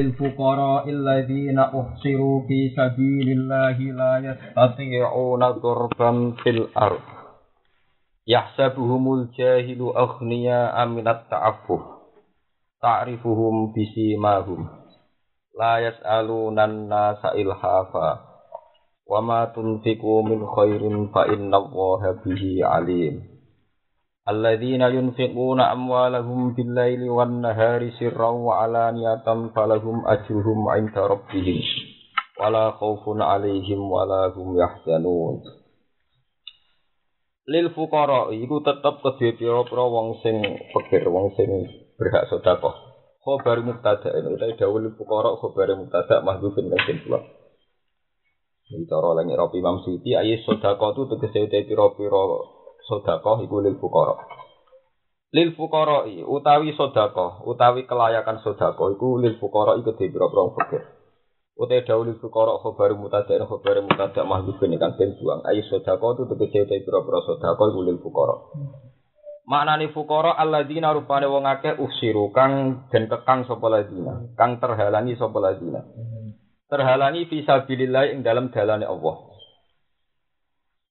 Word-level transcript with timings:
للفقراء 0.00 0.88
الذين 0.88 1.58
أحصروا 1.58 2.40
في 2.48 2.72
سبيل 2.76 3.28
الله 3.38 3.76
لا 3.78 4.12
يستطيعون 4.18 5.50
ضربا 5.50 6.30
في 6.30 6.50
الأرض. 6.50 7.00
يحسبهم 8.26 9.14
الجاهل 9.14 9.80
أغنياء 9.80 10.86
من 10.86 11.08
التعفف. 11.08 11.82
تعرفهم 12.82 13.72
بسيماهم. 13.72 14.68
لا 15.60 15.78
يسألون 15.78 16.58
الناس 16.58 17.24
إلحافا. 17.24 18.18
وما 19.06 19.44
تنفقوا 19.44 20.22
من 20.22 20.46
خير 20.46 21.06
فإن 21.14 21.54
الله 21.54 22.12
به 22.26 22.58
عليم. 22.62 23.29
alladzina 24.30 24.88
yunfiquna 24.94 25.74
amwalahum 25.74 26.54
bil-laili 26.54 27.10
wan-nahari 27.10 27.90
sirran 27.98 28.46
wa 28.46 28.62
alaniyatan 28.62 29.50
falahum 29.50 30.06
ajruhum 30.06 30.70
'inda 30.70 31.10
rabbihim. 31.10 31.58
Wala 32.38 32.78
khaufun 32.78 33.18
'alaihim 33.18 33.82
wala 33.90 34.30
lil 37.50 37.66
fuqara 37.74 38.30
iku 38.30 38.62
tetep 38.62 38.94
kedhe 39.02 39.34
pira-pira 39.34 39.84
wong 39.90 40.22
sing 40.22 40.38
pikir 40.70 41.02
wong 41.10 41.34
sing 41.34 41.50
berhak 41.98 42.30
sedekah. 42.30 42.74
Khabar 43.20 43.58
mubtada 43.66 44.14
ini 44.16 44.38
utawi 44.38 44.54
dawuh 44.54 44.94
fuqara 44.94 45.34
khabar 45.34 45.68
mubtada 45.74 46.22
mahdhufin 46.22 46.70
kan 46.70 46.80
sing 46.86 47.02
kula 47.02 47.20
iki 48.70 48.86
cara 48.86 49.18
lan 49.18 49.26
Imam 49.34 49.82
Suti 49.82 50.14
ayat 50.14 50.46
sedekah 50.46 50.94
tu 50.94 51.10
tegese 51.10 51.50
pira-pira 51.50 52.22
sedekah 52.90 53.46
iku 53.46 53.62
lil 53.62 53.78
fuqara. 53.78 54.18
Lil 55.30 55.54
fuqara 55.54 56.10
utawi 56.26 56.74
sedekah, 56.74 57.46
utawi 57.46 57.86
kelayakan 57.86 58.42
sedekah 58.42 58.74
iku 58.98 59.22
lil 59.22 59.38
fuqara 59.38 59.78
iku 59.78 59.94
di 59.94 60.10
pira-pira 60.10 60.50
fakir. 60.58 60.82
Utai 61.54 61.86
dawuh 61.86 62.02
lil 62.02 62.18
fuqara 62.18 62.58
khabar 62.58 62.90
mutada 62.98 63.38
ing 63.38 63.46
khabar 63.46 63.78
mutada 63.86 64.26
mahdzufin 64.26 64.74
kan 64.82 64.98
den 64.98 65.14
buang. 65.22 65.46
Ayo 65.46 65.62
itu 65.62 66.22
tegese 66.34 66.58
utai 66.66 66.82
pira-pira 66.82 67.22
sedekah 67.22 67.54
iku 67.54 67.80
lil 67.86 68.02
fuqara. 68.02 68.36
Maknane 69.46 69.94
fuqara 69.94 70.34
alladzina 70.34 70.90
rupane 70.90 71.26
wong 71.30 71.46
akeh 71.46 71.78
usiru 71.78 72.34
kang 72.34 72.86
den 72.90 73.06
kekang 73.06 73.46
sapa 73.46 73.66
ladina, 73.70 74.34
kang 74.34 74.58
terhalangi 74.58 75.14
sapa 75.18 75.38
ladina. 75.38 75.82
Terhalangi 76.70 77.26
fisabilillah 77.26 78.14
ing 78.14 78.22
dalam 78.22 78.54
dalane 78.54 78.86
Allah. 78.86 79.29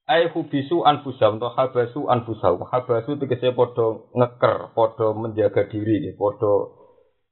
Ai 0.10 0.26
hubisu 0.34 0.82
anfusahum 0.90 1.38
to 1.38 1.54
habasu 1.54 2.10
anfusahum. 2.10 2.66
Habasu 2.66 3.22
tegese 3.22 3.54
padha 3.54 4.10
ngeker, 4.18 4.74
padha 4.74 5.14
menjaga 5.14 5.70
diri, 5.70 6.18
padha 6.18 6.52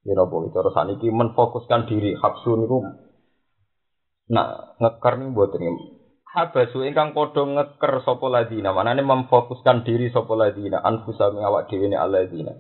ya 0.05 0.13
napa 0.13 0.35
cara 0.53 0.69
saniki 0.77 1.09
menfokuskan 1.09 1.89
diri. 1.89 2.13
Habsu 2.13 2.53
niku 2.53 2.85
nak 4.29 4.77
ngeker 4.77 5.13
niku 5.17 5.29
mboten 5.33 5.63
Habasu 6.37 6.85
ingkang 6.85 7.17
padha 7.17 7.41
ngeker 7.49 8.05
sapa 8.05 8.25
ladina, 8.29 8.69
manane 8.77 9.01
memfokuskan 9.01 9.81
diri 9.81 10.13
sapa 10.13 10.37
ladina 10.37 10.77
anfusahum 10.85 11.41
awak 11.41 11.73
dhewe 11.73 11.89
ne 11.89 11.97
aladina. 11.97 12.53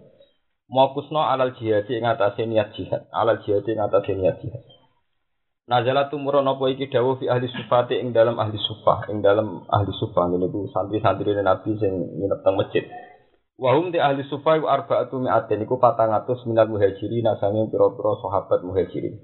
Mokusno 0.65 1.21
alal 1.21 1.53
jihad 1.61 1.85
ing 1.93 2.09
atase 2.09 2.49
niat 2.49 2.73
jihad, 2.73 3.05
alal 3.13 3.37
jihad 3.45 3.69
ing 3.69 3.79
atase 3.79 4.17
niat 4.17 4.41
jihad. 4.41 4.65
Nazala 5.67 6.07
tumurun 6.07 6.47
apa 6.47 6.63
iki 6.71 6.87
dawuh 6.87 7.19
fi 7.19 7.27
ahli 7.27 7.51
sufati 7.51 7.99
ing 7.99 8.15
dalam 8.15 8.39
ahli 8.39 8.55
sufah, 8.55 9.11
ing 9.11 9.19
dalam 9.19 9.67
ahli 9.67 9.91
sufah 9.99 10.31
ngene 10.31 10.47
iku 10.47 10.71
santri-santri 10.71 11.35
Nabi 11.35 11.75
sing 11.75 11.91
nginep 12.23 12.39
teng 12.39 12.55
masjid. 12.55 12.87
Wa 13.59 13.75
hum 13.75 13.91
di 13.91 13.99
ahli 13.99 14.23
sufah 14.31 14.63
wa 14.63 14.79
arba'atu 14.79 15.19
mi'atin 15.19 15.67
iku 15.67 15.75
400 15.75 16.47
minal 16.47 16.71
muhajirin 16.71 17.27
sange 17.35 17.67
pira-pira 17.67 18.15
sahabat 18.23 18.63
muhajirin. 18.63 19.19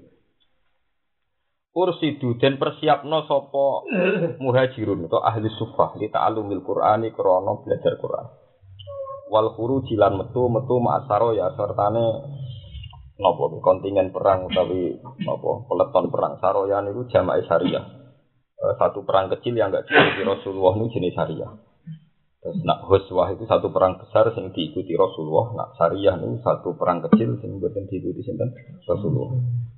Ursidu 1.74 2.38
dan 2.38 2.60
persiapno 2.60 3.24
sapa 3.26 3.66
muhajirun 4.38 5.10
atau 5.10 5.24
ahli 5.24 5.48
sufah 5.48 5.96
li 5.96 6.12
ta'allumil 6.12 6.60
Qur'ani 6.60 7.08
krana 7.16 7.56
belajar 7.64 7.96
Qur'an. 7.96 8.30
Wal 9.32 9.48
khuruji 9.56 9.96
lan 9.96 10.20
metu 10.20 10.46
metu 10.52 10.76
ma'asaro 10.76 11.32
ya 11.34 11.50
sertane 11.56 12.04
napa 13.14 13.46
kontingen 13.62 14.10
perang 14.10 14.50
utawi 14.50 14.98
napa 15.22 15.50
peleton 15.70 16.04
perang 16.10 16.34
saroyan 16.42 16.90
itu 16.90 17.06
jamaah 17.14 17.38
syariah 17.46 17.84
satu 18.74 19.06
perang 19.06 19.30
kecil 19.30 19.54
yang 19.54 19.70
enggak 19.70 19.86
diikuti 19.86 20.22
Rasulullah 20.26 20.74
itu 20.82 20.98
jenis 20.98 21.14
syariah 21.14 21.52
terus 22.42 22.58
nak 22.66 22.82
huswah 22.90 23.30
itu 23.30 23.46
satu 23.46 23.70
perang 23.70 24.02
besar 24.02 24.34
yang 24.34 24.50
diikuti 24.50 24.98
Rasulullah 24.98 25.46
nak 25.54 25.68
syariah 25.78 26.16
itu 26.18 26.42
satu 26.42 26.74
perang 26.74 27.06
kecil 27.06 27.38
yang 27.38 27.56
bukan 27.56 27.86
diikuti 27.88 28.20
sinten? 28.20 28.52
Rasulullah. 28.84 29.32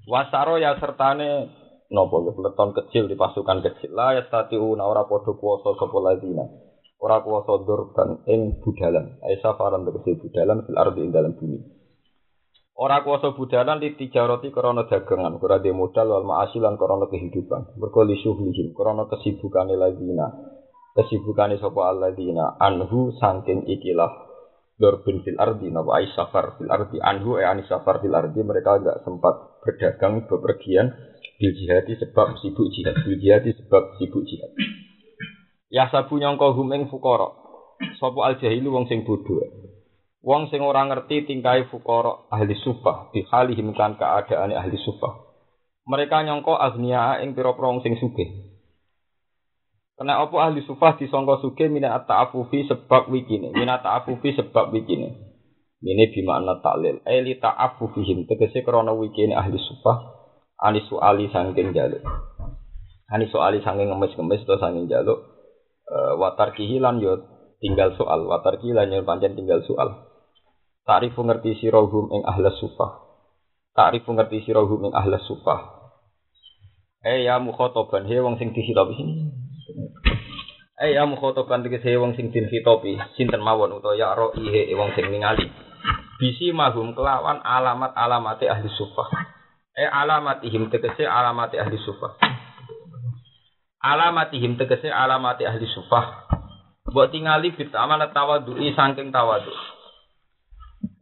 Wasaro 0.08 0.58
ya 0.58 0.74
sertane 0.82 1.46
napa 1.92 2.16
peleton 2.26 2.70
kecil 2.74 3.06
di 3.06 3.14
pasukan 3.14 3.62
kecil. 3.62 3.94
Lah 3.94 4.18
ya 4.18 4.26
statiu 4.26 4.74
ora 4.74 5.06
padha 5.06 5.30
kuwasa 5.38 5.78
sapa 5.78 5.98
ladina 6.02 6.42
ora 6.98 7.22
kuwasa 7.22 7.62
durban 7.62 8.26
ing 8.26 8.58
budalan. 8.58 9.14
Aisa 9.22 9.54
faran 9.54 9.86
tegese 9.86 10.18
budalan 10.18 10.66
fil 10.66 10.78
ardi 10.78 11.06
ing 11.06 11.14
dalam 11.14 11.38
bumi 11.38 11.75
Ora 12.76 13.00
kuasa 13.00 13.32
budalan 13.32 13.80
di 13.80 13.96
tijaroti 13.96 14.52
krana 14.52 14.84
dagangan, 14.84 15.40
ora 15.40 15.56
de 15.64 15.72
modal 15.72 16.12
wal 16.12 16.28
ma'asilan 16.28 16.76
krana 16.76 17.08
kehidupan. 17.08 17.80
Mergo 17.80 18.04
li 18.04 18.20
syuhlihim 18.20 18.76
krana 18.76 19.08
kesibukane 19.08 19.80
ladina. 19.80 20.28
Kesibukane 20.92 21.56
sapa 21.56 21.88
alladzina 21.88 22.60
anhu 22.60 23.16
saking 23.16 23.64
ikilah 23.64 24.12
dorbin 24.76 25.24
fil 25.24 25.40
ardi 25.40 25.72
napa 25.72 25.96
ai 25.96 26.08
safar 26.12 26.60
fil 26.60 26.68
ardi 26.68 27.00
anhu 27.00 27.40
e 27.40 27.48
ani 27.48 27.64
safar 27.64 28.04
fil 28.04 28.12
ardi 28.12 28.44
mereka 28.44 28.76
enggak 28.76 29.00
sempat 29.08 29.56
berdagang 29.64 30.28
bepergian 30.28 30.92
bil 31.40 31.52
jihadi 31.56 31.96
sebab 31.96 32.36
sibuk 32.44 32.68
jihad 32.76 32.96
bil 33.00 33.16
jihadi 33.16 33.56
sebab 33.56 33.96
sibuk 33.96 34.20
jihad. 34.28 34.52
Ya 35.72 35.88
sabu 35.88 36.20
nyangka 36.20 36.52
humeng 36.52 36.92
fukara. 36.92 37.32
Sapa 37.96 38.20
al 38.20 38.36
jahilu 38.36 38.68
wong 38.76 38.84
sing 38.84 39.08
bodho. 39.08 39.40
Wong 40.26 40.50
sing 40.50 40.58
ora 40.58 40.82
ngerti 40.90 41.22
tingkai 41.22 41.70
fukara 41.70 42.26
ahli 42.34 42.58
sufah 42.58 43.14
di 43.14 43.22
halihim 43.30 43.70
kan 43.78 43.94
keadaane 43.94 44.58
ahli 44.58 44.74
sufah. 44.74 45.22
Mereka 45.86 46.26
nyongko 46.26 46.58
agnia 46.58 47.22
ing 47.22 47.38
pira-pira 47.38 47.70
sing 47.78 47.94
sugih. 47.94 48.58
Kena 49.94 50.18
apa 50.18 50.50
ahli 50.50 50.66
sufah 50.66 50.98
disangka 50.98 51.38
sugih 51.46 51.70
minat 51.70 52.10
ta'afufi 52.10 52.66
sebab 52.66 53.06
wikine, 53.06 53.54
minat 53.54 53.86
ta'afufi 53.86 54.34
sebab 54.34 54.74
wikine. 54.74 55.14
Ini 55.86 56.10
bimakna 56.10 56.58
taklil. 56.58 57.06
Eli 57.06 57.38
ta'afufihim 57.38 58.26
tegese 58.26 58.66
krana 58.66 58.98
wikine 58.98 59.30
ahli 59.30 59.62
sufah 59.62 60.10
ani 60.58 60.82
soali 60.90 61.30
sangking 61.30 61.70
jaluk. 61.70 62.02
Ani 63.06 63.30
soali 63.30 63.62
sangking 63.62 63.94
ngemis-ngemis 63.94 64.42
atau 64.42 64.58
sangking 64.58 64.90
jaluk. 64.90 65.22
Uh, 65.86 66.18
watar 66.18 66.50
kihilan 66.50 66.98
yo 66.98 67.22
tinggal 67.62 67.94
soal, 67.94 68.26
watar 68.26 68.58
kihilan 68.58 68.90
yo 68.90 69.06
pancen 69.06 69.38
tinggal 69.38 69.62
soal. 69.62 70.15
Ta'rifu 70.86 71.26
ngerti 71.26 71.58
sirahum 71.58 72.14
ing 72.14 72.22
ahlas 72.22 72.62
sufah. 72.62 73.02
Ta'rifu 73.74 74.14
ngerti 74.14 74.46
sirahum 74.46 74.86
ing 74.86 74.94
ahlas 74.94 75.26
sufah. 75.26 75.90
Eh 77.02 77.26
ya 77.26 77.42
mukhotoban, 77.42 78.06
he 78.06 78.22
wong 78.22 78.38
sing 78.38 78.54
dihitopi 78.54 78.94
sini. 78.94 79.14
Eh 80.78 80.94
ya 80.94 81.02
mukhotoban 81.02 81.66
tegese 81.66 81.90
he 81.90 81.98
wong 81.98 82.14
sing 82.14 82.30
dihitopi, 82.30 83.02
sinten 83.18 83.42
mawon 83.42 83.74
utawa 83.74 83.98
ya 83.98 84.14
ro 84.14 84.30
ihe 84.38 84.70
wong 84.78 84.94
sing 84.94 85.10
ningali. 85.10 85.50
Bisi 86.22 86.54
mahum 86.54 86.94
kelawan 86.94 87.42
alamat-alamate 87.42 88.46
ahli 88.46 88.70
sufah. 88.70 89.10
Eh 89.74 89.90
alamatihim 89.90 90.70
tegese 90.70 91.02
alamate 91.02 91.58
ahli 91.58 91.82
sufah. 91.82 92.14
Alamatihim 93.82 94.54
tegese 94.54 94.86
alamate 94.86 95.50
ahli 95.50 95.66
sufah. 95.66 96.30
Mbok 96.86 97.10
tingali 97.10 97.58
bit 97.58 97.74
amanat 97.74 98.14
tawadhu'i 98.14 98.70
saking 98.78 99.10
tawadhu' 99.10 99.75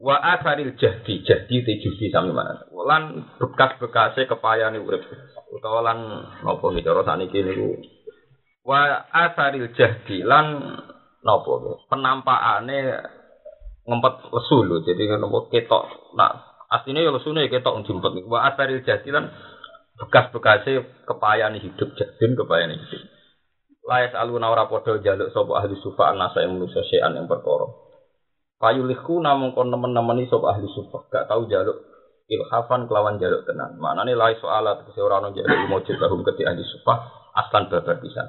wa 0.05 0.17
asaril 0.21 0.77
jahdi 0.77 1.25
jahdi 1.25 1.65
te 1.65 1.72
judi 1.81 2.12
sami 2.12 2.31
mana 2.31 2.69
lan 2.84 3.25
bekas-bekase 3.41 4.28
kepayane 4.28 4.77
urip. 4.81 5.00
Utawa 5.54 5.81
lan 5.81 5.98
napa 6.45 6.65
iki 6.75 6.84
cara 6.84 7.03
saniki 7.07 7.41
niku? 7.41 7.81
Wa 8.66 9.09
asaril 9.09 9.72
jahdi 9.72 10.21
lan 10.21 10.77
napa 11.25 11.53
penampakane 11.89 12.78
ngempet 13.89 14.15
lesu 14.28 14.57
lho. 14.66 14.84
Jadi 14.84 15.09
napa 15.09 15.39
ketok 15.48 15.84
nak 16.19 16.33
asline 16.69 17.01
ya 17.01 17.10
lesune 17.15 17.48
ketok 17.48 17.80
njempet 17.80 18.13
niku. 18.13 18.28
Wa 18.28 18.53
asaril 18.53 18.84
jahdi 18.84 19.09
lan 19.09 19.33
bekas-bekase 19.97 21.07
kepayane 21.09 21.63
hidup 21.65 21.97
jadin 21.97 22.37
kepayane 22.37 22.77
hidup. 22.77 23.03
Layas 23.84 24.16
aluna 24.16 24.48
ora 24.48 24.65
padha 24.69 24.97
jaluk 25.01 25.28
sapa 25.33 25.60
ahli 25.60 25.77
sufa 25.80 26.16
anasa 26.16 26.41
yang 26.41 26.57
manusia 26.57 26.80
sean 26.89 27.21
yang 27.21 27.28
perkara 27.28 27.84
Fayulihku 28.65 29.21
namun 29.21 29.53
kon 29.53 29.69
nemen-nemeni 29.69 30.25
sop 30.33 30.49
ahli 30.49 30.65
sufah. 30.72 31.05
Gak 31.13 31.28
tahu 31.28 31.45
jaluk 31.53 31.84
ilhafan 32.33 32.89
kelawan 32.89 33.21
jaluk 33.21 33.45
tenan. 33.45 33.77
Maknane 33.77 34.16
lai 34.16 34.41
soalat 34.41 34.89
kese 34.89 35.05
ora 35.05 35.21
ono 35.21 35.37
jaluk 35.37 35.69
mujud 35.69 36.01
lahum 36.01 36.25
keti 36.25 36.49
ahli 36.49 36.65
sufah 36.65 37.28
aslan 37.37 37.69
babar 37.69 38.01
pisan. 38.01 38.25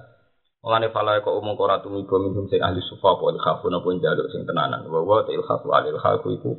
Mulane 0.60 0.92
fala 0.92 1.24
kok 1.24 1.32
umum 1.32 1.56
ora 1.56 1.80
tumiba 1.80 2.20
minhum 2.20 2.52
sing 2.52 2.60
ahli 2.60 2.84
sufah 2.84 3.16
apa 3.16 3.32
ilhafun 3.32 3.80
apa 3.80 3.88
jaluk 3.96 4.28
sing 4.36 4.44
tenanan. 4.44 4.84
Wa 4.92 5.00
wa 5.08 5.24
ilhafu 5.24 5.72
al 5.72 5.88
ilhafu 5.88 6.28
iku 6.36 6.52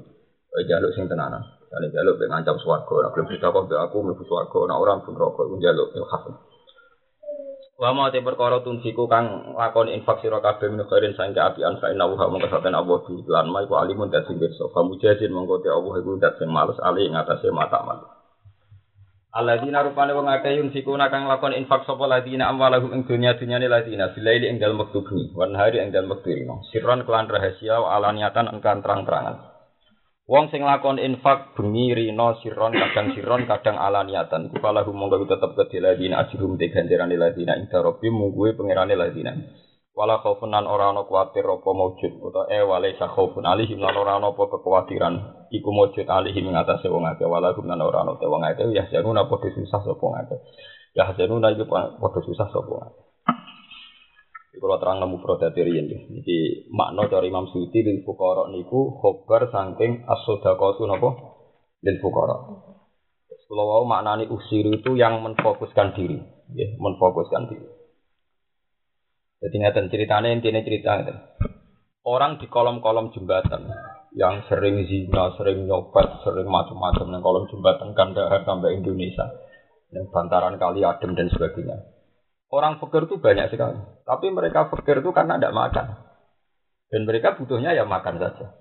Kau 0.56 0.64
jaluk 0.64 0.96
sing 0.96 1.04
tenanan. 1.04 1.44
Misalnya 1.68 2.00
jaluk 2.00 2.16
pengen 2.16 2.40
ngancam 2.40 2.56
swarga, 2.64 2.96
nak 3.04 3.10
belum 3.12 3.28
cerita 3.28 3.52
kok 3.52 3.68
aku 3.68 3.96
mlebu 4.00 4.24
swarga, 4.24 4.58
nak 4.72 4.80
orang 4.80 5.04
pun 5.04 5.12
rokok, 5.12 5.52
jaluk 5.60 5.92
il 5.92 6.06
khafan. 6.08 6.32
Wa 7.76 7.92
ma 7.92 8.08
te 8.08 8.24
perkara 8.24 8.64
tunsiku 8.64 9.04
kang 9.04 9.52
lakoni 9.52 9.92
infak 9.92 10.24
sira 10.24 10.40
kabeh 10.40 10.72
min 10.72 10.88
khairin 10.88 11.12
saing 11.12 11.36
apian 11.36 11.76
fa 11.76 11.92
inna 11.92 12.08
wa 12.08 12.24
mongko 12.24 12.48
saten 12.48 12.72
Allah 12.72 13.04
di 13.04 13.20
lan 13.28 13.52
ma 13.52 13.60
iku 13.60 13.76
alimun 13.76 14.08
dadi 14.08 14.32
pirsa. 14.32 14.72
Fa 14.72 14.80
mujazin 14.80 15.28
mongko 15.28 15.60
te 15.60 15.68
Allah 15.68 15.92
iku 16.00 16.16
dat 16.16 16.40
sing 16.40 16.48
males 16.48 16.80
ali 16.80 17.04
ing 17.04 17.12
atase 17.12 17.52
mata 17.52 17.84
mal. 17.84 18.00
Alladzina 19.36 19.84
rupane 19.84 20.16
wong 20.16 20.24
akeh 20.24 20.56
yun 20.56 20.72
sikuna 20.72 21.12
kang 21.12 21.28
lakon 21.28 21.52
infak 21.52 21.84
sapa 21.84 22.08
ladina 22.08 22.48
amwalahum 22.48 22.96
ing 22.96 23.04
dunya 23.04 23.36
dunyane 23.36 23.68
ladina 23.68 24.08
bilaili 24.16 24.48
ing 24.48 24.56
dalem 24.56 24.80
wektu 24.80 25.04
bengi 25.04 25.36
wan 25.36 25.52
hari 25.52 25.76
ing 25.76 25.92
dalem 25.92 26.16
wektu 26.16 26.32
rino. 26.32 26.64
Sirron 26.72 27.04
kelan 27.04 27.28
rahasia 27.28 27.76
wa 27.76 27.92
alaniatan 28.00 28.56
engkan 28.56 28.80
terang-terangan. 28.80 29.55
Wong 30.26 30.50
sing 30.50 30.66
lakon 30.66 30.98
infak 30.98 31.54
bengi 31.54 31.94
rino 31.94 32.34
sirron 32.42 32.74
kadang 32.74 33.14
sirron 33.14 33.46
kadang 33.46 33.78
alaniatan 33.78 34.50
iku 34.50 34.58
falahu 34.58 34.90
monggo 34.90 35.22
tetep 35.22 35.54
kedhe 35.54 35.78
ladina 35.78 36.26
ajrum 36.26 36.58
te 36.58 36.66
ganjaran 36.66 37.14
ladina 37.14 37.54
ing 37.54 37.70
darobi 37.70 38.10
mungguwe 38.10 38.58
pangerane 38.58 38.98
ladina. 38.98 39.30
Wala 39.94 40.18
khaufun 40.18 40.50
lan 40.50 40.66
ora 40.66 40.90
ana 40.90 41.06
kuwatir 41.06 41.46
apa 41.46 41.70
maujud 41.70 42.18
utawa 42.18 42.50
e 42.50 42.58
wale 42.58 42.98
sa 42.98 43.06
khaufun 43.06 43.46
alihim 43.46 43.78
lan 43.78 43.94
ora 43.94 44.18
ana 44.18 44.34
apa 44.34 44.50
kekhawatiran 44.50 45.14
iku 45.54 45.70
maujud 45.70 46.10
alihim 46.10 46.50
ing 46.50 46.58
atase 46.58 46.90
wong 46.90 47.06
akeh 47.06 47.30
wala 47.30 47.54
hum 47.54 47.70
lan 47.70 47.78
ora 47.78 48.02
ana 48.02 48.18
te 48.18 48.26
wong 48.26 48.42
akeh 48.42 48.66
ya 48.74 48.82
januna 48.90 49.30
padha 49.30 49.46
susah 49.54 49.78
sapa 49.78 50.02
wong 50.02 50.26
akeh. 50.26 50.42
Ya 50.90 51.06
januna 51.14 51.54
iku 51.54 51.70
padha 51.70 52.18
susah 52.26 52.50
sapa 52.50 52.66
wong 52.66 52.82
akeh. 52.82 53.05
Kalau 54.56 54.80
terang 54.80 55.04
nemu 55.04 55.20
prodatirian 55.20 55.84
Jadi 55.84 56.68
makna 56.72 57.04
dari 57.12 57.28
Imam 57.28 57.44
Suyuti 57.52 57.84
lil 57.84 58.00
fukara 58.08 58.48
niku 58.48 58.96
khobar 58.96 59.52
saking 59.52 60.08
as-sadaqatu 60.08 60.88
napa 60.88 61.10
lil 61.84 61.96
fukara. 62.00 62.36
Kalau 63.46 63.64
mau 63.68 63.84
maknani 63.86 64.26
usir 64.26 64.66
itu 64.66 64.98
yang 64.98 65.22
menfokuskan 65.22 65.94
diri, 65.94 66.18
ya, 66.50 66.66
menfokuskan 66.82 67.46
diri. 67.46 67.68
Jadi 69.38 69.56
ngeten 69.62 69.86
ceritanya 69.86 70.34
intinya 70.34 70.58
cerita 70.66 70.98
ngeten. 70.98 71.16
Orang 72.02 72.42
di 72.42 72.50
kolom-kolom 72.50 73.14
jembatan 73.14 73.70
yang 74.18 74.42
sering 74.50 74.82
zina, 74.90 75.30
sering 75.38 75.68
nyopet, 75.68 76.26
sering 76.26 76.48
macam-macam 76.50 77.06
yang 77.06 77.22
kolom 77.22 77.44
jembatan 77.46 77.94
Kandahar 77.94 78.42
sampai 78.42 78.74
Indonesia, 78.74 79.30
yang 79.94 80.10
bantaran 80.10 80.58
kali 80.58 80.82
adem 80.82 81.14
dan 81.14 81.30
sebagainya 81.30 81.95
Orang 82.46 82.78
fakir 82.78 83.10
itu 83.10 83.18
banyak 83.18 83.50
sekali. 83.50 83.80
Tapi 84.06 84.26
mereka 84.30 84.70
fakir 84.70 85.02
itu 85.02 85.10
karena 85.10 85.34
tidak 85.36 85.56
makan. 85.56 85.86
Dan 86.86 87.02
mereka 87.02 87.34
butuhnya 87.34 87.74
ya 87.74 87.82
makan 87.82 88.22
saja. 88.22 88.54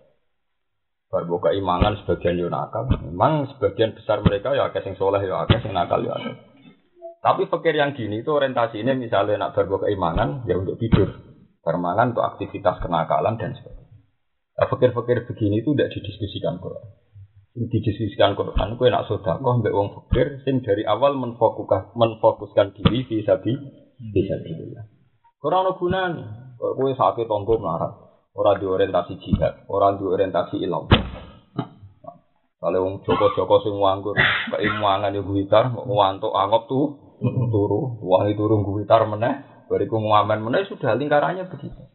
Baru 1.13 1.37
keimangan 1.37 2.01
sebagian 2.01 2.41
yo 2.41 2.49
nakal. 2.49 2.89
Memang 2.89 3.45
sebagian 3.53 3.93
besar 3.93 4.25
mereka 4.25 4.57
ya 4.57 4.73
akeh 4.73 4.81
sing 4.81 4.97
soleh 4.97 5.21
ya 5.21 5.45
akeh 5.45 5.61
sing 5.61 5.71
nakal 5.77 6.01
ya. 6.01 6.17
Tapi 7.21 7.45
fakir 7.45 7.77
yang 7.77 7.93
gini 7.93 8.25
itu 8.25 8.33
orientasi 8.33 8.81
ini 8.81 8.97
misalnya 8.97 9.49
nak 9.49 9.53
baru 9.53 9.85
keimangan 9.85 10.45
ya 10.49 10.57
untuk 10.57 10.81
tidur. 10.81 11.13
Permangan 11.61 12.13
untuk 12.13 12.25
aktivitas 12.25 12.81
kenakalan 12.81 13.37
dan 13.37 13.53
sebagainya. 13.57 13.85
Nah, 14.55 14.67
fakir-fakir 14.69 15.25
begini 15.27 15.65
itu 15.65 15.73
tidak 15.73 15.91
didiskusikan 15.97 16.61
Quran. 16.61 16.85
Didiskusikan 17.55 18.35
Quran, 18.35 18.75
kue 18.75 18.91
nak 18.91 19.07
sodakoh 19.07 19.63
mbak 19.63 19.71
wong 19.71 19.87
fakir, 19.95 20.43
sing 20.43 20.59
dari 20.59 20.83
awal 20.83 21.15
menfokuskan, 21.15 21.95
menfokuskan 21.95 22.75
diri 22.75 23.07
visabi 23.07 23.55
bisa 24.11 24.35
billah. 24.43 24.83
Ora 25.39 25.63
ono 25.63 25.71
gunane. 25.79 26.23
Kowe 26.59 26.91
sakit 26.91 27.31
tonggo 27.31 27.55
melarat. 27.55 27.95
Ora 28.35 28.59
diorientasi 28.59 29.15
jihad, 29.23 29.63
ora 29.71 29.95
diorientasi 29.95 30.59
ilang. 30.59 30.91
Kalau 32.59 32.81
wong 32.83 33.07
Joko-Joko 33.07 33.55
sing 33.63 33.79
nganggur, 33.79 34.19
keimangan 34.51 35.15
yo 35.15 35.23
guitar, 35.23 35.71
ngantuk 35.71 36.35
angop 36.35 36.67
tuh 36.67 36.85
turu, 37.23 38.03
wangi 38.03 38.35
turu 38.35 38.67
guitar 38.67 39.07
meneh, 39.07 39.63
bariku 39.71 39.95
ngamen 39.95 40.43
meneh 40.43 40.67
sudah 40.67 40.91
lingkarannya 40.99 41.47
begitu. 41.47 41.87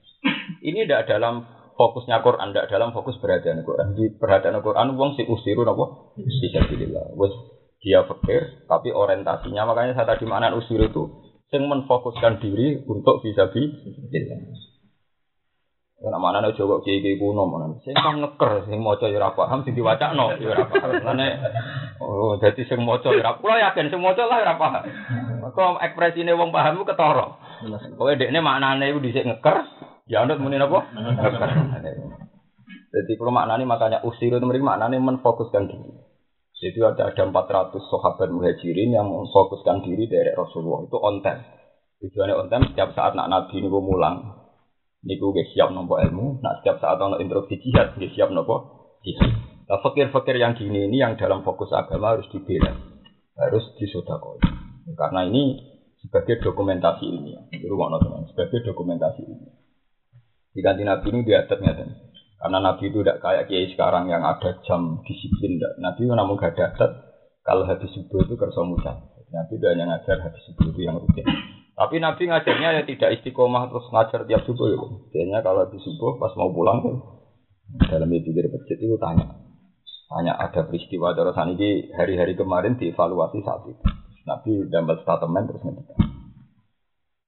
Ini 0.64 0.88
tidak 0.88 1.10
dalam 1.10 1.44
fokusnya 1.80 2.20
Quran, 2.20 2.52
tidak 2.52 2.68
dalam 2.68 2.92
fokus 2.92 3.16
perhatian 3.16 3.64
Quran. 3.64 3.96
Di 3.96 4.12
perhatian 4.20 4.60
Quran, 4.60 4.92
wong 5.00 5.16
si 5.16 5.24
usiru 5.24 5.64
napa? 5.64 6.12
Bisa 6.20 6.60
billah. 6.68 7.16
Wes 7.16 7.32
dia 7.80 8.04
fakir, 8.04 8.68
tapi 8.68 8.92
orientasinya 8.92 9.64
makanya 9.64 9.96
saya 9.96 10.12
tadi 10.12 10.28
mana 10.28 10.52
usir 10.52 10.76
itu 10.84 11.08
yang 11.50 11.64
menfokuskan 11.66 12.38
diri 12.38 12.84
untuk 12.86 13.24
bisa 13.24 13.50
bi 13.50 13.64
Karena 16.00 16.16
mana 16.16 16.40
nih 16.40 16.56
coba 16.56 16.80
kiai 16.80 17.04
kiai 17.04 17.20
kuno 17.20 17.44
mana? 17.44 17.76
Saya 17.84 17.92
kan 18.00 18.24
ngeker, 18.24 18.68
sing 18.68 18.80
mau 18.80 18.96
coy 18.96 19.12
rapa 19.16 19.44
ham, 19.48 19.64
sing 19.68 19.76
diwaca 19.76 20.16
no, 20.16 20.32
ya. 20.40 20.56
Mana? 21.04 21.28
Oh, 22.00 22.40
jadi 22.40 22.64
sing 22.64 22.80
mau 22.80 22.96
coy 23.04 23.20
rapa. 23.20 23.36
Kalau 23.36 23.60
yakin 23.60 23.92
sing 23.92 24.00
mau 24.00 24.16
lah 24.16 24.40
rapa. 24.40 24.68
Kau 25.52 25.76
ekspresi 25.76 26.24
ini 26.24 26.32
wong 26.32 26.56
paham 26.56 26.88
ketoro. 26.88 27.36
Kau 28.00 28.08
dek 28.08 28.32
ini 28.32 28.40
maknanya 28.40 28.88
itu 28.88 29.04
disek 29.04 29.28
ngeker, 29.28 29.60
ya 30.06 30.24
untuk 30.24 30.40
muni 30.40 30.56
apa? 30.56 30.78
Ngeker. 30.94 31.32
Jadi 32.90 33.12
kalau 33.14 33.30
maknanya 33.30 33.64
makanya 33.66 33.98
usir 34.02 34.34
itu 34.34 34.46
mereka 34.46 34.66
maknanya 34.66 34.98
menfokuskan 34.98 35.70
diri. 35.70 35.94
Jadi 36.60 36.78
ada 36.84 37.08
ada 37.08 37.22
400 37.24 37.72
sahabat 37.72 38.28
muhajirin 38.28 38.92
yang 38.92 39.08
memfokuskan 39.08 39.80
diri 39.86 40.10
dari 40.10 40.34
Rasulullah 40.34 40.84
itu 40.84 40.98
on 40.98 41.22
time. 41.24 41.40
Tujuannya 42.02 42.34
on 42.36 42.48
time 42.50 42.64
setiap 42.68 42.92
saat 42.92 43.14
nak 43.14 43.30
nabi 43.30 43.62
niku 43.62 43.80
mulang, 43.80 44.44
niku 45.06 45.32
gak 45.32 45.48
siap 45.54 45.72
nopo 45.72 45.96
ilmu. 46.02 46.42
Nah 46.42 46.60
setiap 46.60 46.82
saat 46.82 46.98
ono 47.00 47.16
instruksi 47.16 47.62
jihad 47.62 47.96
gak 47.96 48.12
siap 48.12 48.28
nopo 48.34 48.60
jihad. 49.06 49.30
Nah 49.70 49.78
fakir-fakir 49.80 50.36
yang 50.36 50.58
gini 50.58 50.90
ini 50.90 51.00
yang 51.00 51.14
dalam 51.14 51.46
fokus 51.46 51.70
agama 51.72 52.18
harus 52.18 52.26
dibela, 52.28 52.74
harus 53.38 53.64
disodakoi. 53.78 54.42
Karena 54.98 55.24
ini 55.30 55.56
sebagai 56.02 56.42
dokumentasi 56.42 57.06
ilmiah. 57.06 57.44
Itu 57.54 57.70
teman, 57.70 58.26
sebagai 58.34 58.66
dokumentasi 58.66 59.20
ilmiah. 59.24 59.59
Di 60.50 60.60
kantin 60.66 60.90
nabi 60.90 61.06
ini 61.14 61.22
diadatnya 61.22 61.72
teman. 61.78 62.10
Karena 62.40 62.58
Nabi 62.72 62.88
itu 62.88 63.04
tidak 63.04 63.20
kayak 63.20 63.52
kiai 63.52 63.68
sekarang 63.68 64.08
yang 64.08 64.24
ada 64.24 64.56
jam 64.64 65.04
disiplin. 65.04 65.60
Nabi 65.76 66.08
itu 66.08 66.14
namun 66.16 66.40
gak 66.40 66.56
ada. 66.56 66.88
Kalau 67.44 67.68
hadis 67.68 67.92
subuh 67.92 68.24
itu 68.24 68.32
kerja 68.32 68.64
mudah. 68.64 68.96
Nabi 69.28 69.60
itu 69.60 69.66
hanya 69.68 69.84
ngajar 69.92 70.24
hadis 70.24 70.40
subuh 70.48 70.72
itu 70.72 70.88
yang 70.88 70.96
rutin. 70.96 71.28
Tapi 71.76 72.00
Nabi 72.00 72.32
ngajarnya 72.32 72.80
ya 72.80 72.82
tidak 72.88 73.20
istiqomah 73.20 73.68
terus 73.68 73.84
ngajar 73.92 74.24
tiap 74.24 74.40
subuh 74.48 74.72
ya. 74.72 74.80
Biasanya 75.12 75.38
kalau 75.44 75.68
habis 75.68 75.84
subuh 75.84 76.16
pas 76.16 76.32
mau 76.40 76.48
pulang 76.48 76.80
tuh 76.80 76.96
dalam 77.92 78.08
dari 78.08 78.48
masjid 78.48 78.78
itu 78.80 78.96
tanya. 78.96 79.36
Tanya 80.08 80.32
ada 80.40 80.64
peristiwa 80.64 81.12
terus 81.12 81.36
ini 81.36 81.92
hari-hari 81.92 82.40
kemarin 82.40 82.80
dievaluasi 82.80 83.44
saat 83.44 83.68
itu. 83.68 83.84
Nabi 84.24 84.64
dapat 84.72 85.04
statement 85.04 85.44
terus 85.44 85.60
ngerti. 85.60 86.19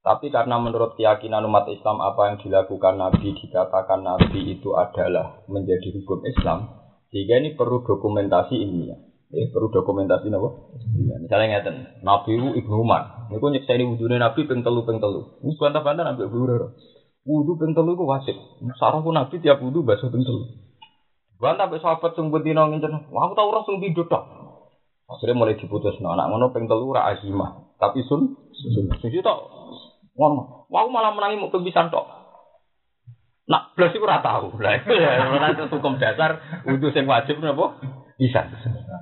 Tapi 0.02 0.34
karena 0.34 0.58
menurut 0.58 0.98
keyakinan 0.98 1.46
umat 1.46 1.70
Islam 1.70 2.02
apa 2.02 2.34
yang 2.34 2.36
dilakukan 2.42 2.98
Nabi 2.98 3.38
dikatakan 3.38 4.02
Nabi 4.02 4.58
itu 4.58 4.74
adalah 4.74 5.46
menjadi 5.46 5.94
hukum 5.94 6.26
Islam, 6.26 6.74
sehingga 7.14 7.38
ini 7.38 7.54
perlu 7.54 7.86
dokumentasi 7.86 8.58
ilmiah. 8.66 8.98
Ya, 9.30 9.46
perlu 9.54 9.70
dokumentasi 9.70 10.26
apa? 10.28 10.48
Ya, 11.06 11.16
misalnya 11.22 11.46
ngeten, 11.54 11.76
Nabi 12.02 12.34
itu 12.34 12.48
Ibnu 12.50 12.82
Umar. 12.82 13.30
Niku 13.30 13.46
nyekseni 13.54 13.86
wudune 13.86 14.18
Nabi 14.18 14.42
ping 14.42 14.66
telu 14.66 14.82
ping 14.82 14.98
telu. 14.98 15.38
Ini 15.38 15.54
bantah-bantah 15.54 16.02
Nabi 16.02 16.26
Abu 16.26 16.36
Hurairah. 16.36 16.70
Wudu 17.22 17.54
ping 17.62 17.70
telu 17.70 17.94
itu 17.94 18.02
wajib. 18.02 18.36
Sarahku 18.82 19.08
Nabi 19.14 19.38
tiap 19.38 19.62
wudu 19.62 19.86
basuh 19.86 20.10
ping 20.10 20.26
telu. 20.26 20.50
Bantah 21.38 21.70
sampai 21.70 21.78
sahabat 21.78 22.10
sing 22.18 22.26
ngene, 22.26 22.98
wah 23.14 23.22
aku 23.30 23.38
tau 23.38 23.54
ora 23.54 23.62
sing 23.70 23.78
pindho 23.78 24.02
tok. 24.10 24.24
Akhirnya 25.06 25.38
mulai 25.38 25.54
diputus, 25.54 25.94
nah, 26.02 26.18
anak 26.18 26.26
ngono 26.26 26.50
ping 26.50 26.66
telu 26.66 26.90
ora 26.90 27.06
azimah, 27.14 27.78
tapi 27.78 28.02
sun 28.02 28.34
sun. 28.52 28.90
Sing 28.98 29.14
tok 29.22 29.61
Ngono. 30.16 30.68
Wah, 30.68 30.88
malah 30.88 31.12
menangi 31.12 31.40
mau 31.40 31.52
kebisan 31.52 31.92
tok. 31.92 32.22
Nak 33.48 33.74
belas 33.74 33.92
iku 33.92 34.06
ora 34.06 34.22
tau. 34.22 34.54
Lah 34.56 34.78
ya 34.86 35.66
hukum 35.66 35.98
dasar 35.98 36.62
wudu 36.64 36.94
sing 36.94 37.04
wajib 37.10 37.42
napa? 37.42 37.76
Bisa. 38.16 38.46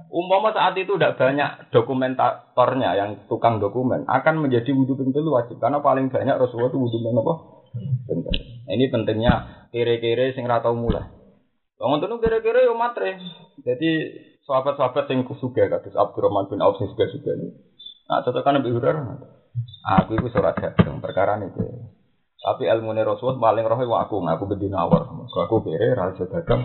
Umpama 0.08 0.54
saat 0.56 0.72
itu 0.80 0.96
tidak 0.96 1.20
banyak 1.20 1.68
dokumentatornya 1.68 2.96
yang 2.96 3.10
tukang 3.28 3.60
dokumen 3.60 4.08
akan 4.08 4.40
menjadi 4.40 4.72
wudhu 4.72 4.96
ping 4.96 5.12
telu 5.12 5.36
wajib 5.36 5.60
karena 5.60 5.84
paling 5.84 6.08
banyak 6.08 6.40
Rasulullah 6.40 6.72
itu 6.72 6.80
wudhu 6.80 6.98
ping 7.04 7.14
apa? 7.20 7.34
Nah, 8.10 8.72
ini 8.74 8.90
pentingnya 8.90 9.32
kere-kere 9.70 10.32
sing 10.32 10.48
ora 10.48 10.64
tau 10.64 10.74
mulai. 10.74 11.04
Wong 11.76 12.00
ngono 12.00 12.16
kere-kere 12.16 12.64
yo 12.64 12.72
matre. 12.72 13.20
Jadi 13.60 13.90
sahabat-sahabat 14.48 15.04
sing 15.04 15.22
kusuga 15.28 15.68
kados 15.68 15.94
Abdurrahman 15.94 16.48
bin 16.48 16.64
Auf 16.64 16.80
sing 16.80 16.88
suga-suga. 16.88 17.36
Nah, 18.10 18.24
cocokan 18.24 18.58
Nabi 18.58 18.72
Hurairah. 18.72 19.39
Aku 20.00 20.16
itu 20.16 20.28
surat 20.30 20.54
dagang 20.56 21.00
perkara 21.00 21.40
itu. 21.40 21.90
Tapi 22.40 22.64
ilmu 22.64 22.96
Rasul 22.96 23.36
paling 23.36 23.64
roh 23.68 23.76
aku 23.76 24.16
ngaku 24.24 24.44
bedina 24.56 24.88
awal. 24.88 25.28
Aku 25.28 25.60
bere 25.60 25.92
raja 25.92 26.24
dagang. 26.24 26.64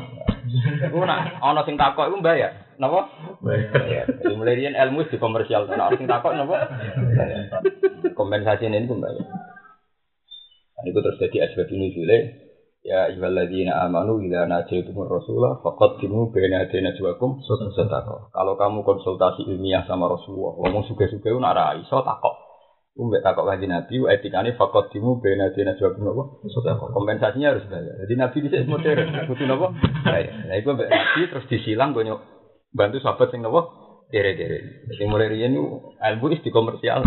Aku 0.87 1.03
nak 1.03 1.39
ana 1.43 1.61
sing 1.67 1.75
takok 1.75 2.11
iku 2.11 2.23
bayar. 2.23 2.75
Napa? 2.79 3.11
Bayar. 3.43 4.07
Jadi 4.23 4.35
mulai 4.35 4.55
riyen 4.55 4.75
ilmu 4.75 5.07
di 5.07 5.19
komersial. 5.19 5.67
Ana 5.67 5.91
sing 5.95 6.07
takok 6.07 6.31
napa? 6.31 6.71
Kompensasi 8.15 8.71
ini 8.71 8.87
pun 8.87 9.03
bayar. 9.03 9.25
Nah, 10.75 10.83
itu 10.87 10.99
terus 10.99 11.19
jadi 11.19 11.37
asbab 11.51 11.71
ini 11.71 11.91
jule 11.95 12.17
Ya 12.85 13.09
ayyuhalladzina 13.09 13.81
amanu 13.81 14.21
idza 14.21 14.45
najaytumur 14.45 15.09
rasulah 15.09 15.57
faqaddimu 15.65 16.29
baina 16.29 16.69
yaday 16.69 16.85
najwakum 16.85 17.41
sadaqah. 17.41 18.29
Kalau 18.29 18.53
kamu 18.61 18.85
konsultasi 18.85 19.41
ilmiah 19.49 19.89
sama 19.89 20.05
Rasulullah, 20.05 20.53
ngomong 20.53 20.85
suge-suge 20.85 21.33
ora 21.33 21.49
ra 21.57 21.73
iso 21.81 21.97
takok. 22.05 22.44
Umbek 22.95 23.27
takok 23.27 23.43
kanjeng 23.43 23.75
Nabi, 23.75 24.07
etikane 24.07 24.55
faqaddimu 24.55 25.19
baina 25.19 25.51
yaday 25.51 25.67
najwakum 25.67 26.15
apa? 26.15 26.23
Sadaqah. 26.47 26.95
Kompensasinya 26.95 27.51
harus 27.51 27.67
bayar. 27.67 27.91
Jadi 28.07 28.13
Nabi 28.15 28.37
dhisik 28.39 28.71
modern, 28.71 29.11
butuh? 29.27 29.71
Bayar. 30.07 30.31
Nah 30.47 30.55
iku 30.55 30.79
mbek 30.79 30.87
Nabi 30.87 31.21
terus 31.27 31.45
disilang 31.51 31.91
gonyo 31.91 32.23
bantu 32.71 33.03
sahabat 33.03 33.35
sing 33.35 33.43
napa? 33.43 33.67
Dere-dere. 34.07 34.87
Jadi 34.95 35.03
mulai 35.11 35.27
riyen 35.27 35.59
ilmu 35.99 36.25
is 36.31 36.39
dikomersial. 36.39 37.03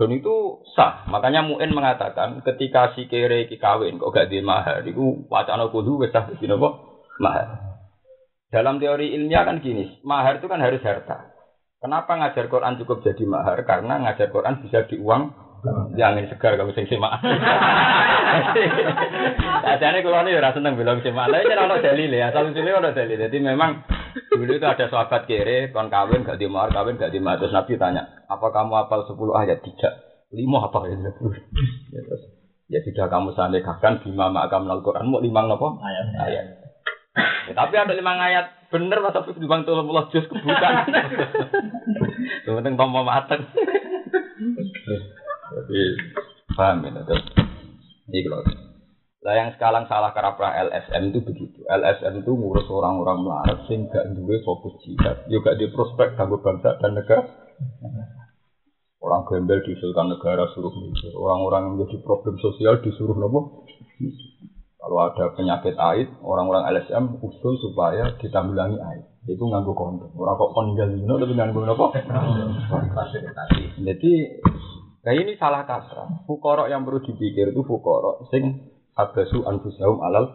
Dan 0.00 0.10
itu 0.16 0.64
sah. 0.72 1.04
Makanya 1.12 1.44
Mu'in 1.44 1.70
mengatakan 1.70 2.40
ketika 2.40 2.96
si 2.96 3.04
kere 3.04 3.44
iki 3.44 3.60
kawin 3.60 4.00
kok 4.00 4.16
gak 4.16 4.32
di 4.32 4.40
mahar, 4.40 4.80
itu 4.88 5.28
wacana 5.28 5.68
kudu 5.68 6.00
wis 6.00 6.10
sah 6.14 6.24
di 6.24 6.48
napa? 6.48 6.72
Mahar. 7.20 7.76
Dalam 8.48 8.80
teori 8.80 9.12
ilmiah 9.12 9.44
kan 9.44 9.60
gini, 9.60 10.00
mahar 10.06 10.40
itu 10.40 10.46
kan 10.48 10.62
harus 10.62 10.80
harta. 10.80 11.33
Kenapa 11.84 12.16
ngajar 12.16 12.48
Quran 12.48 12.80
cukup 12.80 13.04
jadi 13.04 13.28
mahar? 13.28 13.60
Karena 13.68 14.00
ngajar 14.00 14.32
Quran 14.32 14.56
bisa 14.64 14.88
diuang 14.88 15.36
yang 16.00 16.16
segar 16.32 16.56
kamu 16.56 16.72
sing 16.72 16.88
simak. 16.88 17.20
Sajane 19.60 20.00
kula 20.04 20.24
ini 20.24 20.32
ora 20.32 20.56
seneng 20.56 20.80
bilang 20.80 21.04
simak. 21.04 21.28
Lah 21.28 21.44
iki 21.44 21.52
ora 21.52 21.76
dalil 21.84 22.08
ya, 22.08 22.32
asal 22.32 22.48
usule 22.48 22.72
ora 22.72 22.96
dalil. 22.96 23.20
Jadi 23.20 23.36
memang 23.36 23.84
dulu 24.32 24.56
itu 24.56 24.64
ada 24.64 24.88
sahabat 24.88 25.28
kere 25.28 25.68
kon 25.76 25.92
kawin 25.92 26.24
gak 26.24 26.40
di 26.40 26.48
mahar, 26.48 26.72
kawin 26.72 26.96
gak 26.96 27.12
di 27.12 27.20
mahar. 27.20 27.36
Terus 27.44 27.52
Nabi 27.52 27.76
tanya, 27.76 28.24
"Apa 28.32 28.48
kamu 28.48 28.80
hafal 28.80 29.04
10 29.04 29.36
ayat?" 29.36 29.60
Tidak. 29.60 29.92
Lima 30.32 30.64
apa 30.64 30.88
ya? 30.88 30.96
ya 31.94 32.00
terus 32.00 32.22
ya 32.72 32.80
sudah 32.80 33.12
kamu 33.12 33.36
sampaikan 33.36 34.00
bima 34.00 34.32
makam 34.32 34.64
Al-Qur'an 34.72 35.04
mau 35.04 35.20
lima 35.20 35.44
apa? 35.44 35.68
Ayat. 35.84 36.06
Ayat. 36.16 36.63
Ya, 37.14 37.52
tapi 37.54 37.74
ada 37.78 37.94
lima 37.94 38.18
ayat 38.18 38.50
bener 38.74 38.98
mas 38.98 39.14
tapi 39.14 39.38
bang 39.38 39.62
tuh 39.62 39.78
mulah 39.86 40.10
jus 40.10 40.26
kebukan. 40.26 40.72
Penting 42.46 42.74
tombol 42.74 43.06
mateng. 43.06 43.46
Jadi 45.54 45.80
paham 46.58 46.82
ya 46.82 47.02
terus. 47.06 47.24
Ini 48.10 48.18
kalau 48.26 48.42
lah 49.24 49.40
yang 49.40 49.56
sekarang 49.56 49.88
salah 49.88 50.12
karena 50.12 50.52
LSM 50.68 51.08
itu 51.08 51.24
begitu. 51.24 51.64
LSM 51.64 52.20
itu 52.20 52.30
ngurus 52.36 52.68
orang-orang 52.68 53.24
melarat 53.24 53.58
sing 53.64 53.88
gak 53.88 54.04
duwe 54.12 54.36
fokus 54.44 54.76
jihad, 54.84 55.24
juga 55.32 55.56
di 55.56 55.64
prospek 55.72 56.12
kanggo 56.12 56.44
bangsa 56.44 56.76
dan 56.76 56.92
negara. 56.92 57.24
Orang 59.00 59.24
gembel 59.24 59.64
diusulkan 59.64 60.12
negara 60.12 60.44
suruh 60.52 60.72
mikir. 60.76 61.16
Orang-orang 61.16 61.60
yang 61.64 61.72
menjadi 61.80 62.04
problem 62.04 62.36
sosial 62.36 62.84
disuruh 62.84 63.16
nopo. 63.16 63.64
Kalau 64.84 65.00
ada 65.00 65.32
penyakit 65.32 65.80
aid, 65.80 66.20
orang-orang 66.20 66.68
LSM 66.76 67.16
usul 67.24 67.56
supaya 67.56 68.20
ditanggulangi 68.20 68.76
aid. 68.76 69.04
Itu 69.24 69.48
nganggu 69.48 69.72
kondom. 69.72 70.12
Orang 70.12 70.36
kok 70.36 70.52
kon 70.52 70.76
tinggal 70.76 70.92
di 70.92 71.08
tapi 71.08 71.32
nganggu 71.32 71.60
nopo? 71.64 71.88
Jadi, 73.80 74.12
kayak 75.00 75.18
ini 75.24 75.32
salah 75.40 75.64
kaprah. 75.64 76.28
Fukorok 76.28 76.68
yang 76.68 76.84
perlu 76.84 77.00
dipikir 77.00 77.56
itu 77.56 77.64
fukorok 77.64 78.28
sing 78.28 78.76
abasu 78.92 79.40
anfusahum 79.48 80.04
alal 80.04 80.28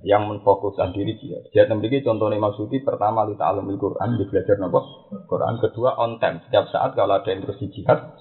yang 0.00 0.24
menfokuskan 0.32 0.96
diri 0.96 1.20
jihad. 1.20 1.44
Jihad 1.52 1.68
memiliki 1.68 2.00
contohnya 2.00 2.40
maksudi 2.40 2.80
pertama 2.80 3.28
li 3.28 3.36
ta'alumil 3.36 3.76
Quran, 3.76 4.16
di 4.16 4.24
belajar 4.24 4.56
nopo 4.56 5.12
Quran. 5.28 5.60
Kedua 5.60 5.92
on 6.00 6.16
time. 6.16 6.40
Setiap 6.48 6.72
saat 6.72 6.96
kalau 6.96 7.20
ada 7.20 7.28
di 7.28 7.66
jihad, 7.68 8.16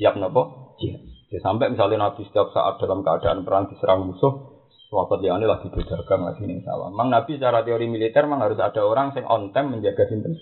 siap 0.00 0.16
nopo 0.16 0.72
jihad. 0.80 1.04
Ya, 1.32 1.40
sampai 1.40 1.72
misalnya 1.72 2.08
Nabi 2.08 2.28
setiap 2.28 2.52
saat 2.52 2.76
dalam 2.76 3.00
keadaan 3.00 3.44
perang 3.44 3.68
diserang 3.72 4.04
musuh, 4.04 4.51
sahabat 4.92 5.24
yang 5.24 5.40
lagi 5.40 5.72
berdagang 5.72 6.28
lagi 6.28 6.44
nih 6.44 6.60
sawah. 6.60 6.92
Memang 6.92 7.08
Nabi 7.08 7.40
secara 7.40 7.64
teori 7.64 7.88
militer 7.88 8.28
memang 8.28 8.44
harus 8.44 8.60
ada 8.60 8.84
orang 8.84 9.16
yang 9.16 9.24
on 9.24 9.48
time 9.56 9.72
menjaga 9.72 10.04
sinten 10.04 10.36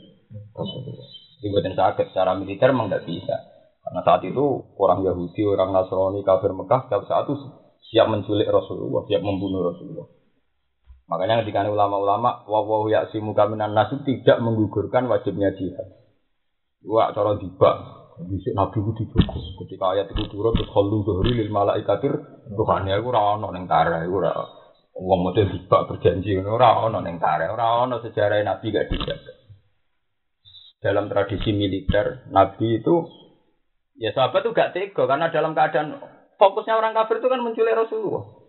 Rasulullah. 0.51 1.07
Dibuatin 1.39 1.79
sakit 1.79 2.11
secara 2.11 2.35
militer 2.35 2.75
memang 2.75 2.91
tidak 2.91 3.07
bisa. 3.07 3.37
Karena 3.87 4.03
saat 4.03 4.27
itu 4.27 4.45
orang 4.75 5.07
Yahudi, 5.07 5.47
orang 5.47 5.71
Nasrani, 5.71 6.27
kafir 6.27 6.51
Mekah 6.51 6.91
setiap 6.91 7.07
saat 7.07 7.31
itu 7.31 7.39
siap 7.95 8.11
menculik 8.11 8.51
Rasulullah, 8.51 9.07
siap 9.07 9.23
membunuh 9.23 9.71
Rasulullah. 9.71 10.11
Makanya 11.07 11.47
ketika 11.47 11.67
ulama-ulama 11.71 12.47
wawahu 12.47 12.91
yaksimu 12.91 13.35
kaminan 13.35 13.75
nasu 13.75 14.03
tidak 14.03 14.39
menggugurkan 14.43 15.07
wajibnya 15.07 15.55
jihad. 15.55 15.95
Wah, 16.87 17.15
cara 17.15 17.39
tiba. 17.39 18.00
Bisa 18.29 18.53
Nabi 18.53 18.85
itu 18.85 18.93
dijogo. 19.05 19.39
Ketika 19.65 19.97
ayat 19.97 20.11
itu 20.13 20.25
turun, 20.29 20.53
terus 20.53 20.69
kalau 20.69 21.01
zuhri 21.07 21.33
lil 21.33 21.49
malaikatir, 21.49 22.13
Tuhannya 22.51 22.99
itu 22.99 23.07
ora 23.09 23.39
ono 23.39 23.49
ning 23.55 23.65
tara, 23.65 24.05
itu 24.05 24.13
ora. 24.13 24.35
Wong 25.01 25.21
model 25.25 25.49
tiba 25.49 25.87
berjanji, 25.89 26.37
ora 26.43 26.85
ono 26.85 27.01
ning 27.01 27.17
tara, 27.17 27.49
ora 27.49 27.87
sejarah 28.03 28.43
Nabi 28.43 28.67
gak 28.75 28.89
dijaga. 28.91 29.33
Dalam 30.81 31.09
tradisi 31.13 31.53
militer, 31.53 32.25
Nabi 32.33 32.81
itu 32.81 33.05
ya 34.01 34.13
sahabat 34.17 34.45
itu 34.45 34.51
gak 34.57 34.73
tega 34.73 35.05
karena 35.05 35.29
dalam 35.29 35.53
keadaan 35.53 36.01
fokusnya 36.41 36.73
orang 36.73 36.97
kafir 36.97 37.21
itu 37.21 37.29
kan 37.29 37.41
menculik 37.45 37.77
Rasulullah. 37.77 38.40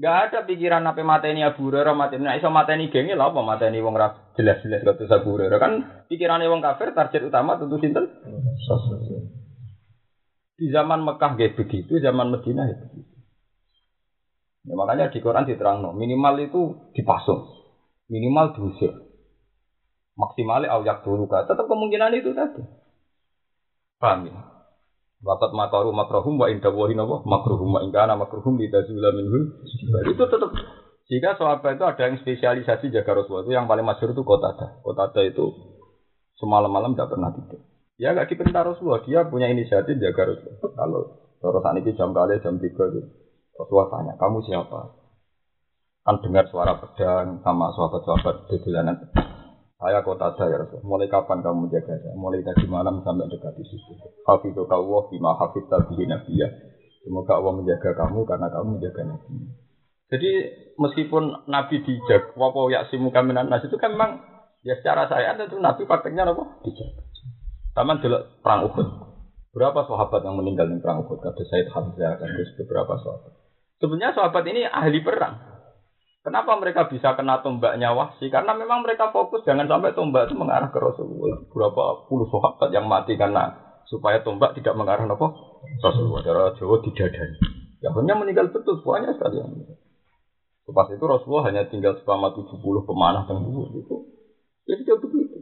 Gak 0.00 0.16
ada 0.32 0.38
pikiran 0.48 0.80
apa 0.88 1.04
mateni 1.04 1.44
Abu 1.44 1.68
Hurairah 1.68 1.92
mateni. 1.92 2.24
Nah, 2.24 2.32
iso 2.32 2.48
mateni 2.48 2.88
genge 2.88 3.12
lah 3.12 3.28
apa 3.28 3.44
mateni 3.44 3.84
wong 3.84 3.92
ra 3.92 4.16
jelas-jelas 4.32 4.80
kata 4.80 5.04
Abu 5.20 5.36
Hurairah 5.36 5.60
kan 5.60 5.84
pikirannya 6.08 6.48
wong 6.48 6.64
kafir 6.64 6.96
target 6.96 7.28
utama 7.28 7.60
tentu 7.60 7.76
sinten? 7.76 8.08
Di 10.56 10.66
zaman 10.72 11.04
Mekah 11.04 11.36
gak 11.36 11.52
begitu, 11.52 12.00
zaman 12.00 12.32
Madinah 12.32 12.64
ya 12.72 12.76
begitu. 12.80 13.12
Ya, 14.64 14.76
makanya 14.76 15.08
di 15.08 15.20
Quran 15.24 15.48
diterang 15.48 15.80
no, 15.80 15.96
minimal 15.96 16.36
itu 16.36 16.76
dipasung, 16.92 17.48
minimal 18.12 18.52
diusir, 18.52 18.92
maksimalnya 20.20 20.68
ayak 20.68 21.00
dulu 21.00 21.24
tetap 21.24 21.64
kemungkinan 21.64 22.12
itu 22.12 22.36
tadi. 22.36 22.60
Paham 23.96 24.28
ya? 24.28 24.36
Wakat 25.20 25.52
makaru 25.52 25.92
makrohum 25.92 26.40
wa 26.40 26.48
inda 26.48 26.72
wahi 26.72 26.96
nawa 26.96 27.20
makrohum 27.28 27.76
wa 27.76 27.84
ingkana 27.84 28.16
makrohum 28.16 28.56
di 28.56 28.72
tazula 28.72 29.12
minhu. 29.12 29.52
Itu 30.08 30.24
tetap 30.24 30.48
jika 31.12 31.36
sahabat 31.36 31.76
itu 31.76 31.84
ada 31.84 32.02
yang 32.08 32.16
spesialisasi 32.24 32.88
jaga 32.88 33.20
Rasulullah 33.20 33.44
itu 33.44 33.52
yang 33.52 33.68
paling 33.68 33.84
masyur 33.84 34.16
itu 34.16 34.22
kota 34.24 34.56
ada. 34.56 34.80
Kota 34.80 35.12
ada 35.12 35.20
itu 35.26 35.44
semalam-malam 36.40 36.96
tidak 36.96 37.12
pernah 37.12 37.30
tidur. 37.36 37.60
Ya 38.00 38.16
nggak 38.16 38.32
diperintah 38.32 38.64
Rasulullah, 38.64 39.04
dia 39.04 39.28
punya 39.28 39.52
inisiatif 39.52 40.00
jaga 40.00 40.32
Rasulullah. 40.32 40.72
Kalau 40.72 41.00
terus 41.36 41.64
ini 41.84 41.92
jam 41.98 42.16
kali 42.16 42.40
jam 42.40 42.56
tiga 42.56 42.84
itu 42.88 43.00
Rasulullah 43.60 43.88
tanya, 43.92 44.12
kamu 44.16 44.38
siapa? 44.48 44.80
Kan 46.00 46.16
dengar 46.24 46.48
suara 46.48 46.80
pedang 46.80 47.44
sama 47.44 47.76
sahabat-sahabat 47.76 48.48
di 48.48 48.56
jalanan. 48.64 48.96
Saya 49.80 50.04
kota 50.04 50.28
ada 50.28 50.44
ya 50.44 50.60
Rasul. 50.60 50.84
Mulai 50.84 51.08
kapan 51.08 51.40
kamu 51.40 51.64
menjaga 51.64 51.96
saya? 51.96 52.12
Mulai 52.12 52.44
tadi 52.44 52.68
malam 52.68 53.00
sampai 53.00 53.32
dekat 53.32 53.56
di 53.56 53.64
situ. 53.64 53.96
Hafidhu 54.28 54.68
kawah 54.68 55.08
bima 55.08 55.32
hafidha 55.40 55.88
bihi 55.88 56.04
nabiyya. 56.04 56.52
Semoga 57.00 57.40
Allah 57.40 57.56
menjaga 57.56 57.96
kamu 57.96 58.28
karena 58.28 58.52
kamu 58.52 58.76
menjaga 58.76 59.02
Nabi. 59.08 59.32
Jadi 60.12 60.32
meskipun 60.76 61.48
Nabi 61.48 61.80
dijaga, 61.80 62.36
wapo 62.36 62.68
yaksimu 62.68 63.08
kaminan 63.08 63.48
nas 63.48 63.64
itu 63.64 63.80
kan 63.80 63.96
memang 63.96 64.20
ya 64.60 64.76
secara 64.76 65.08
syariat 65.08 65.40
itu 65.40 65.56
Nabi 65.56 65.88
prakteknya 65.88 66.28
apa? 66.28 66.60
Dijaga. 66.60 67.00
Taman 67.72 68.04
dulu 68.04 68.20
perang 68.44 68.68
Uhud. 68.68 68.88
Berapa 69.56 69.80
sahabat 69.88 70.20
yang 70.28 70.36
meninggal 70.36 70.68
di 70.68 70.76
perang 70.76 71.08
Uhud? 71.08 71.24
Kata 71.24 71.40
Said 71.48 71.72
Hamzah, 71.72 72.20
kata 72.20 72.42
beberapa 72.60 73.00
sahabat. 73.00 73.32
Sebenarnya 73.80 74.12
sahabat 74.12 74.44
ini 74.44 74.68
ahli 74.68 75.00
perang. 75.00 75.49
Kenapa 76.20 76.52
mereka 76.60 76.84
bisa 76.84 77.16
kena 77.16 77.40
tombaknya 77.40 77.96
wahsi? 77.96 78.28
Karena 78.28 78.52
memang 78.52 78.84
mereka 78.84 79.08
fokus 79.08 79.40
jangan 79.48 79.64
sampai 79.64 79.96
tombak 79.96 80.28
itu 80.28 80.36
mengarah 80.36 80.68
ke 80.68 80.76
Rasulullah. 80.76 81.40
Berapa 81.48 82.04
puluh 82.12 82.28
sahabat 82.28 82.68
yang 82.76 82.84
mati 82.84 83.16
karena 83.16 83.56
supaya 83.88 84.20
tombak 84.20 84.52
tidak 84.52 84.76
mengarah 84.76 85.08
apa? 85.08 85.26
Rasulullah. 85.80 86.20
Cara 86.20 86.52
Jawa 86.60 86.76
didadani. 86.84 87.38
Ya 87.80 87.88
hanya 87.96 88.14
meninggal 88.20 88.52
betul 88.52 88.76
semuanya 88.84 89.16
sekali 89.16 89.40
yang. 89.40 89.52
Pas 90.70 90.86
itu 90.86 91.02
Rasulullah 91.02 91.50
hanya 91.50 91.66
tinggal 91.66 91.98
selama 92.04 92.30
70 92.36 92.62
pemanah 92.86 93.26
dan 93.26 93.42
dulu 93.42 93.74
itu. 93.74 93.96
Jadi 94.68 94.86
ya, 94.86 94.94
dia 94.94 94.96
begitu. 95.02 95.36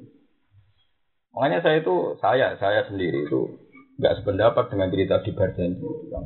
Makanya 1.37 1.59
saya 1.61 1.85
itu 1.85 1.95
saya 2.23 2.57
saya 2.57 2.87
sendiri 2.89 3.29
itu 3.29 3.61
nggak 4.01 4.23
sependapat 4.23 4.65
dengan 4.73 4.89
cerita 4.89 5.21
di 5.21 5.31
Barjanji 5.35 5.91
yang 6.09 6.25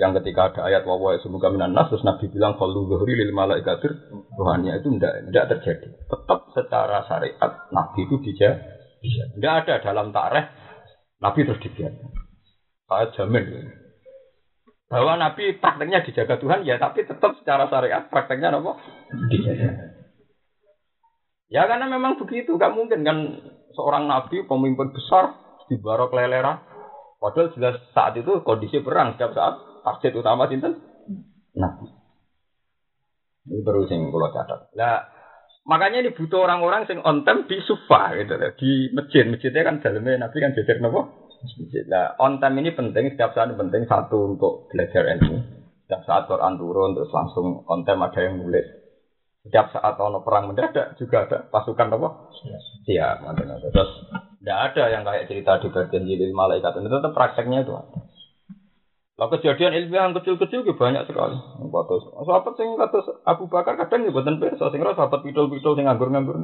yang 0.00 0.16
ketika 0.16 0.48
ada 0.48 0.60
ayat 0.72 0.88
wawa 0.88 1.20
semoga 1.20 1.52
minan 1.52 1.76
nas 1.76 1.92
terus 1.92 2.00
Nabi 2.00 2.32
bilang 2.32 2.56
kalau 2.56 2.88
zuhri 2.88 3.20
lil 3.20 3.36
malaikatir 3.36 3.92
rohaninya 4.32 4.80
itu 4.80 4.96
tidak 4.96 5.28
tidak 5.28 5.46
terjadi. 5.52 5.88
Tetap 6.08 6.40
secara 6.56 7.04
syariat 7.04 7.52
Nabi 7.68 8.00
itu 8.08 8.16
dijaga. 8.24 8.64
Tidak 9.36 9.54
ada 9.60 9.74
dalam 9.84 10.08
tareh 10.08 10.44
Nabi 11.20 11.44
terus 11.44 11.60
dibiarkan. 11.60 12.10
Saya 12.88 13.06
jamin 13.12 13.44
bahwa 14.88 15.20
Nabi 15.20 15.60
prakteknya 15.60 16.00
dijaga 16.00 16.40
Tuhan 16.40 16.64
ya 16.64 16.80
tapi 16.80 17.04
tetap 17.04 17.36
secara 17.36 17.68
syariat 17.68 18.08
prakteknya 18.08 18.56
apa 18.56 18.80
dijaga. 19.28 20.00
Ya 21.50 21.66
karena 21.66 21.90
memang 21.90 22.14
begitu, 22.14 22.54
gak 22.54 22.70
mungkin 22.78 23.02
kan 23.02 23.42
seorang 23.74 24.06
Nabi 24.06 24.46
pemimpin 24.46 24.94
besar 24.94 25.34
di 25.66 25.74
barok 25.82 26.14
lelera. 26.14 26.62
Padahal 27.18 27.52
jelas 27.52 27.76
saat 27.92 28.16
itu 28.16 28.40
kondisi 28.46 28.80
perang 28.80 29.18
setiap 29.18 29.34
saat 29.34 29.69
target 29.82 30.12
utama 30.16 30.46
sinten? 30.46 30.78
Nabi. 31.56 31.86
Ini 33.50 33.60
perlu 33.64 33.88
sing 33.88 34.12
kula 34.12 34.30
catat. 34.30 34.70
Lah 34.78 35.08
makanya 35.66 36.04
ini 36.06 36.10
butuh 36.14 36.44
orang-orang 36.44 36.86
sing 36.86 37.02
on 37.02 37.26
time 37.26 37.48
di 37.48 37.58
sufa 37.64 38.14
gitu 38.20 38.36
loh. 38.36 38.52
Di 38.54 38.92
masjid. 38.94 39.24
Masjidnya 39.26 39.66
kan 39.66 39.82
dalamnya 39.82 40.28
Nabi 40.28 40.36
kan 40.38 40.54
jajar 40.54 40.78
nopo? 40.78 41.32
Masjid. 41.40 41.84
Lah 41.88 42.14
on 42.20 42.38
time 42.38 42.60
ini 42.60 42.70
penting 42.76 43.16
setiap 43.16 43.32
saat 43.32 43.50
penting 43.56 43.88
satu 43.88 44.36
untuk 44.36 44.68
belajar 44.70 45.08
ilmu. 45.18 45.36
Setiap 45.88 46.02
saat 46.06 46.22
Quran 46.30 46.54
turun 46.60 46.94
terus 46.94 47.10
langsung 47.10 47.66
on 47.66 47.82
time 47.82 48.04
ada 48.06 48.20
yang 48.22 48.38
nulis. 48.38 48.66
Setiap 49.40 49.72
saat 49.72 49.96
ono 49.96 50.20
perang 50.20 50.52
mendadak 50.52 51.00
juga 51.00 51.24
ada 51.24 51.38
pasukan 51.48 51.96
apa? 51.96 52.08
Siap. 52.44 52.62
Siap. 52.84 53.16
Terus 53.72 53.90
tidak 54.44 54.58
ada 54.72 54.84
yang 54.92 55.02
kayak 55.04 55.26
cerita 55.32 55.56
di 55.64 55.68
perjanjian 55.72 56.36
malaikat. 56.36 56.76
Itu 56.76 56.88
tetap 56.92 57.12
prakteknya 57.16 57.64
itu 57.64 57.72
ada. 57.72 58.09
Lah 59.20 59.28
kejadian 59.28 59.76
ilmiah 59.76 60.08
yang 60.08 60.16
kecil-kecil 60.16 60.64
juga 60.64 60.80
banyak 60.80 61.04
sekali. 61.04 61.36
Kados 61.60 62.08
sahabat 62.24 62.56
sing 62.56 62.72
kados 62.72 63.04
Abu 63.28 63.52
Bakar 63.52 63.76
kadang 63.76 64.08
ya 64.08 64.16
mboten 64.16 64.40
pirsa 64.40 64.72
sing 64.72 64.80
ora 64.80 64.96
sahabat 64.96 65.20
pidul-pidul 65.20 65.76
sing 65.76 65.84
nganggur-nganggur. 65.84 66.40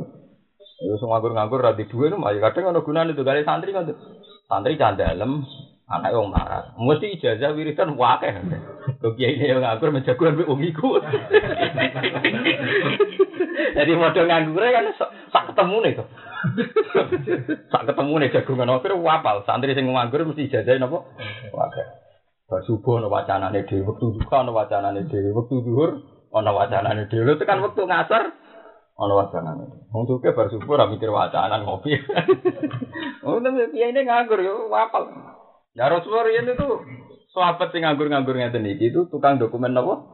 Ya 0.85 0.95
sing 1.01 1.09
nganggur-nganggur 1.09 1.57
ra 1.57 1.73
di 1.73 1.89
dhuwit 1.89 2.13
malah 2.21 2.37
kadang 2.53 2.77
ana 2.77 2.85
gunane 2.85 3.17
itu 3.17 3.25
kali 3.25 3.49
santri 3.49 3.73
kan. 3.73 3.89
Santri 4.45 4.77
candalem 4.77 5.41
anak 5.89 6.13
wong 6.21 6.29
marah. 6.29 6.77
Mesti 6.77 7.17
ijazah 7.17 7.57
wiridan 7.57 7.97
wakeh. 7.97 8.45
Kok 9.01 9.17
kiai 9.17 9.41
yang 9.41 9.65
nganggur 9.65 9.89
menjagoan 9.97 10.37
wong 10.37 10.61
iku. 10.61 11.01
Jadi 13.73 13.93
model 13.97 14.25
nganggur 14.29 14.69
kan 14.69 14.93
sak 15.33 15.49
ketemu 15.49 15.77
nih 15.81 15.93
tuh. 15.97 16.09
sak 17.73 17.89
ketemu 17.89 18.15
nih 18.21 18.29
jagungan 18.37 18.69
akhir 18.77 18.93
wapal. 19.01 19.41
Santri 19.49 19.73
sing 19.73 19.89
nganggur 19.89 20.29
mesti 20.29 20.45
ijazah 20.45 20.77
napa? 20.77 21.01
Wakeh. 21.57 22.05
Bar 22.47 22.63
subuh 22.63 23.03
ana 23.03 23.11
wacanane 23.11 23.67
dhewe, 23.67 23.83
wektu 23.91 24.15
duha 24.15 24.47
ana 24.47 24.55
wacanane 24.55 25.11
dhewe, 25.11 25.35
wektu 25.35 25.67
zuhur 25.67 25.99
ana 26.31 26.51
wacanane 26.55 27.11
dhewe. 27.11 27.35
Tekan 27.35 27.59
wektu 27.59 27.83
ngasar 27.91 28.31
ana 28.95 29.15
wacanane. 29.19 29.91
Wong 29.91 30.07
suke 30.07 30.31
bar 30.31 30.47
subuh 30.55 30.79
ora 30.79 30.87
mikir 30.87 31.11
wacanan 31.11 31.67
ngopi. 31.67 31.99
Oh, 33.27 33.43
tapi 33.43 33.75
kiai 33.75 33.91
ini 33.91 34.07
nganggur 34.07 34.39
yo 34.39 34.71
wapal. 34.71 35.11
Ya 35.75 35.91
Rasulullah 35.91 36.31
ini 36.31 36.55
tuh 36.55 36.87
sahabat 37.35 37.75
sing 37.75 37.83
nganggur-nganggur 37.83 38.39
ngeten 38.39 38.63
iki 38.65 38.95
itu 38.95 39.11
tukang 39.11 39.43
dokumen 39.43 39.75
apa? 39.75 40.07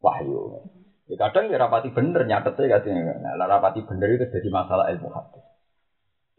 Wahyu. 0.00 0.64
Ya 1.06 1.16
kadang 1.20 1.52
ya 1.52 1.60
rapati 1.60 1.92
bener 1.92 2.24
nyatetnya 2.24 2.80
katanya. 2.80 3.36
Nah, 3.36 3.46
rapati 3.46 3.84
bener 3.84 4.16
itu 4.16 4.26
jadi 4.26 4.48
masalah 4.50 4.88
ilmu 4.90 5.12
hadis. 5.12 5.44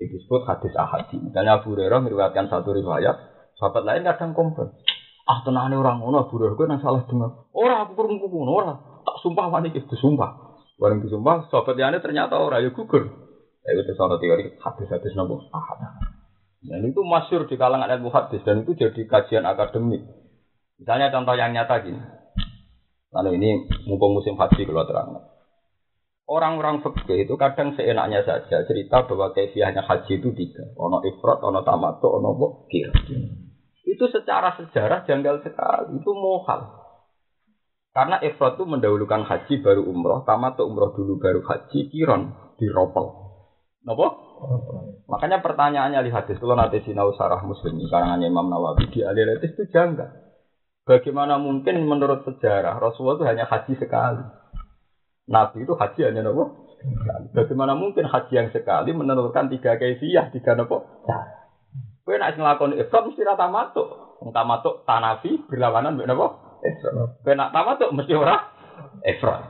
Itu 0.01 0.19
disebut 0.19 0.49
hadis 0.49 0.73
ahadi. 0.73 1.21
Misalnya 1.21 1.61
Abu 1.61 1.77
Hurairah 1.77 2.03
meriwayatkan 2.03 2.51
satu 2.51 2.75
riwayat, 2.75 3.15
Sahabat 3.57 3.83
lain 3.83 4.05
kadang 4.05 4.31
komplain. 4.37 4.69
Ah 5.27 5.43
tenane 5.43 5.75
orang 5.75 5.99
ngono 5.99 6.29
buruh 6.29 6.55
gue 6.55 6.65
nang 6.69 6.79
salah 6.79 7.03
dengar. 7.03 7.35
Orang 7.51 7.83
aku 7.83 7.97
kurung 7.97 8.21
ngono 8.21 8.51
ora. 8.53 8.73
Tak 9.03 9.19
sumpah 9.25 9.49
wani 9.49 9.73
iki 9.73 9.83
disumpah. 9.83 10.55
Bareng 10.77 11.01
disumpah 11.01 11.49
sahabat 11.49 11.73
liane 11.73 11.97
ternyata 11.99 12.37
ora 12.37 12.61
ya 12.61 12.69
gugur. 12.69 13.03
Ya 13.65 13.69
itu 13.75 13.91
salah 13.97 14.15
teori 14.21 14.55
hadis-hadis 14.61 15.11
nopo 15.17 15.43
ahad. 15.51 15.83
Dan 16.63 16.87
itu 16.87 17.01
masyur 17.03 17.43
di 17.49 17.59
kalangan 17.59 17.91
ilmu 17.91 18.13
hadis 18.13 18.39
dan 18.45 18.63
itu 18.63 18.77
jadi 18.77 19.01
kajian 19.03 19.43
akademik. 19.43 20.05
Misalnya 20.77 21.09
contoh 21.09 21.33
yang 21.33 21.51
nyata 21.51 21.81
gini. 21.81 21.99
Lalu 23.11 23.41
ini 23.41 23.49
mumpung 23.89 24.13
musim 24.13 24.37
haji 24.37 24.63
kalau 24.63 24.85
terang. 24.85 25.09
Orang-orang 26.27 26.83
fikih 26.83 27.23
itu 27.23 27.33
kadang 27.39 27.71
seenaknya 27.73 28.19
saja 28.27 28.67
cerita 28.67 29.07
bahwa 29.07 29.31
kefiahnya 29.31 29.79
haji 29.79 30.19
itu 30.19 30.29
tiga. 30.35 30.75
Ono 30.75 30.99
ifrat, 30.99 31.39
ono 31.39 31.63
tamato, 31.63 32.19
ono 32.19 32.35
bokir. 32.35 32.91
Itu 33.88 34.12
secara 34.12 34.60
sejarah 34.60 35.08
janggal 35.08 35.39
sekali. 35.48 36.03
Itu 36.03 36.12
mohal. 36.12 36.88
Karena 37.96 38.22
ifrat 38.22 38.60
itu 38.60 38.65
mendahulukan 38.67 39.25
haji 39.25 39.63
baru 39.63 39.82
umroh, 39.82 40.22
tamat 40.22 40.60
umroh 40.62 40.94
dulu 40.94 41.17
baru 41.17 41.41
haji, 41.41 41.89
kiron 41.89 42.36
diropel. 42.62 43.10
Nopo? 43.82 44.08
Makanya 45.10 45.41
pertanyaannya 45.41 46.06
di 46.06 46.12
hadis 46.13 46.38
kalau 46.38 46.53
nanti 46.53 46.84
sinau 46.86 47.15
sarah 47.17 47.41
muslim 47.41 47.79
karangan 47.89 48.22
Imam 48.22 48.51
Nawawi 48.51 48.91
di 48.94 49.01
Alilatis 49.01 49.56
itu 49.56 49.65
janggal. 49.74 50.13
Bagaimana 50.86 51.41
mungkin 51.41 51.82
menurut 51.89 52.21
sejarah 52.28 52.78
Rasulullah 52.78 53.17
itu 53.17 53.26
hanya 53.26 53.45
haji 53.50 53.73
sekali? 53.82 54.23
Nabi 55.28 55.65
itu 55.65 55.73
haji 55.73 56.00
hanya 56.06 56.21
nopo? 56.21 56.69
Bagaimana 57.34 57.73
mungkin 57.73 58.06
haji 58.06 58.34
yang 58.36 58.50
sekali 58.54 58.93
menentukan 58.93 59.50
tiga 59.50 59.73
kaifiyah, 59.80 60.30
tiga 60.32 60.54
nopo? 60.54 60.86
Kowe 62.08 62.15
nek 62.15 62.39
nglakoni 62.39 62.80
ifrat 62.80 63.04
mesti 63.04 63.20
ra 63.28 63.36
tamatuk. 63.36 64.15
Wong 64.24 64.32
tamatuk 64.32 64.88
tanafi 64.88 65.43
berlawanan 65.43 66.00
mbek 66.00 66.08
napa? 66.08 66.39
Ifrat. 66.63 67.20
Kowe 67.20 67.34
nak 67.36 67.52
tamatuk 67.52 67.91
mesti 67.91 68.15
ora 68.15 68.48
ifrat. 69.04 69.43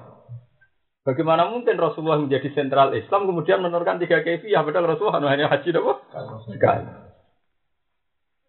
Bagaimana 1.06 1.54
mungkin 1.54 1.78
Rasulullah 1.78 2.18
menjadi 2.18 2.50
sentral 2.58 2.98
Islam 2.98 3.30
kemudian 3.30 3.62
menurunkan 3.62 4.02
tiga 4.02 4.26
kefiah 4.26 4.66
padahal 4.66 4.90
Rasulullah 4.90 5.22
hanya 5.30 5.54
haji 5.54 5.70
napa? 5.70 5.94
Sekali. 6.50 6.86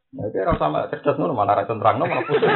Nah, 0.09 0.25
itu 0.25 0.41
rasa 0.41 0.57
sama 0.57 0.89
cerdas 0.89 1.21
ngono 1.21 1.37
malah 1.37 1.61
ra 1.61 1.69
terang 1.69 2.01
malah 2.01 2.25
pusing. 2.25 2.49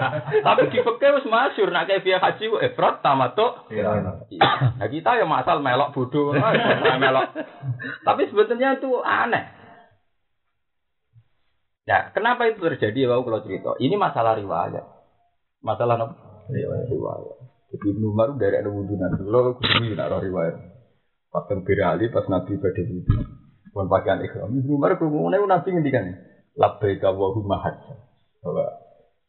Tapi 0.46 0.70
di 0.70 0.78
fikih 0.78 1.10
wis 1.10 1.26
masyhur 1.26 1.74
nak 1.74 1.90
kefiah 1.90 2.22
haji 2.22 2.54
ifrat 2.70 3.02
tamatuk. 3.02 3.66
Iya. 3.74 4.14
Nah 4.78 4.86
kita 4.86 5.18
ya 5.18 5.26
masal 5.26 5.58
melok 5.58 5.90
bodoh, 5.90 6.30
melok. 7.02 7.34
Tapi 8.06 8.30
sebetulnya 8.30 8.78
itu 8.78 8.94
aneh. 9.02 9.59
Ya, 11.90 12.14
kenapa 12.14 12.46
itu 12.46 12.62
terjadi? 12.62 13.10
Wow, 13.10 13.26
kalau 13.26 13.42
cerita. 13.42 13.74
Ini 13.82 13.98
masalah 13.98 14.38
riwayat. 14.38 14.86
Masalah 15.58 15.98
apa? 15.98 16.14
Riwayat. 16.46 16.86
riwayat. 16.86 17.36
Jadi 17.74 17.86
Ibnu 17.98 18.14
Umar 18.14 18.30
dari 18.38 18.62
ada 18.62 18.70
wudhu 18.70 18.94
nanti. 18.94 19.26
Lo 19.26 19.58
kudu 19.58 19.98
nak 19.98 20.22
riwayat. 20.22 20.54
Pas 21.34 21.50
Ali, 21.50 22.06
pas 22.14 22.26
Nabi 22.30 22.62
pada 22.62 22.82
wudhu. 22.86 23.18
Pun 23.74 23.90
pakaian 23.90 24.22
ikhram. 24.22 24.54
Ibnu 24.54 24.78
Umar 24.78 24.94
kerumunan 25.02 25.42
itu 25.42 25.50
Nabi 25.50 25.68
ngendikan 25.74 26.02
nih. 26.06 26.16
Labbaika 26.54 27.10
Allahumma 27.10 27.58
hajjah. 27.58 27.98
Bahwa 28.38 28.66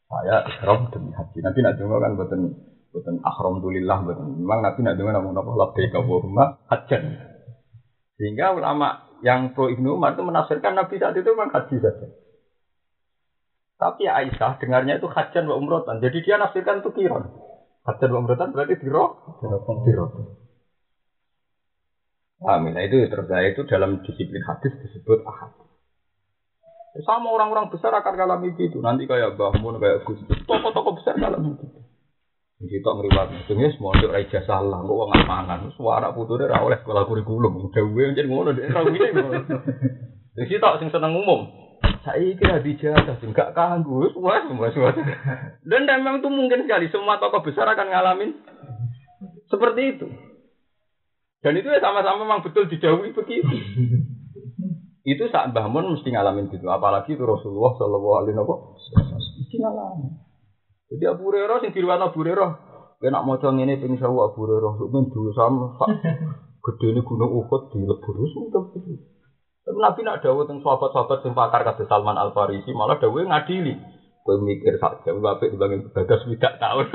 saya 0.06 0.36
ikhram 0.46 0.86
demi 0.94 1.10
haji. 1.18 1.38
Nabi 1.42 1.58
nak 1.66 1.74
dengar 1.82 1.98
kan 1.98 2.14
buatan 2.14 2.40
buatan 2.94 3.14
akhram 3.26 3.58
tulillah. 3.58 3.98
Memang 4.38 4.60
Nabi 4.62 4.86
nak 4.86 4.94
dengar 5.02 5.18
namun 5.18 5.34
apa 5.34 5.50
labbaika 5.50 5.98
Allahumma 5.98 6.62
hajjah. 6.70 7.02
Sehingga 8.22 8.54
ulama 8.54 9.18
yang 9.26 9.50
pro 9.50 9.66
Ibnu 9.66 9.98
Umar 9.98 10.14
itu 10.14 10.22
menafsirkan 10.22 10.78
Nabi 10.78 11.02
saat 11.02 11.18
itu 11.18 11.26
memang 11.26 11.50
haji 11.50 11.78
saja. 11.82 12.21
Tapi 13.82 14.06
Aisyah 14.06 14.62
dengarnya 14.62 15.02
itu 15.02 15.10
hajan 15.10 15.50
wa 15.50 15.58
umrotan. 15.58 15.98
Jadi 15.98 16.22
dia 16.22 16.38
nafsirkan 16.38 16.86
itu 16.86 16.94
kiron. 16.94 17.34
Hajan 17.82 18.14
wa 18.14 18.18
umrotan 18.22 18.54
berarti 18.54 18.78
diro. 18.78 19.26
Diro. 19.82 20.06
Amin. 22.46 22.78
Nah, 22.78 22.86
itu 22.86 23.10
terjadi 23.10 23.50
itu 23.50 23.66
dalam 23.66 23.98
disiplin 24.06 24.46
hadis 24.46 24.70
disebut 24.86 25.26
ahad. 25.26 25.50
Sama 27.02 27.34
orang-orang 27.34 27.74
besar 27.74 27.90
akan 27.90 28.14
kalami 28.14 28.54
itu. 28.54 28.78
Nanti 28.78 29.10
kayak 29.10 29.34
Bahmun, 29.34 29.82
kayak 29.82 30.06
Gus 30.06 30.22
Toko-toko 30.46 30.94
besar 30.94 31.18
kalami 31.18 31.58
itu. 31.58 31.66
Kita 32.62 32.94
ngeriwat, 32.94 33.50
sebenarnya 33.50 33.74
semua 33.74 33.98
untuk 33.98 34.14
raja 34.14 34.38
salah, 34.46 34.78
kok 34.86 34.94
nggak 34.94 35.26
mangan, 35.26 35.66
suara 35.74 36.14
putusnya 36.14 36.46
rawol 36.46 36.70
sekolah 36.78 37.10
kurikulum, 37.10 37.58
udah 37.58 37.82
gue 37.82 38.14
jadi 38.14 38.30
ngono, 38.30 38.54
rawol 38.54 38.94
ini. 38.94 39.10
Jadi 40.38 40.62
tak 40.62 40.78
sing 40.78 40.94
seneng 40.94 41.18
umum, 41.18 41.50
saya 42.00 42.32
kira 42.34 42.64
dijajah, 42.64 43.20
enggak 43.20 43.52
kanggu, 43.52 44.08
wah 44.16 44.40
semua 44.48 44.72
semua. 44.72 44.96
Dan 45.68 45.84
memang 45.84 46.24
itu 46.24 46.28
mungkin 46.32 46.64
sekali 46.64 46.88
semua 46.88 47.20
tokoh 47.20 47.44
besar 47.44 47.68
akan 47.68 47.92
ngalamin 47.92 48.30
seperti 49.52 49.82
itu. 49.96 50.06
Dan 51.42 51.58
itu 51.58 51.68
ya 51.68 51.82
sama-sama 51.82 52.24
memang 52.24 52.40
betul 52.40 52.70
dijauhi 52.70 53.12
begitu. 53.12 53.56
itu 55.02 55.26
saat 55.34 55.50
Mbah 55.50 55.66
Mun 55.66 55.98
mesti 55.98 56.14
ngalamin 56.14 56.46
gitu. 56.54 56.70
Apalagi 56.70 57.18
itu 57.18 57.24
Rasulullah 57.26 57.74
Shallallahu 57.74 58.16
Alaihi 58.22 58.38
Wasallam 58.38 59.18
mesti 59.18 59.56
ngalamin. 59.58 60.12
Jadi 60.92 61.04
Abu 61.08 61.22
Hurairah 61.28 61.58
sing 61.64 61.72
diriwayatno 61.74 62.12
Abu 62.12 62.22
Hurairah, 62.22 62.50
enak 63.00 63.22
maca 63.26 63.48
ngene 63.50 63.80
ping 63.80 63.96
sewu 63.98 64.22
Abu 64.22 64.46
Hurairah, 64.46 64.76
men 64.92 65.10
dulu 65.10 65.30
sama 65.34 65.74
gede 66.64 66.86
ini 66.94 67.00
gunung 67.02 67.32
Uhud 67.42 67.74
dilebur 67.74 68.16
sudah 68.30 68.64
tapi 69.62 69.78
Nabi 69.78 70.00
nak 70.02 70.26
dawuh 70.26 70.42
tentang 70.42 70.66
sahabat-sahabat 70.66 71.18
sing 71.22 71.38
pakar 71.38 71.62
kata 71.62 71.86
Salman 71.86 72.18
Al 72.18 72.34
Farisi 72.34 72.74
malah 72.74 72.98
dawuh 72.98 73.22
ngadili. 73.22 73.78
Kowe 74.22 74.38
mikir 74.38 74.78
saja, 74.78 75.10
bapak 75.18 75.50
dibangin 75.50 75.90
bagas 75.90 76.22
tidak 76.22 76.54
tahun. 76.62 76.86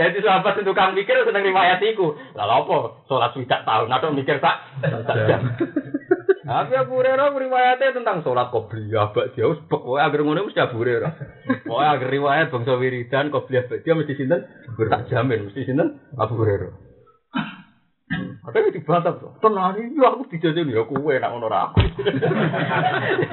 Jadi 0.00 0.18
sahabat 0.24 0.56
itu 0.56 0.64
tukang 0.64 0.96
mikir 0.96 1.12
seneng 1.28 1.44
riwayat 1.44 1.76
iku. 1.84 2.16
Lalu 2.32 2.52
apa? 2.64 2.76
Sholat 3.04 3.36
tidak 3.36 3.68
tahun 3.68 3.92
atau 3.92 4.16
mikir 4.16 4.40
tak 4.40 4.56
jam. 5.28 5.44
Tapi 6.46 6.72
Abu 6.78 7.02
Hurairah 7.02 7.36
riwayatnya 7.36 7.90
tentang 7.90 8.22
sholat 8.22 8.54
qobliyah, 8.54 9.10
bak 9.10 9.34
dia 9.34 9.50
us 9.50 9.58
pokoknya 9.66 10.08
agar 10.08 10.20
ngono 10.22 10.46
mesti 10.46 10.62
Abu 10.62 10.78
Hurairah. 10.78 11.12
Pokoknya 11.66 11.90
agar 11.98 12.08
riwayat 12.08 12.46
bangsa 12.54 12.72
wiridan 12.78 13.34
qobliyah 13.34 13.66
bak 13.66 13.82
dia 13.82 13.98
mesti 13.98 14.14
sinten 14.14 14.40
tak 14.88 15.10
jamin 15.10 15.50
mesti 15.50 15.66
sinten 15.66 16.00
Abu 16.14 16.38
Hurairah. 16.38 16.70
Ada 18.46 18.62
yang 18.62 18.74
dibantah 18.78 19.18
tuh. 19.18 19.34
Tenang 19.42 19.74
ini 19.82 19.98
aku 19.98 20.30
dijajan 20.30 20.70
ya 20.70 20.86
kue 20.86 21.18
nak 21.18 21.30
ngono 21.34 21.50
aku. 21.50 21.82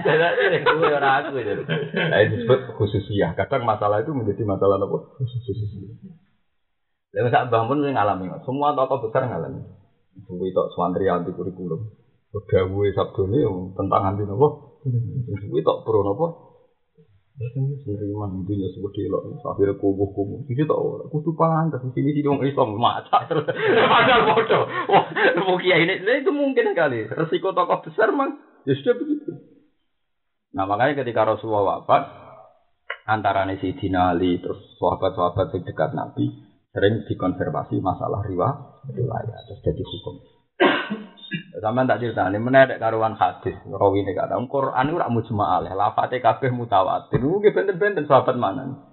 Jadi 0.01 0.65
kue 0.65 0.89
ora 0.89 1.21
aku 1.21 1.37
itu. 1.37 1.61
Nah 1.93 2.17
itu 2.25 2.41
disebut 2.41 2.59
khususiyah. 2.81 3.37
Kadang 3.37 3.69
masalah 3.69 4.01
itu 4.01 4.09
menjadi 4.17 4.41
masalah 4.41 4.81
apa? 4.81 4.97
Khususiyah. 5.21 5.93
Lalu 7.13 7.29
saat 7.29 7.53
bangun 7.53 7.85
yang 7.85 7.93
ngalami, 7.93 8.33
semua 8.41 8.73
tokoh 8.73 9.05
besar 9.05 9.29
ngalami. 9.29 9.61
Suwi 10.25 10.49
tok 10.49 10.73
swantri 10.73 11.05
anti 11.05 11.29
kurikulum. 11.29 11.93
Dawuhe 12.33 12.89
sabdone 12.97 13.45
tentang 13.77 14.01
anti 14.01 14.25
nopo. 14.25 14.81
Suwi 15.29 15.61
tok 15.61 15.85
pro 15.85 16.01
nopo. 16.01 16.52
Sendiriman 17.33 18.45
itu 18.45 18.53
ya 18.61 18.69
seperti 18.77 19.09
lo, 19.09 19.25
akhirnya 19.41 19.73
kubuh 19.81 20.13
kubuh. 20.13 20.45
Itu 20.45 20.69
tau, 20.69 21.01
aku 21.09 21.25
tuh 21.25 21.33
pantas 21.33 21.81
di 21.81 21.89
sini 21.97 22.13
sih 22.13 22.21
dong 22.21 22.37
Islam 22.45 22.77
mata 22.77 23.25
terus. 23.25 23.49
Padahal 23.93 24.21
bodoh. 24.29 24.63
Wah, 24.69 25.09
mau 25.41 25.57
kiai 25.57 25.81
ini, 25.81 25.97
itu 25.97 26.29
mungkin 26.29 26.77
kali. 26.77 27.09
Resiko 27.09 27.57
tokoh 27.57 27.81
besar 27.89 28.13
mang, 28.13 28.37
ya 28.69 28.77
sudah 28.77 28.95
begitu. 29.01 29.33
Nah 30.53 30.69
makanya 30.69 31.01
ketika 31.01 31.25
Rasulullah 31.25 31.81
wafat, 31.81 32.05
antara 33.09 33.49
si 33.57 33.73
Ali 33.97 34.37
terus 34.37 34.77
sahabat-sahabat 34.77 35.57
dekat 35.57 35.91
Nabi 35.97 36.29
sering 36.69 37.05
dikonservasi 37.09 37.81
masalah 37.81 38.21
riwayat 38.29 39.41
terus 39.49 39.61
jadi 39.65 39.83
hukum. 39.83 40.32
Sama 41.63 41.87
tak 41.87 42.03
cerita 42.03 42.27
ini 42.27 42.43
menarik 42.43 42.75
karuan 42.75 43.15
hadis 43.15 43.55
rawi 43.71 44.03
ini 44.03 44.11
kata 44.11 44.35
Quran 44.51 44.83
itu 44.91 44.99
ramu 44.99 45.23
cuma 45.23 45.55
aleh 45.55 45.71
lafate 45.71 46.19
kabeh 46.19 46.51
mutawatir 46.51 47.23
mungkin 47.23 47.55
benten-benten 47.55 48.03
sahabat 48.03 48.35
mana 48.35 48.91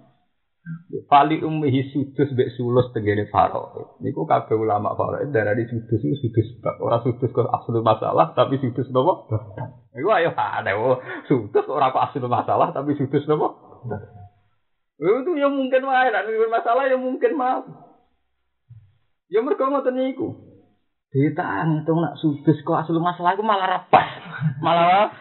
Fali 1.09 1.41
ummihi 1.41 1.89
sudus 1.89 2.29
bek 2.37 2.53
sulus 2.53 2.93
tegene 2.93 3.25
faro. 3.33 3.97
Niku 3.97 4.29
kabeh 4.29 4.53
ulama 4.53 4.93
faro 4.93 5.17
darah 5.33 5.57
di 5.57 5.65
sudus 5.65 5.99
itu 6.05 6.15
sudus 6.21 6.47
bab. 6.61 6.77
Ora 6.77 7.01
sudus 7.01 7.33
kok 7.33 7.49
asli 7.49 7.81
masalah 7.81 8.31
tapi 8.37 8.61
sudus 8.61 8.85
nopo? 8.93 9.25
Iku 9.97 10.07
ayo 10.13 10.29
ada 10.37 10.71
wo 10.77 11.01
sudus 11.25 11.65
ora 11.65 11.89
kok 11.89 12.13
asli 12.13 12.21
masalah 12.23 12.69
tapi 12.77 12.93
sudus 12.93 13.25
nopo? 13.25 13.57
Itu 15.01 15.33
ya 15.33 15.49
mungkin 15.49 15.81
wae 15.81 16.13
nek 16.13 16.29
masalah 16.29 16.85
ya 16.85 16.95
mungkin 16.95 17.31
mah. 17.33 17.65
Ya 19.33 19.41
mergo 19.41 19.65
ngoten 19.65 19.97
niku. 19.97 20.50
Ditang 21.11 21.83
itu 21.83 21.91
nak 21.91 22.15
sudus 22.23 22.55
kok 22.63 22.87
asal 22.87 22.95
masalah 23.03 23.35
itu 23.35 23.43
malah 23.43 23.67
rapas. 23.67 24.07
Malah 24.63 25.11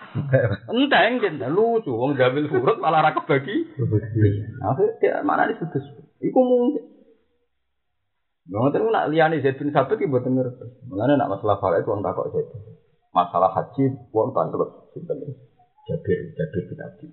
enteng 0.71 1.19
kan 1.19 1.43
lucu 1.51 1.91
wong 1.91 2.15
jambil 2.15 2.47
furut 2.47 2.79
malah 2.79 3.03
ra 3.03 3.11
kebagi. 3.11 3.75
Akhir 4.63 5.03
dia 5.03 5.19
mana 5.27 5.51
di 5.51 5.59
sudus. 5.59 5.83
Iku 6.23 6.39
mungkin. 6.39 6.87
Nggak 8.47 8.61
ngerti 8.71 8.87
nak 8.87 9.09
liane 9.11 9.43
Zaid 9.43 9.59
bin 9.59 9.75
Sabit 9.75 9.99
denger. 9.99 10.47
Mengenai 10.87 11.19
nak 11.19 11.35
masalah 11.35 11.59
farid 11.59 11.83
wong 11.83 12.07
takok 12.07 12.39
Zaid. 12.39 12.47
Masalah 13.11 13.51
haji 13.51 13.91
wong 14.15 14.31
takok 14.31 14.95
sinten. 14.95 15.19
Jabir 15.91 16.19
Jabir 16.39 16.63
bin 16.71 16.79
Abi. 16.87 17.07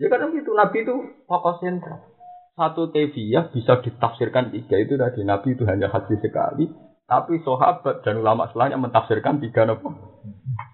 Ya 0.00 0.08
kadang 0.08 0.32
itu 0.32 0.48
Nabi 0.56 0.80
itu 0.80 0.96
fokus 1.28 1.60
sentral. 1.60 2.08
Satu 2.56 2.88
teviyah 2.88 3.52
bisa 3.52 3.84
ditafsirkan 3.84 4.48
tiga 4.48 4.80
itu 4.80 4.96
tadi 4.96 5.20
Nabi 5.28 5.52
itu 5.52 5.68
hanya 5.68 5.92
haji 5.92 6.16
sekali, 6.24 6.72
tapi 7.06 7.38
sahabat 7.46 8.02
dan 8.02 8.18
ulama 8.18 8.50
setelahnya 8.50 8.82
mentafsirkan 8.82 9.38
tiga 9.38 9.62
nopo 9.62 9.94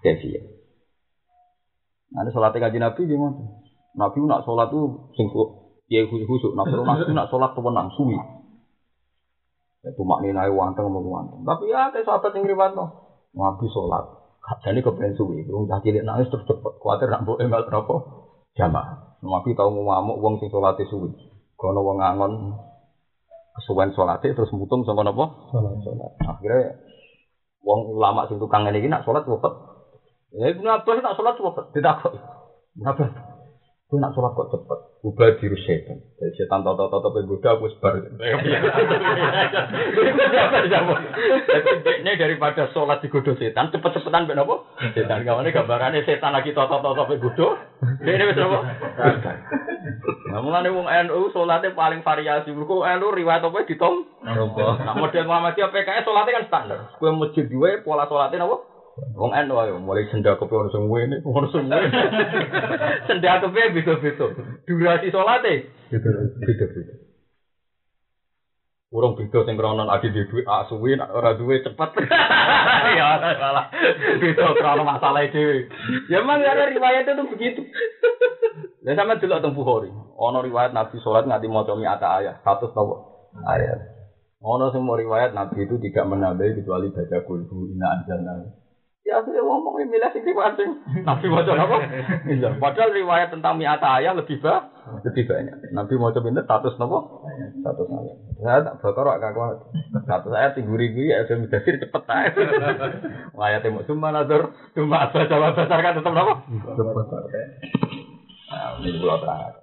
kefiyah. 0.01 0.41
Nah, 2.13 2.29
sholat 2.29 2.53
kaji 2.53 2.77
Nabi 2.77 3.09
gimana? 3.09 3.41
Nabi 3.97 4.21
nak 4.25 4.45
sholat 4.45 4.69
tuh 4.69 5.13
sing 5.17 5.29
ya 5.89 6.05
khusus 6.09 6.25
khusus. 6.25 6.51
Kalau 6.53 6.85
Nabi 6.85 7.09
nak 7.13 7.29
sholat 7.29 7.53
tuh 7.53 7.61
menang 7.65 7.89
suwi. 7.93 8.17
Itu 9.85 10.01
maknanya 10.05 10.49
wanteng 10.53 10.89
mau 10.89 11.01
wanteng. 11.01 11.41
Tapi 11.45 11.69
ya 11.69 11.89
kayak 11.89 12.05
sahabat 12.05 12.33
yang 12.37 12.49
riwayat 12.49 12.73
no. 12.77 12.85
Nabi 13.33 13.65
sholat. 13.69 14.05
Jadi 14.61 14.85
kepengen 14.85 15.17
suwi. 15.17 15.45
Belum 15.45 15.65
tak 15.69 15.85
cilik 15.85 16.05
nangis 16.05 16.29
terus 16.29 16.45
cepet. 16.45 16.73
Kuatir 16.81 17.09
nak 17.09 17.25
boleh 17.25 17.45
enggak 17.45 17.69
berapa 17.69 17.95
jamaah. 18.57 19.21
Nabi 19.21 19.49
tahu 19.57 19.69
mau 19.73 19.93
ngamuk 19.93 20.17
uang 20.21 20.33
sing 20.41 20.49
sholat 20.53 20.77
suwi. 20.85 21.13
Kalau 21.57 21.81
wong 21.81 21.97
ngangon 22.01 22.33
kesuwen 23.59 23.93
sholat 23.93 24.21
terus 24.21 24.49
mutung 24.53 24.85
sama 24.85 25.05
nopo 25.05 25.49
sholat 25.53 25.77
akhirnya 26.25 26.77
wong 27.63 27.95
ulama 27.95 28.27
sing 28.27 28.37
tukang 28.37 28.67
ini 28.67 28.91
nak 28.91 29.07
sholat 29.07 29.23
wafat. 29.23 29.53
Ya 30.35 30.51
ibnu 30.51 30.67
abbas 30.67 30.99
nak 30.99 31.15
sholat 31.15 31.39
wafat 31.39 31.65
tidak 31.71 32.03
kok 32.03 32.13
ibnu 32.75 32.85
abbas 32.89 33.32
Gue 33.93 34.01
nak 34.01 34.17
sholat 34.17 34.33
kok 34.33 34.49
cepet. 34.49 34.79
Ubah 35.05 35.37
diri 35.37 35.53
setan. 35.69 36.01
Jadi 36.17 36.33
setan 36.33 36.65
tau 36.65 36.73
tau 36.73 37.13
goda 37.13 37.53
aku 37.53 37.69
sebar. 37.77 38.01
Ini 42.01 42.17
daripada 42.25 42.73
sholat 42.73 43.05
di 43.05 43.13
godo 43.13 43.37
setan 43.37 43.69
cepet-cepetan 43.69 44.25
ben 44.25 44.41
apa? 44.41 44.65
Setan 44.97 45.21
kawane 45.21 45.53
gambarannya 45.53 46.09
setan 46.09 46.33
lagi 46.33 46.57
tau 46.57 46.65
tau 46.65 46.81
tau 46.81 47.05
godo. 47.05 47.53
Ini 48.01 48.33
wis 48.33 48.41
apa? 48.41 48.59
Nah, 50.33 50.41
mulane 50.41 50.73
wong 50.73 50.89
NU 50.89 51.29
salate 51.29 51.69
paling 51.77 52.01
variasi. 52.01 52.49
Mergo 52.49 52.81
NU 52.81 53.13
riwayat 53.13 53.45
apa 53.45 53.61
ditom? 53.69 54.09
Nah, 54.25 54.97
model 54.97 55.29
Muhammadiyah 55.29 55.69
PKS 55.69 56.09
salate 56.09 56.33
kan 56.33 56.49
standar. 56.49 56.97
Kowe 56.97 57.13
masjid 57.13 57.45
duwe 57.45 57.85
pola 57.85 58.09
salate 58.09 58.41
napa? 58.41 58.72
Wong 58.93 59.33
NU 59.33 59.55
ayo 59.57 59.81
mulai 59.81 60.05
senda 60.13 60.37
kepe 60.37 60.53
ono 60.53 60.69
sing 60.69 60.85
ngene, 60.85 61.25
ono 61.25 61.49
sing 61.49 61.65
ngene. 61.65 61.89
Senda 63.09 63.41
kepe 63.41 63.73
beda-beda. 63.73 64.25
Durasi 64.69 65.09
salate 65.09 65.65
beda-beda. 66.37 66.93
Urung 68.93 69.17
beda 69.17 69.49
sing 69.49 69.57
krono 69.57 69.89
adi 69.89 70.13
di 70.13 70.21
duit 70.29 70.45
ah 70.45 70.69
suwi 70.69 70.93
nak 70.93 71.09
ora 71.09 71.33
duwe 71.33 71.65
cepet. 71.65 71.89
Ya 72.93 73.17
salah. 73.17 73.73
Beda 74.21 74.53
krono 74.61 74.85
masalah 74.85 75.25
dhewe. 75.25 75.65
Ya 76.13 76.21
memang 76.21 76.45
ada 76.45 76.69
riwayat 76.69 77.09
itu 77.09 77.23
begitu. 77.33 77.61
Dan 78.85 78.93
sama 78.93 79.17
dulu 79.17 79.33
tentang 79.33 79.57
Bukhari. 79.57 79.89
Ono 80.21 80.37
riwayat 80.45 80.69
Nabi 80.69 81.01
sholat 81.01 81.25
nganti 81.25 81.49
comi 81.49 81.89
ata 81.89 82.21
ayat. 82.21 82.45
Satu 82.45 82.69
tahu 82.69 82.93
ayat. 83.41 83.89
Ono 84.37 84.69
semua 84.69 85.01
riwayat 85.01 85.33
Nabi 85.33 85.65
itu 85.65 85.81
tidak 85.81 86.13
menambah 86.13 86.61
kecuali 86.61 86.93
baca 86.93 87.17
kulhu 87.25 87.73
ina 87.73 87.87
anjalna. 87.97 88.61
Ya 89.03 89.19
saya 89.19 89.43
ngomong 89.43 89.83
ini 89.83 89.99
milah 89.99 90.15
sing 90.15 90.23
masing. 90.23 90.79
Nabi 91.07 91.27
mau 91.27 91.43
coba 91.43 91.67
apa? 91.67 91.77
Iya. 92.23 92.55
Padahal 92.55 92.95
riwayat 92.95 93.35
tentang 93.35 93.59
miata 93.59 93.99
ayat 93.99 94.15
lebih 94.15 94.39
bah, 94.39 94.71
lebih 95.03 95.27
banyak. 95.27 95.75
Nabi 95.75 95.99
mau 95.99 96.15
coba 96.15 96.31
ini 96.31 96.39
status 96.39 96.79
nopo? 96.79 97.27
Status 97.59 97.87
ayat. 97.91 98.15
Saya 98.39 98.59
tak 98.63 98.75
bakar 98.79 99.07
agak 99.19 99.35
kuat. 99.35 99.59
Status 100.07 100.31
ayat 100.31 100.55
ribu 100.55 101.03
ya 101.03 101.27
sudah 101.27 101.43
bisa 101.43 101.83
cepet 101.83 102.03
aja. 102.07 102.43
Ayat 103.43 103.67
mau 103.75 103.83
cuma 103.83 104.15
nazar, 104.15 104.55
cuma 104.71 105.11
baca 105.11 105.51
besar 105.51 105.79
kan 105.83 105.99
tetap 105.99 106.13
nopo? 106.15 106.33
Cepet. 106.47 107.05
Nah, 108.53 108.79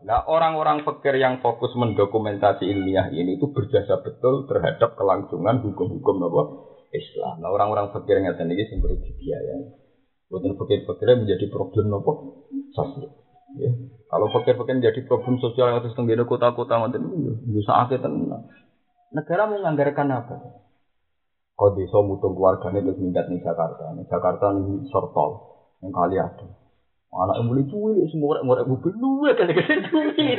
Nah, 0.04 0.20
orang-orang 0.26 0.84
pikir 0.84 1.16
yang 1.16 1.40
fokus 1.40 1.72
mendokumentasi 1.78 2.68
ilmiah 2.68 3.08
ini 3.08 3.40
itu 3.40 3.48
berjasa 3.54 4.04
betul 4.04 4.44
terhadap 4.50 4.98
kelangsungan 5.00 5.64
hukum-hukum 5.64 6.28
apa? 6.28 6.69
Islam. 6.90 7.38
Nah, 7.38 7.50
orang-orang 7.54 7.90
yang 8.06 8.26
ada 8.34 8.42
ini 8.46 8.66
sing 8.66 8.82
perlu 8.82 8.98
dibiayai. 8.98 9.62
Bukan 10.30 10.54
pikir-pikirnya 10.54 11.26
menjadi 11.26 11.46
problem 11.50 11.90
apa? 11.90 12.12
Sosial. 12.70 13.10
Ya. 13.58 13.70
Kalau 14.06 14.26
pikir-pikir 14.30 14.74
menjadi 14.78 15.00
problem 15.06 15.42
sosial 15.42 15.74
yang 15.74 15.82
harus 15.82 15.94
tenggine 15.94 16.22
kota-kota 16.22 16.78
macam 16.78 17.02
itu, 17.02 17.34
bisa 17.50 17.74
akhir 17.86 18.02
tenang. 18.02 18.46
Negara 19.10 19.50
menganggarkan 19.50 20.06
apa? 20.10 20.36
Kau 21.58 21.74
desa 21.74 21.98
mutung 22.00 22.38
keluarganya 22.38 22.80
terus 22.80 23.02
minggat 23.02 23.26
nih 23.26 23.42
Jakarta. 23.42 23.90
Nih 23.98 24.06
Jakarta 24.06 24.54
nih 24.54 24.86
sortol 24.88 25.30
yang 25.82 25.92
kali 25.92 26.16
ada. 26.16 26.46
Anak 27.10 27.42
yang 27.42 27.50
boleh 27.50 27.66
cuy, 27.66 28.06
semua 28.06 28.38
orang 28.38 28.46
orang 28.54 28.70
mobil 28.70 28.94
lu 28.94 29.26
ya 29.26 29.34
kan 29.34 29.50
cuy. 29.50 30.38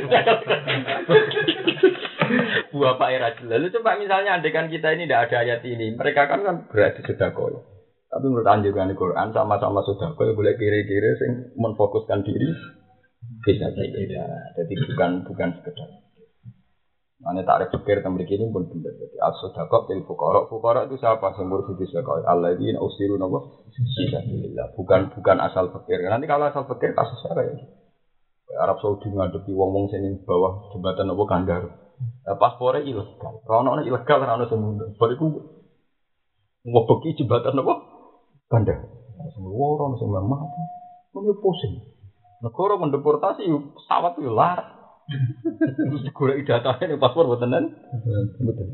Buah 2.72 2.94
Pak 2.96 3.10
Era 3.12 3.30
Lalu 3.36 3.66
coba 3.78 4.00
misalnya 4.00 4.40
andekan 4.40 4.72
kita 4.72 4.96
ini 4.96 5.04
tidak 5.08 5.28
ada 5.28 5.36
ayat 5.44 5.60
ini, 5.64 5.92
mereka 5.92 6.28
kan 6.30 6.40
kan 6.44 6.56
berarti 6.68 7.04
sudah 7.04 7.30
koi. 7.36 7.56
Tapi 8.12 8.24
menurut 8.28 8.48
anjuran 8.48 8.92
Quran 8.92 9.32
sama-sama 9.32 9.80
sudah 9.84 10.12
koi 10.16 10.36
boleh 10.36 10.56
kiri-kiri 10.56 11.10
sing 11.20 11.32
menfokuskan 11.56 12.24
diri 12.24 12.48
bisa 13.42 13.68
saja. 13.72 14.24
Jadi 14.56 14.72
bukan 14.88 15.10
bukan 15.26 15.48
sekedar. 15.60 15.88
Mana 17.22 17.46
tarik 17.46 17.70
pikir 17.70 18.02
tentang 18.02 18.18
begini 18.18 18.50
pun 18.50 18.66
benar. 18.66 18.98
Jadi 18.98 19.14
as-sadaqah 19.14 19.86
til 19.86 20.02
fuqara. 20.02 20.50
Fuqara 20.50 20.90
itu 20.90 20.98
siapa? 20.98 21.30
Yang 21.38 21.46
mursyid 21.54 22.02
Allah 22.02 22.26
Alladzina 22.34 22.82
usiru? 22.82 23.14
Fisabilillah. 23.70 24.74
Bukan 24.74 25.14
bukan 25.14 25.38
asal 25.38 25.70
pikir. 25.70 26.02
Nanti 26.10 26.26
kalau 26.26 26.50
asal 26.50 26.66
pikir 26.66 26.98
kasus 26.98 27.22
apa 27.30 27.46
ya? 27.46 27.54
Arab 28.58 28.82
Saudi 28.82 29.08
ngadepi 29.08 29.54
wong-wong 29.54 29.88
sini 29.88 30.18
bawah 30.26 30.68
jembatan 30.74 31.14
apa 31.14 31.24
kandar. 31.30 31.62
Paspornya 32.22 32.86
ilegal. 32.86 33.42
Rono 33.44 33.80
ilegal, 33.82 34.18
rono 34.22 34.44
semua. 34.46 34.86
Mau 36.62 36.86
pergi 36.86 37.18
jembatan 37.18 37.58
apa? 37.58 37.74
Kandar. 38.46 38.78
Semua 39.34 39.66
orang 39.74 39.98
semua 39.98 40.22
mati. 40.22 40.62
Ini 41.12 41.32
pusing. 41.42 41.74
Negara 42.42 42.74
mendeportasi 42.78 43.46
pesawat 43.46 44.18
itu. 44.18 44.30
Terus 45.58 46.02
golek 46.14 46.46
datanya 46.46 46.94
ning 46.94 46.98
paspor 47.02 47.26
mboten 47.26 47.50
nen. 47.50 47.64
Mboten. 48.38 48.66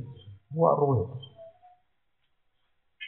Wah 0.57 0.77
roh. 0.77 1.17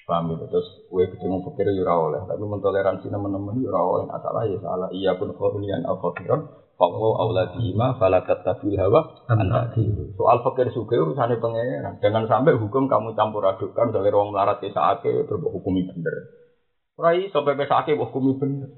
Paham 0.08 0.34
itu 0.34 0.44
terus 0.50 0.66
kue 0.90 1.06
ketemu 1.06 1.38
pikir 1.46 1.70
ora 1.86 1.94
oleh, 1.94 2.20
tapi 2.26 2.42
mentoleransi 2.42 3.06
teman-teman 3.06 3.62
ora 3.62 3.80
oleh. 3.84 4.04
Salah 4.10 4.42
ya 4.48 4.58
salah. 4.58 4.88
Iya 4.90 5.14
pun 5.20 5.30
khawnian 5.36 5.86
al 5.86 6.02
fakiran 6.02 6.50
Fakwa 6.80 7.12
auladihima 7.20 8.00
falakat 8.00 8.40
tabil 8.40 8.80
hawa 8.80 9.04
antaki. 9.28 9.84
Soal 10.16 10.40
fakir 10.40 10.72
suge 10.72 10.96
urusannya 10.96 11.36
pengeran. 11.36 12.00
Jangan 12.00 12.24
sampai 12.24 12.56
hukum 12.56 12.88
kamu 12.88 13.12
campur 13.12 13.44
adukkan 13.44 13.92
dari 13.92 14.08
ruang 14.08 14.32
melarat 14.32 14.64
ke 14.64 14.72
saake 14.72 15.28
terbuat 15.28 15.52
hukumi 15.60 15.84
bener. 15.84 16.32
Rai 16.96 17.28
sampai 17.28 17.60
ke 17.60 17.68
saake 17.68 18.00
hukumi 18.00 18.32
bener. 18.40 18.72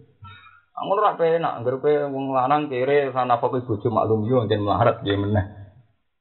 Angin 0.75 0.99
ora 0.99 1.15
penak, 1.15 1.63
anggar 1.63 1.79
kowe 1.79 1.95
wong 2.11 2.35
lanang 2.35 2.67
kere 2.67 3.15
sana 3.15 3.39
fakir 3.39 3.63
bojo 3.63 3.87
maklum 3.87 4.27
yo 4.27 4.51
njen 4.51 4.67
melarat 4.67 4.99
dia 5.07 5.15
meneh. 5.15 5.47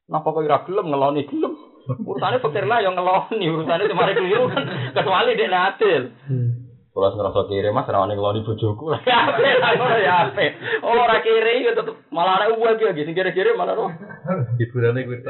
Napa 0.06 0.38
kok 0.38 0.46
ora 0.46 0.62
gelem 0.62 0.86
ngeloni 0.86 1.26
gelem? 1.26 1.54
Urusannya 1.98 2.46
fakir 2.46 2.70
lah 2.70 2.86
yang 2.86 2.94
ngeloni, 2.94 3.41
urusannya 3.58 3.89
cuma 3.89 4.06
keliru 4.13 4.54
kan 4.54 4.70
kecuali 4.94 5.34
dia 5.34 5.50
natil. 5.50 6.13
Kalau 6.91 7.08
ngerasa 7.08 7.47
kiri 7.47 7.71
mas, 7.71 7.88
rawan 7.88 8.12
kalau 8.12 8.36
di 8.36 8.43
bojoku, 8.43 8.91
ya 9.08 9.32
ape, 9.32 9.47
ya 10.04 10.27
ape. 10.27 10.45
Oh 10.84 10.91
ora 10.91 11.23
kiri, 11.23 11.63
ya 11.63 11.71
tetep 11.71 11.95
malah 12.12 12.36
ada 12.36 12.51
uang 12.51 12.84
lagi, 12.84 13.08
sing 13.08 13.15
kiri 13.15 13.32
kiri 13.32 13.56
malah 13.56 13.80
roh. 13.80 13.88
Hiburan 14.60 14.99
itu. 14.99 15.23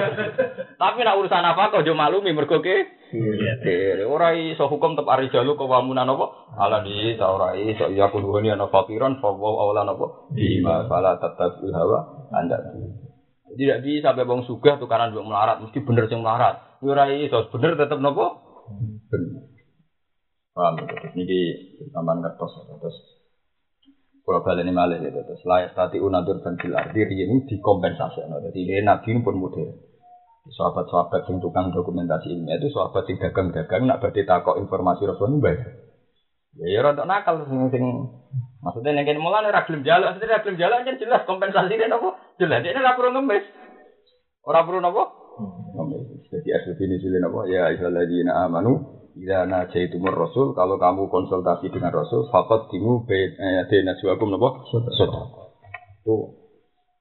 Tapi 0.80 0.98
nak 1.04 1.20
urusan 1.20 1.44
apa 1.44 1.68
kau 1.68 1.84
jauh 1.84 1.92
maklumi 1.92 2.32
mergo 2.32 2.64
ke? 2.64 2.88
Kiri, 3.12 4.00
ora 4.08 4.32
iso 4.32 4.64
hukum 4.64 4.96
tetep 4.96 5.12
ari 5.12 5.28
jalu 5.28 5.60
ke 5.60 5.68
wamunan 5.68 6.08
apa? 6.08 6.56
Ala 6.56 6.80
di, 6.80 7.20
ora 7.20 7.52
iso 7.52 7.92
ya 7.92 8.08
kudu 8.08 8.40
ini 8.40 8.56
ana 8.56 8.72
fakiran, 8.72 9.20
fawaw 9.20 9.68
awalan 9.68 9.92
apa? 9.92 10.32
Bima 10.32 10.88
fala 10.88 11.20
tetap 11.20 11.60
hawa 11.68 12.32
anda. 12.32 12.64
Tidak 13.44 13.84
bisa 13.84 14.08
sampai 14.08 14.24
bang 14.24 14.40
sugah 14.48 14.80
tukaran 14.80 15.12
dua 15.12 15.20
melarat, 15.20 15.60
mesti 15.60 15.84
bener 15.84 16.08
sing 16.08 16.24
melarat. 16.24 16.80
Ora 16.80 17.12
iso 17.12 17.44
bener 17.52 17.76
tetep 17.76 18.00
nopo? 18.00 18.40
Bener. 19.12 19.57
Paham 20.58 20.74
ya, 20.74 20.90
terus 20.90 21.14
ini 21.14 21.38
tambahan 21.94 22.18
kertas 22.18 22.50
terus 22.66 22.96
kalau 24.26 24.42
balik 24.42 24.66
ini 24.66 24.74
malah 24.74 24.98
ya 24.98 25.06
terus 25.14 25.38
layak 25.46 25.78
tadi 25.78 26.02
unatur 26.02 26.42
dan 26.42 26.58
fil 26.58 26.74
ardi 26.74 27.06
ini 27.06 27.46
dikompensasi 27.46 28.26
no. 28.26 28.42
jadi 28.42 28.58
ini 28.58 28.82
nabi 28.82 29.22
pun 29.22 29.38
modern 29.38 29.70
sahabat-sahabat 30.50 31.30
yang 31.30 31.38
tukang 31.38 31.70
dokumentasi 31.70 32.34
ilmiah 32.34 32.58
itu 32.58 32.74
sahabat 32.74 33.06
yang 33.06 33.22
dagang-dagang 33.22 33.86
nak 33.86 34.02
berarti 34.02 34.26
takok 34.26 34.58
informasi 34.58 35.06
rasul 35.06 35.30
ini 35.30 35.38
baik 35.38 35.62
ya 36.58 36.66
ya 36.74 36.78
rontok 36.82 37.06
nakal 37.06 37.38
sing 37.46 37.70
sing 37.70 37.84
maksudnya 38.58 38.98
yang 38.98 39.06
kini 39.06 39.22
mulai 39.22 39.54
ragilum 39.54 39.86
jalan 39.86 40.10
maksudnya 40.10 40.42
ragilum 40.42 40.58
jalan 40.58 40.82
kan 40.82 40.98
jelas 40.98 41.22
kompensasi 41.22 41.70
ini 41.70 41.86
apa 41.86 42.08
jelas 42.42 42.66
ini 42.66 42.82
ora 42.82 42.98
perlu 42.98 43.10
ngemis 43.14 43.44
ora 44.42 44.60
perlu 44.66 44.82
apa 44.82 45.02
ngemis 45.78 46.26
jadi 46.34 46.48
asli 46.58 46.74
ini 46.82 46.98
sih 46.98 47.14
apa 47.14 47.40
ya 47.46 47.70
ikhlaladzina 47.78 48.42
amanu 48.42 48.97
Ila 49.18 49.50
najaitumur 49.50 50.14
rasul, 50.14 50.54
kalau 50.54 50.78
kamu 50.78 51.10
konsultasi 51.10 51.74
dengan 51.74 51.90
rasul, 51.90 52.30
fakot 52.30 52.70
timu 52.70 53.02
bena 53.02 53.98
juakum 53.98 54.30
nopo. 54.30 54.62
Itu 56.06 56.14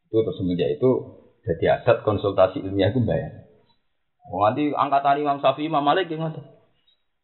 itu 0.08 0.17
terus 0.23 0.38
semenjak 0.39 0.80
itu 0.80 0.89
jadi 1.45 1.77
aset 1.77 2.01
konsultasi 2.01 2.63
ilmiah 2.63 2.89
itu 2.89 3.03
bayar. 3.06 3.45
Oh, 4.27 4.43
nanti 4.43 4.73
angkatan 4.73 5.21
Imam 5.21 5.38
Syafi'i 5.39 5.69
Imam 5.69 5.84
Malik 5.86 6.10
yang 6.10 6.25
ada. 6.25 6.41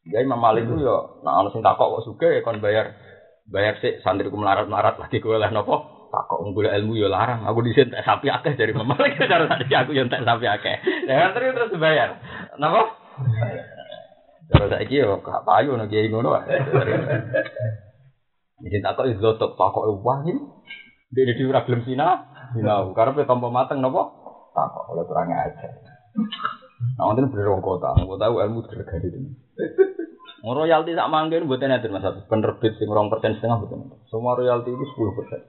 Ya 0.06 0.22
Imam 0.22 0.38
Malik 0.38 0.68
itu 0.68 0.84
ya, 0.84 1.24
nah 1.24 1.42
orang 1.42 1.52
sing 1.56 1.64
takok 1.64 2.00
kok 2.00 2.06
suka 2.08 2.28
ya 2.28 2.44
kon 2.44 2.60
bayar 2.60 2.92
bayar 3.48 3.80
sih 3.80 4.04
santri 4.04 4.28
ku 4.28 4.36
melarat-melarat 4.36 5.00
lagi 5.00 5.20
gue 5.24 5.36
lah 5.40 5.48
nopo 5.52 6.08
takok 6.12 6.44
nggula 6.44 6.76
ilmu 6.80 7.00
ya 7.00 7.10
larang. 7.10 7.48
Aku 7.50 7.66
disin 7.66 7.90
tak 7.90 8.06
sapi 8.06 8.30
akeh 8.30 8.54
dari 8.54 8.76
Imam 8.76 8.86
Malik 8.86 9.18
cara 9.32 9.50
tadi 9.50 9.74
aku 9.74 9.98
yang 9.98 10.12
tak 10.12 10.22
sapi 10.22 10.46
akeh. 10.46 10.76
Ya 11.10 11.34
terus 11.34 11.58
terus 11.58 11.82
bayar. 11.82 12.20
Napa? 12.62 12.94
Kalau 14.54 14.70
saya 14.70 14.86
kira 14.86 15.18
kak 15.18 15.42
payu 15.44 15.74
nih 15.74 15.90
kiai 15.90 16.08
ngono. 16.14 16.30
Jadi 18.64 18.78
tak 18.80 18.96
kok 18.96 19.10
itu 19.10 19.20
tak 19.20 19.58
kok 19.58 19.86
wah 20.06 20.22
ini. 20.24 20.40
Dia 21.14 21.30
di 21.30 21.46
ora 21.46 21.66
belum 21.66 21.82
sina, 21.86 22.26
sina. 22.54 22.86
Karena 22.94 23.14
pe 23.14 23.26
tompo 23.26 23.50
mateng 23.50 23.82
nopo? 23.82 24.02
Tak 24.54 24.66
kok 24.70 24.86
oleh 24.94 25.04
kurang 25.06 25.34
aja. 25.34 25.68
Nah, 26.98 27.10
wonten 27.10 27.30
bener 27.30 27.50
wong 27.50 27.66
kota, 27.66 27.94
kok 27.94 28.20
tahu 28.22 28.42
ilmu 28.42 28.62
itu. 28.66 28.74
Royalti 30.44 30.92
sak 30.92 31.08
manggen 31.08 31.48
mboten 31.48 31.72
enten 31.72 31.96
Mas. 31.96 32.04
Penerbit 32.28 32.76
sing 32.76 32.92
2% 32.92 33.40
setengah 33.40 33.56
mboten. 33.62 33.96
Semua 34.12 34.36
royalti 34.36 34.76
itu 34.76 34.84
10%. 34.84 35.40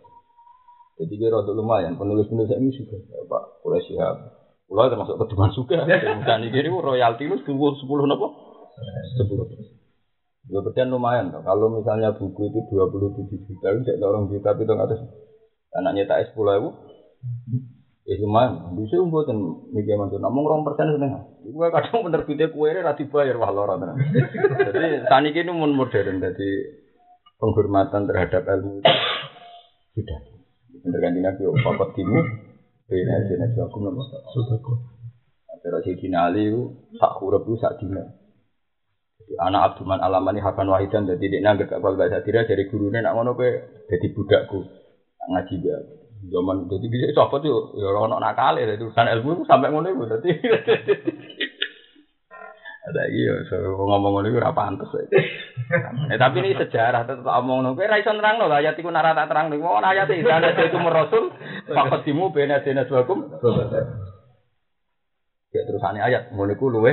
Jadi 0.94 1.14
kira 1.18 1.42
untuk 1.42 1.58
lumayan 1.58 1.98
penulis-penulis 1.98 2.54
ini 2.54 2.70
juga 2.70 3.02
Pak 3.26 3.66
Kulo 3.66 3.82
Siap. 3.82 4.14
Kulo 4.70 4.86
termasuk 4.86 5.18
keduman 5.18 5.50
juga. 5.50 5.82
Dan 6.22 6.46
ini 6.46 6.70
royalti 6.70 7.26
itu 7.26 7.42
10 7.42 7.50
10 7.50 8.06
nopo? 8.06 8.43
Sepuluh 9.18 9.46
persen. 9.48 9.76
Dua 10.44 10.60
lumayan 10.90 11.32
toh. 11.32 11.40
Kalau 11.40 11.72
misalnya 11.72 12.12
buku 12.12 12.52
itu 12.52 12.60
dua 12.68 12.84
puluh 12.90 13.16
tujuh 13.16 13.38
juta, 13.48 13.72
tidak 13.80 14.04
orang 14.04 14.28
juta 14.28 14.52
itu 14.52 14.72
ada. 14.76 14.96
Anaknya 15.74 16.04
tak 16.04 16.30
sepuluh 16.30 16.52
ribu, 16.54 16.70
ya 18.04 18.14
lumayan. 18.20 18.76
Bisa 18.76 19.00
dan 19.00 19.38
mikir 19.72 19.96
mantu. 19.96 20.20
Namun 20.20 20.44
orang 20.44 20.62
persen 20.68 20.92
setengah. 20.94 21.22
Gue 21.48 21.66
kadang 21.72 22.04
penerbitnya 22.04 22.52
kue 22.52 22.68
ini 22.68 22.84
rati 22.84 23.08
bayar 23.08 23.40
wah 23.40 23.50
lorot. 23.50 23.80
Jadi 23.80 25.08
tani 25.08 25.32
ini 25.32 25.50
mun 25.50 25.72
modern. 25.72 26.20
Jadi 26.20 26.48
penghormatan 27.40 28.04
terhadap 28.04 28.44
ilmu 28.44 28.84
itu 28.84 28.92
sudah. 29.96 30.20
Bener 30.84 31.00
kan 31.00 31.16
nabi, 31.16 31.42
papat 31.64 31.88
timu, 31.96 32.18
bina 32.92 33.16
aku 33.64 33.78
nama 33.80 34.02
sudah 34.36 34.58
kok. 34.60 34.78
Terus 35.64 35.80
si 35.88 35.96
Dinali 35.96 36.52
huruf 36.52 37.42
itu 37.48 37.56
sak 37.56 37.80
dina. 37.80 38.04
Anak 39.40 39.72
Abdurrahman 39.72 40.00
Alamani 40.04 40.40
Hakan 40.44 40.68
Wahidan 40.68 41.08
jadi 41.08 41.24
dia 41.26 41.40
nangger 41.40 41.66
gak 41.66 41.80
kalau 41.80 41.96
gak 41.96 42.12
sadira 42.12 42.44
dari 42.44 42.68
gurunya 42.68 43.00
nak 43.00 43.16
ngono 43.16 43.32
pe 43.34 43.48
jadi 43.88 44.06
budakku. 44.12 44.60
Ngaji 45.24 45.54
dia. 45.64 45.78
Zaman 46.24 46.68
jadi 46.68 46.86
bisa 46.88 47.16
coba 47.16 47.40
tuh? 47.40 47.72
Ya 47.76 47.88
orang 47.88 48.16
nak 48.16 48.22
nakal 48.32 48.60
ya 48.60 48.76
urusan 48.76 49.08
ilmu 49.20 49.44
sampai 49.48 49.72
ngono 49.72 49.88
itu 49.92 50.04
jadi. 50.08 50.30
Ada 52.84 53.08
iya 53.08 53.40
so 53.48 53.56
ngomong 53.56 54.12
ngono 54.12 54.28
itu 54.28 54.44
apa 54.44 54.68
antus 54.68 54.92
eh 54.92 55.08
tapi 56.20 56.44
ini 56.44 56.52
sejarah 56.52 57.08
tetap 57.08 57.24
omong 57.24 57.64
ngono. 57.64 57.80
Kowe 57.80 57.88
ra 57.88 57.96
iso 57.96 58.12
nerangno 58.12 58.44
ayat 58.52 58.76
iku 58.76 58.92
narata 58.92 59.24
terang 59.24 59.48
ning 59.48 59.64
ngono 59.64 59.88
ayat 59.88 60.04
iki. 60.12 60.28
Ana 60.28 60.52
itu 60.52 60.76
rasul 60.76 61.32
faqadimu 61.64 62.28
bena 62.28 62.60
dina 62.60 62.84
suwakum 62.84 63.24
ya 65.54 65.62
terusane 65.64 66.02
ayat 66.02 66.34
ngono 66.34 66.52
iku 66.52 66.66
luwe 66.68 66.92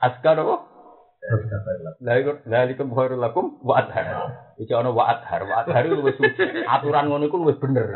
Askar 0.00 0.40
apa? 0.40 0.56
Lalikum 2.48 2.96
khairul 2.96 3.20
lakum 3.20 3.60
wa 3.60 3.84
adhar. 3.84 4.32
Iki 4.56 4.72
ana 4.72 4.88
wa 4.88 5.04
adhar, 5.12 5.44
wa 5.44 5.60
adhar 5.60 5.84
itu 5.84 6.00
wis. 6.00 6.16
Aturan 6.64 7.12
ngono 7.12 7.28
iku 7.28 7.36
wis 7.44 7.60
bener. 7.60 7.92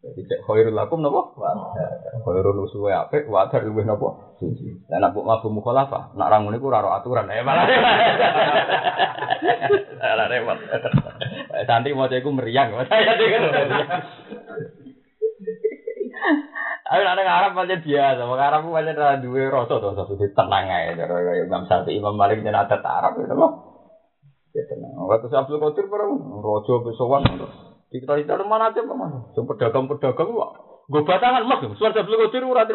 Jadi 0.00 0.20
cek 0.24 0.40
khairul 0.48 0.72
lakum 0.72 1.04
napa? 1.04 1.36
Wa 1.36 1.48
adhar. 1.52 1.92
Khairul 2.24 2.64
usuwe 2.64 2.88
apik, 2.88 3.28
wa 3.28 3.44
adhar 3.44 3.68
luwih 3.68 3.84
napa? 3.84 4.32
Suci. 4.40 4.88
Lah 4.88 5.04
nek 5.04 5.12
mabuk 5.12 5.52
mukhalafah, 5.52 6.16
nek 6.16 6.28
ra 6.32 6.40
ngono 6.40 6.56
iku 6.56 6.72
ora 6.72 6.96
aturan. 6.96 7.28
Eh 7.28 7.44
malah. 7.44 7.68
Salah 10.00 10.26
repot. 10.32 10.58
Santri 11.68 11.92
mau 11.92 12.08
iku 12.08 12.32
meriang. 12.32 12.72
Ayo 16.90 17.06
nek 17.06 17.22
Arab 17.22 17.54
pancen 17.54 17.86
biasa, 17.86 18.26
wong 18.26 18.40
Arab 18.42 18.66
ku 18.66 18.74
pancen 18.74 18.98
ora 18.98 19.22
duwe 19.22 19.46
rasa 19.46 19.78
to, 19.78 19.94
rasa 19.94 20.10
tenang 20.10 20.66
ae 20.66 20.98
cara 20.98 21.22
kaya 21.22 21.46
Imam 21.46 21.62
Syafi'i 21.70 22.02
Imam 22.02 22.18
Malik 22.18 22.42
yen 22.42 22.58
adat 22.58 22.82
Arab 22.82 23.14
itu 23.22 23.30
kok. 23.30 23.52
Ya 24.58 24.66
tenang. 24.66 24.98
Waktu 24.98 25.30
Abdul 25.30 25.62
Qadir 25.62 25.86
para 25.86 26.10
raja 26.10 26.74
pesowan 26.82 27.22
kita 27.90 28.42
mana 28.42 28.74
aja 28.74 28.82
mana, 28.82 29.30
sing 29.34 29.46
pedagang-pedagang 29.46 30.30
kok 30.34 30.50
gue 30.90 31.02
batangan 31.06 31.46
mas, 31.46 31.62
suara 31.78 31.94
Abdul 31.94 32.18
Qadir 32.26 32.42
ora 32.42 32.66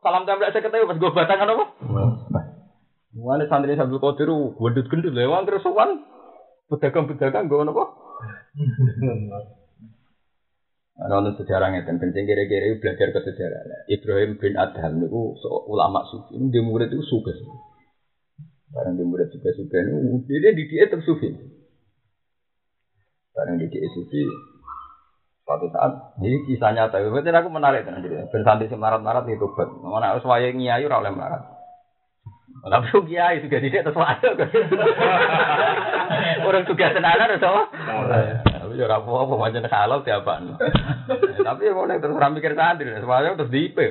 salam 0.00 0.24
tempel 0.24 0.48
saya 0.48 0.64
ketemu 0.64 0.88
pas 0.88 0.96
gue 0.96 1.12
batangan 1.12 1.52
apa? 1.52 1.64
Mulane 3.12 3.44
santri 3.52 3.76
Abdul 3.76 4.00
Qadir 4.00 4.32
gendut-gendut 4.32 5.12
lewat 5.12 5.44
terus 5.44 5.60
sowan 5.60 6.00
pedagang-pedagang 6.72 7.52
gue 7.52 7.68
apa? 7.68 7.84
Ana 10.92 11.32
sejarah 11.32 11.72
ngeten 11.72 11.96
kencing 11.96 12.28
kira-kira 12.28 12.76
belajar 12.76 13.08
ke 13.16 13.20
sejarah. 13.24 13.88
Ibrahim 13.88 14.36
bin 14.36 14.60
Adham 14.60 15.00
niku 15.00 15.32
ulama 15.64 16.04
sufi. 16.12 16.36
Dia 16.52 16.60
murid 16.60 16.92
itu 16.92 17.00
suka. 17.08 17.32
Barang 18.72 19.00
dia 19.00 19.08
murid 19.08 19.32
suka 19.32 19.56
suka 19.56 19.76
ini 19.80 20.20
dia 20.28 20.52
di 20.52 20.64
dia 20.68 20.84
tetap 20.84 21.00
sufi. 21.00 21.32
Barang 23.32 23.56
di 23.56 23.72
dia 23.72 23.88
sufi. 23.96 24.20
Suatu 25.48 25.72
saat 25.72 26.20
ini 26.20 26.44
kisah 26.44 26.76
nyata. 26.76 27.00
Berarti 27.00 27.32
aku 27.40 27.48
menarik 27.48 27.88
tenan 27.88 28.04
jadi. 28.04 28.28
Ben 28.28 28.44
santri 28.44 28.68
semarat-marat 28.68 29.24
itu 29.32 29.48
bet. 29.48 29.68
Mana 29.80 30.12
harus 30.12 30.28
wayang 30.28 30.60
nyai 30.60 30.84
oleh 30.84 31.12
marat. 31.12 31.40
Tapi 32.62 32.94
kiai 33.08 33.40
juga 33.40 33.58
tidak 33.58 33.82
terus 33.90 33.96
ada. 33.96 34.30
Orang 36.46 36.68
juga 36.68 36.94
tenanan 36.94 37.40
atau 37.40 37.64
apa? 38.72 38.80
ya 38.80 38.84
ora 38.88 38.98
apa-apa 39.04 39.34
pancen 39.36 39.68
halal 39.68 40.00
diapakno. 40.00 40.54
Tapi 41.46 41.68
ya 41.68 41.72
ngono 41.76 42.00
terus 42.00 42.16
ora 42.16 42.32
mikir 42.32 42.56
santri, 42.56 42.88
semuanya 42.88 43.36
terus 43.36 43.52
di 43.52 43.60
IP. 43.68 43.78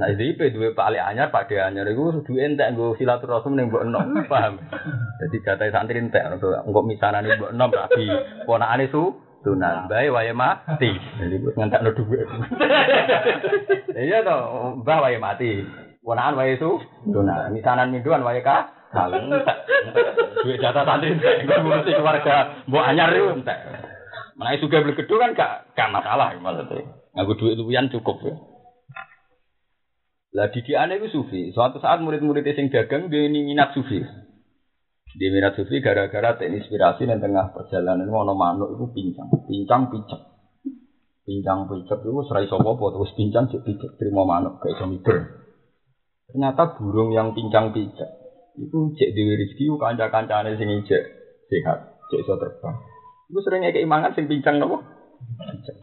Nah, 0.00 0.08
di 0.16 0.32
IP 0.32 0.56
duwe 0.56 0.72
Pak 0.72 0.88
Ali 0.88 0.96
Anyar, 0.96 1.28
Pak 1.28 1.52
De 1.52 1.60
Anyar 1.60 1.84
iku 1.84 2.24
duwe 2.24 2.40
entek 2.40 2.72
nggo 2.72 2.96
silaturahim 2.96 3.52
ning 3.52 3.68
mbok 3.68 3.84
enom, 3.84 4.16
paham? 4.32 4.56
Jadi 5.20 5.36
jatah 5.44 5.68
santri 5.68 6.00
entek 6.00 6.24
engko 6.40 6.80
misanane 6.80 7.36
mbok 7.36 7.52
enom 7.52 7.68
rabi 7.68 8.08
ponakane 8.48 8.88
su 8.88 9.12
tunan 9.44 9.92
bae 9.92 10.08
wae 10.08 10.32
mati. 10.32 10.88
Jadi 11.20 11.36
gue 11.36 11.52
ngentekno 11.52 11.92
dhuwit. 11.92 12.28
Iya 13.92 14.24
to, 14.24 14.36
mbah 14.80 14.98
wae 15.04 15.20
mati. 15.20 15.68
Ponakan 16.00 16.40
wae 16.40 16.56
su 16.56 16.80
tunan, 17.04 17.52
misanan 17.52 17.92
minduan 17.92 18.24
wae 18.24 18.40
ka 18.40 18.79
Kaleng 18.90 19.30
entek. 19.30 19.58
Duit 20.42 20.58
jatah 20.58 20.82
santri 20.82 21.14
entek, 21.14 21.46
gue 21.46 21.56
ngurusi 21.62 21.94
keluarga 21.94 22.66
mbok 22.66 22.82
anyar 22.82 23.14
itu 23.14 23.30
entek. 23.38 23.58
Menaik 24.34 24.58
juga 24.58 24.82
beli 24.82 24.98
gedung 24.98 25.22
kan 25.22 25.36
gak, 25.38 25.52
gak 25.78 25.92
masalah 25.94 26.34
maksudnya. 26.34 26.98
Aku 27.22 27.38
duit 27.38 27.54
luwian 27.54 27.86
cukup 27.86 28.18
ya. 28.26 28.34
Lah 30.30 30.46
didikannya 30.50 31.02
itu 31.02 31.10
sufi. 31.10 31.50
Suatu 31.50 31.82
saat 31.82 32.02
murid-murid 32.02 32.46
sing 32.54 32.70
dagang 32.70 33.10
dia 33.10 33.26
ini 33.26 33.46
minat 33.46 33.74
sufi. 33.74 33.98
Dia 35.18 35.28
minat 35.34 35.58
sufi 35.58 35.82
gara-gara 35.82 36.38
terinspirasi 36.38 37.06
dan 37.06 37.18
tengah 37.18 37.50
perjalanan 37.50 38.06
ono 38.06 38.34
manuk 38.38 38.78
itu 38.78 38.86
pincang, 38.94 39.26
pincang 39.46 39.90
picek. 39.90 40.22
Pincang 41.26 41.66
picek 41.66 41.98
itu 41.98 42.20
serai 42.30 42.46
sopo 42.46 42.78
terus 42.78 43.10
pincang 43.18 43.50
cek 43.50 43.62
picek 43.66 43.90
terima 43.98 44.22
manuk 44.22 44.62
kayak 44.62 44.78
somiber. 44.78 45.18
Ternyata 46.30 46.78
burung 46.78 47.10
yang 47.10 47.34
pincang 47.34 47.74
picek 47.74 48.19
itu 48.60 48.78
cek 48.96 49.10
dewi 49.16 49.40
rezeki 49.40 49.72
kanca-kancane 49.80 50.56
sing 50.60 50.68
ijek 50.68 51.02
sehat, 51.48 51.78
cek 52.12 52.20
iso 52.20 52.36
terbang. 52.36 52.76
Iku 53.32 53.40
sering 53.40 53.64
kayak 53.64 53.80
imangan 53.80 54.12
sing 54.12 54.28
pincang 54.28 54.60
nopo? 54.60 54.84
Pincang. 55.38 55.78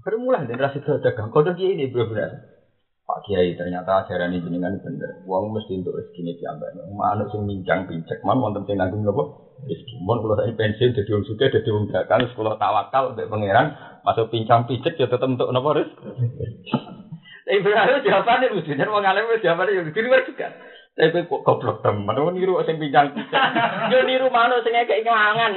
Baru 0.00 0.16
mulai 0.16 0.48
dari 0.48 0.58
rasa 0.58 0.80
dagang. 0.80 1.28
Kode 1.28 1.52
ini 1.60 1.92
benar-benar. 1.92 2.60
Pak 3.04 3.26
Kiai 3.26 3.58
ternyata 3.58 4.06
ajaran 4.06 4.30
ini 4.32 4.46
jenengan 4.46 4.78
bener. 4.80 5.26
Uang 5.26 5.50
mesti 5.50 5.76
untuk 5.76 5.98
rezeki 5.98 6.20
ini 6.24 6.32
diambil. 6.38 6.72
Manuk 6.94 7.28
sing 7.34 7.42
mincang 7.42 7.84
pincek, 7.84 8.22
man 8.22 8.38
wonten 8.38 8.64
sing 8.64 8.78
nanggung 8.78 9.02
nopo? 9.02 9.54
Rezeki. 9.66 10.00
Mon 10.00 10.22
kalau 10.24 10.38
saya 10.40 10.54
pensiun 10.54 10.94
jadi 10.94 11.10
uang 11.10 11.24
suka, 11.26 11.52
jadi 11.52 11.68
uang 11.68 11.90
dagang, 11.90 12.22
sekolah 12.32 12.54
tawakal 12.56 13.12
untuk 13.12 13.28
pangeran, 13.28 13.76
masuk 14.06 14.30
pincang 14.32 14.64
pincek 14.64 14.96
ya 14.96 15.10
tetap 15.10 15.26
untuk 15.26 15.50
nopo 15.52 15.74
rezeki. 15.74 16.06
Berarti 17.50 18.06
jawabannya 18.06 18.54
lucu. 18.54 18.78
Jadi 18.78 18.86
mau 18.86 19.02
ngalami 19.02 19.42
jawabannya 19.42 19.74
yang 19.74 19.90
luar 19.90 20.22
juga. 20.22 20.54
Tapi 20.98 21.22
kok 21.30 21.46
goblok 21.46 21.86
teman, 21.86 22.18
mau 22.18 22.34
niru 22.34 22.58
sing 22.66 22.76
pincang 22.76 23.14
pincek. 23.14 23.42
Yo 23.94 24.02
niru 24.04 24.26
manuk 24.26 24.60
sing 24.66 24.74
kayak 24.74 25.06
ngelangan. 25.06 25.52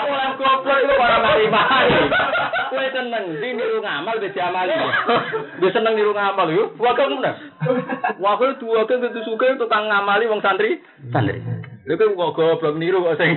Orang 0.00 0.32
goblok 0.38 0.78
itu 0.78 0.94
orang 0.94 1.22
mari-mari. 1.26 1.98
Kowe 2.70 2.86
seneng 2.94 3.24
di 3.42 3.48
niru 3.58 3.82
ngamal 3.82 4.22
wis 4.22 4.30
diamali. 4.30 4.70
Wis 5.60 5.74
seneng 5.74 5.98
niru 5.98 6.14
ngamal 6.14 6.46
yo. 6.54 6.70
Wa 6.78 6.94
kok 6.94 7.10
ngono. 7.10 7.32
Wa 8.22 8.38
kok 8.38 8.62
dua 8.62 8.86
ke 8.86 9.02
kudu 9.02 9.20
suka 9.26 9.58
tukang 9.58 9.90
ngamali 9.90 10.30
wong 10.30 10.38
santri. 10.38 10.78
Santri. 11.10 11.42
Lha 11.90 11.98
kok 11.98 12.14
kok 12.14 12.34
goblok 12.38 12.78
niru 12.78 13.02
kok 13.02 13.18
sing. 13.18 13.34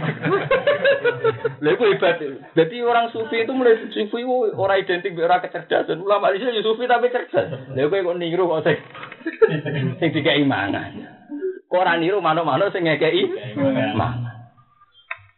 Lha 1.58 1.74
kok 1.74 1.89
hebat. 1.89 2.22
Jadi 2.54 2.76
orang 2.86 3.10
sufi 3.10 3.42
itu 3.42 3.50
mulai 3.50 3.82
sufi 3.89 4.22
itu 4.22 4.30
ora 4.54 4.78
identik 4.78 5.18
ora 5.18 5.42
kecerdasan. 5.42 5.98
Ulama 5.98 6.30
itu 6.38 6.46
ya 6.46 6.62
sufi 6.62 6.86
tapi 6.86 7.10
cerdas. 7.10 7.74
Lha 7.74 7.89
kok 7.89 7.98
kok 7.98 8.20
niru 8.22 8.46
kok 8.46 8.62
sing 8.62 8.78
sing 9.98 10.10
dikai 10.13 10.46
mangan. 10.46 11.02
Kok 11.66 11.82
ora 11.82 11.98
niru 11.98 12.22
manuk-manuk 12.22 12.70
sing 12.70 12.86
ngekeki 12.86 13.58
mangan. 13.58 14.22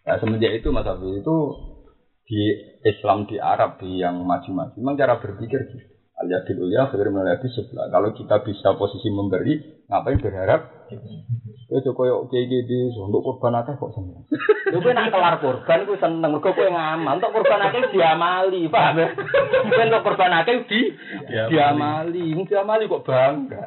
Nah, 0.05 0.19
semenjak 0.19 0.51
itu 0.59 0.67
Mas 0.75 0.85
Abi 0.85 1.23
itu 1.23 1.37
di 2.27 2.41
Islam 2.83 3.31
di 3.31 3.39
Arab 3.39 3.79
di 3.79 4.03
yang 4.03 4.21
maju-maju 4.27 4.75
memang 4.75 4.99
cara 4.99 5.23
berpikir 5.23 5.71
gitu. 5.71 5.94
Alias 6.15 6.47
di 6.47 6.55
ulia 6.55 6.87
akhir 6.87 7.11
melihat 7.11 7.43
sebelah. 7.43 7.91
Kalau 7.91 8.15
kita 8.15 8.39
bisa 8.39 8.71
posisi 8.79 9.11
memberi, 9.11 9.83
ngapain 9.91 10.15
berharap? 10.15 10.87
Ya 11.67 11.77
joko 11.83 12.07
yuk 12.07 12.31
kayak 12.31 12.47
gitu, 12.47 13.03
untuk 13.03 13.19
korban 13.19 13.59
akeh 13.59 13.75
kok 13.75 13.91
seneng. 13.91 14.23
Lu 14.71 14.79
gue 14.79 14.95
nak 14.95 15.11
kelar 15.11 15.35
korban, 15.43 15.83
gue 15.83 15.97
seneng. 15.99 16.31
Mereka 16.31 16.55
gue 16.55 16.71
ngamal, 16.71 17.19
untuk 17.19 17.35
korban 17.35 17.67
akeh 17.67 17.91
diamali, 17.91 18.71
paham 18.71 18.95
ya? 19.01 19.07
Gue 19.65 19.83
untuk 19.91 20.03
korban 20.07 20.39
akeh 20.39 20.55
di 20.71 20.81
diamali, 21.51 22.31
mau 22.31 22.47
diamali 22.47 22.87
kok 22.87 23.03
bangga. 23.03 23.63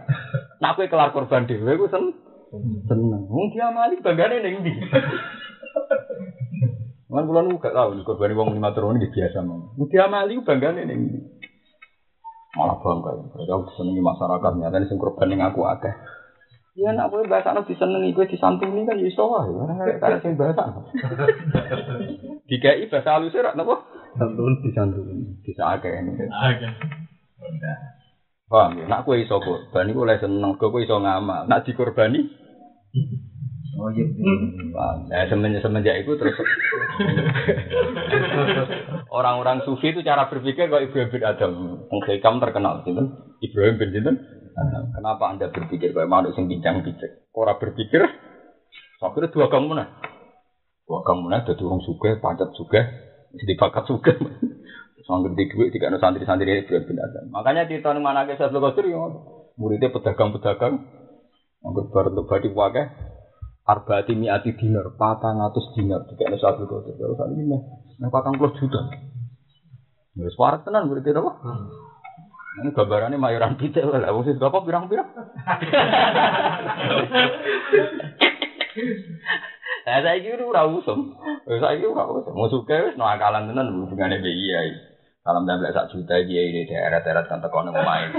Nak 0.64 0.78
kelar 0.88 1.12
korban 1.12 1.44
dewe, 1.44 1.76
gue 1.76 1.90
seneng. 1.92 2.16
Seneng, 2.88 3.28
mau 3.28 3.50
diamali 3.52 4.00
banggane 4.00 4.40
neng 4.40 4.64
di. 4.64 4.72
Kan 7.08 7.24
kula 7.24 7.40
nu 7.40 7.56
gak 7.58 7.72
tau 7.72 7.92
korban 8.04 8.36
wong 8.36 8.56
lima 8.56 8.70
turun 8.76 9.00
iki 9.00 9.10
biasa 9.10 9.40
mau. 9.42 9.74
Mugi 9.74 9.96
amali 9.96 10.38
banggane 10.44 10.86
ning 10.86 10.98
ndi. 11.08 11.18
Malah 12.56 12.80
bangga. 12.80 13.12
Kalau 13.36 13.68
disenengi 13.68 14.00
masyarakat 14.00 14.52
nyata 14.56 14.88
sing 14.88 14.96
korban 14.96 15.28
ning 15.28 15.44
aku 15.44 15.68
akeh. 15.68 15.92
Ya 16.78 16.94
nak 16.94 17.10
kowe 17.10 17.26
bahasa 17.26 17.52
nek 17.52 17.66
disenengi 17.66 18.14
kowe 18.14 18.24
disantuni 18.24 18.88
kan 18.88 18.96
iso 19.02 19.28
wae. 19.28 19.52
Karena 20.00 20.22
sing 20.22 20.38
bahasa. 20.38 20.64
Dikai 22.48 22.88
bahasa 22.88 23.18
halus 23.18 23.36
ora 23.36 23.52
napa? 23.52 23.84
Santun 24.16 24.64
disantuni. 24.64 25.42
Bisa 25.44 25.76
akeh 25.76 25.92
ini. 25.92 26.16
Akeh. 26.24 26.72
Paham 28.48 28.80
ya? 28.80 28.86
Nak 28.88 29.04
kowe 29.04 29.18
iso 29.20 29.36
korban 29.44 29.92
iku 29.92 30.08
oleh 30.08 30.16
seneng, 30.16 30.56
kowe 30.56 30.80
iso 30.80 30.96
ngamal. 30.96 31.44
Nak 31.50 31.68
dikorbani 31.68 32.24
Oh 33.78 33.94
iya. 33.94 34.10
Nah, 35.06 35.22
semenjak 35.30 35.62
semenjak 35.62 36.02
itu 36.02 36.18
terus 36.18 36.34
orang-orang 39.18 39.62
sufi 39.62 39.94
itu 39.94 40.02
cara 40.02 40.26
berpikir 40.26 40.66
kok 40.66 40.82
Ibrahim 40.82 41.14
bin 41.14 41.22
Adam. 41.22 41.52
Hikam 41.86 42.42
terkenal, 42.42 42.82
gitu. 42.82 43.06
Ibrahim 43.38 43.78
bin 43.78 43.94
Adam. 43.94 44.16
Kenapa 44.98 45.24
anda 45.30 45.46
berpikir 45.54 45.94
kayak 45.94 46.10
manusia 46.10 46.42
yang 46.42 46.50
bincang 46.50 46.82
bincang? 46.82 47.14
Orang 47.30 47.62
berpikir, 47.62 48.02
akhirnya 48.98 49.30
dua 49.30 49.46
kamu 49.46 49.70
mana? 49.70 49.86
Dua 50.82 51.06
kamu 51.06 51.30
mana? 51.30 51.46
Jadi 51.46 51.62
orang 51.62 51.82
suka, 51.86 52.18
pacat 52.18 52.50
suka, 52.58 52.82
jadi 53.38 53.54
bakat 53.54 53.86
suka. 53.86 54.12
Sangger 55.06 55.32
di 55.32 55.48
duit, 55.48 55.72
tidak 55.72 55.94
ada 55.94 55.98
santri-santri 56.02 56.66
Ibrahim 56.66 56.84
bin 56.84 56.98
Adam. 56.98 57.24
Makanya 57.30 57.64
di 57.64 57.80
tahun 57.80 58.02
mana 58.02 58.26
ke 58.26 58.36
saya 58.36 58.52
belajar, 58.52 58.84
muridnya 59.56 59.88
pedagang-pedagang, 59.88 60.84
Anggur 61.58 61.90
bar 61.90 62.06
untuk 62.06 62.30
badi 62.30 62.46
wakai, 62.54 62.86
Arbaati 63.68 64.16
miati 64.16 64.56
dinar, 64.56 64.96
patang 64.96 65.44
atus 65.44 65.68
dinar, 65.76 66.08
tiga 66.08 66.32
ada 66.32 66.40
satu 66.40 66.64
kotor. 66.64 66.96
Kalau 66.96 67.20
saat 67.20 67.36
ini 67.36 67.44
mah, 67.52 67.60
patang 68.08 68.40
puluh 68.40 68.56
juta. 68.56 68.80
Ya 70.16 70.32
suara 70.32 70.56
tenan 70.64 70.88
berarti 70.88 71.12
apa? 71.12 71.32
Ini 72.64 72.72
gambarannya 72.72 73.20
mayoran 73.20 73.60
pita 73.60 73.84
lah, 73.84 74.08
sing 74.24 74.40
berapa 74.40 74.64
pirang-pirang. 74.64 75.04
Nah, 79.84 79.98
saya 80.04 80.20
kira 80.20 80.44
ora 80.44 80.64
usum. 80.68 81.16
Saya 81.46 81.76
kira 81.76 81.92
ora 81.92 82.08
usum. 82.08 82.32
Mau 82.34 82.48
suka 82.48 82.88
wis 82.88 82.96
no 82.96 83.04
akalan 83.04 83.52
tenan 83.52 83.84
hubungane 83.84 84.20
mbek 84.20 84.32
kiai. 84.32 84.72
Salam 85.22 85.44
tempel 85.44 85.76
sak 85.76 85.92
juta 85.92 86.18
kiai 86.24 86.56
di 86.56 86.64
daerah-daerah 86.66 87.24
kan 87.28 87.44
tekono 87.44 87.72
main. 87.76 88.10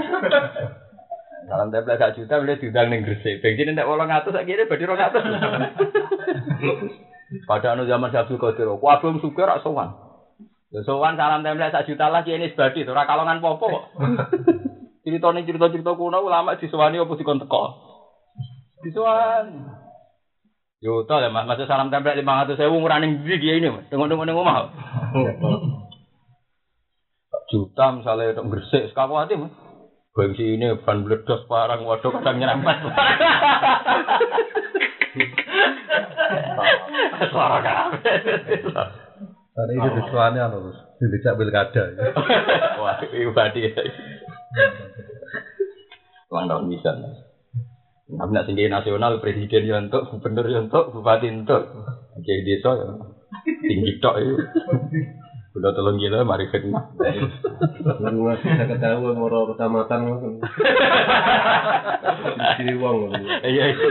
Salam 1.48 1.72
tempel 1.72 1.96
sak 1.96 2.12
juta 2.18 2.36
boleh 2.36 2.60
diundang 2.60 2.92
ning 2.92 3.00
Gresik. 3.06 3.40
Bensin 3.40 3.72
nek 3.72 3.88
800 3.88 4.34
sak 4.34 4.44
kira 4.44 4.68
badhe 4.68 4.84
200. 4.84 5.16
Pada 7.46 7.72
anu 7.72 7.86
zaman 7.86 8.10
Abdul 8.10 8.42
Qadir, 8.42 8.66
kuwi 8.66 9.22
suka 9.22 9.46
rak 9.46 9.62
sowan. 9.62 9.94
Ya 10.70 10.80
sowan 10.84 11.16
salam 11.16 11.42
tempel 11.42 11.72
sak 11.72 11.86
juta 11.88 12.12
lah 12.12 12.22
ini 12.26 12.50
sebadi 12.52 12.84
ora 12.84 13.06
kalongan 13.08 13.40
popo 13.40 13.66
kok. 13.70 13.84
Ceritane 15.06 15.46
cerita-cerita 15.48 15.96
kuno 15.96 16.20
ulama 16.20 16.60
disowani 16.60 17.00
opo 17.00 17.16
dikon 17.16 17.40
teko. 17.40 17.62
Disowani. 18.84 19.80
Yo 20.80 21.04
to 21.04 21.20
ya 21.20 21.28
Mas, 21.28 21.44
masa 21.44 21.68
salam 21.68 21.92
tempel 21.92 22.16
500 22.20 22.56
sewu 22.56 22.80
ngurani 22.80 23.20
ndi 23.20 23.36
kiai 23.40 23.60
ini, 23.60 23.68
Mas. 23.68 23.84
Tengok-tengok 23.88 24.24
ning 24.28 24.36
omah. 24.36 24.68
Juta 27.50 27.90
misalnya 27.90 28.38
untuk 28.38 28.54
Gresik, 28.54 28.92
sekaku 28.92 29.18
hati 29.18 29.34
Mas. 29.36 29.52
Bensi 30.10 30.58
ini 30.58 30.74
ban 30.82 31.06
meledos 31.06 31.46
parang 31.46 31.86
waduh 31.86 32.10
kadang 32.10 32.42
nyerempet. 32.42 32.76
Suara 37.30 37.58
kabeh. 37.62 38.16
Karena 39.50 39.72
itu 39.76 39.88
disuanya 40.02 40.50
loh, 40.50 40.74
dicak 40.98 41.36
pilkada. 41.38 41.82
Wah, 42.80 42.98
ibadi. 43.06 43.70
Ulang 46.30 46.46
tahun 46.50 46.70
bisa. 46.70 46.90
Tapi 48.10 48.30
nak 48.34 48.46
tinggi 48.50 48.66
nasional, 48.66 49.22
presiden 49.22 49.68
ya 49.70 49.78
untuk, 49.78 50.10
gubernur 50.10 50.46
ya 50.50 50.58
untuk, 50.58 50.90
bupati 50.90 51.30
untuk. 51.30 51.62
Jadi 52.18 52.42
desa 52.42 52.70
ya 52.74 52.86
tinggi 53.62 54.02
tok 54.02 54.14
itu. 54.18 54.34
Udah 55.50 55.74
tolong 55.74 55.98
gila, 55.98 56.22
mari 56.22 56.46
ketahui 58.70 59.18
mau 59.18 59.50
kecamatan 59.50 60.00
Jadi 62.54 62.72
uang. 62.78 63.18
Iya, 63.42 63.64
iya. 63.74 63.82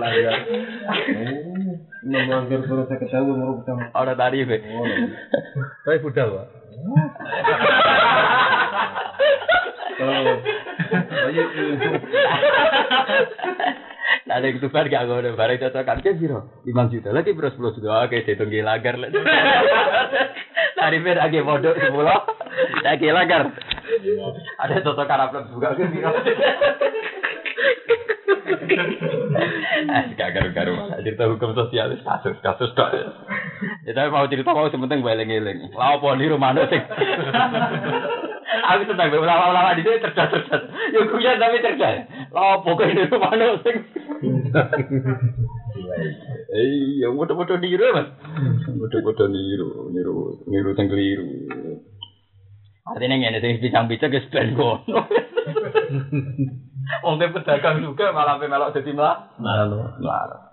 melanggar 2.05 2.61
surat 2.69 2.85
saya 2.85 3.01
ketahui 3.01 3.33
mau 3.33 3.57
pertama. 3.57 3.89
Ora 3.97 4.13
tarif. 4.13 4.45
Oh, 4.45 4.85
Saya 5.81 5.97
budal, 5.97 6.37
Pak. 6.37 6.47
Oh. 10.05 10.37
Nah, 14.33 14.41
ada 14.41 14.49
itu 14.49 14.65
bar 14.65 14.89
gak 14.89 15.05
ngono, 15.05 15.37
bareng 15.37 15.61
cocokan 15.61 16.01
ke 16.01 16.17
piro? 16.17 16.65
5 16.65 16.89
juta 16.89 17.13
lagi 17.13 17.37
bro 17.37 17.53
10 17.53 17.77
juta. 17.77 18.01
Oke, 18.01 18.25
dihitung 18.25 18.49
ki 18.49 18.65
lagar 18.65 18.97
lah. 18.97 19.13
Tarife 20.81 21.13
lagi 21.13 21.37
modok 21.45 21.77
10. 21.77 21.93
Lagi 22.81 23.07
lagar. 23.13 23.53
Ada 24.57 24.81
cocokan 24.81 25.21
upload 25.21 25.45
juga 25.53 25.77
ke 25.77 25.85
piro? 25.85 26.09
Eh, 29.93 30.03
gak 30.17 30.33
garu-garu. 30.33 30.81
Cerita 31.05 31.29
hukum 31.29 31.53
sosial 31.53 31.93
kasus 32.01 32.33
kasus 32.41 32.73
tok. 32.73 32.89
Ya 33.85 33.93
tapi 33.93 34.09
mau 34.09 34.25
cerita 34.25 34.49
mau 34.49 34.65
sementing 34.73 35.05
eling-eling. 35.05 35.77
Lah 35.77 36.01
apa 36.01 36.17
niru 36.17 36.41
manuk 36.41 36.73
sing 36.73 36.81
Aku 38.43 38.81
senang 38.87 39.09
be 39.09 39.17
ulama-ulama 39.17 39.75
di 39.75 39.83
sini 39.83 40.03
cerdas-cerdas. 40.03 40.63
Ya 40.93 41.01
kuya 41.07 41.39
tapi 41.39 41.63
cerdas. 41.63 42.07
Lah 42.31 42.59
apa 42.59 42.69
kok 42.69 42.87
niru 42.87 43.15
manuk 43.17 43.61
sing 43.63 43.75
Iya, 46.53 47.07
mudah-mudah 47.11 47.57
niru 47.57 47.85
mas. 47.95 48.07
Mudah-mudah 48.69 49.27
niru, 49.31 49.89
niru, 49.89 50.43
niru 50.47 50.69
sing 50.77 50.87
keliru. 50.87 51.27
Artinya 52.83 53.15
ngene 53.15 53.39
sing 53.39 53.63
bincang-bincang 53.63 54.11
ke 54.11 54.27
ben 54.29 54.53
kono. 54.59 54.99
Wong 57.03 57.15
pedagang 57.19 57.79
juga 57.79 58.11
malah 58.11 58.37
pe 58.37 58.47
melok 58.51 58.75
dadi 58.75 58.91
mlah. 58.91 59.33
Lalu. 59.39 59.79
Mlah. 60.03 60.51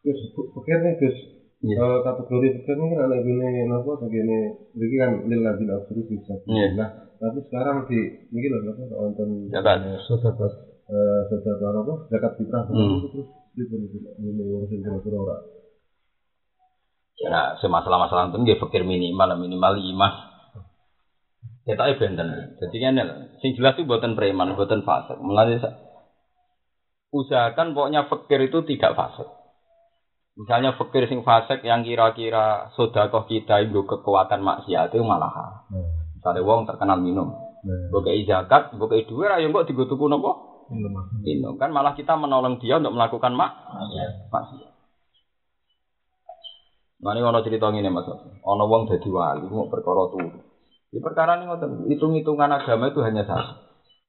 Gus, 0.00 0.20
pikir 0.32 0.78
nih 0.80 0.92
Gus. 0.96 1.16
Iya. 1.60 1.76
Kalau 1.76 2.00
kategori 2.00 2.48
pikir 2.56 2.72
ini 2.72 2.86
kan 2.88 3.04
anak 3.04 3.20
gini, 3.20 3.68
apa 3.68 3.92
begini, 4.00 4.38
begini 4.72 4.96
kan 4.96 5.10
lil 5.28 5.40
lagi 5.44 5.64
absolut 5.68 6.06
bisa. 6.08 6.34
Iya. 6.48 6.66
Nah, 6.72 6.90
tapi 7.20 7.38
sekarang 7.44 7.84
di 7.84 8.00
ini 8.32 8.48
loh, 8.48 8.72
apa 8.72 8.82
nonton 8.96 9.28
Zakat. 9.52 9.76
Zakat. 10.08 10.52
Eh, 10.88 11.20
zakat 11.28 11.74
apa? 11.76 11.94
Zakat 12.08 12.32
fitrah. 12.40 12.64
Hmm. 12.64 13.04
Terus 13.12 13.28
itu 13.60 13.76
ini 14.24 14.42
urusin 14.56 14.80
kira-kira 14.80 15.20
orang. 15.20 15.42
Ya, 17.20 17.52
semasalah-masalah 17.60 18.32
itu 18.32 18.40
nggih 18.40 18.56
pikir 18.56 18.82
minimal 18.88 19.36
minimal 19.36 19.76
lima. 19.76 20.08
Kita 21.68 21.92
itu 21.92 22.00
benten. 22.00 22.56
Jadi 22.56 22.76
kan 22.80 22.96
sing 23.44 23.52
jelas 23.52 23.76
itu 23.76 23.84
buatan 23.84 24.16
preman, 24.16 24.56
buatan 24.56 24.80
fasik. 24.80 25.20
Sa- 25.60 25.76
usahakan 27.12 27.76
pokoknya 27.76 28.08
fakir 28.08 28.40
itu 28.48 28.64
tidak 28.64 28.96
fasik. 28.96 29.28
Misalnya 30.40 30.72
fakir 30.80 31.04
sing 31.04 31.20
fasik 31.20 31.60
yang 31.60 31.84
kira-kira 31.84 32.72
sodakoh 32.72 33.28
kita 33.28 33.60
itu 33.60 33.84
kekuatan 33.84 34.40
maksiat 34.40 34.88
itu 34.88 35.04
malah. 35.04 35.68
Hmm. 35.68 36.09
Misalnya 36.20 36.44
wong 36.44 36.68
terkenal 36.68 37.00
minum, 37.00 37.32
Nah, 37.60 37.92
bukai 37.92 38.24
zakat, 38.24 38.72
bukai 38.76 39.04
duit, 39.04 39.28
ayo 39.28 39.52
kok 39.52 39.68
digutuku 39.68 40.08
nopo? 40.08 40.64
ini. 40.72 41.40
Minum 41.40 41.58
kan 41.58 41.74
malah 41.74 41.92
kita 41.92 42.14
menolong 42.16 42.56
dia 42.62 42.78
untuk 42.78 42.94
melakukan 42.94 43.34
mak 43.34 43.52
maksiat. 44.30 44.72
Nah 47.00 47.16
ini 47.16 47.24
ono 47.24 47.40
cerita 47.40 47.72
ngene 47.72 47.88
mas, 47.88 48.08
ono 48.44 48.64
wong 48.68 48.84
dadi 48.84 49.08
wali 49.08 49.48
mau 49.48 49.66
perkara 49.72 50.04
turu. 50.12 50.40
Di 50.90 50.98
perkara 51.00 51.38
ini 51.38 51.48
ngoten, 51.48 51.88
hitung-hitungan 51.88 52.50
agama 52.50 52.90
itu 52.90 53.00
hanya 53.00 53.24
satu, 53.24 53.56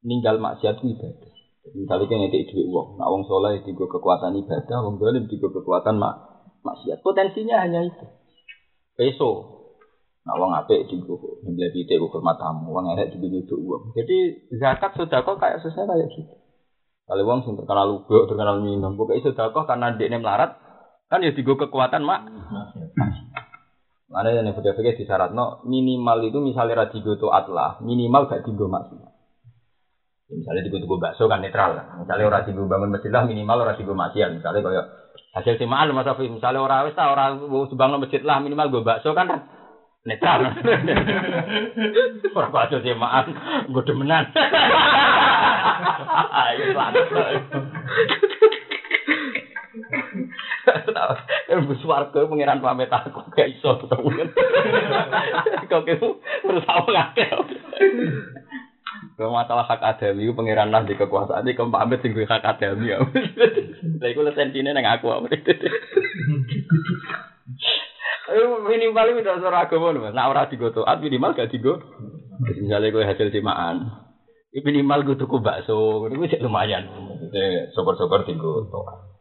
ninggal 0.04 0.42
maksiat 0.42 0.82
itu 0.82 0.98
ibadah. 0.98 1.32
Jadi 1.62 1.78
misalnya 1.78 2.06
kayak 2.10 2.20
ngekei 2.26 2.46
duit 2.50 2.66
uang, 2.68 2.98
nah 2.98 3.08
wong 3.14 3.22
soleh 3.30 3.62
tiga 3.62 3.86
kekuatan 3.86 4.34
ibadah, 4.34 4.78
wong 4.82 4.98
dolim 4.98 5.30
tiga 5.30 5.48
kekuatan 5.54 6.02
mak 6.02 6.20
maksiat. 6.66 7.00
Potensinya 7.06 7.62
hanya 7.62 7.86
itu. 7.86 8.06
Peso, 8.98 9.61
nah 10.22 10.38
wong 10.38 10.54
apik 10.54 10.86
tiga 10.86 11.18
nyembelih 11.42 11.74
pitik 11.74 11.98
hormat 11.98 12.38
tamu, 12.38 12.70
wong 12.70 12.94
elek 12.94 13.10
tiga 13.18 13.26
nyuduk 13.26 13.58
uang. 13.58 13.84
Jadi 13.98 14.18
zakat 14.62 14.94
sedekah 14.94 15.36
kayak 15.42 15.66
susah 15.66 15.90
kayak 15.90 16.14
gitu. 16.14 16.38
Kalau 17.10 17.26
wong 17.26 17.42
sing 17.44 17.58
terkenal 17.58 17.90
lubuk, 17.90 18.30
terkenal 18.30 18.62
minum, 18.62 18.94
pokoknya 18.96 19.34
sedekah 19.34 19.66
karena 19.66 19.98
dia 19.98 20.14
melarat, 20.16 20.62
kan 21.10 21.26
ya 21.26 21.34
tiga 21.34 21.58
kekuatan 21.58 22.06
mak 22.06 22.22
Mana 24.12 24.28
yang 24.36 24.52
fikir-fikir 24.52 25.00
di 25.00 25.08
syarat 25.08 25.32
no 25.32 25.64
minimal 25.64 26.20
itu 26.28 26.44
misalnya 26.44 26.84
radigo 26.84 27.16
itu 27.16 27.32
atlah 27.32 27.80
minimal 27.80 28.28
gak 28.28 28.44
tiga 28.44 28.68
maksiat. 28.68 29.12
Ya, 30.28 30.34
misalnya 30.36 30.68
tiga 30.68 30.84
tiga 30.84 30.96
bakso 31.00 31.32
kan 31.32 31.40
netral. 31.40 31.80
Misalnya 32.04 32.28
orang 32.28 32.44
tiga 32.44 32.60
bangun 32.68 32.92
masjid 32.92 33.08
lah 33.08 33.24
minimal 33.24 33.64
orang 33.64 33.80
tiga 33.80 33.96
maksiat. 33.96 34.30
Misalnya 34.36 34.60
kayak 34.68 34.86
hasil 35.40 35.56
simaan 35.56 35.96
mas 35.96 36.12
Afi. 36.12 36.28
Misalnya 36.28 36.60
orang 36.60 36.92
wis 36.92 37.00
orang 37.00 37.40
bangun 37.72 38.04
masjid 38.04 38.20
lah 38.20 38.44
minimal 38.44 38.68
gue 38.68 38.84
bakso 38.84 39.16
kan 39.16 39.32
netral. 40.06 40.50
orang 42.38 42.54
bakso 42.54 42.82
simaan 42.82 43.26
gue 43.70 43.84
demenan. 43.86 44.26
Ayo. 46.42 46.74
Ilmu 51.52 51.74
swarga 51.84 52.26
pengiran 52.26 52.64
pamit 52.64 52.90
aku 52.90 53.22
gak 53.36 53.52
iso 53.52 53.78
ketemu. 53.84 54.10
Kok 55.70 55.90
itu 55.90 56.10
terus 56.22 56.66
aku 56.66 56.90
ngake. 56.92 57.26
Kalau 59.18 59.38
masalah 59.38 59.70
hak 59.70 59.86
adami 59.86 60.34
pengiran 60.34 60.74
lah 60.74 60.82
di 60.82 60.98
kekuasaan 60.98 61.46
di 61.46 61.54
pamit 61.54 62.02
sing 62.02 62.18
hak 62.18 62.42
adami 62.42 62.90
ya. 62.90 62.98
Lah 64.02 64.08
iku 64.10 64.26
lesentine 64.26 64.74
nang 64.74 64.88
aku. 64.88 65.14
Minimal 68.72 69.12
itu 69.12 69.20
udah 69.28 69.36
suara 69.44 69.68
agama 69.68 69.92
Mas. 70.00 70.16
Nah 70.16 70.32
ora 70.32 70.48
digo 70.48 70.72
taat 70.72 71.04
minimal 71.04 71.36
gak 71.36 71.52
digo. 71.52 71.84
Misalnya 72.42 72.90
gue 72.90 73.04
hasil 73.06 73.30
simaan, 73.30 73.86
ini 74.50 74.66
minimal 74.66 75.06
gue 75.06 75.20
tuku 75.20 75.44
bakso, 75.44 76.08
itu 76.10 76.26
sih 76.32 76.40
lumayan. 76.40 76.88
Syukur-syukur 77.76 78.24
digo 78.24 78.72
taat. 78.72 79.12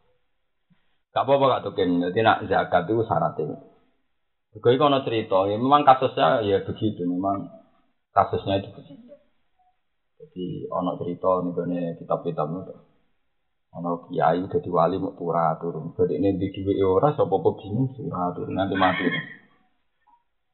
Gak 1.11 1.27
apa-apa 1.27 1.45
gak 1.59 1.63
tuken. 1.67 1.99
Jadi 2.07 2.19
nak 2.23 2.47
zakat 2.47 2.87
itu 2.87 3.03
syaratnya. 3.03 3.59
Gue 4.57 4.79
kono 4.79 5.03
cerita, 5.03 5.47
ya 5.47 5.55
memang 5.59 5.83
kasusnya 5.83 6.43
ya 6.43 6.63
begitu, 6.63 7.03
memang 7.07 7.51
kasusnya 8.11 8.63
itu 8.63 8.71
begitu. 8.71 9.11
Jadi 10.19 10.71
ono 10.71 10.95
cerita 10.99 11.43
nih 11.43 11.51
gue 11.51 11.99
kitab-kitab 12.03 12.47
itu. 12.51 12.75
Ono 13.71 14.03
kiai 14.11 14.43
jadi 14.51 14.67
wali 14.67 14.99
mau 14.99 15.15
turah 15.15 15.55
turun. 15.55 15.95
Jadi 15.95 16.19
ini 16.19 16.35
di 16.35 16.51
duit 16.51 16.83
ora, 16.83 17.15
sopo 17.15 17.39
kok 17.39 17.63
bingung 17.63 17.95
turah 17.95 18.35
turun 18.35 18.59
nanti 18.59 18.75
mati. 18.75 19.07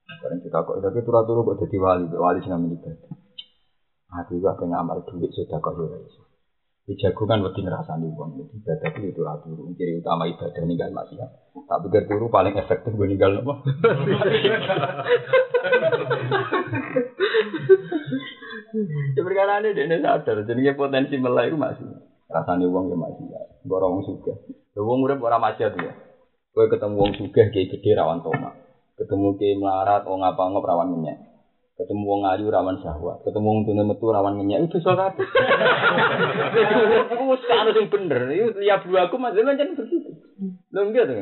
Sekarang 0.08 0.40
kita 0.40 0.64
kok 0.64 0.80
tapi 0.80 1.04
turah 1.04 1.24
turun 1.28 1.44
kok 1.44 1.60
jadi 1.68 1.78
wali, 1.84 2.08
wali 2.16 2.40
sih 2.40 2.48
ngambil 2.48 2.80
ibadah. 2.80 3.12
Aku 4.24 4.40
juga 4.40 4.56
pengen 4.56 4.80
amal 4.80 5.04
duit 5.04 5.36
sudah 5.36 5.60
kok 5.60 5.76
ya 5.84 6.00
iso. 6.00 6.24
Dijago 6.88 7.28
kan 7.28 7.44
wedi 7.44 7.60
ngrasani 7.60 8.08
wong 8.16 8.40
jadi 8.40 8.56
ibadah 8.64 8.88
itu 8.96 9.12
itu 9.12 9.22
turu. 9.44 9.76
Ciri 9.76 10.00
utama 10.00 10.24
ibadah 10.32 10.64
ninggal 10.64 10.96
maksiat. 10.96 11.30
Tak 11.68 11.80
pikir 11.84 12.08
turu 12.08 12.32
paling 12.32 12.56
efektif 12.56 12.96
gue 12.96 13.08
ninggal 13.12 13.44
apa? 13.44 13.54
Ya 19.16 19.22
perkara 19.26 19.60
ini 19.64 19.74
dia 19.74 19.98
sadar, 20.00 20.44
jadi 20.48 20.72
potensi 20.76 21.16
melek 21.20 21.52
itu 21.52 21.58
masih. 21.60 21.88
Rasanya 22.32 22.68
uang 22.68 22.92
ya 22.92 22.96
masih 22.96 23.26
ya. 23.28 23.42
Borong 23.68 24.04
suka. 24.08 24.40
Wong 24.80 25.04
urip 25.04 25.20
ora 25.20 25.40
maksiat 25.40 25.76
ya. 25.76 25.92
Kowe 26.56 26.72
ketemu 26.72 26.96
wong 26.96 27.12
sugih 27.20 27.52
kiai 27.52 27.68
gede 27.68 27.92
rawan 27.98 28.24
tomak. 28.24 28.67
Ketemu 28.98 29.38
kiai 29.38 29.54
melarat 29.54 30.10
wong 30.10 30.26
apa 30.26 30.42
ngop 30.42 30.66
rawan 30.66 30.90
minyak. 30.90 31.22
Ketemu 31.78 32.02
wong 32.10 32.26
ayu 32.26 32.50
rawan 32.50 32.82
syahwat. 32.82 33.22
Ketemu 33.22 33.46
wong 33.46 33.60
tune 33.70 33.84
metu 33.86 34.10
rawan 34.10 34.34
minyak 34.42 34.66
itu 34.66 34.82
soal. 34.82 35.14
Iku 37.14 37.24
wis 37.30 37.46
anu 37.46 37.72
sing 37.78 37.94
bener. 37.94 38.26
Liap 38.58 38.90
dua 38.90 39.06
aku 39.06 39.22
masih 39.22 39.46
macam 39.46 39.78
begitu. 39.78 40.07
Lho 40.78 40.94
enggak 40.94 41.10
to. 41.10 41.14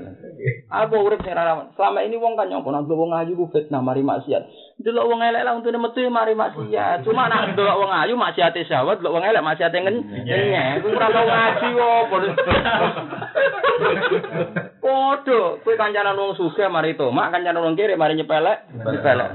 Apa 0.67 0.95
urip 0.99 1.23
sing 1.23 1.31
rawan? 1.31 1.71
Selama 1.79 2.03
ini 2.03 2.19
wong 2.19 2.35
kan 2.35 2.51
nyongko 2.51 2.75
nang 2.75 2.91
wong 2.91 3.15
ayu 3.15 3.39
ku 3.39 3.47
fitnah 3.55 3.79
mari 3.79 4.03
maksiat. 4.03 4.43
Delok 4.83 5.07
wong 5.07 5.23
elek 5.23 5.47
lah 5.47 5.55
untune 5.55 5.79
metu 5.79 6.03
mari 6.11 6.35
maksiat. 6.35 7.07
Cuma 7.07 7.31
nak 7.31 7.55
delok 7.55 7.79
wong 7.79 7.91
ayu 7.95 8.19
maksiate 8.19 8.67
syahwat, 8.67 8.99
delok 8.99 9.15
wong 9.15 9.23
elek 9.23 9.39
maksiate 9.47 9.79
ngenyek. 9.79 10.83
Ku 10.83 10.91
ora 10.91 11.07
tau 11.07 11.23
ngaji 11.23 11.69
opo. 11.71 12.15
Podo, 14.83 15.39
kowe 15.63 15.73
kancanan 15.79 16.19
wong 16.19 16.35
sugih 16.35 16.67
mari 16.67 16.99
tomak, 16.99 17.31
kancanan 17.31 17.63
wong 17.63 17.79
kiri 17.79 17.95
mari 17.95 18.19
nyepelek, 18.19 18.75
nyepelek. 18.75 19.31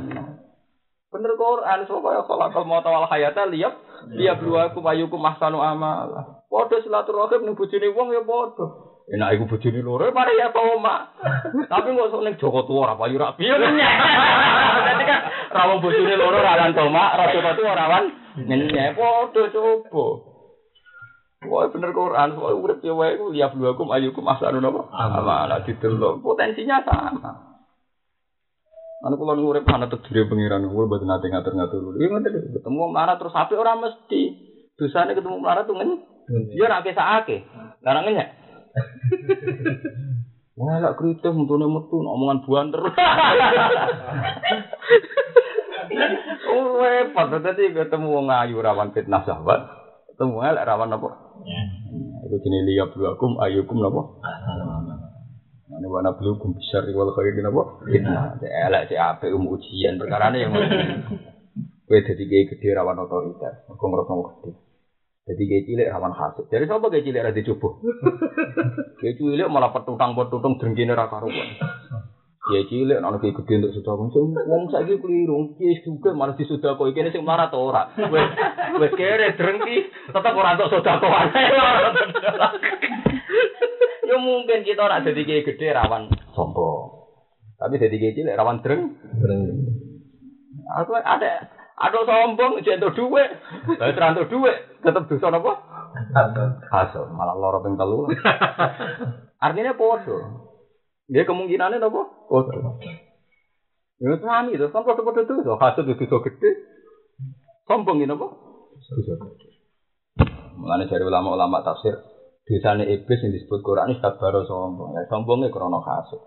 Bener 1.10 1.32
Quran, 1.34 1.88
so 1.88 2.04
kaya 2.04 2.22
khalaqal 2.28 2.68
mauta 2.68 2.92
wal 2.92 3.08
hayata 3.08 3.48
liyab 3.48 3.72
liyab 4.14 4.38
luakum 4.44 4.84
ayyukum 4.84 5.18
ahsanu 5.26 5.64
amala. 5.64 6.44
Padha 6.46 6.76
silaturahim 6.84 7.48
ning 7.50 7.56
bojone 7.56 7.88
wong 7.90 8.12
ya 8.12 8.22
padha. 8.22 8.89
Enak 9.08 9.32
iku 9.34 9.44
bojone 9.48 9.80
loro 9.80 10.12
mari 10.12 10.36
ya 10.36 10.52
tomak. 10.52 11.16
Tapi 11.66 11.88
kok 11.96 12.10
sok 12.12 12.22
ning 12.22 12.34
Joko 12.36 12.68
Tua 12.68 12.84
ora 12.84 12.94
payu 13.00 13.16
ra 13.16 13.32
nyek. 13.32 13.94
Dadi 14.86 15.04
kan 15.08 15.20
ra 15.50 15.62
wong 15.72 15.80
bojone 15.80 16.14
loro 16.14 16.38
ra 16.38 16.60
lan 16.60 16.76
tomak, 16.76 17.16
ra 17.16 17.32
Joko 17.32 17.50
Tua 17.56 17.72
ora 17.72 17.86
wan 17.90 18.04
nyek 18.36 18.94
padha 18.94 19.42
coba. 19.50 20.04
Wah 21.40 21.72
bener 21.72 21.96
Quran, 21.96 22.36
wah 22.36 22.52
urip 22.52 22.84
ya 22.84 22.92
wae 22.92 23.16
ku 23.16 23.32
liya 23.32 23.48
bluakum 23.48 23.88
ayyukum 23.88 24.28
ahsanu 24.28 24.60
napa? 24.60 24.92
Amala 24.92 25.64
didelok 25.64 26.20
potensinya 26.20 26.84
sama. 26.84 27.56
Anu 29.00 29.16
kula 29.16 29.32
ngurip 29.40 29.64
ana 29.64 29.88
tedire 29.88 30.28
pangeran, 30.28 30.68
kula 30.68 30.84
mboten 30.84 31.08
nate 31.08 31.32
ngatur-ngatur. 31.32 31.96
Iya 31.96 32.06
ngoten 32.12 32.52
ketemu 32.52 32.82
melarat 32.92 33.16
terus 33.16 33.32
apik 33.32 33.56
ora 33.56 33.72
mesti. 33.72 34.36
Dosane 34.76 35.16
ketemu 35.16 35.40
melarat 35.40 35.64
tuh 35.64 35.80
ngen. 35.80 35.96
Dia 36.52 36.68
nak 36.68 36.84
kesake. 36.84 37.48
Larang 37.80 38.04
ngenyek. 38.04 38.39
Wah, 40.60 40.76
lak 40.76 41.00
kritis 41.00 41.32
metune 41.32 41.66
metu 41.72 42.04
omongan 42.04 42.44
buan 42.44 42.68
terus. 42.68 42.92
Oh, 46.50 46.82
repot 46.82 47.30
tadi 47.40 47.72
ketemu 47.72 48.06
wong 48.10 48.26
ayu 48.30 48.58
rawan 48.60 48.92
fitnah 48.94 49.22
sahabat. 49.24 49.60
Ketemu 50.12 50.38
elek 50.42 50.66
rawan 50.66 50.94
apa? 50.94 51.08
Itu 52.26 52.36
jenis 52.42 52.62
liya 52.68 52.84
bluakum 52.90 53.40
ayyukum 53.40 53.80
napa? 53.80 54.02
Ini 55.70 55.86
wana 55.88 56.12
blukum 56.14 56.52
besar 56.52 56.84
wal 56.92 57.10
khairin 57.14 57.42
napa? 57.42 57.80
Fitnah. 57.86 58.38
Elek 58.42 58.92
si 58.92 58.94
apik 58.98 59.32
um 59.32 59.48
ujian 59.50 59.96
perkarane 59.96 60.42
yang 60.42 60.52
Kowe 61.90 61.98
dadi 62.06 62.22
gede 62.46 62.70
rawan 62.70 63.02
otoritas, 63.02 63.66
kok 63.66 63.82
ngrasa 63.82 64.14
gede. 64.14 64.50
Jadi 65.28 65.42
kayak 65.46 65.64
cilik 65.68 65.90
rawan 65.92 66.16
hasud. 66.16 66.44
Jadi 66.48 66.64
siapa 66.64 66.86
kayak 66.88 67.04
cilik 67.04 67.20
ada 67.20 67.36
dicoba? 67.36 67.68
Kayak 69.00 69.16
cilik 69.20 69.48
malah 69.52 69.70
petutang 69.72 70.16
petutang 70.16 70.56
drengkine 70.56 70.96
ra 70.96 71.12
karuan. 71.12 71.48
Kayak 72.40 72.66
cilik 72.72 72.98
ana 72.98 73.20
kayak 73.20 73.36
gede 73.36 73.54
untuk 73.60 73.72
sudah 73.76 73.94
sing 74.16 74.32
wong 74.48 74.62
saiki 74.72 74.96
keliru. 74.96 75.54
Kiai 75.60 75.76
juga 75.84 76.16
malah 76.16 76.34
disudah 76.34 76.72
kok 76.74 76.88
iki 76.88 77.12
sing 77.12 77.22
marah 77.22 77.52
to 77.52 77.60
ora. 77.60 77.84
Wes 78.10 78.32
wes 78.80 78.92
kere 78.96 79.36
drengki 79.36 79.76
tetep 80.08 80.32
ora 80.34 80.56
entuk 80.56 80.72
sedekah. 80.72 81.00
Ya 84.10 84.18
mungkin 84.18 84.66
kita 84.66 84.82
ora 84.82 84.98
jadi 85.06 85.22
kiai 85.22 85.46
gede 85.46 85.70
rawan 85.70 86.10
sombong. 86.34 87.06
Tapi 87.60 87.78
jadi 87.78 87.94
kiai 87.94 88.16
cilik 88.16 88.34
rawan 88.34 88.58
dreng. 88.64 88.98
Aku 90.82 90.98
ada 90.98 91.59
ada 91.80 92.00
sombong 92.04 92.60
jentuk 92.60 92.92
duit. 92.92 93.30
Lah 93.80 93.88
terantuk 93.96 94.28
duit 94.28 94.56
tetep 94.84 95.08
dosa 95.08 95.32
napa? 95.32 95.52
Hasud, 96.68 97.08
malah 97.16 97.36
loro 97.36 97.64
ping 97.64 97.80
telu. 97.80 98.04
Artinya 99.44 99.72
podo. 99.72 100.16
Dia 101.08 101.24
kemungkinannya 101.24 101.80
napa? 101.80 102.02
Podo. 102.28 102.76
Ya 104.00 104.16
sami 104.20 104.56
itu, 104.56 104.64
kan 104.72 104.84
podo-podo 104.84 105.24
itu. 105.24 105.34
So, 105.44 105.60
hasud 105.60 105.84
itu 105.88 106.04
dosa 106.08 106.24
gede. 106.24 106.50
Sombong 107.68 108.00
ini 108.00 108.12
apa? 108.12 108.28
Dosa 108.80 109.14
gede. 109.16 109.48
Mulane 110.60 110.84
dari 110.88 111.04
ulama-ulama 111.04 111.64
tafsir, 111.64 111.96
dosane 112.44 112.88
iblis 112.88 113.24
yang 113.24 113.32
disebut 113.32 113.60
Quran 113.64 113.96
ini 113.96 114.00
baru 114.20 114.44
sombong. 114.44 114.96
Ya, 114.96 115.08
sombongnya 115.08 115.48
krono 115.48 115.80
hasud. 115.80 116.20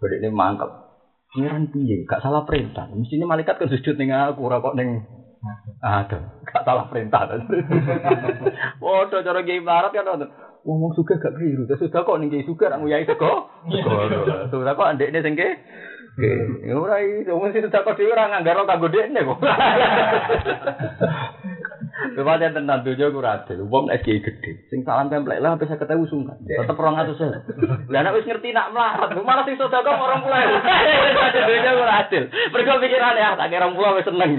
Berarti 0.00 0.16
ini 0.24 0.28
mangkep. 0.32 0.91
Pangeran 1.32 1.72
piye? 1.72 2.04
Gak 2.04 2.20
salah 2.20 2.44
perintah. 2.44 2.92
Mestinya 2.92 3.32
malaikat 3.32 3.56
kan 3.56 3.68
sujud 3.72 3.96
ning 3.96 4.12
aku 4.12 4.44
ora 4.44 4.60
kok 4.60 4.76
ning 4.76 5.08
ada. 5.80 6.36
Gak 6.44 6.62
salah 6.68 6.84
perintah. 6.92 7.24
Waduh 8.82 9.24
cara 9.24 9.40
kiai 9.40 9.64
barat 9.64 9.96
kan 9.96 10.04
ngoten. 10.04 10.28
Wong 10.62 10.78
wong 10.84 10.92
suka 10.92 11.16
gak 11.16 11.32
keliru. 11.32 11.64
Terus 11.64 11.88
sudah 11.88 12.04
kok 12.04 12.20
ning 12.20 12.28
kiai 12.28 12.44
suka 12.44 12.68
ra 12.68 12.76
nguyai 12.76 13.08
sego. 13.08 13.48
Sudah 14.52 14.76
kok 14.76 14.92
ndekne 14.92 15.24
sing 15.24 15.32
ke 15.32 15.48
Ya 16.20 16.76
ora 16.76 17.00
iso 17.00 17.40
mesti 17.40 17.64
sudah 17.64 17.80
kok 17.80 17.96
dhewe 17.96 18.12
ora 18.12 18.28
nganggar 18.28 18.68
kanggo 18.68 18.92
dekne 18.92 19.24
kok. 19.24 19.40
Kepada 22.02 22.50
tentang 22.50 22.82
dunia 22.82 23.14
ku 23.14 23.22
adil, 23.22 23.58
wong 23.70 23.86
nek 23.86 24.02
kiai 24.02 24.18
gede, 24.18 24.66
sing 24.68 24.82
salam 24.82 25.06
templek 25.06 25.38
lah 25.38 25.54
saya 25.54 25.78
ketemu 25.78 26.04
sungkan, 26.10 26.34
tetep 26.42 26.74
orang 26.74 26.98
atus 26.98 27.16
saya. 27.16 27.38
Lah 27.88 28.10
wis 28.12 28.26
ngerti 28.26 28.50
nak 28.50 28.74
melarat, 28.74 29.14
malah 29.22 29.46
sing 29.46 29.54
sedekah 29.54 29.94
orang 29.96 30.20
pulau. 30.26 30.42
Dunia 31.46 31.72
ku 31.78 31.84
adil, 31.86 32.24
mereka 32.26 32.82
pikiran 32.82 33.14
ya, 33.14 33.38
tak 33.38 33.48
kira 33.48 33.64
orang 33.64 33.76
pulau 33.78 33.96
wis 33.96 34.06
seneng. 34.06 34.30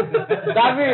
Tapi 0.58 0.86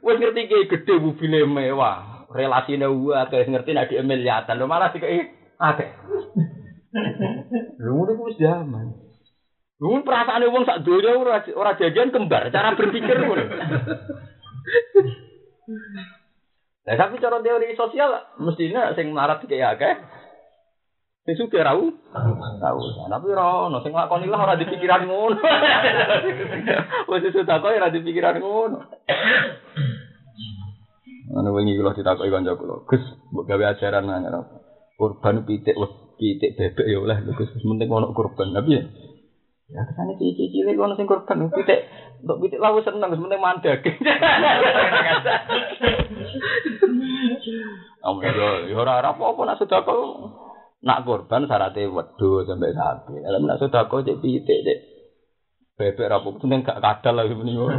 wis 0.00 0.16
ngerti 0.18 0.40
kiai 0.48 0.70
gede 0.72 0.94
mobilnya 0.96 1.44
mewah, 1.44 2.26
relasine 2.32 2.88
uwa, 2.88 3.28
kayak 3.28 3.52
ngerti 3.52 3.70
nak 3.76 3.88
di 3.92 4.00
miliatan, 4.00 4.56
lo 4.56 4.66
malah 4.66 4.88
sih 4.90 5.04
kayak 5.04 5.36
akeh. 5.60 5.90
Lu 7.84 8.08
ku 8.08 8.22
wis 8.32 8.40
zaman. 8.40 8.96
Lu 9.78 10.02
perasaan 10.02 10.42
wong 10.50 10.66
sak 10.66 10.82
donya 10.82 11.14
ora 11.14 11.38
ora 11.54 11.78
jajan 11.78 12.10
kembar, 12.10 12.50
cara 12.50 12.74
berpikir 12.74 13.14
ngono. 13.14 13.46
Nah, 15.68 16.96
tapi 16.96 17.20
cara 17.20 17.44
teori 17.44 17.76
sosial 17.76 18.16
mestinya 18.40 18.96
sing 18.96 19.12
melarat 19.12 19.44
kayak 19.44 19.76
akeh. 19.76 19.94
Sing 21.28 21.36
suka 21.36 21.60
rau, 21.60 21.92
tahu. 22.56 22.78
Tapi 23.04 23.26
ora 23.36 23.68
ono 23.68 23.84
sing 23.84 23.92
lakoni 23.92 24.24
lah 24.24 24.40
ora 24.48 24.56
dipikiran 24.56 25.04
ngono. 25.04 25.36
Wis 27.12 27.28
sudah 27.28 27.60
kok 27.60 27.68
ora 27.68 27.92
dipikiran 27.92 28.40
ngono. 28.40 28.80
Ana 31.28 31.52
wingi 31.52 31.76
kula 31.76 31.92
ditakoki 31.92 32.32
kanca 32.32 32.56
kula, 32.56 32.88
Gus, 32.88 33.04
mbok 33.28 33.44
gawe 33.44 33.76
ajaran 33.76 34.08
nang 34.08 34.48
kurban 34.96 35.44
pitik 35.44 35.76
pitik 36.16 36.56
bebek 36.56 36.88
ya 36.88 36.96
oleh 36.96 37.20
Gus, 37.36 37.52
penting 37.52 37.92
ono 37.92 38.16
kurban. 38.16 38.56
Tapi 38.56 38.80
ya 38.80 38.88
Ya 39.68 39.84
kesane 39.84 40.16
cici 40.16 40.48
cilik 40.48 40.80
ono 40.80 40.96
sing 40.96 41.04
kurban 41.04 41.52
pitik 41.52 41.84
untuk 42.24 42.40
pitik 42.40 42.56
lawu 42.56 42.80
seneng 42.80 43.12
penting 43.12 43.36
mandek. 43.36 43.84
Amun 48.00 48.24
yo 48.24 48.48
yo 48.72 48.80
ora 48.80 49.04
apa-apa 49.04 49.40
nak 49.44 49.60
sedekah 49.60 50.00
nak 50.80 51.04
kurban 51.04 51.44
syaratnya 51.44 51.92
wedhus 51.92 52.48
sampai 52.48 52.72
sapi. 52.72 53.20
Lah 53.20 53.40
nak 53.44 53.60
sedekah 53.60 54.00
cek 54.08 54.20
pitik 54.24 54.64
cek 54.64 54.78
bebek 55.76 56.08
ra 56.08 56.24
apa 56.24 56.28
penting 56.40 56.64
gak 56.64 56.80
kadal 56.80 57.20
lagi 57.20 57.36
meni 57.36 57.52
ngono. 57.52 57.76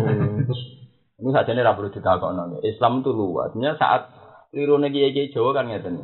Ini 1.20 1.30
saja 1.34 1.52
nih 1.52 1.68
perlu 1.68 1.90
ditakokno. 1.90 2.64
Islam 2.64 3.02
itu 3.02 3.12
luasnya 3.12 3.76
saat 3.82 4.08
liru 4.54 4.78
kiai 4.78 5.34
Jawa 5.34 5.58
kan 5.58 5.68
ngeten. 5.68 6.00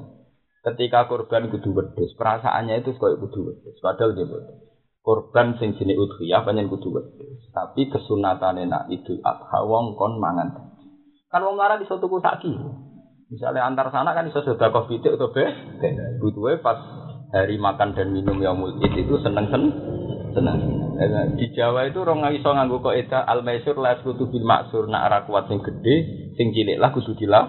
Ketika 0.65 1.05
kurban 1.05 1.53
kudu 1.53 1.77
wedhus, 1.77 2.17
perasaannya 2.17 2.81
itu 2.81 2.97
koyo 2.97 3.21
kudu 3.21 3.53
wedhus. 3.53 3.77
Padahal 3.86 4.17
dia 4.17 4.25
boten. 4.25 4.74
Kurban 5.05 5.53
sing 5.61 5.77
jenis 5.77 6.01
udhiyah 6.01 6.41
panjen 6.41 6.65
kudu. 6.65 6.97
Tapi 7.53 7.85
kesunatane 7.93 8.65
nak 8.65 8.89
Idul 8.89 9.21
Adha 9.21 9.61
wong 9.61 9.93
kon 9.93 10.17
mangan. 10.17 10.49
Kan 11.29 11.45
wong 11.45 11.61
lara 11.61 11.77
iso 11.77 12.01
tuku 12.01 12.17
saki. 12.17 12.49
Misalnya 13.29 13.69
antar 13.69 13.93
sana 13.93 14.17
kan 14.17 14.25
iso 14.25 14.41
sedekah 14.41 14.89
pitik 14.89 15.13
atau 15.13 15.29
be. 15.29 15.45
Butuhe 16.17 16.57
pas 16.57 16.81
hari 17.29 17.61
makan 17.61 17.93
dan 17.93 18.09
minum 18.09 18.41
yaumul 18.41 18.81
id 18.81 18.97
itu 18.97 19.13
seneng 19.21 19.45
seneng 19.53 19.73
seneng. 20.33 20.57
Eh, 20.97 21.07
Di 21.37 21.47
Jawa 21.53 21.85
itu 21.85 22.03
orang 22.03 22.33
iso 22.35 22.49
nganggo 22.51 22.81
kaidah 22.83 23.23
al 23.23 23.45
maisur 23.45 23.77
la 23.77 24.01
kutu 24.01 24.25
bil 24.25 24.41
maksur 24.41 24.89
nak 24.89 25.29
kuat 25.29 25.47
sing 25.47 25.61
gede, 25.61 25.95
sing 26.33 26.49
cilik 26.49 26.81
lah 26.81 26.89
kudu 26.89 27.13
dilah. 27.13 27.45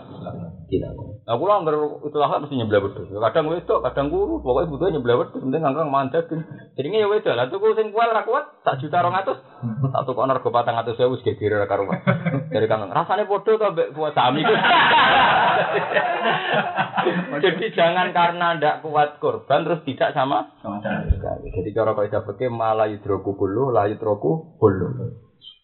Dilah. 0.68 1.16
Nah, 1.27 1.35
kula 1.43 1.59
anggar 1.59 1.74
itu 2.07 2.16
lah 2.22 2.39
mesti 2.39 2.55
nyebelah 2.55 2.87
wedhus. 2.87 3.11
Kadang 3.11 3.51
wedok, 3.51 3.83
kadang 3.83 4.14
guru, 4.14 4.39
pokoknya 4.47 4.70
butuh 4.70 4.95
nyebelah 4.95 5.16
wedhus, 5.27 5.43
penting 5.43 5.59
anggar 5.59 5.83
mandek. 5.83 6.31
Jadinya 6.79 7.03
ya 7.03 7.11
wedok 7.11 7.35
lah 7.35 7.51
tuku 7.51 7.74
sing 7.74 7.91
kuat 7.91 8.14
ra 8.14 8.22
kuat, 8.22 8.62
sak 8.62 8.79
juta 8.79 9.03
200. 9.03 9.91
Tak 9.91 10.03
tuku 10.07 10.22
nergo 10.22 10.55
400 10.55 10.95
sewu 10.95 11.18
wis 11.18 11.27
geger 11.27 11.59
ra 11.59 11.66
karuan. 11.66 11.99
Dari 12.47 12.70
kang 12.70 12.87
rasane 12.95 13.27
padha 13.27 13.59
to 13.59 13.66
mbek 13.74 13.91
kuat 13.99 14.14
sami. 14.14 14.47
Jadi 17.43 17.74
jangan 17.74 18.14
karena 18.14 18.62
ndak 18.62 18.87
kuat 18.87 19.18
korban 19.18 19.66
terus 19.66 19.83
tidak 19.83 20.14
sama. 20.14 20.47
Jadi 21.43 21.74
cara 21.74 21.91
kaidah 21.99 22.22
fikih 22.22 22.55
malah 22.55 22.87
yudroku 22.87 23.35
kullu 23.35 23.74
la 23.74 23.91
yudroku 23.91 24.62
kullu. 24.62 25.11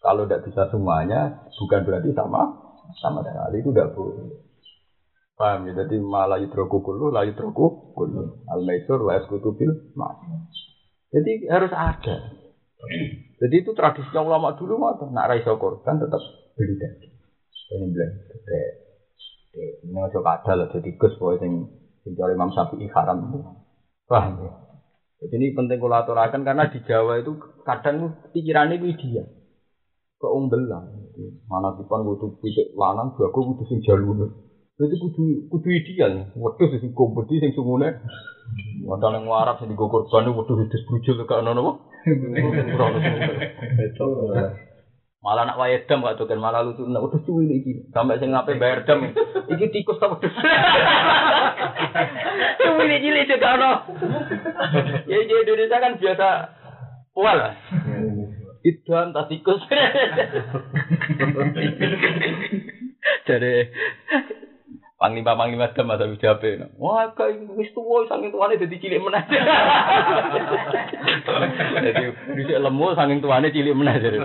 Kalau 0.03 0.27
tidak 0.27 0.43
bisa 0.43 0.67
semuanya 0.75 1.47
bukan 1.55 1.87
berarti 1.87 2.11
sama 2.19 2.51
sama 2.99 3.23
sekali 3.23 3.63
itu 3.63 3.71
tidak 3.71 3.95
boleh. 3.95 4.51
Paham 5.43 5.67
ya? 5.67 5.83
Jadi 5.83 5.99
malah 5.99 6.39
yudroku 6.39 6.79
kullu 6.87 7.11
la 7.11 7.27
yudroku 7.27 7.91
kullu. 7.99 8.47
Al 8.47 8.63
maisur 8.63 9.03
la 9.03 9.19
yaskutu 9.19 9.51
bil 9.59 9.75
mas. 9.99 10.15
Jadi 11.11 11.51
harus 11.51 11.75
ada. 11.75 12.31
Jadi 13.43 13.55
itu 13.59 13.75
tradisi 13.75 14.15
ulama 14.15 14.55
dulu 14.55 14.79
mah 14.79 15.03
nak 15.11 15.35
raiso 15.35 15.59
korban 15.59 15.99
tetap 15.99 16.23
beli 16.55 16.79
daging. 16.79 17.15
Ini 17.73 17.87
bilang, 17.89 18.13
ini 19.57 19.99
ojo 19.99 20.21
kadal 20.21 20.61
lah, 20.61 20.69
jadi 20.69 20.93
gus 20.95 21.17
sing 21.41 21.73
sing 22.05 22.13
cari 22.15 22.37
Imam 22.37 22.53
Syafi'i 22.53 22.85
haram. 22.93 23.33
Paham 24.07 24.45
ya? 24.45 24.53
Jadi 25.25 25.35
ini 25.41 25.57
penting 25.57 25.81
kalau 25.81 26.05
karena 26.05 26.69
di 26.69 26.79
Jawa 26.85 27.19
itu 27.19 27.33
kadang 27.65 28.13
pikirannya 28.31 28.77
itu 28.77 28.95
dia. 29.01 29.25
Keungbelan. 30.21 30.85
Mana 31.49 31.75
tipan 31.75 32.05
kudu 32.07 32.39
pitik 32.45 32.77
lanang, 32.79 33.17
jago 33.17 33.41
kudu 33.41 33.65
sing 33.67 33.81
jalur. 33.83 34.31
Jadi 34.81 34.95
kudu 34.97 35.53
kudu 35.53 35.69
ideal. 35.69 36.33
Waduh 36.33 36.73
sing 36.81 36.97
kompeti 36.97 37.37
sing 37.45 37.53
sungune. 37.53 38.01
Wadah 38.89 39.09
nang 39.13 39.29
Arab 39.29 39.61
sing 39.61 39.69
digo 39.69 39.93
korban 39.93 40.33
waduh 40.33 40.57
wis 40.57 40.85
brujul 40.89 41.29
gak 41.29 41.45
ono 41.45 41.53
napa. 41.53 41.73
Betul. 43.77 44.11
Malah 45.23 45.45
nak 45.47 45.61
wae 45.61 45.77
dam 45.87 46.03
gak 46.03 46.19
doken 46.19 46.41
malah 46.41 46.65
lucu 46.65 46.89
nek 46.89 47.05
udah 47.05 47.21
cuwi 47.21 47.53
iki. 47.53 47.73
Sampai 47.93 48.17
sing 48.17 48.33
ngape 48.33 48.57
bayar 48.57 48.89
dam. 48.89 49.13
Iki 49.53 49.71
tikus 49.77 50.01
ta 50.01 50.09
wedhus. 50.09 50.33
Cuwi 52.59 52.85
iki 52.97 53.07
cilik 53.07 53.29
juga 53.29 53.55
ono. 53.61 53.73
Ya 55.05 55.21
di 55.21 55.35
Indonesia 55.37 55.85
kan 55.85 56.01
biasa 56.01 56.29
pual. 57.13 57.39
Idam 58.65 59.13
tas 59.13 59.29
tikus. 59.29 59.61
Jadi 63.23 63.55
Panglima 65.03 65.35
panglima 65.35 65.75
dam 65.75 65.91
masa 65.91 66.07
wis 66.07 66.23
jape. 66.23 66.63
Wah, 66.79 67.11
kayak 67.19 67.51
wis 67.59 67.75
tuwa 67.75 68.07
saking 68.07 68.31
tuane 68.31 68.55
dadi 68.55 68.79
cilik 68.79 69.03
meneh. 69.03 69.19
Jadi 71.83 72.07
dhisik 72.39 72.63
lemu 72.63 72.87
saking 72.95 73.19
tuane 73.19 73.51
cilik 73.51 73.75
meneh 73.75 73.99
jadi. 73.99 74.23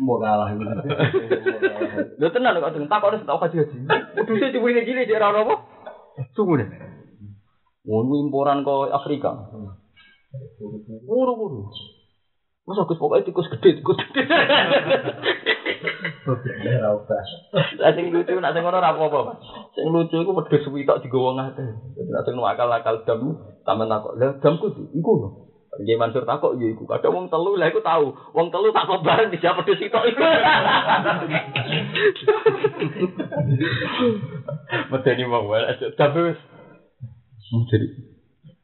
Mau 0.00 0.16
kalah. 0.16 0.48
Lho 2.16 2.28
tenan 2.32 2.56
kok 2.56 2.72
tak 2.88 2.98
kok 3.04 3.20
tak 3.20 3.36
kaji 3.44 3.56
haji. 3.60 3.76
Uduse 4.24 4.46
cuwine 4.48 4.80
cilik 4.88 5.12
cek 5.12 5.20
ora 5.20 5.44
apa? 5.44 5.54
Sungguh 6.32 6.64
deh. 6.64 6.68
Ngono 7.84 8.24
imporan 8.24 8.64
kok 8.64 8.96
Afrika. 8.96 9.52
Buru-buru. 11.04 11.68
Masa 12.64 12.88
Gus 12.88 12.96
pokoknya 12.96 13.28
tikus 13.28 13.52
gede, 13.52 13.76
tikus 13.76 14.00
gede. 14.00 14.24
Lah 17.80 17.90
sing 17.92 18.08
lucu 18.08 18.32
nak 18.40 18.56
sing 18.56 18.64
ngono 18.64 18.80
ora 18.80 18.96
apa-apa. 18.96 19.36
Sing 19.76 19.92
lucu 19.92 20.16
iku 20.24 20.32
wedhus 20.32 20.64
suwi 20.64 20.88
tok 20.88 21.04
digowo 21.04 21.36
ngate. 21.36 21.64
Dadi 21.92 22.08
nak 22.08 22.24
sing 22.24 22.40
akal-akal 22.40 23.04
dam 23.04 23.36
sampean 23.68 23.92
takok. 23.92 24.16
Lah 24.16 24.32
damku 24.40 24.72
di 24.72 24.88
iku 24.96 25.12
lho. 25.20 25.28
Nggih 25.74 25.98
Mansur 25.98 26.24
takok 26.24 26.56
ya 26.56 26.72
iku. 26.72 26.88
Kadang 26.88 27.12
wong 27.12 27.26
telu 27.28 27.60
lah 27.60 27.68
iku 27.68 27.84
tahu. 27.84 28.16
Wong 28.32 28.48
telu 28.48 28.72
tak 28.72 28.88
bareng 28.88 29.28
di 29.28 29.36
wedhus 29.36 29.76
sitok 29.76 30.04
iku. 30.08 30.24
Medeni 34.94 35.24
wong 35.28 35.44
wae. 35.52 35.68
Tapi 36.00 36.18
wis 36.32 36.40
jadi 37.68 37.86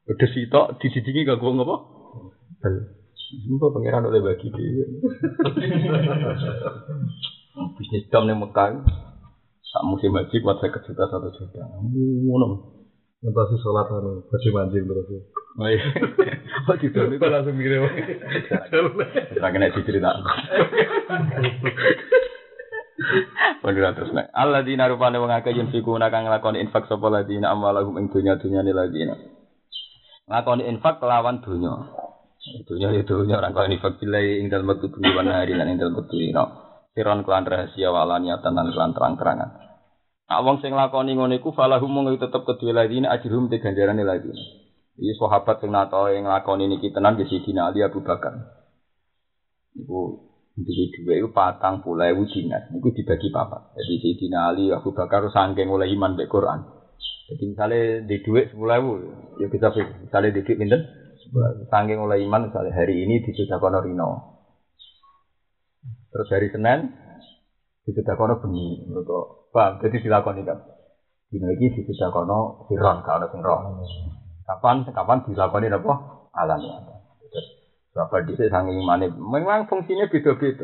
wedhus 0.08 0.32
sitok 0.32 0.80
disidiki 0.80 1.28
gak 1.28 1.36
gua 1.36 1.52
ngapa? 1.52 1.76
Bal. 2.64 2.99
Sumpah 3.30 3.70
pangeran 3.70 4.10
oleh 4.10 4.18
bagi 4.26 4.50
dia. 4.50 4.86
Bisnis 7.78 8.10
dam 8.10 8.26
ning 8.26 8.42
Mekah. 8.42 8.82
Sak 9.70 9.86
musim 9.86 10.10
haji 10.18 10.42
buat 10.42 10.58
saya 10.58 10.74
juta 10.82 11.06
satu 11.06 11.30
juta. 11.38 11.62
Ngono. 11.86 12.80
Ngentasi 13.20 13.54
sholat 13.60 13.86
anu, 13.92 14.24
baju 14.26 14.48
mancing 14.50 14.84
terus. 14.88 15.08
Oh 15.60 15.68
iya. 15.68 15.84
Kok 16.66 16.76
gitu 16.80 17.04
itu 17.04 17.26
langsung 17.28 17.54
mikir. 17.54 17.78
Ora 17.78 19.48
kena 19.52 19.70
dicerita. 19.70 20.10
Bener 23.60 23.92
terus 23.92 24.10
nek 24.16 24.32
Allah 24.32 24.64
dina 24.64 24.88
rupane 24.88 25.20
wong 25.20 25.30
akeh 25.30 25.52
yen 25.52 25.68
fiku 25.68 26.00
kang 26.00 26.24
nglakoni 26.26 26.64
infak 26.64 26.88
sapa 26.88 27.12
ladina 27.12 27.52
amwalahum 27.52 28.00
ing 28.00 28.08
dunya-dunyane 28.08 28.72
ladina. 28.72 29.14
Nglakoni 30.26 30.64
infak 30.66 30.98
kelawan 30.98 31.44
dunya. 31.44 31.76
Dunya 32.40 32.88
itu 32.96 33.04
dunya 33.04 33.36
orang 33.36 33.52
kau 33.52 33.68
infak 33.68 34.00
bilai 34.00 34.40
ing 34.40 34.48
dalem 34.48 34.72
wektu 34.72 34.88
bengi 34.88 35.12
wan 35.12 35.28
hari 35.28 35.52
lan 35.52 35.68
ing 35.68 35.76
dalem 35.76 36.00
wektu 36.00 36.16
dina. 36.16 36.44
Siron 36.96 37.20
kelan 37.20 37.44
rahasia 37.44 37.92
walaniatan 37.92 38.56
lan 38.56 38.72
kelan 38.72 38.96
terang-terangan. 38.96 39.50
Nah, 40.30 40.40
wong 40.46 40.62
sing 40.64 40.72
lakoni 40.72 41.18
ngono 41.18 41.36
iku 41.36 41.52
falahum 41.52 41.90
mung 41.90 42.06
tetep 42.16 42.46
kedue 42.46 42.72
ladina 42.72 43.12
ajrum 43.12 43.52
te 43.52 43.60
ganjarane 43.60 44.06
ladina. 44.06 44.40
Iki 44.96 45.20
sahabat 45.20 45.60
sing 45.60 45.68
nato 45.74 46.08
yang 46.08 46.24
nglakoni 46.28 46.70
niki 46.70 46.92
tenan 46.94 47.20
di 47.20 47.28
Sidina 47.28 47.68
Ali 47.68 47.84
Abu 47.84 48.00
Bakar. 48.00 48.36
Iku 49.76 50.00
duwe 50.60 50.84
duwe 50.96 51.14
iku 51.20 51.28
patang 51.36 51.84
puluh 51.84 52.08
ewu. 52.08 52.24
Niku 52.24 52.88
dibagi 52.94 53.28
papat. 53.28 53.76
Jadi 53.76 53.94
Sidina 54.00 54.48
Ali 54.48 54.72
Abu 54.72 54.96
Bakar 54.96 55.28
saking 55.28 55.68
oleh 55.68 55.92
iman 55.92 56.16
mek 56.16 56.30
Quran. 56.30 56.62
Jadi 57.30 57.44
misalnya 57.46 57.80
di 58.06 58.16
sepuluh 58.22 58.74
ewu, 58.76 58.92
ya 59.38 59.46
kita. 59.46 59.70
Misalnya 60.02 60.34
di 60.34 60.42
pinten, 60.42 60.82
saking 61.70 61.98
oleh 62.02 62.22
iman 62.26 62.50
misalnya 62.50 62.74
hari 62.74 63.06
ini 63.06 63.22
di 63.22 63.30
Sudakono 63.34 63.78
Rino. 63.80 64.10
Terus 66.10 66.28
hari 66.34 66.50
Senin 66.50 66.90
di 67.86 67.90
Sudakono 67.94 68.42
Bengi. 68.42 68.90
Mereka, 68.90 69.18
paham? 69.54 69.72
Jadi 69.82 69.96
dilakoni 70.02 70.42
kan. 70.42 70.58
Dino 71.30 71.46
iki 71.54 71.70
di 71.78 71.82
Sudakono 71.86 72.66
Siron, 72.66 73.06
kalau 73.06 73.22
ada 73.22 73.26
sing 73.30 73.40
roh. 73.40 73.58
Kapan 74.46 74.82
kapan 74.90 75.22
dilakoni 75.22 75.70
apa? 75.70 75.92
Alami. 76.34 76.70
Bapak 77.90 78.22
di 78.22 78.38
sangi 78.38 78.78
imane 78.78 79.10
memang 79.10 79.66
fungsinya 79.66 80.06
beda-beda. 80.06 80.62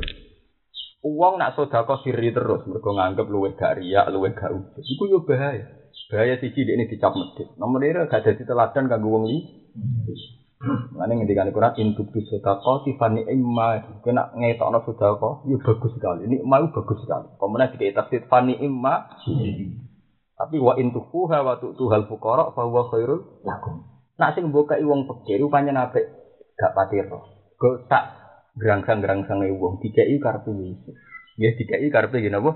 Uang 1.07 1.39
nak 1.39 1.55
sodako 1.55 2.03
siri 2.03 2.35
terus, 2.35 2.67
mereka 2.67 2.91
nganggep 2.91 3.27
luwih 3.31 3.55
gak 3.55 3.79
riak, 3.79 4.11
luwih 4.11 4.35
gak 4.35 4.51
udah. 4.51 4.83
Iku 4.83 5.07
yo 5.07 5.23
bahaya. 5.23 5.67
Bahaya 6.11 6.35
siji 6.39 6.67
ini 6.67 6.87
dicap 6.87 7.14
medit. 7.14 7.51
Nomor 7.59 7.83
ini 7.83 8.07
gak 8.11 8.27
ada 8.27 8.31
teladan 8.35 8.91
kanggo 8.91 9.11
wong 9.11 9.25
li. 9.31 9.39
Mana 10.57 11.12
ngendikan 11.12 11.52
Quran 11.52 11.76
induk 11.76 12.09
di 12.16 12.24
sodako 12.24 12.80
tifani 12.88 13.28
imma. 13.28 14.00
Kena 14.00 14.32
ngetokno 14.32 14.80
sodako, 14.88 15.44
yo 15.44 15.61
bagus 15.61 15.92
sekali. 15.92 16.24
Ini 16.24 16.40
mau 16.48 16.64
bagus 16.72 17.04
sekali. 17.04 17.28
Kemudian 17.36 17.76
di 17.76 17.92
tafsir 17.92 18.24
fani 18.24 18.57
imma. 18.57 19.04
Tapi 20.36 20.57
wa 20.61 20.76
intufuha 20.76 21.44
wa 21.44 21.57
tu'tuhal 21.61 22.09
fuqara 22.09 22.52
fa 22.52 22.64
huwa 22.64 22.88
khairul 22.92 23.40
lakum. 23.44 23.88
Nak 24.16 24.32
sing 24.36 24.48
mbokai 24.48 24.84
wong 24.84 25.04
pikir 25.09 25.40
rupane 25.44 25.72
apik 25.76 26.09
gak 26.57 26.72
patir. 26.72 27.09
Go 27.57 27.68
tak 27.88 28.16
gerangsang-gerangsange 28.57 29.52
wong 29.57 29.80
dikeki 29.80 30.20
karepe. 30.20 30.52
Ya 31.36 31.52
dikeki 31.52 31.88
karepe 31.92 32.20
ngene 32.20 32.40
apa? 32.40 32.52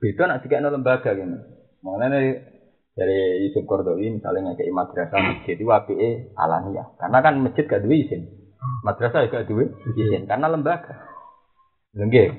Beda 0.00 0.22
nak 0.28 0.40
dikekno 0.44 0.68
lembaga 0.72 1.12
ngene. 1.16 1.36
Makanya 1.84 2.18
dari 2.98 3.46
Yusuf 3.46 3.62
Kordowi 3.62 4.18
misalnya 4.18 4.50
ngekei 4.50 4.74
madrasah 4.74 5.22
masjid 5.22 5.54
itu 5.54 5.70
apike 5.70 6.34
alamiah. 6.34 6.90
Karena 6.98 7.22
kan 7.22 7.38
masjid 7.38 7.62
gak 7.70 7.86
duwe 7.86 8.02
izin. 8.02 8.26
Madrasah 8.82 9.30
gak 9.30 9.46
duwe 9.46 9.70
izin 9.94 10.26
karena 10.26 10.50
lembaga. 10.50 10.98
Lengge. 11.94 12.34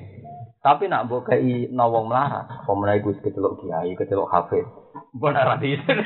Tapi 0.60 0.92
nak 0.92 1.08
mbok 1.08 1.32
kei 1.32 1.72
nawong 1.72 2.12
melarat, 2.12 2.44
apa 2.44 2.68
meneh 2.76 3.00
iku 3.00 3.16
kecelok 3.24 3.64
kiai, 3.64 3.96
kecelok 3.96 4.28
hafiz. 4.28 4.68
Mbok 5.16 5.32
ora 5.32 5.56
izin. 5.64 5.96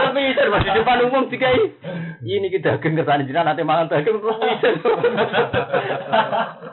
Tapi 0.00 0.20
izin 0.32 0.48
masih 0.48 0.70
di 0.72 0.80
depan 0.80 1.04
umum 1.04 1.28
dikai. 1.28 1.60
Ini 2.24 2.48
kita 2.48 2.80
akan 2.80 2.96
ke 2.96 3.04
sana 3.04 3.28
jinak 3.28 3.44
nanti 3.44 3.60
mangan 3.60 3.92
daging 3.92 4.16
terus 4.16 4.40
izin. 4.40 4.74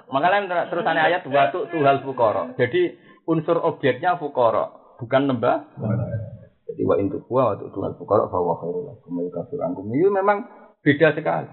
Makanya 0.07 0.71
terusannya 0.71 1.03
ayat 1.03 1.27
watu 1.27 1.67
tuhal 1.67 1.99
fukoro. 2.07 2.55
Jadi 2.55 2.95
unsur 3.27 3.59
objeknya 3.59 4.15
fukoro, 4.15 4.80
bukan 5.01 5.25
lembah. 5.25 5.65
Jadi 6.69 6.81
wa 6.85 6.95
intu 7.01 7.17
wa 7.27 7.57
watu 7.57 7.73
tuhal 7.73 7.97
fukoro 7.97 8.29
bahwa 8.29 8.53
khairul 8.61 8.85
lakum 8.85 9.17
wa 9.17 9.21
yukafir 9.25 9.59
ankum. 9.59 9.89
Itu 9.89 10.13
memang 10.13 10.45
beda 10.85 11.17
sekali. 11.17 11.49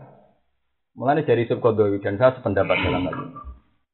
Mengenai 0.92 1.24
dari 1.24 1.48
subkodowi 1.48 2.04
dan 2.04 2.20
saya 2.20 2.36
sependapat 2.36 2.76
dalam 2.84 3.08
hal 3.08 3.16
ini. 3.16 3.38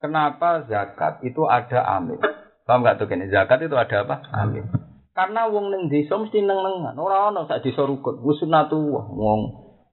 Kenapa 0.02 0.68
zakat 0.68 1.24
itu 1.24 1.48
ada 1.48 1.80
amil? 1.96 2.20
Paham 2.64 2.84
nggak 2.84 2.96
tuh 3.00 3.08
kini? 3.08 3.32
Zakat 3.32 3.64
itu 3.64 3.76
ada 3.76 4.04
apa? 4.04 4.24
Amil. 4.36 4.68
Karena 5.14 5.46
wong 5.46 5.70
neng 5.70 5.82
desa 5.88 6.18
mesti 6.18 6.42
neng 6.42 6.60
nengan. 6.60 6.96
Orang 6.98 7.36
orang 7.36 7.46
sak 7.46 7.62
desa 7.64 7.86
rukun. 7.86 8.20
Wusunatuwah. 8.20 9.04
Wong 9.14 9.40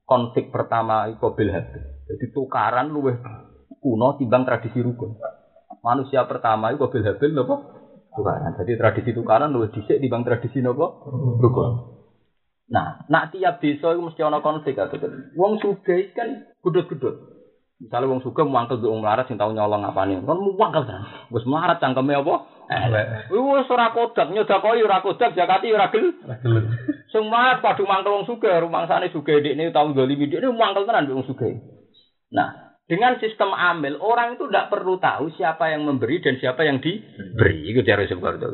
konflik 0.04 0.52
pertama 0.52 1.08
iku 1.12 1.32
bil. 1.32 1.52
Jadi 2.12 2.26
tukaran 2.36 2.92
luweh 2.92 3.16
kuno 3.80 4.20
timbang 4.20 4.44
tradisi 4.44 4.84
rukun. 4.84 5.16
Manusia 5.84 6.28
pertama 6.28 6.76
iku 6.76 6.92
bil 6.92 7.08
habil 7.08 7.32
nopo? 7.32 7.81
Tukaran. 8.12 8.54
Jadi 8.60 8.72
tradisi 8.76 9.12
tukaran 9.16 9.56
luweh 9.56 9.72
dhisik 9.72 10.04
timbang 10.04 10.28
tradisi 10.28 10.60
nopo? 10.60 11.08
Rukun. 11.40 11.72
Nah, 12.72 13.04
nak 13.12 13.36
tiap 13.36 13.60
desa 13.60 13.92
itu 13.92 14.00
mesti 14.00 14.24
ana 14.24 14.40
konflik 14.40 14.80
atau 14.80 14.96
Wong 15.36 15.60
sugih 15.60 16.16
kan 16.16 16.48
gudut-gudut. 16.64 17.42
Misalnya 17.84 18.08
wong 18.08 18.22
sugih 18.24 18.48
mangkel 18.48 18.80
nduk 18.80 18.94
wong 18.94 19.04
melarat 19.04 19.28
sing 19.28 19.36
tau 19.36 19.52
nyolong 19.52 19.84
apane. 19.84 20.24
Kon 20.24 20.40
mangkel 20.56 20.88
kan. 20.88 21.04
Wis 21.34 21.44
melarat 21.44 21.84
cangkeme 21.84 22.16
apa? 22.16 22.36
Elek. 22.72 23.34
Wis 23.34 23.68
ora 23.68 23.92
kodak 23.92 24.32
nyodakoi 24.32 24.86
ora 24.88 25.04
kodak 25.04 25.36
zakati 25.36 25.74
ora 25.76 25.92
gel. 25.92 26.16
Sing 27.12 27.28
melarat 27.28 27.60
padha 27.60 27.84
mangkel 27.84 28.16
wong 28.16 28.26
sugih, 28.30 28.56
rumangsane 28.64 29.12
sugih 29.12 29.44
ndekne 29.44 29.76
tau 29.76 29.92
ndolimi 29.92 30.32
ndekne 30.32 30.56
mangkel 30.56 30.88
tenan 30.88 31.12
wong 31.12 31.28
sugih. 31.28 31.60
Nah, 32.32 32.71
dengan 32.90 33.18
sistem 33.22 33.54
amil 33.54 34.00
orang 34.02 34.36
itu 34.36 34.50
tidak 34.50 34.70
perlu 34.74 34.98
tahu 34.98 35.32
siapa 35.38 35.72
yang 35.72 35.86
memberi 35.88 36.20
dan 36.20 36.38
siapa 36.42 36.66
yang 36.68 36.82
diberi. 36.84 37.70
Itu 37.72 37.86
cara 37.86 38.04
seperti 38.04 38.48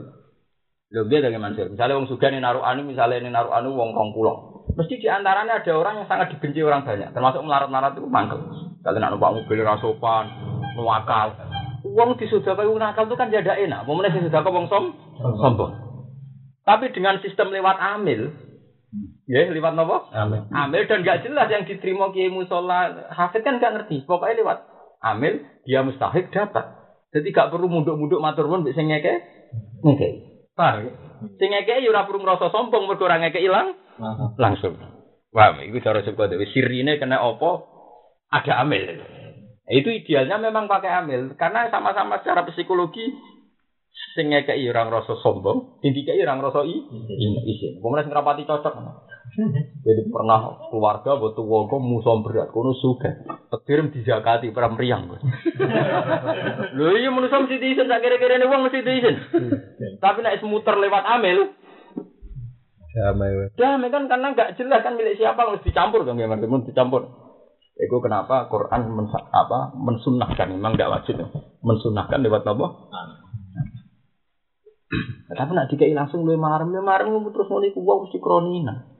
Lho 0.87 1.03
dia 1.11 1.19
dari 1.19 1.35
Mansur. 1.35 1.67
Misalnya 1.67 1.99
wong 1.99 2.07
sugih 2.07 2.31
ini 2.31 2.39
naruh 2.39 2.63
anu, 2.63 2.87
misalnya 2.87 3.19
ini 3.19 3.27
naruh 3.27 3.51
anu 3.51 3.75
wong 3.75 3.91
kong 3.91 4.15
pulau. 4.15 4.63
Mesti 4.71 5.03
di 5.03 5.07
antaranya 5.11 5.59
ada 5.59 5.71
orang 5.75 5.99
yang 5.99 6.07
sangat 6.07 6.31
dibenci 6.31 6.63
orang 6.63 6.87
banyak, 6.87 7.11
termasuk 7.11 7.43
melarat-melarat 7.43 7.99
itu 7.99 8.07
mangkel. 8.07 8.39
Kalau 8.87 8.97
nak 9.03 9.11
numpak 9.11 9.35
mobil 9.35 9.67
rasopan, 9.67 10.31
nuwakal. 10.79 11.35
Wong 11.83 12.15
di 12.15 12.31
wong 12.31 12.79
nakal 12.79 13.03
itu 13.03 13.19
kan 13.19 13.27
jadi 13.27 13.67
enak. 13.67 13.83
Pemenang 13.83 14.31
sudah 14.31 14.47
wong 14.47 14.71
som, 14.71 14.95
sombong. 15.43 15.75
Tapi 16.63 16.91
dengan 16.95 17.19
sistem 17.19 17.51
lewat 17.51 17.75
amil, 17.79 18.31
ya 19.27 19.43
lewat 19.51 19.75
nopo? 19.75 20.07
Amin. 20.15 20.47
Amil 20.49 20.87
dan 20.87 21.03
gak 21.03 21.27
jelas 21.27 21.51
yang 21.51 21.67
diterima 21.67 22.09
kiai 22.15 22.31
musola 22.31 23.11
hafid 23.11 23.43
kan 23.43 23.59
gak 23.59 23.75
ngerti. 23.75 24.07
Pokoknya 24.07 24.39
lewat 24.39 24.57
amil, 25.03 25.43
dia 25.67 25.83
mustahik 25.83 26.31
dapat. 26.31 26.65
Jadi 27.11 27.35
gak 27.35 27.51
perlu 27.51 27.67
munduk-munduk 27.67 28.23
matur 28.23 28.47
mbek 28.47 28.73
sing 28.73 28.87
ngeke. 28.87 29.13
Ngeke. 29.83 30.09
Paham 30.55 30.89
ya? 30.89 30.91
Sing 31.37 31.49
ngeke 31.53 31.83
ya 31.83 31.91
ora 31.91 32.07
perlu 32.07 32.23
ngrasa 32.23 32.49
sombong 32.49 32.87
mergo 32.87 33.05
ora 33.05 33.19
ngeke 33.21 33.43
ilang 33.43 33.75
langsung. 34.39 34.79
Paham? 35.29 35.61
Iku 35.61 35.83
cara 35.83 36.01
saka 36.01 36.31
dhewe 36.31 36.47
sirine 36.49 36.97
kena 36.97 37.21
apa? 37.21 37.61
Ada 38.31 38.63
amil. 38.63 38.97
Itu 39.67 39.91
idealnya 39.91 40.39
memang 40.39 40.71
pakai 40.71 41.03
amil 41.03 41.35
karena 41.35 41.67
sama-sama 41.67 42.23
secara 42.23 42.47
psikologi 42.47 43.11
sing 44.15 44.33
ngekeki 44.33 44.65
ora 44.71 44.87
ngrasa 44.87 45.13
sombong, 45.21 45.81
sing 45.83 45.93
dikeki 45.93 46.23
ora 46.23 46.37
ngrasa 46.39 46.63
i 46.65 46.75
isin. 47.53 47.83
Wong 47.83 47.97
sing 48.01 48.13
rapati 48.13 48.47
cocok. 48.47 48.73
Jadi 49.85 50.01
pernah 50.09 50.57
keluarga 50.71 51.19
buat 51.19 51.37
tua 51.37 51.69
kok 51.69 51.81
musuh 51.83 52.25
berat, 52.25 52.49
kono 52.49 52.73
suka. 52.73 53.21
Petir 53.53 53.85
dizakati 53.93 54.49
para 54.49 54.71
meriang. 54.71 55.13
Lho 56.73 56.91
iya 57.01 57.13
manusia 57.13 57.37
mesti 57.37 57.61
diisin, 57.61 57.85
sak 57.85 58.01
kira-kira 58.01 58.41
ini 58.41 58.49
uang 58.49 58.65
mesti 58.65 58.81
diisin. 58.81 59.15
Tapi 60.01 60.19
nek 60.25 60.41
semuter 60.41 60.75
lewat 60.79 61.03
amil, 61.05 61.53
Damai 62.97 63.53
damai 63.53 63.93
kan 63.93 64.09
karena 64.09 64.33
nggak 64.33 64.57
jelas 64.57 64.81
kan 64.81 64.97
milik 64.97 65.21
siapa 65.21 65.45
harus 65.45 65.61
dicampur 65.61 66.01
dong 66.01 66.17
ya, 66.17 66.25
teman 66.25 66.65
dicampur. 66.65 67.05
Itu 67.77 68.01
kenapa 68.01 68.49
Quran 68.49 68.89
mensa- 68.89 69.29
apa 69.29 69.69
mensunahkan 69.77 70.49
memang 70.49 70.73
tidak 70.73 70.97
wajib 70.97 71.21
ya. 71.21 71.29
mensunahkan 71.61 72.25
lewat 72.25 72.41
apa? 72.41 72.65
Tapi 75.29 75.51
nak 75.53 75.69
dikai 75.69 75.93
langsung 75.93 76.25
lu 76.25 76.33
marem 76.41 76.73
lu 76.73 76.81
marem 76.81 77.13
terus 77.29 77.45
mau 77.53 77.61
iku 77.61 77.85
wong 77.85 78.09
mesti 78.09 78.17
kronina. 78.17 78.96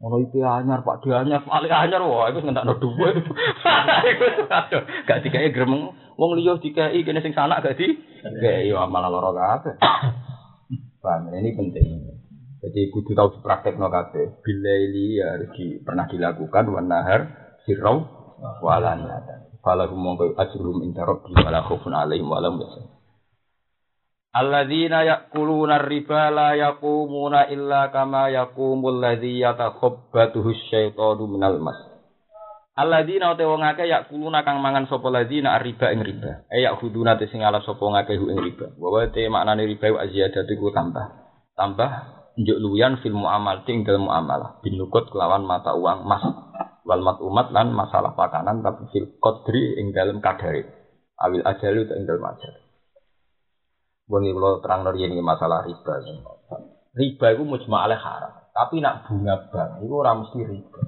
Ono 0.00 0.16
IP 0.16 0.40
anyar 0.40 0.80
Pak 0.80 1.04
Di 1.04 1.12
anyar 1.12 1.44
paling 1.44 1.68
anyar 1.68 2.00
wah 2.00 2.32
iku 2.32 2.40
ngentakno 2.40 2.80
dhuwit. 2.80 3.20
Gak 5.08 5.20
dikai 5.20 5.52
gremeng 5.52 5.92
wong 6.16 6.30
liya 6.40 6.56
dikai 6.56 7.04
kene 7.04 7.20
sing 7.20 7.36
sanak 7.36 7.60
gak 7.60 7.76
di. 7.76 8.00
Kayak 8.40 8.72
yo 8.72 8.80
malah 8.88 9.12
lara 9.12 9.30
kabeh. 9.36 9.74
Paham 11.04 11.32
ini 11.36 11.52
penting. 11.52 11.86
Jadi 12.60 12.92
kudu 12.92 13.12
tahu 13.12 13.40
dipraktekno 13.40 13.88
kabeh. 13.92 14.40
Bila 14.40 14.72
ini 14.88 15.20
ya 15.20 15.36
di, 15.36 15.80
pernah 15.84 16.08
dilakukan 16.08 16.64
wan 16.72 16.88
nahar 16.88 17.20
sirau 17.64 18.04
walan 18.64 19.04
Falahum 19.60 20.00
mongko 20.00 20.32
ajrum 20.40 20.80
inda 20.80 21.04
rabbi 21.04 21.36
wala 21.36 21.60
khaufun 21.60 21.92
alaihim 21.92 22.24
wa 22.24 22.40
lahum 22.40 22.64
yahzanun. 22.64 22.99
Alladzina 24.30 25.02
ya'kuluna 25.02 25.82
riba 25.82 26.30
la 26.30 26.54
yaqumuna 26.54 27.50
illa 27.50 27.90
kama 27.90 28.30
yaqumul 28.30 29.02
ladzi 29.02 29.42
yatakhabbathu 29.42 30.54
syaitanu 30.70 31.26
minal 31.26 31.58
mas. 31.58 31.78
Alladzina 32.78 33.34
te 33.34 33.42
wong 33.42 33.66
akeh 33.66 33.90
ya'kuluna 33.90 34.46
kang 34.46 34.62
mangan 34.62 34.86
sapa 34.86 35.10
ladzina 35.10 35.58
riba 35.58 35.90
ing 35.90 36.06
riba. 36.06 36.46
Eh 36.46 36.62
ya'khuduna 36.62 37.18
te 37.18 37.26
sing 37.26 37.42
ala 37.42 37.58
sapa 37.66 37.82
ngakeh 37.82 38.14
ing 38.14 38.38
riba. 38.38 38.78
Wa 38.78 39.02
te 39.10 39.26
maknane 39.26 39.66
riba 39.66 39.90
wa 39.90 40.06
ziyadatu 40.06 40.54
ku 40.54 40.70
tambah. 40.70 41.06
Tambah 41.58 41.90
njuk 42.38 42.58
luyan 42.62 43.02
fil 43.02 43.12
muamal 43.12 43.66
ting 43.66 43.82
dalam 43.82 44.06
muamalah 44.06 44.62
binukut 44.62 45.10
kelawan 45.10 45.44
mata 45.44 45.74
uang 45.74 46.06
mas 46.06 46.22
wal 46.86 47.02
mat 47.02 47.18
umat 47.20 47.52
lan 47.52 47.74
masalah 47.74 48.16
pakanan 48.16 48.64
tapi 48.64 48.88
fil 48.94 49.18
qadri 49.20 49.76
ing 49.76 49.92
dalam 49.92 50.22
kadari 50.24 50.64
awil 51.20 51.42
ajalu 51.44 51.84
ing 51.90 52.08
dalam 52.08 52.24
ajal 52.32 52.54
Bungi 54.10 54.34
kalau 54.34 54.58
terang 54.58 54.82
dari 54.82 55.06
ini 55.06 55.22
masalah 55.22 55.62
riba. 55.62 56.02
Riba 56.98 57.26
itu 57.30 57.42
mujma 57.46 57.86
alaih 57.86 58.02
haram. 58.02 58.42
Tapi 58.50 58.82
nak 58.82 59.06
bunga 59.06 59.46
bank 59.46 59.86
itu 59.86 59.94
orang 59.94 60.26
mesti 60.26 60.40
riba. 60.42 60.80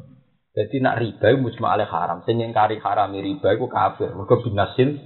Jadi 0.58 0.76
nak 0.82 0.98
riba 0.98 1.26
itu 1.30 1.38
mujma 1.38 1.78
alaih 1.78 1.86
haram. 1.86 2.26
Sing 2.26 2.42
ngingkari 2.42 2.82
haram 2.82 3.14
riba 3.14 3.48
itu 3.54 3.70
kafir. 3.70 4.10
Mereka 4.10 4.42
binasil. 4.42 4.98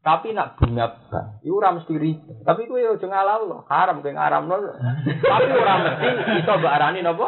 Tapi 0.00 0.32
nak 0.32 0.56
bunga 0.56 0.86
bank 1.12 1.44
itu 1.44 1.52
orang 1.52 1.84
mesti 1.84 1.92
riba. 1.92 2.32
Tapi 2.40 2.60
itu 2.64 2.74
ya 2.80 2.96
jangan 2.96 3.44
loh. 3.44 3.60
Haram 3.68 4.00
kayak 4.00 4.16
haram 4.16 4.48
loh. 4.48 4.72
Tapi 5.04 5.48
orang 5.52 5.78
mesti 5.84 6.40
mbak 6.48 6.72
arani 6.72 7.00
nopo. 7.04 7.26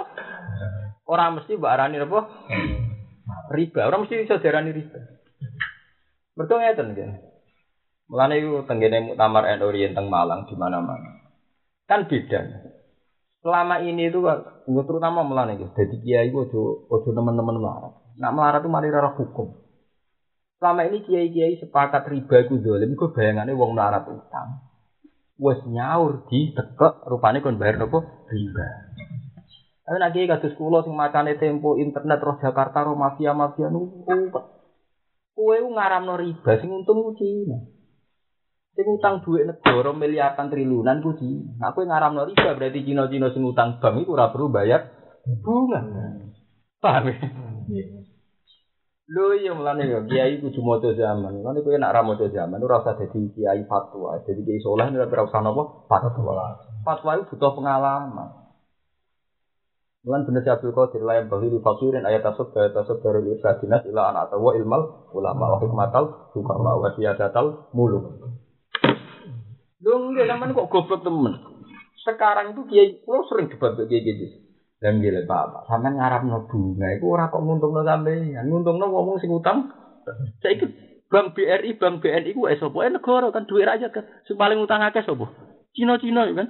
Orang 1.05 1.37
mesti 1.37 1.53
mbak 1.61 1.73
arani 1.77 2.01
nopo. 2.01 2.19
Riba. 3.53 3.81
Orang 3.93 4.09
mesti 4.09 4.25
bisa 4.25 4.41
diarani 4.41 4.73
riba. 4.73 4.99
Betul 6.33 6.65
ngeten 6.65 6.97
kan? 6.97 7.34
Mulane 8.05 8.35
iku 8.37 8.69
tenggene 8.69 9.01
muktamar 9.01 9.49
NU 9.57 9.69
teng 9.97 10.07
Malang 10.13 10.45
di 10.45 10.55
mana-mana. 10.61 11.25
Kan 11.89 12.05
beda. 12.05 12.41
Selama 13.45 13.77
ini 13.85 14.09
itu 14.09 14.25
kan, 14.25 14.41
terutama 14.65 15.21
mulane 15.21 15.61
iki, 15.61 15.69
dadi 15.77 15.97
kiai 16.01 16.33
ku 16.33 16.49
ojo 16.49 16.89
ojo 16.89 17.09
teman-teman 17.13 17.61
melarat. 17.61 17.93
Nak 18.17 18.33
melarat 18.33 18.61
itu 18.65 18.73
mari 18.73 18.89
rara 18.89 19.13
hukum. 19.13 19.53
Selama 20.57 20.89
ini 20.89 21.05
kiai-kiai 21.05 21.61
sepakat 21.61 22.09
riba 22.09 22.41
iku 22.41 22.57
zalim, 22.65 22.97
iku 22.97 23.13
bayangane 23.13 23.53
wong 23.53 23.77
melarat 23.77 24.09
utang. 24.09 24.65
Wes 25.37 25.61
nyaur 25.69 26.25
di 26.31 26.57
tekek 26.57 27.05
rupane 27.05 27.45
kon 27.45 27.61
bayar 27.61 27.85
apa? 27.85 28.01
Riba. 28.33 28.69
Tapi 29.85 29.97
nak 30.01 30.17
kiai 30.17 30.25
kados 30.25 30.57
kula 30.57 30.81
sing 30.81 30.97
macane 30.97 31.37
tempo 31.37 31.77
internet 31.77 32.17
roh 32.25 32.41
Jakarta 32.41 32.89
roh 32.89 32.97
mafia-mafia 32.97 33.69
nu 33.69 34.01
kowe 35.37 35.57
ku 35.61 35.69
ngaramno 35.69 36.17
riba 36.17 36.53
sing 36.57 36.73
untung 36.73 37.13
Cina. 37.21 37.74
Sing 38.75 38.87
utang 38.91 39.23
duit 39.23 39.47
negara 39.47 39.95
miliaran 39.95 40.51
triliunan 40.51 40.99
ku 40.99 41.15
Cina. 41.15 41.47
Nah, 41.63 41.71
kowe 41.71 41.87
ngaramno 41.87 42.27
riba 42.27 42.59
berarti 42.59 42.83
Cina-Cina 42.83 43.31
sing 43.31 43.47
utang 43.47 43.79
bank 43.79 44.03
iku 44.03 44.19
ora 44.19 44.35
perlu 44.35 44.51
bayar 44.51 44.91
bunga. 45.47 45.79
Paham 46.83 47.07
ya? 47.15 47.17
Lho 49.05 49.37
iya 49.37 49.55
mulane 49.55 49.87
ya 49.87 50.03
kiai 50.03 50.43
kudu 50.43 50.59
maca 50.59 50.91
zaman. 50.91 51.39
Mulane 51.39 51.63
kowe 51.63 51.79
nek 51.79 51.93
ora 51.95 52.03
maca 52.03 52.27
zaman 52.27 52.59
ora 52.59 52.83
usah 52.83 52.99
dadi 52.99 53.31
kiai 53.31 53.63
fatwa. 53.71 54.19
Jadi 54.27 54.43
kiai 54.43 54.59
saleh 54.59 54.91
ora 54.91 55.07
ora 55.07 55.23
usah 55.23 55.41
napa 55.45 55.63
fatwa. 55.87 56.59
Fatwa 56.83 57.11
itu 57.15 57.31
butuh 57.31 57.55
pengalaman. 57.55 58.29
Mulan 60.05 60.29
bener 60.29 60.45
si 60.45 60.53
Abdul 60.53 60.77
Qadir 60.77 61.01
layam 61.01 61.33
bahwi 61.33 61.49
di 61.49 61.63
fakirin 61.65 62.05
ayat 62.05 62.21
tasuk 62.21 62.53
ayat 62.53 62.77
tasuk 62.77 63.01
baru 63.01 63.25
irsadinat 63.25 63.89
ila 63.89 64.13
anak 64.13 64.29
tawa 64.29 64.53
ilmal 64.53 65.09
ulama 65.17 65.57
wa 65.57 65.59
hikmatal 65.65 66.29
hukama 66.37 66.77
wa 66.77 66.93
siyadatal 66.93 67.73
muluk. 67.73 68.13
Dong 69.85 70.17
dia 70.17 70.25
zaman 70.25 70.57
kok 70.57 70.73
goblok 70.73 71.05
temen. 71.05 71.37
Sekarang 72.01 72.57
itu 72.57 72.63
kiai, 72.73 72.89
lo 73.05 73.21
sering 73.29 73.53
debat 73.53 73.77
kiai 73.77 74.01
gitu. 74.01 74.41
Dan 74.81 75.01
gila 75.01 75.25
bapak, 75.25 75.65
sampai 75.65 75.97
ngarap 75.97 76.29
no 76.29 76.45
bunga, 76.45 76.93
itu 76.93 77.09
orang 77.09 77.33
kok 77.33 77.41
nguntung 77.41 77.73
no 77.73 77.89
sampean, 77.89 78.37
nguntung 78.45 78.77
no 78.77 78.93
ngomong 78.93 79.17
sing 79.17 79.33
utang. 79.33 79.73
Saya 80.45 80.61
ikut 80.61 80.71
Bank 81.09 81.33
BRI, 81.33 81.81
Bank 81.81 82.05
BNI 82.05 82.37
ku 82.37 82.45
esopo, 82.51 82.85
eh 82.85 82.93
negara 82.93 83.33
kan 83.33 83.49
duit 83.49 83.65
rakyat 83.65 83.93
kan, 83.97 84.05
sing 84.29 84.37
paling 84.37 84.61
utang 84.61 84.85
akeh 84.85 85.01
sopo. 85.01 85.33
Cina-Cina 85.73 86.29
kan. 86.37 86.49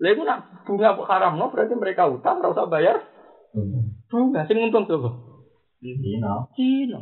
Lah 0.00 0.10
iku 0.10 0.22
nak 0.26 0.66
bunga 0.66 0.96
haram 1.06 1.38
no, 1.38 1.54
berarti 1.54 1.76
mereka 1.78 2.10
utang 2.10 2.42
ora 2.42 2.50
usah 2.50 2.66
bayar. 2.66 2.98
Bunga 4.10 4.48
sing 4.50 4.58
untung 4.58 4.90
sopo? 4.90 5.44
Dino. 5.78 6.50
Cina. 6.58 6.98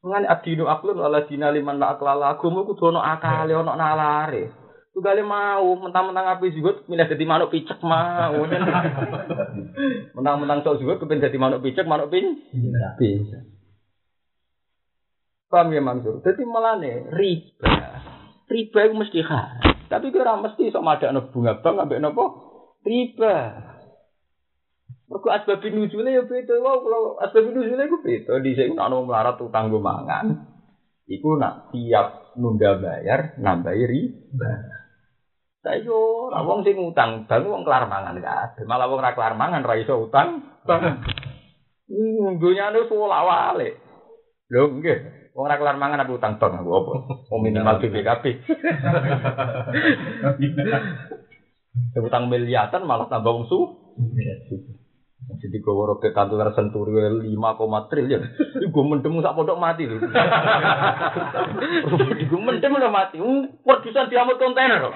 Mengenai 0.00 0.32
adinu 0.32 0.64
aklun 0.64 0.96
ala 0.96 1.28
dina 1.28 1.52
liman 1.52 1.76
la 1.76 1.92
aklala 1.92 2.32
agama 2.32 2.64
kudu 2.64 2.88
ono 2.88 3.04
akale 3.04 3.52
ono 3.52 3.76
nalare. 3.76 4.48
Tugale 4.90 5.22
mau 5.22 5.76
mentang-mentang 5.78 6.34
api 6.34 6.50
juga 6.50 6.82
milih 6.90 7.06
dadi 7.06 7.24
manuk 7.28 7.54
picek 7.54 7.78
mau. 7.84 8.42
Mentang-mentang 10.18 10.66
sok 10.66 10.82
juga 10.82 10.98
kepen 10.98 11.22
dadi 11.22 11.38
manuk 11.38 11.62
picek 11.62 11.86
manuk 11.86 12.10
pin. 12.10 12.34
Bisa. 12.98 13.38
Paham 15.46 15.70
ya 15.70 15.82
Mansur? 15.82 16.22
Jadi 16.26 16.42
melane 16.42 17.06
riba. 17.10 17.74
Riba 18.50 18.80
itu 18.86 18.94
mesti 18.98 19.20
haram. 19.22 19.78
Tapi 19.86 20.10
kira 20.10 20.38
mesti 20.42 20.74
sok 20.74 20.82
madakno 20.82 21.30
bunga 21.30 21.62
bank 21.62 21.86
ambek 21.86 22.02
napa? 22.02 22.24
Riba. 22.82 23.36
Mergo 25.10 25.26
asbab 25.26 25.58
nuzule 25.66 26.06
ya 26.14 26.22
beda 26.22 26.54
wae 26.62 26.78
kalau 26.86 27.18
asbab 27.18 27.50
nuzule 27.50 27.82
iku 27.82 27.98
beda 27.98 28.38
dhisik 28.46 28.78
ana 28.78 28.94
melarat 29.02 29.42
utang 29.42 29.66
go 29.66 29.82
mangan. 29.82 30.46
Iku 31.10 31.34
nak 31.34 31.74
tiap 31.74 32.38
nunda 32.38 32.78
bayar 32.78 33.34
nambahi 33.42 33.82
riba. 33.90 34.52
Saiki 35.66 35.90
ora 35.90 36.46
wong 36.46 36.62
sing 36.62 36.78
utang 36.78 37.26
bank 37.26 37.42
wong 37.42 37.66
kelar 37.66 37.90
mangan 37.90 38.22
kabeh. 38.22 38.62
Malah 38.70 38.86
wong 38.86 39.02
ora 39.02 39.18
kelar 39.18 39.34
mangan 39.34 39.66
ra 39.66 39.74
iso 39.82 39.98
utang 39.98 40.46
bank. 40.62 41.02
Hmm, 41.90 42.38
dunyane 42.38 42.86
suwala 42.86 43.26
wale. 43.26 43.82
Lho 44.46 44.78
nggih. 44.78 44.98
Wong 45.34 45.44
ora 45.50 45.58
kelar 45.58 45.74
mangan 45.74 46.06
apa 46.06 46.12
utang 46.14 46.38
bank 46.38 46.54
aku 46.54 46.70
apa? 46.70 46.92
Wong 47.34 47.40
minimal 47.42 47.82
BPKB. 47.82 48.24
Utang 51.98 52.30
miliaran 52.30 52.86
malah 52.86 53.10
tambah 53.10 53.34
wong 53.34 53.50
su. 53.50 53.58
Jadi 55.28 55.62
gue 55.62 55.72
roket 55.72 56.10
kantor 56.10 56.52
senturi 56.56 56.96
lima 57.22 57.54
koma 57.54 57.86
triliun. 57.86 58.22
Gue 58.72 58.84
mendem 58.84 59.22
sak 59.22 59.36
pondok 59.36 59.60
mati 59.60 59.86
lho. 59.86 60.00
Gue 62.30 62.40
mendem 62.40 62.74
udah 62.74 62.90
mati. 62.90 63.20
Produsen 63.62 64.10
diamut 64.10 64.40
kontainer. 64.40 64.90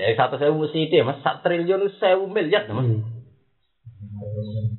Ya 0.00 0.16
satu 0.16 0.40
sewu 0.40 0.64
mesti 0.64 0.88
dia 0.88 1.04
mas 1.04 1.20
sak 1.20 1.44
triliun 1.44 1.92
sewu 2.00 2.30
miliar 2.30 2.64
mas. 2.72 2.88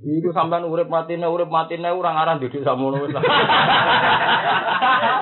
Iku 0.05 0.33
sampean 0.33 0.65
urip 0.65 0.89
matine 0.89 1.27
urip 1.29 1.49
matine 1.49 1.89
ora 1.91 2.13
ngarah 2.13 2.41
didik 2.41 2.65
samono 2.65 3.05
wis. 3.05 3.11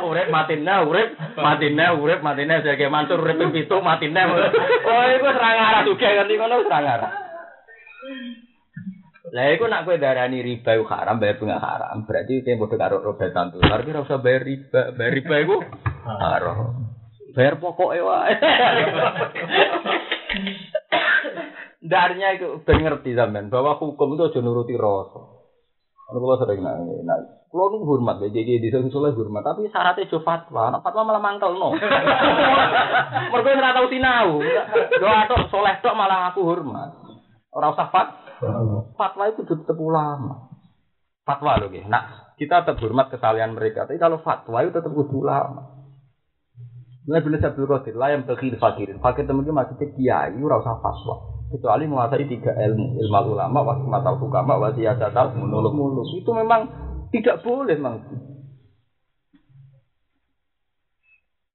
urip 0.10 0.28
matine 0.32 0.76
urip 0.88 1.10
matine 1.36 1.86
urip 2.00 2.20
matine 2.24 2.64
sege 2.64 2.88
mansur 2.88 3.20
urip 3.20 3.44
pitu 3.52 3.78
matine. 3.84 4.24
Oh 4.24 5.04
iku 5.14 5.26
ora 5.30 5.50
ngarah 5.52 5.82
juga 5.84 6.08
ngerti 6.10 6.34
ngono 6.40 6.56
ora 6.64 6.80
ngarah. 6.80 7.12
Lah 9.34 9.50
iku 9.50 9.66
nak 9.66 9.90
kowe 9.90 9.98
darani 9.98 10.46
riba 10.46 10.78
iku 10.78 10.86
haram 10.94 11.18
bayar 11.18 11.42
bunga 11.42 11.58
haram. 11.58 12.06
Berarti 12.06 12.46
itu 12.46 12.54
padha 12.54 12.78
karo 12.78 13.02
roda 13.02 13.34
tantu. 13.34 13.58
Tapi 13.66 13.90
ora 13.90 14.06
usah 14.06 14.22
bayar 14.22 14.46
riba. 14.46 14.94
Bayar 14.94 15.14
riba 15.18 15.36
iku 15.42 15.58
haram. 16.06 16.58
Bayar 17.34 17.58
pokoke 17.58 17.98
wae. 17.98 18.34
Darnya 21.84 22.38
itu 22.38 22.62
ben 22.64 22.80
ngerti 22.80 23.12
sampean 23.18 23.50
bahwa 23.50 23.76
hukum 23.82 24.16
itu 24.16 24.30
aja 24.30 24.40
nuruti 24.40 24.78
rasa. 24.78 25.44
Kalau 26.04 26.20
kalau 26.20 26.38
sering 26.46 26.60
nak, 26.62 26.78
nah, 27.08 27.16
kalau 27.48 27.74
nu 27.74 27.88
hormat 27.88 28.20
ya, 28.22 28.28
jadi 28.28 28.60
di 28.60 28.70
sana 28.70 28.92
soleh 28.92 29.16
hormat, 29.16 29.40
tapi 29.40 29.72
syaratnya 29.72 30.12
jo 30.12 30.20
fatwa, 30.20 30.68
nak 30.68 30.84
fatwa 30.84 31.08
malah 31.08 31.24
mangkel 31.24 31.56
no. 31.56 31.74
Mereka 33.34 33.50
nggak 33.56 33.76
tahu 33.80 33.88
sinau, 33.88 34.44
doa 35.00 35.22
tok 35.32 35.48
soleh 35.48 35.74
tok 35.80 35.96
malah 35.96 36.30
aku 36.30 36.44
hormat. 36.44 36.92
Orang 37.56 37.74
usah 37.74 37.88
fat, 37.88 38.23
fatwa 38.98 39.24
itu 39.32 39.42
tetap 39.48 39.78
ulama. 39.78 40.52
Fatwa 41.24 41.56
loh, 41.56 41.72
gitu. 41.72 41.88
Nah, 41.88 42.36
kita 42.36 42.68
tetap 42.68 42.84
hormat 42.84 43.08
kesalahan 43.08 43.56
mereka, 43.56 43.88
tapi 43.88 43.96
kalau 44.02 44.20
fatwa 44.20 44.60
itu 44.60 44.76
tetap 44.76 44.92
kudu 44.92 45.24
ulama. 45.24 45.72
Mulai 47.04 47.20
bila 47.20 47.36
Abdul 47.36 47.68
Qadir, 47.68 47.96
lah 48.00 48.16
yang 48.16 48.24
berkir 48.24 48.56
fakirin. 48.56 49.04
Fakir 49.04 49.28
temen 49.28 49.44
masih 49.44 49.76
kiai, 49.76 50.40
ora 50.40 50.64
usah 50.64 50.80
fatwa. 50.80 51.44
Kecuali 51.52 51.84
menguasai 51.86 52.26
tiga 52.26 52.56
ilmu 52.56 52.98
ilmu 52.98 53.36
ulama 53.36 53.60
waktu 53.62 53.86
mata 53.86 54.16
hukama 54.16 54.56
wasiyasatal 54.58 55.36
muluk 55.36 55.76
muluk. 55.76 56.08
Itu 56.16 56.32
memang 56.32 56.66
tidak 57.14 57.46
boleh 57.46 57.78
memang 57.78 58.02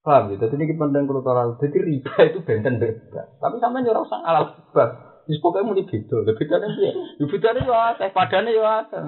paham 0.07 0.32
gitu 0.32 0.49
jadi 0.49 0.64
ini 0.64 0.74
pandang 0.80 1.05
kultural 1.05 1.59
jadi 1.61 1.78
riba 1.84 2.14
itu 2.30 2.39
benten 2.47 2.78
bebas. 2.78 3.26
Tapi 3.43 3.57
sampai 3.59 3.82
nyuruh 3.82 4.07
sang 4.07 4.22
alat 4.22 4.55
bebas 4.55 5.08
Jadi 5.29 5.45
pokoknya 5.45 5.64
mau 5.68 5.76
beda, 5.76 6.16
lebih 6.24 6.41
bedanya 6.41 6.68
dia, 6.72 6.93
ya 7.20 7.26
bedanya 7.29 7.62
ya 7.68 7.76
ada, 7.93 8.05
padanya 8.09 8.49
ya 8.49 8.64
ada. 8.81 9.01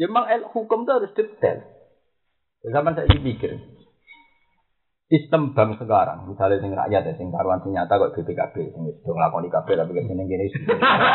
Ya 0.00 0.08
memang 0.08 0.24
hukum 0.48 0.88
itu 0.88 0.92
harus 0.96 1.12
detail. 1.12 1.60
Zaman 2.64 2.96
saya 2.96 3.04
pikir, 3.12 3.60
sistem 5.06 5.54
bank 5.54 5.78
sekarang, 5.78 6.26
misalnya 6.26 6.58
sing 6.58 6.74
rakyat 6.74 7.02
ya, 7.06 7.14
sing 7.14 7.30
karuan 7.30 7.62
sing 7.62 7.70
nyata 7.70 7.94
kok 7.94 8.18
BPKB, 8.18 8.74
sing 8.74 8.82
wis 8.90 8.98
do 9.06 9.14
nglakoni 9.14 9.46
kabeh 9.46 9.78
tapi 9.78 9.94
ke 9.94 10.02
sini 10.02 10.26
gini 10.26 10.50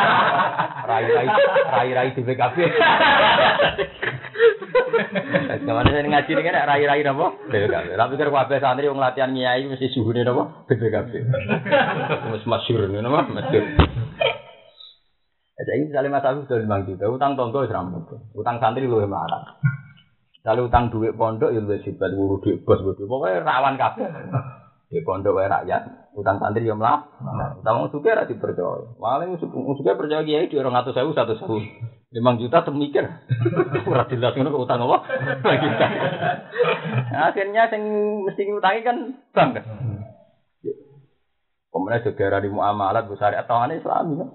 rai-rai 0.88 1.28
rai-rai 1.68 2.08
BPKB. 2.16 2.56
Ke 5.62 5.72
mana 5.72 5.88
saya 5.92 6.08
ngaji 6.08 6.30
ini 6.32 6.40
kan 6.40 6.56
rai-rai 6.64 7.04
apa? 7.04 7.26
BPKB. 7.52 7.88
Tapi 7.92 8.12
pikir 8.16 8.28
kabeh 8.32 8.56
santri 8.64 8.88
wong 8.88 8.96
latihan 8.96 9.36
nyai 9.36 9.68
mesti 9.68 9.92
suhune 9.92 10.24
apa? 10.24 10.64
BPKB. 10.72 11.12
Wis 12.32 12.44
masyhur 12.48 12.88
ngono 12.88 13.08
mah 13.12 13.28
masyhur. 13.28 13.76
Jadi 15.62 15.84
misalnya 15.84 16.16
Mas 16.18 16.26
Agus 16.26 16.48
sudah 16.48 16.64
lima 16.64 16.82
juta, 16.82 17.06
utang 17.06 17.36
tonggo 17.36 17.68
seram 17.68 17.92
utang 18.32 18.56
santri 18.56 18.88
lu 18.88 19.04
marah. 19.04 19.60
Kalau 20.42 20.66
utang 20.66 20.90
duit 20.90 21.14
pondok 21.14 21.54
ya 21.54 21.62
lebih 21.62 21.86
hebat 21.86 22.10
guru 22.18 22.42
duit 22.42 22.66
bos 22.66 22.82
bodoh. 22.82 23.06
Pokoknya 23.06 23.46
rawan 23.46 23.78
kabeh. 23.78 24.10
Di 24.90 25.00
pondok 25.06 25.38
wae 25.38 25.46
rakyat, 25.46 26.12
utang 26.18 26.42
santri 26.42 26.66
yo 26.66 26.74
mlah. 26.74 27.06
Utang 27.62 27.78
wong 27.78 27.88
sugih 27.94 28.12
ora 28.12 28.26
dipercaya. 28.26 28.90
Paling 28.98 29.38
sugih 29.38 29.94
percaya 29.94 30.26
kiai 30.26 30.50
di 30.50 30.58
200.000 30.58 30.98
100.000. 30.98 32.02
5 32.12 32.40
juta 32.44 32.60
temikir. 32.60 33.08
Ora 33.88 34.04
jelas 34.04 34.36
ngono 34.36 34.60
utang 34.60 34.84
apa? 34.84 35.00
Akhirnya 37.32 37.72
sing 37.72 37.82
mesti 38.28 38.52
ngutangi 38.52 38.84
kan 38.84 38.96
bank 39.32 39.50
kan. 39.56 39.64
Kemudian 41.72 42.04
segera 42.04 42.44
di 42.44 42.52
muamalat 42.52 43.08
besar 43.08 43.32
atau 43.32 43.56
aneh 43.56 43.80
Islami 43.80 44.20
kan. 44.20 44.28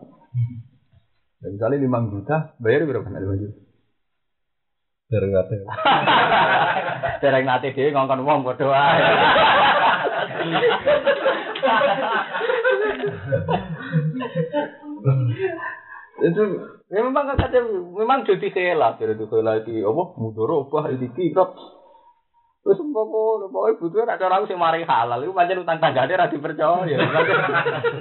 Dan 1.38 1.54
misalnya 1.54 1.86
5 1.86 2.14
juta, 2.18 2.36
bayar 2.58 2.90
berapa? 2.90 3.14
5 3.14 3.42
juta. 3.46 3.67
Dereng 5.08 5.32
nate. 5.32 5.56
Dereng 7.24 7.46
nate 7.48 7.72
dhewe 7.72 7.96
ngongkon 7.96 8.28
wong 8.28 8.44
padha 8.44 8.66
wae. 8.68 9.00
itu 16.18 16.44
ya 16.90 17.00
memang 17.06 17.30
kata 17.30 17.62
memang 17.94 18.26
jadi 18.26 18.50
khilaf 18.50 18.98
jadi 18.98 19.14
itu 19.14 19.30
khilaf 19.30 19.62
itu 19.64 19.86
apa 19.86 20.04
mudoro 20.18 20.66
apa 20.66 20.90
ini 20.90 21.14
kira 21.14 21.46
terus 22.66 22.82
pokok 22.82 23.54
pokoknya 23.54 23.78
butuh 23.80 24.02
ada 24.04 24.26
orang 24.28 24.44
sih 24.44 24.60
mari 24.60 24.84
halal. 24.84 25.24
Itu 25.24 25.32
macam 25.32 25.64
utang 25.64 25.80
tangga 25.80 26.04
dia 26.04 26.20
rasa 26.20 26.36
percaya 26.36 27.00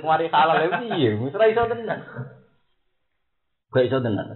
mari 0.03 0.27
halal 0.27 0.59
itu 0.59 0.83
iya 0.99 1.11
misalnya 1.15 1.55
iso 1.55 1.63
tenan. 1.71 2.01
Gak 3.71 3.87
iso 3.87 3.99
tenan 4.03 4.27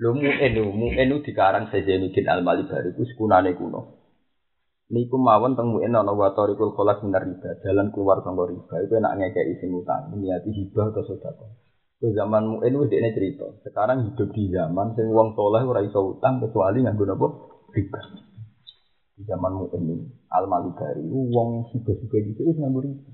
Lho 0.00 0.16
mu'en 0.16 0.56
lho, 0.56 0.72
mu'en 0.72 1.12
dikarang 1.20 1.68
Zainuddin 1.68 2.24
Al-Malibari 2.24 2.96
ku 2.96 3.04
sekunane 3.04 3.52
kuno. 3.52 4.00
Niku 4.88 5.20
mawon 5.20 5.52
teng 5.60 5.76
mu'en 5.76 5.92
ana 5.92 6.16
wa 6.16 6.32
tariqul 6.32 6.72
kholas 6.72 7.04
minar 7.04 7.28
riba, 7.28 7.60
jalan 7.60 7.92
keluar 7.92 8.24
sangka 8.24 8.48
riba. 8.48 8.74
Iku 8.80 8.96
enak 8.96 9.12
ngekeki 9.20 9.60
sing 9.60 9.70
utang, 9.76 10.08
niati 10.16 10.56
hibah 10.56 10.88
atau 10.88 11.04
sedekah. 11.04 11.52
Ke 12.00 12.16
zaman 12.16 12.48
mu'en 12.48 12.72
wis 12.80 12.88
dekne 12.88 13.12
cerita. 13.12 13.44
Sekarang 13.60 14.08
hidup 14.08 14.32
di 14.32 14.48
zaman 14.48 14.96
sing 14.96 15.12
wong 15.12 15.36
soleh 15.36 15.68
ora 15.68 15.84
iso 15.84 16.16
utang 16.16 16.40
kecuali 16.40 16.80
nganggo 16.80 17.04
napa? 17.04 17.26
Riba. 17.76 18.00
Di 19.20 19.22
zaman 19.28 19.52
mu'en 19.52 19.84
Al-Malibari 20.32 21.04
wong 21.12 21.68
suga-suga 21.76 22.18
gitu 22.24 22.48
wis 22.48 22.56
nganggo 22.56 22.88
riba. 22.88 23.10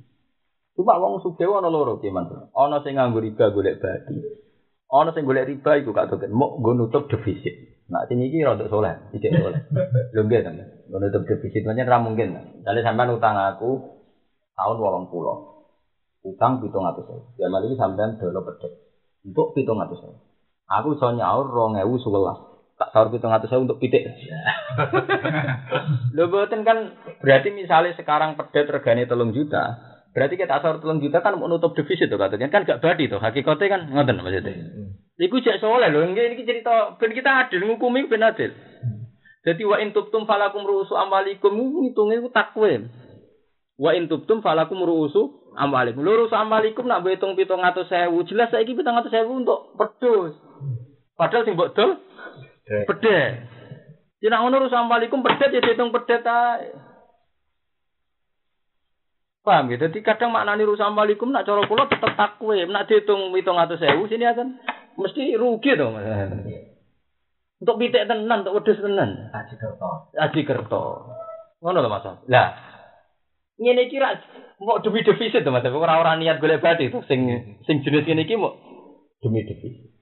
Cuma 0.78 1.02
wong 1.02 1.18
sugih 1.18 1.50
ana 1.50 1.66
loro 1.66 1.98
ki, 1.98 2.14
Mas. 2.14 2.30
Ana 2.54 2.78
sing 2.86 2.94
nganggo 2.94 3.18
riba 3.18 3.50
golek 3.50 3.82
badi. 3.82 4.45
Ono 4.86 5.10
sing 5.10 5.26
golek 5.26 5.50
riba 5.50 5.82
iku 5.82 5.90
gak 5.90 6.14
token, 6.14 6.30
mau 6.30 6.62
nggo 6.62 6.78
nutup 6.78 7.10
defisit. 7.10 7.82
Nah, 7.90 8.06
sini 8.06 8.30
iki 8.30 8.42
rada 8.42 8.70
soleh, 8.70 9.10
iki 9.14 9.30
soleh. 9.34 9.66
Lho 10.14 10.22
nggih 10.22 10.46
to, 10.46 10.50
nggo 10.54 10.96
nutup 11.02 11.22
defisit 11.26 11.66
pancen 11.66 11.90
ra 11.90 11.98
mungkin. 11.98 12.62
Dale 12.62 12.86
sampean 12.86 13.10
utang 13.10 13.34
aku 13.34 13.98
tahun 14.54 14.76
80. 14.78 15.10
Utang 16.26 16.62
700. 16.62 17.38
Zaman 17.38 17.66
iki 17.66 17.74
sampean 17.74 18.14
dolo 18.18 18.46
pedhet. 18.46 18.72
Untuk 19.26 19.58
700. 19.58 20.06
Aku 20.66 20.94
iso 20.94 21.06
nyaur 21.14 21.50
2011. 21.50 22.06
Tak 22.76 22.92
sahur 22.92 23.08
700 23.10 23.62
untuk 23.62 23.78
pitik. 23.82 24.06
Lho 26.14 26.30
boten 26.30 26.62
kan 26.62 26.94
berarti 27.24 27.48
misalnya 27.50 27.96
sekarang 27.98 28.38
pedet 28.38 28.68
regane 28.68 29.08
3 29.08 29.34
juta, 29.34 29.62
Berarti 30.16 30.40
kita 30.40 30.56
asal 30.56 30.80
telung 30.80 31.04
juta 31.04 31.20
kan 31.20 31.36
menutup 31.36 31.76
defisit 31.76 32.08
tuh 32.08 32.16
katanya 32.16 32.48
kan 32.48 32.64
gak 32.64 32.80
badi 32.80 33.04
tuh 33.04 33.20
hakikatnya 33.20 33.68
kan 33.68 33.80
ngoten 33.92 34.16
maksudnya. 34.16 34.56
Iku 35.20 35.44
cek 35.44 35.60
soleh 35.60 35.92
loh, 35.92 36.08
ini 36.08 36.40
cerita 36.40 36.96
ben 36.96 37.12
kita 37.12 37.44
adil 37.44 37.68
ngukumi 37.68 38.08
ben 38.08 38.24
adil. 38.24 38.48
Jadi 39.44 39.62
wa 39.68 39.76
in 39.76 39.92
tubtum 39.92 40.24
falakum 40.24 40.64
ruusu 40.64 40.96
amwalikum 40.96 41.52
ngitungnya 41.52 42.24
itu 42.24 42.32
takwim. 42.32 42.88
Wa 43.76 43.92
in 43.92 44.08
tubtum 44.08 44.40
falakum 44.40 44.80
ruusu 44.80 45.52
amwalikum. 45.52 46.00
Lurus 46.00 46.32
amwalikum 46.32 46.88
nak 46.88 47.04
hitung 47.04 47.36
pitung 47.36 47.60
atau 47.60 47.84
sewu 47.84 48.24
jelas 48.24 48.48
saya 48.48 48.64
pitung 48.64 48.96
atau 48.96 49.12
sewu 49.12 49.44
untuk 49.44 49.76
pedus. 49.76 50.32
Padahal 51.12 51.44
sing 51.44 51.60
mbok 51.60 51.76
dol 51.76 52.00
pedet. 52.64 53.52
Jadi 54.24 54.32
ngono 54.32 54.64
urus 54.64 54.72
amwalikum 54.72 55.20
pedet 55.20 55.52
ya 55.52 55.60
dihitung 55.60 55.92
pedet 55.92 56.24
ae. 56.24 56.85
Paham 59.46 59.70
gitu? 59.70 59.86
Jadi 59.86 60.02
kadang 60.02 60.34
maknani 60.34 60.66
rusak 60.66 60.90
malikum 60.90 61.30
nak 61.30 61.46
cara 61.46 61.62
kula 61.70 61.86
tetep 61.86 62.18
takwe, 62.18 62.66
nak 62.66 62.90
dihitung 62.90 63.30
sewu 63.30 64.10
sini 64.10 64.26
akan 64.26 64.58
mesti 64.98 65.38
rugi 65.38 65.78
dong. 65.78 65.94
Untuk 67.62 67.78
pitik 67.78 68.10
tenan, 68.10 68.42
untuk 68.42 68.58
wedhus 68.58 68.82
tenan. 68.82 69.30
Aji 69.30 69.54
kerto. 69.54 70.12
Aji 70.18 70.40
kerto. 70.42 70.82
Ngono 71.62 71.78
lho 71.78 71.88
Mas. 71.88 72.06
Lah. 72.26 72.48
Ngene 73.56 73.88
iki 73.88 73.96
ra 73.96 74.18
mau 74.60 74.82
demi 74.82 75.06
defisit 75.06 75.46
to 75.46 75.54
Mas. 75.54 75.64
Ora 75.64 76.02
ora 76.02 76.18
niat 76.18 76.42
golek 76.42 76.58
bati 76.58 76.90
to 76.90 77.06
sing 77.06 77.24
sing 77.64 77.86
jenis 77.86 78.02
ngene 78.02 78.26
iki 78.26 78.34
mau 78.34 78.58
demi 79.22 79.46
defisit. 79.46 79.94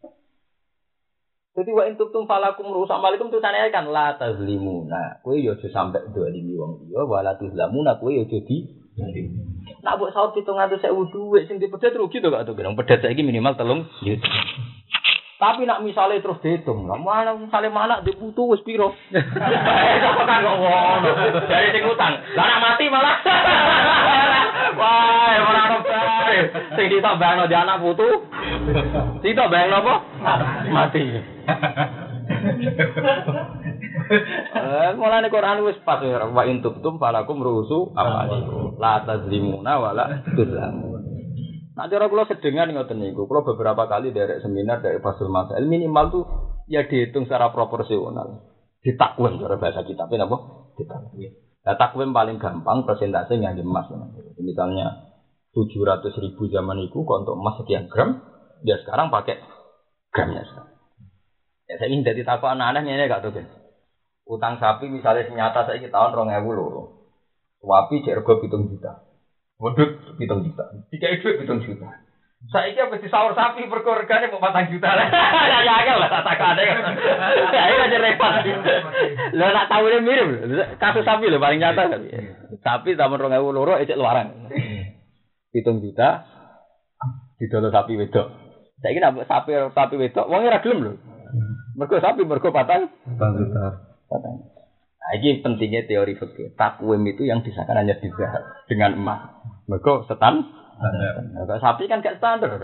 Jadi 1.55 1.71
wa 1.71 1.87
in 1.87 1.95
tubtum 1.95 2.27
falakum 2.27 2.67
rusak 2.75 2.99
malikum 2.99 3.31
tulisane 3.31 3.71
kan 3.71 3.87
la 3.87 4.19
tazlimuna. 4.19 5.23
Kowe 5.23 5.39
yo 5.39 5.55
aja 5.55 5.69
sampe 5.71 6.03
dolimi 6.11 6.59
wong 6.59 6.91
liya 6.91 7.07
wala 7.07 7.39
tuzlamuna 7.39 8.03
kowe 8.03 8.11
yo 8.11 8.27
aja 8.27 8.43
di 8.43 8.84
Nak 8.95 9.99
buat 9.99 10.15
sahur 10.15 10.31
hitung 10.39 10.55
atau 10.55 10.79
saya 10.79 10.95
duit 10.95 11.51
sing 11.51 11.59
dipedet 11.59 11.99
rugi 11.99 12.23
tuh 12.23 12.31
gak 12.31 12.47
tuh 12.47 12.55
bilang 12.55 12.79
pedet 12.79 13.03
saya 13.03 13.11
minimal 13.19 13.59
telung 13.59 13.91
juta. 14.01 14.31
Tapi 15.35 15.67
nak 15.67 15.83
misalnya 15.83 16.23
terus 16.23 16.39
dihitung, 16.41 16.87
lah 16.87 16.95
mana 16.95 17.35
misalnya 17.35 17.69
mana 17.69 17.95
dibutuh 18.07 18.55
wis 18.55 18.63
piro? 18.63 18.95
Itu 19.11 20.09
kan 20.25 20.41
kok 20.41 20.57
ngono. 20.57 21.11
Dari 21.51 21.75
sing 21.75 21.85
utang, 21.91 22.23
lah 22.39 22.45
nak 22.49 22.61
mati 22.63 22.85
malah. 22.87 23.17
Wah, 24.79 25.35
ora 25.43 25.61
ono 25.69 25.79
bae. 25.85 26.39
Sing 26.79 26.87
ditambahno 26.87 27.51
di 27.51 27.57
anak 27.59 27.83
putu. 27.83 28.09
Ditambahno 29.21 29.77
apa? 29.83 29.95
Mati. 30.71 31.05
Eh, 34.55 34.91
mulane 34.97 35.29
Quran 35.33 35.65
wis 35.65 35.81
pas 35.85 36.01
ya 36.05 36.25
wa 36.29 36.43
in 36.45 36.61
tubtum 36.61 37.01
falakum 37.01 37.41
rusu 37.41 37.93
amalikum. 37.97 38.77
La 38.77 39.05
tazlimuna 39.05 39.81
wala 39.81 40.25
tuzlamun. 40.37 41.03
Nah, 41.75 41.91
cara 41.91 42.07
kula 42.07 42.23
sedengan 42.31 42.71
ngoten 42.71 43.03
niku, 43.03 43.27
kula 43.27 43.43
beberapa 43.43 43.91
kali 43.91 44.15
derek 44.15 44.39
seminar 44.47 44.79
dari 44.79 45.03
Fasul 45.03 45.27
Masail 45.27 45.67
minimal 45.67 46.05
tuh 46.15 46.25
ya 46.71 46.87
dihitung 46.87 47.27
secara 47.27 47.51
proporsional. 47.51 48.47
Ditakwim 48.79 49.43
cara 49.43 49.59
bahasa 49.59 49.83
kita, 49.83 50.07
apa? 50.07 50.37
Ditakwim. 50.79 51.33
Nah, 51.65 51.75
takwim 51.75 52.15
paling 52.15 52.39
gampang 52.39 52.87
persentase 52.87 53.41
yang 53.41 53.59
emas. 53.59 53.91
Misalnya 54.39 55.17
700 55.57 56.15
ribu 56.15 56.47
zaman 56.47 56.79
itu 56.85 57.03
untuk 57.03 57.35
emas 57.35 57.59
sekian 57.59 57.91
gram, 57.91 58.23
dia 58.63 58.79
sekarang 58.79 59.11
pakai 59.11 59.43
gramnya 60.15 60.47
sekarang. 60.47 60.79
Ya 61.65 61.75
saya 61.81 61.89
ingin 61.91 62.05
jadi 62.05 62.23
takut 62.29 62.53
anak-anaknya 62.53 62.93
ini 63.01 63.09
gak 63.09 63.25
tuh. 63.25 63.64
Utang 64.25 64.57
sapi 64.57 64.89
misalnya 64.89 65.29
senyata 65.29 65.69
saya 65.69 65.85
tahun 65.85 66.17
rong 66.17 66.33
ewu 66.33 66.51
loro. 66.57 66.83
Wapi 67.61 68.05
cek 68.05 68.25
rego 68.25 68.41
pitung 68.41 68.73
juta. 68.73 69.05
Wedut 69.61 70.17
pitung 70.17 70.45
juta. 70.49 70.65
Tiga 70.89 71.13
itu 71.13 71.29
pitung 71.45 71.61
juta. 71.61 71.89
Saya 72.53 72.73
ini 72.73 72.81
apa 72.81 73.01
sahur 73.09 73.33
sapi 73.33 73.65
berkorganya 73.69 74.29
mau 74.29 74.41
patang 74.41 74.69
juta 74.69 74.93
lah. 74.93 75.09
Ya 75.65 75.77
ya 75.81 75.95
lah 75.97 76.09
tak 76.13 76.41
ada. 76.41 76.61
Ya 77.57 77.63
ini 77.69 77.85
aja 77.89 77.99
repot. 78.01 78.33
Lo 79.41 79.45
nak 79.49 79.69
tahu 79.69 79.89
dia 79.93 80.01
mirip. 80.01 80.29
Kasus 80.77 81.05
sapi 81.05 81.33
lo 81.33 81.41
paling 81.41 81.61
nyata 81.61 81.89
kan. 81.89 82.01
Sapi 82.61 82.97
tahun 82.97 83.21
rong 83.21 83.37
ewu 83.37 83.49
loro 83.53 83.81
ecek 83.81 83.97
luaran. 83.97 84.53
Pitung 85.53 85.85
juta. 85.85 86.25
Didolo 87.41 87.69
sapi 87.73 87.97
wedok. 87.97 88.29
Saya 88.81 88.93
ini 88.93 89.25
sapi 89.25 89.53
sapi 89.73 89.95
wedok. 90.01 90.29
Wongnya 90.29 90.61
ragilem 90.61 90.81
loh. 90.85 90.97
Mergo 91.77 91.97
sapi 92.01 92.25
mergo 92.29 92.53
patang. 92.53 92.93
Patang 93.05 93.33
juta. 93.41 93.94
Patang. 94.15 94.47
Nah, 95.05 95.11
ini 95.19 95.43
pentingnya 95.43 95.91
teori 95.91 96.15
fikih. 96.15 96.55
Takwim 96.55 97.03
itu 97.11 97.27
yang 97.27 97.43
disahkan 97.43 97.75
hanya 97.75 97.99
di 97.99 98.09
dengan 98.71 98.95
emas. 98.95 99.21
Mergo 99.67 100.07
setan. 100.07 100.47
Nah, 100.79 101.59
sapi 101.59 101.91
kan 101.91 101.99
gak 101.99 102.23
standar. 102.23 102.55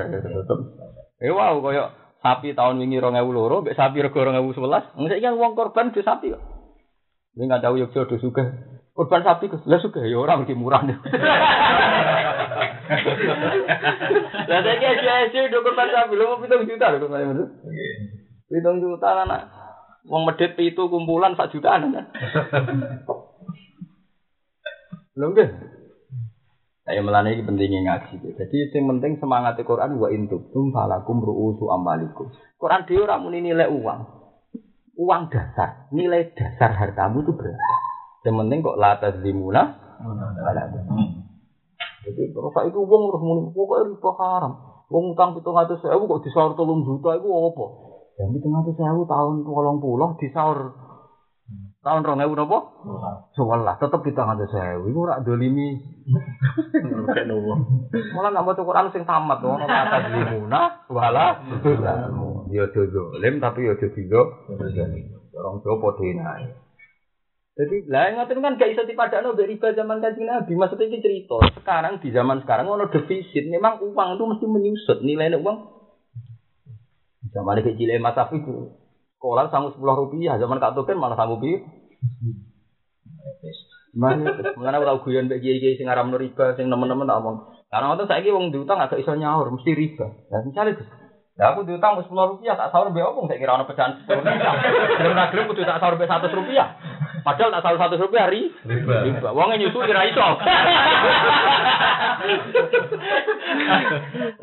Eh 1.21 1.29
wow, 1.29 1.59
koyo 1.61 1.93
sapi 2.25 2.57
tahun 2.57 2.81
wingi 2.81 2.97
2002, 2.97 3.65
mbek 3.67 3.77
sapi 3.77 4.01
rego 4.01 4.25
2011. 4.25 4.97
Nggak 4.97 5.21
kan 5.21 5.35
wong 5.37 5.53
korban 5.53 5.93
di 5.93 6.01
sapi. 6.01 6.33
Ini 6.33 7.45
nggak 7.45 7.63
tahu 7.65 7.77
yuk 7.77 7.93
jodoh 7.93 8.17
juga. 8.17 8.45
Korban 8.97 9.21
sapi 9.21 9.53
kok, 9.53 9.65
lah 9.69 9.81
suka 9.81 10.01
ya 10.05 10.17
orang 10.17 10.45
lebih 10.45 10.57
murah. 10.57 10.81
Lah 14.51 14.67
saya 14.67 14.77
kira 14.83 15.31
sih 15.31 15.47
do 15.47 15.63
korban 15.63 15.89
sapi, 15.95 16.19
lu 16.19 16.27
mau 16.27 16.41
pitung 16.43 16.67
juta 16.67 16.91
lho 16.91 16.99
korban 17.05 17.37
itu. 17.37 17.45
Pitung 18.51 18.83
juta 18.83 19.29
anak. 19.29 19.60
Wong 20.09 20.25
medit 20.25 20.57
itu 20.57 20.83
kumpulan 20.89 21.37
sak 21.37 21.53
jutaan 21.53 21.93
kan. 21.93 22.07
Lho 25.19 25.27
enggak. 25.37 25.51
Saya 26.89 27.05
melani 27.05 27.37
ini 27.37 27.45
pentingnya 27.45 27.81
ngaji. 27.87 28.35
Jadi 28.41 28.57
yang 28.73 28.97
penting 28.97 29.21
semangat 29.21 29.61
Quran 29.63 30.01
wa 30.01 30.09
intum 30.09 30.73
falakum 30.73 31.21
ru'usu 31.21 31.69
amalikum. 31.69 32.33
Quran 32.57 32.89
dia 32.89 33.05
orang 33.05 33.29
nilai 33.29 33.69
uang. 33.69 34.01
Uang 35.01 35.23
dasar, 35.33 35.89
nilai 35.93 36.33
dasar 36.35 36.77
hartamu 36.77 37.25
itu 37.25 37.33
berapa? 37.33 37.75
Yang 38.27 38.35
penting 38.37 38.59
kok 38.61 38.79
latas 38.81 39.15
dimuna. 39.23 39.63
Jadi 42.01 42.23
kalau 42.33 42.51
saya 42.53 42.73
itu 42.73 42.81
uang 42.81 43.03
harus 43.13 43.23
muni, 43.23 43.41
pokoknya 43.53 43.85
riba 43.93 44.11
haram. 44.17 44.53
Uang 44.91 45.05
utang 45.15 45.37
pitung 45.37 45.57
atus 45.61 45.79
sewu 45.85 46.05
kok 46.09 46.23
disaur 46.27 46.53
tolong 46.57 46.83
juta 46.83 47.15
itu 47.17 47.29
apa? 47.29 47.90
Yang 48.21 48.31
pitung 48.37 48.55
atus 48.61 48.77
sewu 48.77 49.09
tahun 49.09 49.49
tolong 49.49 49.81
pulau 49.81 50.13
disaur 50.21 50.77
tahun 51.81 52.05
rong 52.05 52.21
ewu 52.21 52.37
nopo? 52.37 52.59
Sebelah, 53.33 53.81
tetep 53.81 54.05
pitung 54.05 54.29
atus 54.29 54.53
sewu. 54.53 54.93
Iku 54.93 55.01
rak 55.09 55.25
dolimi. 55.25 55.81
Malah 58.13 58.29
nggak 58.29 58.45
mau 58.45 58.53
Quran 58.53 58.93
sing 58.93 59.09
tamat 59.09 59.41
orang 59.41 59.73
atas 59.89 60.13
limuna, 60.13 60.85
wala, 60.93 61.41
ya 62.55 62.67
jojo 62.75 63.15
lim 63.23 63.39
tapi 63.41 63.65
ya 63.65 63.75
jojo 63.79 64.21
orang 65.33 65.63
Jawa 65.65 65.77
podo 65.81 66.05
naik. 66.05 66.53
Jadi 67.61 67.93
lah 67.93 68.09
ngoten 68.17 68.41
kan 68.41 68.57
gak 68.57 68.73
iso 68.73 68.89
dipadakno 68.89 69.37
mbek 69.37 69.49
riba 69.53 69.77
zaman 69.77 70.01
Kanjeng 70.01 70.25
Nabi. 70.25 70.57
Maksudnya 70.57 70.89
ini 70.89 71.05
cerita. 71.05 71.37
Sekarang 71.61 72.01
di 72.01 72.09
zaman 72.09 72.41
sekarang 72.41 72.73
ono 72.73 72.89
defisit. 72.89 73.45
Memang 73.53 73.85
uang 73.85 74.17
itu 74.17 74.25
mesti 74.25 74.47
menyusut. 74.49 74.99
Nilainya 75.05 75.37
uang 75.37 75.80
zaman 77.31 77.63
kecil 77.63 77.91
Mas 78.03 78.15
Safi 78.19 78.43
sekolah 78.43 79.53
sanggup 79.53 79.77
sepuluh 79.77 80.07
rupiah. 80.07 80.41
Zaman 80.41 80.59
Kak 80.59 80.75
Token 80.75 80.97
malah 80.99 81.17
sanggup 81.19 81.43
bi. 81.43 81.59
Mana? 83.91 84.55
Mengenai 84.55 84.87
tahu 84.87 85.11
guyon 85.11 85.27
mbek 85.27 85.43
kiai-kiai 85.43 85.75
sing 85.75 85.91
aram 85.91 86.15
riba, 86.15 86.55
sing 86.55 86.71
nemen-nemen 86.71 87.11
tak 87.11 87.21
omong. 87.21 87.37
Karena 87.71 87.91
waktu 87.95 88.07
saya 88.07 88.31
wong 88.31 88.55
diutang 88.55 88.79
agak 88.79 89.03
iso 89.03 89.19
nyaur, 89.19 89.51
mesti 89.51 89.75
riba. 89.75 90.07
Nah, 90.31 90.43
misalnya 90.47 90.79
Ya 91.41 91.57
aku 91.57 91.65
diutang 91.65 91.97
sepuluh 92.05 92.37
rupiah 92.37 92.53
tak 92.53 92.69
sahur 92.69 92.93
be 92.93 93.01
opung 93.01 93.25
saya 93.25 93.41
kira 93.41 93.57
ono 93.57 93.65
pecahan 93.65 93.97
sepuluh 93.97 94.21
rupiah. 94.29 94.55
Nagrem 95.17 95.49
kudu 95.49 95.65
tak 95.65 95.81
sahur 95.81 95.97
be 95.97 96.05
satu 96.05 96.29
rupiah. 96.29 96.77
Padahal 97.21 97.53
tak 97.55 97.63
sahur 97.65 97.79
satu 97.79 97.97
rupiah 98.01 98.27
ri. 98.31 98.53
Riba. 98.65 99.31
Wongnya 99.33 99.67
nyusu 99.67 99.79
kira 99.85 100.09
iso. 100.09 100.21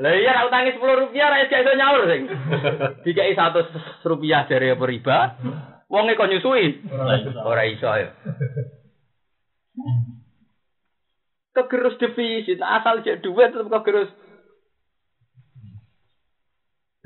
Lah 0.02 0.14
iya 0.14 0.32
nak 0.34 0.48
utangi 0.50 0.74
sepuluh 0.78 0.96
rupiah 1.08 1.28
ra 1.30 1.44
iso 1.44 1.74
nyaur 1.74 2.04
sing. 2.10 2.22
Dikai 3.06 3.34
satu 3.38 3.66
rupiah 4.06 4.46
dari 4.50 4.74
apa 4.74 4.86
riba. 4.86 5.18
Wongnya 5.88 6.18
kok 6.20 6.30
nyusui. 6.30 6.84
Ora 7.42 7.64
iso 7.66 7.90
ya. 7.90 8.10
Kegerus 11.58 11.98
defisit, 11.98 12.62
asal 12.62 13.02
cek 13.02 13.26
duit 13.26 13.50
tetap 13.50 13.70
kegerus 13.82 14.14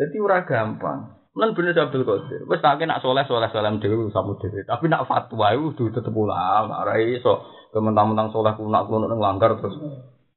jadi 0.01 0.17
ora 0.17 0.41
gampang. 0.49 1.20
Lan 1.31 1.55
bener 1.55 1.71
Abdul 1.71 2.03
Qadir. 2.03 2.43
Wis 2.43 2.59
tak 2.59 2.83
nak 2.83 2.99
soleh 2.99 3.23
soleh 3.23 3.47
salam 3.55 3.79
dhewe 3.79 4.11
samu 4.11 4.35
dhewe. 4.35 4.67
Tapi 4.67 4.91
nak 4.91 5.07
fatwa 5.07 5.55
itu 5.55 5.71
kudu 5.71 5.95
tetep 5.95 6.11
ulama. 6.11 6.83
Ora 6.83 6.99
iso 6.99 7.47
kementang-mentang 7.71 8.35
soleh 8.35 8.51
kunak 8.59 8.83
kuno 8.91 9.07
nang 9.07 9.23
langgar 9.23 9.55
terus 9.55 9.79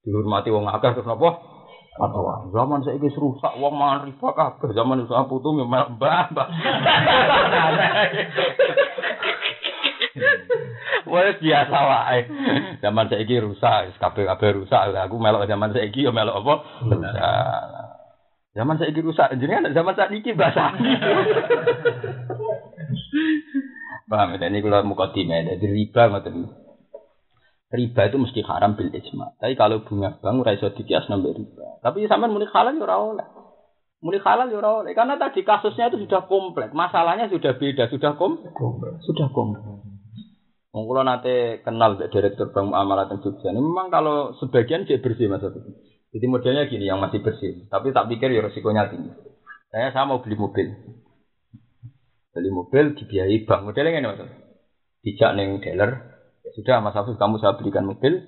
dihormati 0.06 0.54
wong 0.54 0.70
akeh 0.70 0.94
terus 0.94 1.10
napa? 1.10 1.34
Fatwa. 1.98 2.46
Zaman 2.54 2.86
saiki 2.86 3.10
rusak 3.10 3.58
wong 3.58 3.74
mangan 3.74 4.06
riba 4.06 4.28
kabeh. 4.38 4.70
Zaman 4.70 5.02
iso 5.02 5.18
putu 5.26 5.50
mbah 5.58 5.98
mbah. 5.98 6.30
Wes 11.10 11.42
biasa 11.42 11.74
wae. 11.74 12.20
Zaman 12.78 13.10
saiki 13.10 13.42
rusak, 13.42 13.98
kabeh 13.98 14.30
kabeh 14.30 14.62
rusak. 14.62 14.94
Aku 14.94 15.18
melok 15.18 15.50
zaman 15.50 15.74
saiki 15.74 16.06
yo 16.06 16.14
melok 16.14 16.38
apa? 16.38 16.54
Rusak. 16.86 17.83
Zaman 18.54 18.78
saya 18.78 18.94
rusak, 18.94 19.34
jenengan 19.42 19.74
zaman 19.74 19.98
saat 19.98 20.14
ini 20.14 20.30
bahasa. 20.38 20.70
Paham 24.06 24.38
ya? 24.38 24.46
Ini 24.46 24.62
kalau 24.62 24.86
muka 24.86 25.10
timnya, 25.10 25.58
jadi 25.58 25.66
riba 25.74 26.06
ngoten. 26.06 26.54
Riba 27.74 28.02
itu 28.06 28.16
mesti 28.22 28.40
haram 28.46 28.78
bil 28.78 28.94
ijma. 28.94 29.34
Tapi 29.42 29.58
kalau 29.58 29.82
bunga 29.82 30.22
bank 30.22 30.46
ora 30.46 30.54
iso 30.54 30.70
dikias 30.70 31.10
nambah 31.10 31.34
riba. 31.34 31.82
Tapi 31.82 32.06
sampean 32.06 32.30
muni 32.30 32.46
halal 32.46 32.78
ya 32.78 32.86
ora 32.86 32.96
oleh. 33.02 33.26
Muni 33.98 34.22
halal 34.22 34.46
ya 34.46 34.62
ora 34.62 34.86
oleh. 34.86 34.94
Karena 34.94 35.18
tadi 35.18 35.42
kasusnya 35.42 35.90
itu 35.90 36.06
sudah 36.06 36.30
kompleks. 36.30 36.70
Masalahnya 36.70 37.26
sudah 37.26 37.58
beda, 37.58 37.90
sudah 37.90 38.14
kom 38.14 38.38
sudah 39.02 39.26
kompleks. 39.34 39.66
Wong 40.70 40.90
kula 40.90 41.02
nate 41.02 41.62
kenal 41.66 41.98
direktur 41.98 42.54
Bank 42.54 42.70
Muamalat 42.70 43.10
yang 43.10 43.18
Jogja. 43.22 43.50
Ini 43.50 43.58
memang 43.58 43.90
kalau 43.90 44.38
sebagian 44.38 44.86
dia 44.86 45.02
bersih 45.02 45.26
Mas 45.26 45.42
jadi 46.14 46.30
modelnya 46.30 46.70
gini 46.70 46.86
yang 46.86 47.02
masih 47.02 47.18
bersih, 47.26 47.66
tapi 47.66 47.90
tak 47.90 48.06
pikir 48.06 48.30
ya 48.30 48.46
resikonya 48.46 48.86
tinggi. 48.86 49.10
Saya 49.74 49.90
saya 49.90 50.06
mau 50.06 50.22
beli 50.22 50.38
mobil, 50.38 50.70
beli 52.30 52.50
mobil 52.54 52.94
dibiayai 52.94 53.42
bank. 53.42 53.66
Modelnya 53.66 53.98
ini 53.98 54.06
mas, 54.06 54.22
tidak 55.02 55.30
neng 55.34 55.58
dealer. 55.58 55.90
Ya 56.46 56.50
sudah 56.54 56.78
Mas 56.78 56.94
Afif 56.94 57.18
kamu 57.18 57.42
saya 57.42 57.58
belikan 57.58 57.82
mobil, 57.82 58.22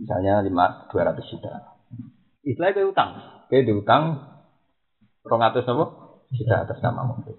misalnya 0.00 0.40
lima 0.40 0.88
dua 0.88 1.12
ratus 1.12 1.28
juta. 1.28 1.76
Istilahnya 2.40 2.72
kayak 2.72 2.88
utang, 2.88 3.10
kayak 3.52 3.68
diutang 3.68 4.02
rong 5.28 5.42
atas 5.44 5.68
apa? 5.68 5.84
Juta 6.32 6.54
atas 6.64 6.80
nama 6.80 7.04
mobil. 7.04 7.36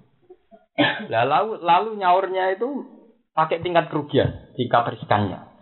Lalu, 1.09 1.63
lalu 1.63 1.89
nyaurnya 1.97 2.53
itu 2.53 2.85
pakai 3.33 3.65
tingkat 3.65 3.89
kerugian, 3.89 4.53
tingkat 4.53 4.93
riskannya. 4.93 5.54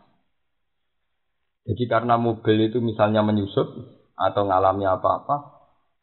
Jadi 1.64 1.84
karena 1.88 2.20
mobil 2.20 2.68
itu 2.68 2.84
misalnya 2.84 3.24
menyusut 3.24 3.72
atau 4.20 4.44
ngalami 4.44 4.84
apa-apa, 4.84 5.36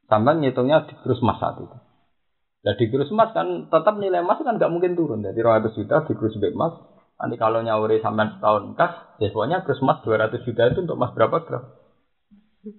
sampai 0.08 0.40
ngitungnya 0.40 0.88
di 0.88 0.94
terus 1.04 1.20
mas 1.20 1.36
saat 1.36 1.61
itu. 1.61 1.76
Nah 2.61 2.74
di 2.76 2.86
terus 2.88 3.08
mas 3.12 3.32
kan 3.32 3.68
tetap 3.68 3.94
nilai 3.96 4.24
emas 4.24 4.40
kan 4.40 4.56
nggak 4.56 4.72
mungkin 4.72 4.96
turun. 4.96 5.20
Jadi 5.24 5.40
ratus 5.40 5.76
juta 5.76 6.04
di 6.08 6.12
terus 6.16 6.36
emas. 6.40 6.74
Nanti 7.20 7.36
kalau 7.36 7.61
nyawuri 7.61 8.00
sampai 8.00 8.32
setahun 8.32 8.72
kas, 8.80 8.92
ya 9.20 9.28
pokoknya 9.28 9.61
terus 9.61 9.84
mas 9.84 10.00
200 10.00 10.40
juta 10.40 10.72
itu 10.72 10.80
untuk 10.80 10.96
mas 10.96 11.12
berapa 11.12 11.44
gram? 11.44 11.64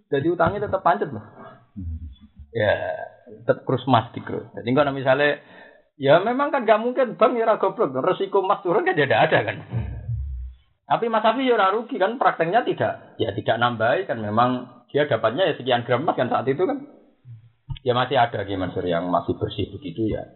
Jadi 0.09 0.27
utangnya 0.29 0.65
tetap 0.65 0.81
pancet 0.81 1.13
mas. 1.13 1.25
Ya, 2.51 2.73
tetap 3.45 3.63
krus 3.63 3.85
emas 3.85 4.09
di 4.11 4.21
krus. 4.25 4.45
Jadi 4.57 4.69
kalau 4.73 4.91
misalnya 4.91 5.39
ya 5.95 6.17
memang 6.17 6.49
kan 6.49 6.65
gak 6.65 6.81
mungkin 6.81 7.15
bank 7.15 7.37
ya 7.37 7.55
goblok, 7.61 7.93
resiko 8.01 8.41
emas 8.41 8.65
turun 8.65 8.83
kan 8.83 8.97
tidak 8.97 9.29
ada 9.29 9.39
kan. 9.45 9.57
Tapi 10.91 11.07
Mas 11.07 11.23
Afi 11.23 11.47
ya 11.47 11.71
rugi 11.71 11.95
kan 11.95 12.19
prakteknya 12.19 12.67
tidak 12.67 13.15
ya 13.15 13.31
tidak 13.31 13.55
nambah 13.55 14.11
kan 14.11 14.19
memang 14.19 14.83
dia 14.91 15.07
dapatnya 15.07 15.47
ya 15.47 15.55
sekian 15.55 15.87
gram 15.87 16.03
kan 16.03 16.27
saat 16.27 16.43
itu 16.51 16.67
kan. 16.67 16.83
Ya 17.87 17.95
masih 17.95 18.19
ada 18.19 18.43
gimana 18.43 18.75
Mansur 18.75 18.83
yang 18.83 19.07
masih 19.07 19.39
bersih 19.39 19.71
begitu 19.71 20.11
ya. 20.11 20.27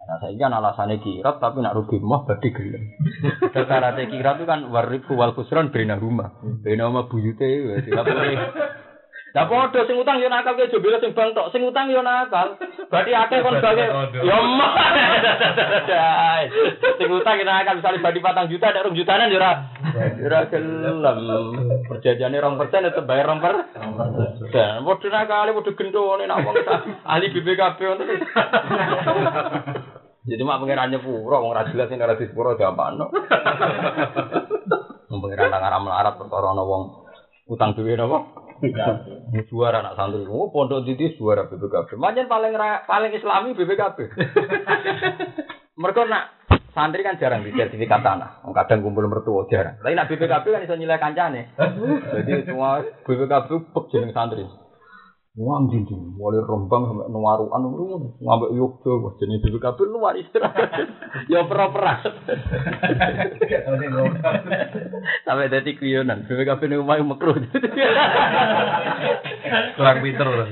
Nah, 0.00 0.16
saya 0.22 0.32
kan 0.38 0.54
alasannya 0.54 1.02
kirat 1.02 1.42
tapi 1.42 1.60
nak 1.60 1.74
rugi 1.74 1.98
mah 1.98 2.22
berarti 2.24 2.48
gelem. 2.54 2.94
Syaratnya 3.52 4.06
kirat 4.06 4.38
itu 4.38 4.46
kan 4.46 4.70
warifu 4.70 5.18
wal 5.18 5.34
kusron 5.34 5.74
bina 5.74 5.98
rumah. 5.98 6.40
Bina 6.62 6.86
rumah 6.86 7.10
buyute 7.10 7.42
ya 7.44 7.82
tidak 7.82 8.06
boleh. 8.06 8.38
Lah 9.30 9.46
padha 9.46 9.86
sing 9.86 9.94
utang 9.94 10.18
yo 10.18 10.26
nakal 10.26 10.58
ke 10.58 10.74
jebule 10.74 10.98
sing 10.98 11.14
bang 11.14 11.30
tok, 11.30 11.54
sing 11.54 11.62
utang 11.62 11.86
yo 11.86 12.02
nakal. 12.02 12.58
Berarti 12.90 13.14
akeh 13.14 13.38
kon 13.46 13.62
bagi 13.62 13.86
yo 14.26 14.38
mah. 14.58 14.70
Sing 16.98 17.06
utang 17.06 17.38
yo 17.38 17.46
nakal 17.46 17.78
misale 17.78 18.02
badi 18.02 18.18
4 18.18 18.50
juta 18.50 18.74
ada 18.74 18.90
2 18.90 18.98
jutaan 18.98 19.30
yo 19.30 19.38
ora. 19.38 19.70
Ora 20.18 20.40
gelem. 20.50 21.18
Perjanjiane 21.86 22.42
2% 22.42 22.86
tetep 22.90 23.06
bayar 23.06 23.30
2 23.30 23.38
per. 23.38 23.54
Dan 24.50 24.82
padha 24.82 25.08
nakal 25.14 25.54
padha 25.54 25.72
gendone 25.78 26.26
nak 26.26 26.42
wong 26.42 26.54
ahli 27.06 27.30
BPKB 27.30 27.78
ngono. 27.86 28.02
Jadi 30.20 30.42
mak 30.42 30.60
pengiran 30.60 30.90
nyepuro, 30.90 31.38
wong 31.38 31.54
ra 31.54 31.70
jelas 31.70 31.86
sing 31.86 32.02
ora 32.02 32.18
disepuro 32.18 32.58
diapakno. 32.58 33.14
Wong 35.06 35.18
pengiran 35.22 35.54
nang 35.54 35.62
aram 35.62 35.86
melarat 35.86 36.18
perkara 36.18 36.50
ana 36.50 36.66
wong 36.66 36.82
utang 37.46 37.78
duwe 37.78 37.94
napa? 37.94 38.49
Suara 39.48 39.80
anak 39.80 39.96
santri, 39.96 40.28
oh 40.28 40.52
pondok 40.52 40.84
titi 40.84 41.16
suara 41.16 41.48
BPKB. 41.48 41.96
Macam 41.96 42.28
paling 42.28 42.52
paling 42.84 43.12
Islami 43.16 43.56
BPKB. 43.56 43.98
Mereka 45.80 46.00
nak 46.04 46.24
santri 46.76 47.00
kan 47.00 47.16
jarang 47.16 47.40
di 47.40 47.56
sertifikat 47.56 48.04
tanah. 48.04 48.44
Kadang 48.52 48.84
kumpul 48.84 49.08
mertua 49.08 49.48
jarang. 49.48 49.80
Tapi 49.80 49.96
nak 49.96 50.12
BPKB 50.12 50.44
kan 50.44 50.62
bisa 50.64 50.76
nilai 50.76 51.00
kancane. 51.00 51.56
Jadi 52.20 52.32
semua 52.44 52.84
BPKB 53.08 53.48
pek 53.72 53.84
jeneng 53.90 54.12
santri. 54.12 54.44
Wah, 55.40 55.56
anjing 55.56 55.88
mulai 56.20 56.44
rombang 56.44 56.84
sampai 56.84 57.08
nuaruan, 57.08 57.64
ngambil 58.20 58.60
yogyo, 58.60 59.00
wah 59.00 59.16
jadi 59.16 59.40
BPKB 59.40 59.88
luar 59.88 60.12
istirahat. 60.20 60.68
ya 61.32 61.48
pernah 61.48 61.96
Sampai 65.24 65.48
jadi 65.48 65.70
kuyonan, 65.80 66.28
BPKB 66.28 66.60
ini 66.68 66.76
umai 66.76 67.00
makruh. 67.00 67.40
Kurang 69.80 70.04
pinter 70.04 70.28
loh. 70.28 70.44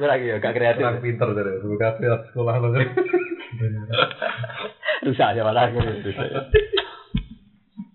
Kurang 0.00 0.20
ya, 0.24 0.40
gak 0.40 0.54
kreatif. 0.56 0.80
Kurang 0.80 1.04
pinter 1.04 1.28
dari 1.36 1.60
BPKB 1.60 2.00
sekolah 2.32 2.54
lo. 2.56 2.68
Rusak 5.12 5.28
aja 5.28 5.44
malah. 5.44 5.68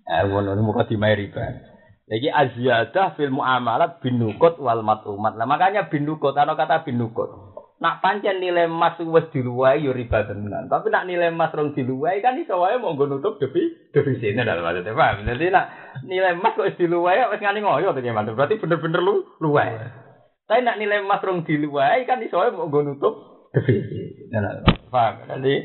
Eh, 0.06 0.22
ngono 0.30 0.54
muka 0.62 0.86
dimai 0.86 1.18
riba. 1.18 1.71
Jadi 2.12 2.28
aziyadah 2.28 3.16
fil 3.16 3.32
muamalat 3.32 4.04
binukut 4.04 4.60
wal 4.60 4.84
matumat. 4.84 5.40
Lah 5.40 5.48
makanya 5.48 5.88
binukut 5.88 6.36
ana 6.36 6.60
kata 6.60 6.84
binukut. 6.84 7.32
Nak 7.80 8.04
pancen 8.04 8.44
nilai 8.44 8.68
emas 8.68 9.00
wis 9.00 9.32
diluwai 9.32 9.80
yo 9.80 9.96
riba 9.96 10.28
tenan. 10.28 10.68
Tapi 10.68 10.92
nak 10.92 11.08
nilai 11.08 11.32
emas 11.32 11.56
rong 11.56 11.72
diluwai 11.72 12.20
kan 12.20 12.36
iso 12.36 12.60
wae 12.60 12.76
mau 12.84 12.94
nggo 12.94 13.08
nutup 13.08 13.40
defi 13.40 13.74
defisitnya 13.96 14.44
dalam 14.44 14.68
maksudnya 14.68 14.92
paham. 14.92 15.24
Jadi 15.24 15.56
nak 15.56 15.66
nilai 16.04 16.36
emas 16.36 16.54
kok 16.54 16.68
wis 16.68 16.78
diluwai 16.78 17.32
wis 17.32 17.40
ngani 17.40 17.64
ngoyo 17.64 17.96
to 17.96 18.04
gimana? 18.04 18.36
Berarti 18.36 18.60
bener-bener 18.60 19.02
lu 19.02 19.26
luwai. 19.40 19.72
Tapi 20.52 20.68
nak 20.68 20.78
nilai 20.84 21.00
emas 21.00 21.24
rong 21.24 21.48
diluwai 21.48 22.04
kan 22.04 22.20
iso 22.20 22.44
wae 22.44 22.52
mau 22.52 22.68
nggo 22.68 22.92
nutup 22.92 23.14
defisit. 23.56 24.30
Nah, 24.36 24.68
paham. 24.92 25.32
Jadi 25.32 25.64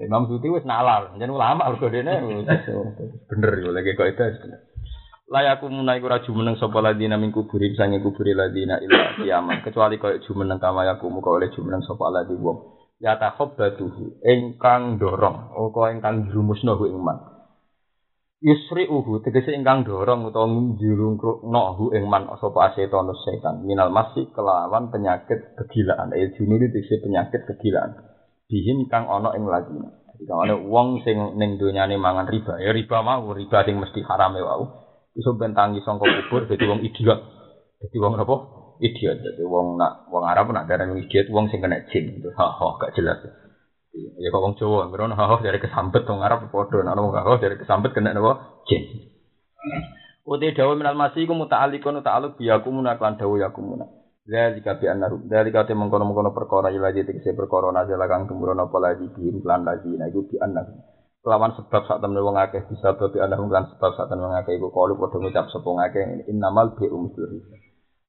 Imam 0.00 0.26
Suti 0.26 0.50
wis 0.50 0.66
nalar, 0.66 1.14
jeneng 1.14 1.38
ulama 1.38 1.70
mergo 1.70 1.86
dene 1.86 2.18
bener 3.30 3.52
yo 3.62 3.70
lagi 3.70 3.94
kok 3.94 4.10
itu 4.10 4.26
bener. 4.42 4.73
Layaku 5.28 5.72
munai 5.72 6.00
ora 6.04 6.20
jumeneng 6.20 6.60
sapa 6.60 6.84
ladina 6.84 7.16
min 7.16 7.32
kuburin 7.32 7.72
sange 7.74 8.00
kuburi 8.04 8.36
ladina 8.36 8.76
ila 8.80 9.16
kiamat. 9.20 9.64
Kecuali 9.64 9.96
kaya 9.96 10.20
jumeneng 10.24 10.60
kama 10.60 10.84
muka 11.08 11.30
oleh 11.32 11.48
jumeneng 11.52 11.84
sapa 11.84 12.12
ladi 12.12 12.36
wong. 12.36 12.58
Ya 13.02 13.18
takhabbatuhu 13.18 14.22
ingkang 14.22 15.02
dorong 15.02 15.52
utawa 15.58 15.90
ingkang 15.90 16.30
jumusno 16.30 16.78
ing 16.86 17.00
man. 17.02 17.18
Yusri 18.44 18.84
uhu 18.84 19.24
tegese 19.24 19.56
ingkang 19.56 19.88
dorong 19.88 20.28
utawa 20.28 20.46
njurungno 20.46 21.62
hu 21.74 21.84
ing 21.96 22.04
man 22.06 22.28
sapa 22.38 22.70
asetan 22.70 23.08
setan. 23.24 23.64
Minal 23.64 23.90
masih 23.90 24.28
kelawan 24.30 24.92
penyakit 24.92 25.56
kegilaan. 25.56 26.12
Eh 26.14 26.36
junuri 26.36 26.70
tegese 26.70 27.00
penyakit 27.02 27.48
kegilaan. 27.48 27.96
Bihin 28.46 28.86
kang 28.92 29.08
ana 29.08 29.32
ing 29.34 29.48
ladina. 29.48 29.88
Jadi 30.14 30.30
kalau 30.30 30.62
uang 30.70 31.02
sing 31.02 31.34
ning 31.40 31.58
donyane 31.58 31.98
mangan 31.98 32.30
riba, 32.30 32.62
ya 32.62 32.70
riba 32.70 33.02
mau 33.02 33.34
riba 33.34 33.66
sing 33.66 33.82
mesti 33.82 33.98
haram 34.06 34.38
ya 34.38 34.46
wau. 34.46 34.83
Iso 35.14 35.30
bentangi 35.38 35.80
sangka 35.86 36.06
kubur 36.06 36.46
dadi 36.50 36.64
wong 36.66 36.82
idiot. 36.82 37.20
Dadi 37.80 37.96
wong 38.02 38.18
apa? 38.18 38.36
Idiot. 38.82 39.18
Dadi 39.22 39.42
wong 39.46 39.78
nak 39.78 40.10
wong 40.10 40.22
Arab 40.26 40.50
nak 40.50 40.66
darani 40.66 41.06
idiot 41.06 41.30
wong 41.30 41.46
sing 41.50 41.62
kena 41.62 41.82
jin. 41.90 42.22
Ha 42.34 42.46
ha 42.50 42.66
gak 42.82 42.94
jelas. 42.98 43.22
Ya 43.94 44.28
kok 44.34 44.42
wong 44.42 44.54
Jawa 44.58 44.90
ngrono 44.90 45.14
ha 45.14 45.24
ha 45.30 45.36
dari 45.38 45.62
kesambet 45.62 46.02
wong 46.06 46.20
Arab 46.26 46.50
padha 46.50 46.82
nak 46.82 46.98
wong 46.98 47.14
ha 47.14 47.34
dari 47.38 47.54
kesambet 47.54 47.94
kena 47.94 48.10
napa? 48.10 48.62
Jin. 48.66 49.14
Uti 50.24 50.56
dawa 50.56 50.72
minal 50.72 50.96
masih 50.96 51.28
iku 51.28 51.36
muta'alliqun 51.36 52.00
ta'alluq 52.00 52.40
biyaku 52.40 52.72
munaklan 52.72 53.20
dawa 53.20 53.44
yakumuna. 53.44 53.84
Dari 54.24 54.64
kabi 54.64 54.88
anarum, 54.88 55.28
dari 55.28 55.52
kate 55.52 55.76
mengkono 55.76 56.08
mengkono 56.08 56.32
perkara 56.32 56.72
ilaji 56.72 57.04
tegese 57.04 57.36
perkara 57.36 57.68
nazala 57.68 58.08
kang 58.08 58.24
apa 58.24 58.76
lagi 58.80 59.04
biim 59.12 59.44
lan 59.44 59.68
lagi, 59.68 59.92
nah 60.00 60.08
iku 60.08 60.24
bi. 60.24 60.40
Kelawan 61.24 61.56
sebab 61.56 61.82
saat 61.88 62.04
temen 62.04 62.20
wong 62.20 62.36
akeh 62.36 62.68
bisa 62.68 62.92
babi 63.00 63.16
anda 63.16 63.40
lan 63.40 63.64
sebab 63.72 63.90
saat 63.96 64.12
temen 64.12 64.28
wong 64.28 64.36
akeh 64.36 64.60
iku 64.60 64.68
kalu 64.68 65.00
padha 65.00 65.16
ngucap 65.16 65.48
sapa 65.48 65.64
ngakeh 65.66 66.28
innamal 66.28 66.76
bi 66.76 66.84
umsuri 66.84 67.40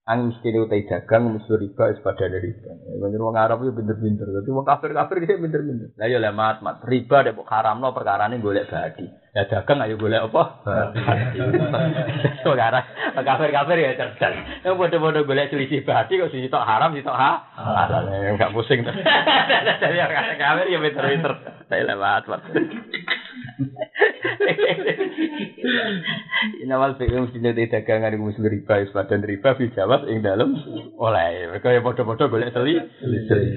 ang 0.05 0.29
mesti 0.29 0.53
utai 0.53 0.85
dagang 0.85 1.33
mesti 1.33 1.49
riba 1.57 1.89
is 1.89 1.97
pada 2.05 2.29
dari 2.29 2.53
riba. 2.53 2.77
Bener 3.01 3.17
wong 3.25 3.33
Arab 3.41 3.65
itu 3.65 3.73
pinter-pinter 3.73 4.29
tapi 4.29 4.53
wong 4.53 4.61
kafir-kafir 4.61 5.17
dia 5.25 5.33
pinter-pinter. 5.33 5.97
Lah 5.97 6.05
ya 6.05 6.21
lah 6.21 6.29
mat. 6.29 6.61
Riba 6.85 7.25
dek 7.25 7.41
haramno 7.41 7.89
perkara 7.89 8.29
ini 8.29 8.37
golek 8.37 8.69
badi 8.69 9.09
ya 9.33 9.49
dagang 9.49 9.81
ayo 9.81 9.97
golek 9.97 10.29
apa? 10.29 10.61
Perkara 12.45 12.85
kafir-kafir 13.33 13.77
ya 13.81 13.97
cerdas. 13.97 14.33
Yang 14.61 14.77
bodoh-bodoh 14.77 15.25
golek 15.25 15.49
selisih 15.49 15.81
badi 15.81 16.21
kok 16.21 16.29
sih 16.29 16.53
tok 16.53 16.61
haram 16.61 16.93
sih 16.93 17.01
tok 17.01 17.17
ha? 17.17 17.41
Halal 17.57 18.05
enggak 18.29 18.53
pusing. 18.53 18.85
Jadi 19.81 19.97
orang 20.05 20.37
kafir 20.37 20.69
ya 20.69 20.77
pinter-pinter 20.85 21.33
saya 21.69 21.83
lewat 21.89 22.23
mat 22.29 22.41
Inawal 26.61 26.99
fi'il 26.99 27.25
mesti 27.25 27.39
nyete 27.41 27.71
dagangan 27.71 28.13
iku 28.13 28.29
mesti 28.29 28.45
riba 28.45 28.85
sepadan 28.85 29.25
riba 29.25 29.55
fi 29.57 29.71
jawab 29.73 30.05
ing 30.11 30.21
dalem 30.21 30.53
oleh 30.99 31.49
mereka 31.49 31.73
ya 31.73 31.81
padha-padha 31.81 32.29
golek 32.29 32.53
seli 32.53 32.77
seli 33.01 33.49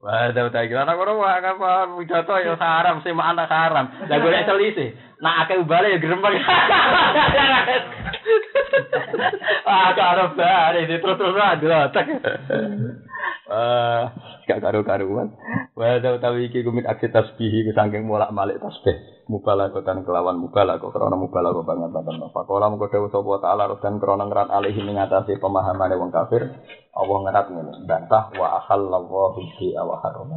Wah, 0.00 0.32
tahu 0.32 0.48
tak 0.48 0.72
kira 0.72 0.88
nak 0.88 0.96
ora 0.96 1.12
wah 1.12 1.36
apa 1.44 1.92
pidato 2.00 2.32
ya 2.40 2.56
haram 2.56 3.04
sing 3.04 3.12
mak 3.12 3.36
anak 3.36 3.52
haram. 3.52 3.84
Lah 4.08 4.16
golek 4.16 4.48
selisih. 4.48 4.96
Nak 5.20 5.44
akeh 5.44 5.60
ubale 5.60 5.92
ya 5.92 6.00
grembang. 6.00 6.40
Ah, 9.68 9.92
karo 10.00 10.32
bare 10.32 10.88
terus-terus 10.88 11.36
ada 11.36 11.92
tak. 13.20 13.50
Eh, 13.50 14.02
gak 14.46 14.60
karu-karuan. 14.62 15.34
Wa 15.74 15.98
da 15.98 16.14
utawi 16.14 16.50
iki 16.50 16.62
kumit 16.62 16.86
aksi 16.86 17.10
tasbih 17.10 17.50
iku 17.50 17.74
saking 17.74 18.06
molak-malik 18.06 18.62
tasbih. 18.62 18.94
Mubalaghatan 19.30 20.02
kelawan 20.02 20.42
mubalagha 20.42 20.90
krana 20.90 21.14
mubalagha 21.14 21.62
banget 21.62 21.90
banget. 21.94 22.30
Pakola 22.34 22.66
mung 22.66 22.82
dewe 22.82 23.10
sapa 23.10 23.38
taala 23.42 23.70
dan 23.78 24.02
krana 24.02 24.26
ngrat 24.26 24.50
alih 24.50 24.74
ngatasi 24.74 25.38
pemahamane 25.38 25.94
wong 25.98 26.10
kafir. 26.10 26.46
Allah 26.94 27.18
ngerat 27.26 27.46
ngene. 27.50 27.72
Bantah 27.86 28.34
wa 28.34 28.58
ahallallahu 28.58 29.38
bi 29.38 29.70
wa 29.74 29.96
harama 30.02 30.36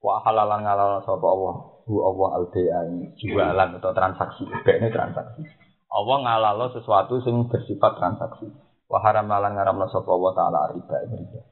Wa 0.00 0.24
halalan 0.24 0.64
ngalal 0.64 1.04
sapa 1.04 1.26
Allah. 1.28 1.54
Bu 1.84 2.06
Allah 2.06 2.28
al-bai'a 2.40 2.80
jualan 3.20 3.68
atau 3.82 3.92
transaksi. 3.92 4.48
Ini 4.48 4.88
transaksi. 4.88 5.42
Allah 5.90 6.16
ngalalo 6.22 6.66
sesuatu 6.72 7.20
sing 7.20 7.50
bersifat 7.50 8.00
transaksi. 8.00 8.48
Wa 8.88 9.04
haramalan 9.04 9.58
ngaramna 9.58 9.92
sapa 9.92 10.08
Allah 10.08 10.32
taala 10.32 10.60
riba 10.72 10.96
riba. 11.04 11.49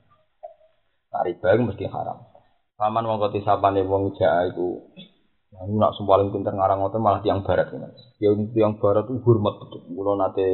Nah, 1.09 1.23
riba 1.25 1.47
itu 1.57 1.63
mesti 1.65 1.85
haram. 1.89 2.19
Paman 2.79 3.05
wong 3.09 3.19
koti 3.19 3.43
sapane 3.43 3.83
wong 3.83 4.15
jaa 4.15 4.47
iku 4.47 4.87
Nah, 5.49 5.65
nak 5.65 5.97
paling 5.97 6.29
pinter 6.29 6.53
ngarang 6.53 6.85
ngoten 6.85 7.01
malah 7.01 7.25
tiang 7.25 7.41
barat 7.41 7.73
ya. 7.73 7.89
Ya 8.21 8.31
tiang 8.53 8.77
barat 8.77 9.09
itu 9.09 9.17
hormat 9.25 9.57
betul. 9.57 9.81
Kulo 9.97 10.13
nate 10.21 10.47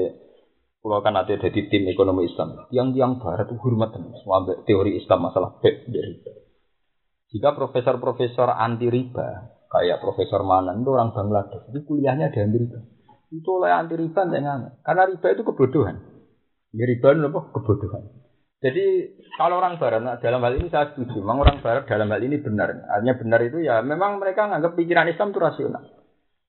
kulo 0.78 1.02
kan 1.02 1.18
nate 1.18 1.34
jadi 1.42 1.60
tim 1.66 1.82
ekonomi 1.90 2.30
Islam. 2.30 2.70
Tiang-tiang 2.70 3.18
barat 3.18 3.50
itu 3.50 3.58
hormat. 3.58 3.90
Sampai 4.22 4.62
teori 4.62 4.94
Islam 4.94 5.26
masalah 5.26 5.58
dari 5.58 6.14
Jika 7.34 7.50
profesor-profesor 7.58 8.46
anti 8.46 8.86
riba, 8.86 9.58
kayak 9.66 9.98
Profesor 9.98 10.46
Manan 10.46 10.86
itu 10.86 10.94
orang 10.94 11.10
Bangladesh, 11.10 11.66
itu 11.66 11.82
kuliahnya 11.82 12.30
di 12.30 12.38
Amerika. 12.38 12.78
Itu 13.34 13.58
oleh 13.58 13.74
anti 13.74 13.98
riba 13.98 14.22
enggak 14.22 14.78
Karena 14.86 15.02
riba 15.10 15.28
itu 15.34 15.42
kebodohan. 15.42 15.98
Ya 16.70 16.86
riba 16.86 17.10
itu 17.10 17.26
apa? 17.26 17.40
Kebodohan. 17.50 18.23
Jadi 18.64 19.12
kalau 19.36 19.60
orang 19.60 19.76
barat 19.76 20.24
dalam 20.24 20.40
hal 20.40 20.56
ini 20.56 20.72
saya 20.72 20.88
setuju, 20.88 21.20
memang 21.20 21.44
orang 21.44 21.60
barat 21.60 21.84
dalam 21.84 22.08
hal 22.08 22.22
ini 22.24 22.40
benar. 22.40 22.72
Artinya 22.72 23.12
benar 23.20 23.40
itu 23.44 23.60
ya 23.60 23.84
memang 23.84 24.16
mereka 24.16 24.48
nganggap 24.48 24.72
pikiran 24.72 25.04
Islam 25.12 25.36
itu 25.36 25.40
rasional. 25.44 25.84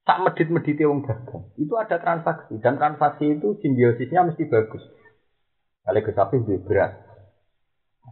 Tak 0.07 0.23
medit-medit 0.23 0.79
wong 0.87 1.03
dagang. 1.03 1.43
Itu 1.59 1.75
ada 1.75 1.99
transaksi 1.99 2.55
dan 2.63 2.79
transaksi 2.79 3.35
itu 3.35 3.59
simbiosisnya 3.59 4.31
mesti 4.31 4.47
bagus. 4.47 4.79
Kalau 5.83 5.99
ke 5.99 6.11
sapi 6.15 6.39
di 6.47 6.55
beras, 6.63 6.95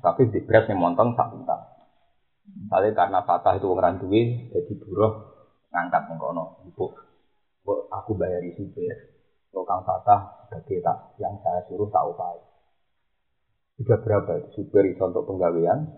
sapi 0.04 0.28
di 0.28 0.44
beras 0.44 0.68
yang 0.68 0.84
montong 0.84 1.16
sak 1.16 1.32
pintar. 1.32 1.64
Misalnya 2.44 2.92
karena 2.92 3.20
fatah 3.24 3.56
itu 3.56 3.72
orang 3.72 4.04
duwe, 4.04 4.52
jadi 4.52 4.74
buruh 4.84 5.14
ngangkat 5.72 6.12
yang 6.12 6.20
kono, 6.20 6.60
ibu, 6.68 6.92
aku 7.88 8.12
bayari 8.20 8.52
supir, 8.52 9.16
tukang 9.48 9.80
fatah 9.88 10.44
sebagai 10.44 10.84
tak 10.84 10.98
yang 11.24 11.40
saya 11.40 11.64
suruh 11.72 11.88
tak 11.88 12.04
upaya. 12.04 12.53
Sudah 13.84 14.00
berapa 14.00 14.32
itu 14.40 14.64
supir 14.64 14.96
itu 14.96 15.04
untuk 15.04 15.28
penggawean, 15.28 15.92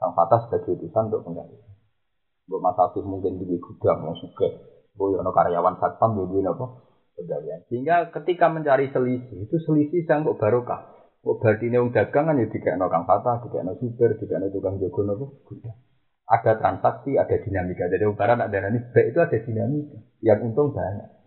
kang 0.00 0.12
fatah 0.16 0.48
sebagai 0.48 0.80
utusan 0.80 1.12
untuk 1.12 1.28
penggawean. 1.28 1.68
Buat 2.48 2.60
Mas 2.64 2.80
Afif 2.80 3.04
mungkin 3.04 3.36
di 3.36 3.60
gudang 3.60 4.08
mau 4.08 4.16
suka, 4.16 4.48
boy 4.96 5.20
ono 5.20 5.28
karyawan 5.28 5.76
satpam 5.76 6.16
duit 6.16 6.48
apa 6.48 6.80
penggawean. 7.20 7.60
Sehingga 7.68 8.08
ketika 8.08 8.48
mencari 8.48 8.88
selisih 8.88 9.44
itu 9.44 9.56
selisih 9.68 10.08
yang 10.08 10.24
kok 10.24 10.40
barokah. 10.40 10.80
Kok 11.20 11.36
berarti 11.44 11.68
ini 11.68 11.76
dagang 11.92 12.32
kan 12.32 12.40
ya 12.40 12.48
tidak 12.48 12.80
kang 12.88 13.04
fatah, 13.04 13.44
tidak 13.44 13.76
supir, 13.76 14.16
tidak 14.16 14.48
tukang 14.56 14.80
jago 14.80 15.00
nopo 15.04 15.44
gudang. 15.44 15.76
Ada 16.24 16.56
transaksi, 16.56 17.20
ada 17.20 17.36
dinamika. 17.36 17.84
Jadi 17.92 18.08
barang 18.08 18.40
ada 18.40 18.58
ini 18.72 18.80
baik 18.96 19.12
itu 19.12 19.18
ada 19.20 19.36
dinamika. 19.44 19.98
Yang 20.24 20.48
untung 20.48 20.72
banyak. 20.72 21.20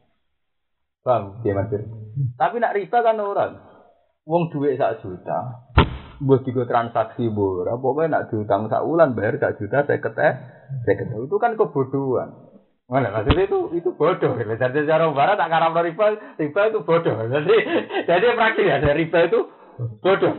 Paham? 1.06 1.46
Dia 1.46 1.54
maksud. 1.54 1.86
Tapi 2.34 2.56
nak 2.58 2.74
riba 2.74 2.98
kan 3.06 3.22
orang. 3.22 3.54
Wong 4.24 4.48
duit 4.56 4.80
sak 4.80 5.04
juta, 5.04 5.68
buat 6.24 6.42
tiga 6.48 6.64
transaksi 6.64 7.28
bor, 7.28 7.68
pokoknya 7.68 8.08
nak 8.08 8.24
diutang 8.32 8.72
sak 8.72 8.88
ulan 8.88 9.12
bayar 9.12 9.36
sak 9.38 9.60
juta 9.60 9.84
saya 9.84 10.00
keteh, 10.00 10.34
saya 10.88 10.96
keteh 10.96 11.18
itu 11.20 11.36
kan 11.36 11.60
kebodohan. 11.60 12.32
Mana 12.88 13.12
maksudnya 13.12 13.48
itu 13.48 13.60
itu 13.76 13.90
bodoh. 13.96 14.36
Jadi 14.36 14.78
secara 14.84 15.08
barat 15.16 15.40
tak 15.40 15.52
karam 15.52 15.72
riba, 15.72 16.36
riba 16.36 16.62
itu 16.68 16.80
bodoh. 16.84 17.16
Jadi 17.16 17.56
jadi 18.08 18.26
praktis 18.36 18.66
ya, 18.68 18.78
riba 18.92 19.20
itu 19.28 19.40
bodoh. 20.04 20.34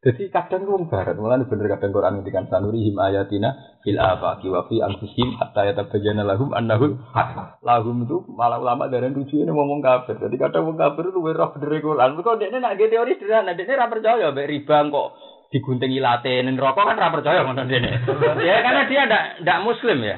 Jadi 0.00 0.32
kadang 0.32 0.64
wong 0.64 0.88
barat, 0.88 1.12
malah 1.20 1.44
bener 1.44 1.68
kadang 1.76 1.92
Quran 1.92 2.24
ngendikan 2.24 2.48
sanurihim 2.48 2.96
ayatina 2.96 3.52
fil 3.84 4.00
afaqi 4.00 4.48
wa 4.48 4.64
fi 4.64 4.80
anfusihim 4.80 5.36
hatta 5.36 5.68
yatabayyana 5.68 6.24
lahum 6.24 6.56
annahu 6.56 6.96
haq. 7.12 7.60
Lahum 7.60 8.08
itu 8.08 8.24
malah 8.32 8.56
ulama 8.56 8.88
dari 8.88 9.12
tujuan 9.12 9.52
ngomong 9.52 9.84
kafir. 9.84 10.16
Jadi 10.16 10.40
kadang 10.40 10.72
wong 10.72 10.80
kafir 10.80 11.12
itu 11.12 11.20
ora 11.20 11.52
bener 11.52 11.84
Quran. 11.84 12.16
Kok 12.16 12.36
dekne 12.40 12.64
nak 12.64 12.80
teori 12.80 13.12
sederhana, 13.20 13.52
dekne 13.52 13.76
ora 13.76 13.92
percaya 13.92 14.26
mbek 14.32 14.48
riba 14.48 14.76
kok 14.88 15.08
diguntingi 15.52 16.00
latte 16.00 16.32
ning 16.48 16.56
rokok 16.56 16.80
kan 16.80 16.96
ora 16.96 17.12
percaya 17.12 17.44
ngono 17.44 17.62
dene. 17.68 18.00
ya 18.48 18.56
karena 18.64 18.82
dia 18.88 19.02
ndak 19.04 19.24
ndak 19.44 19.62
muslim 19.68 20.00
ya. 20.00 20.16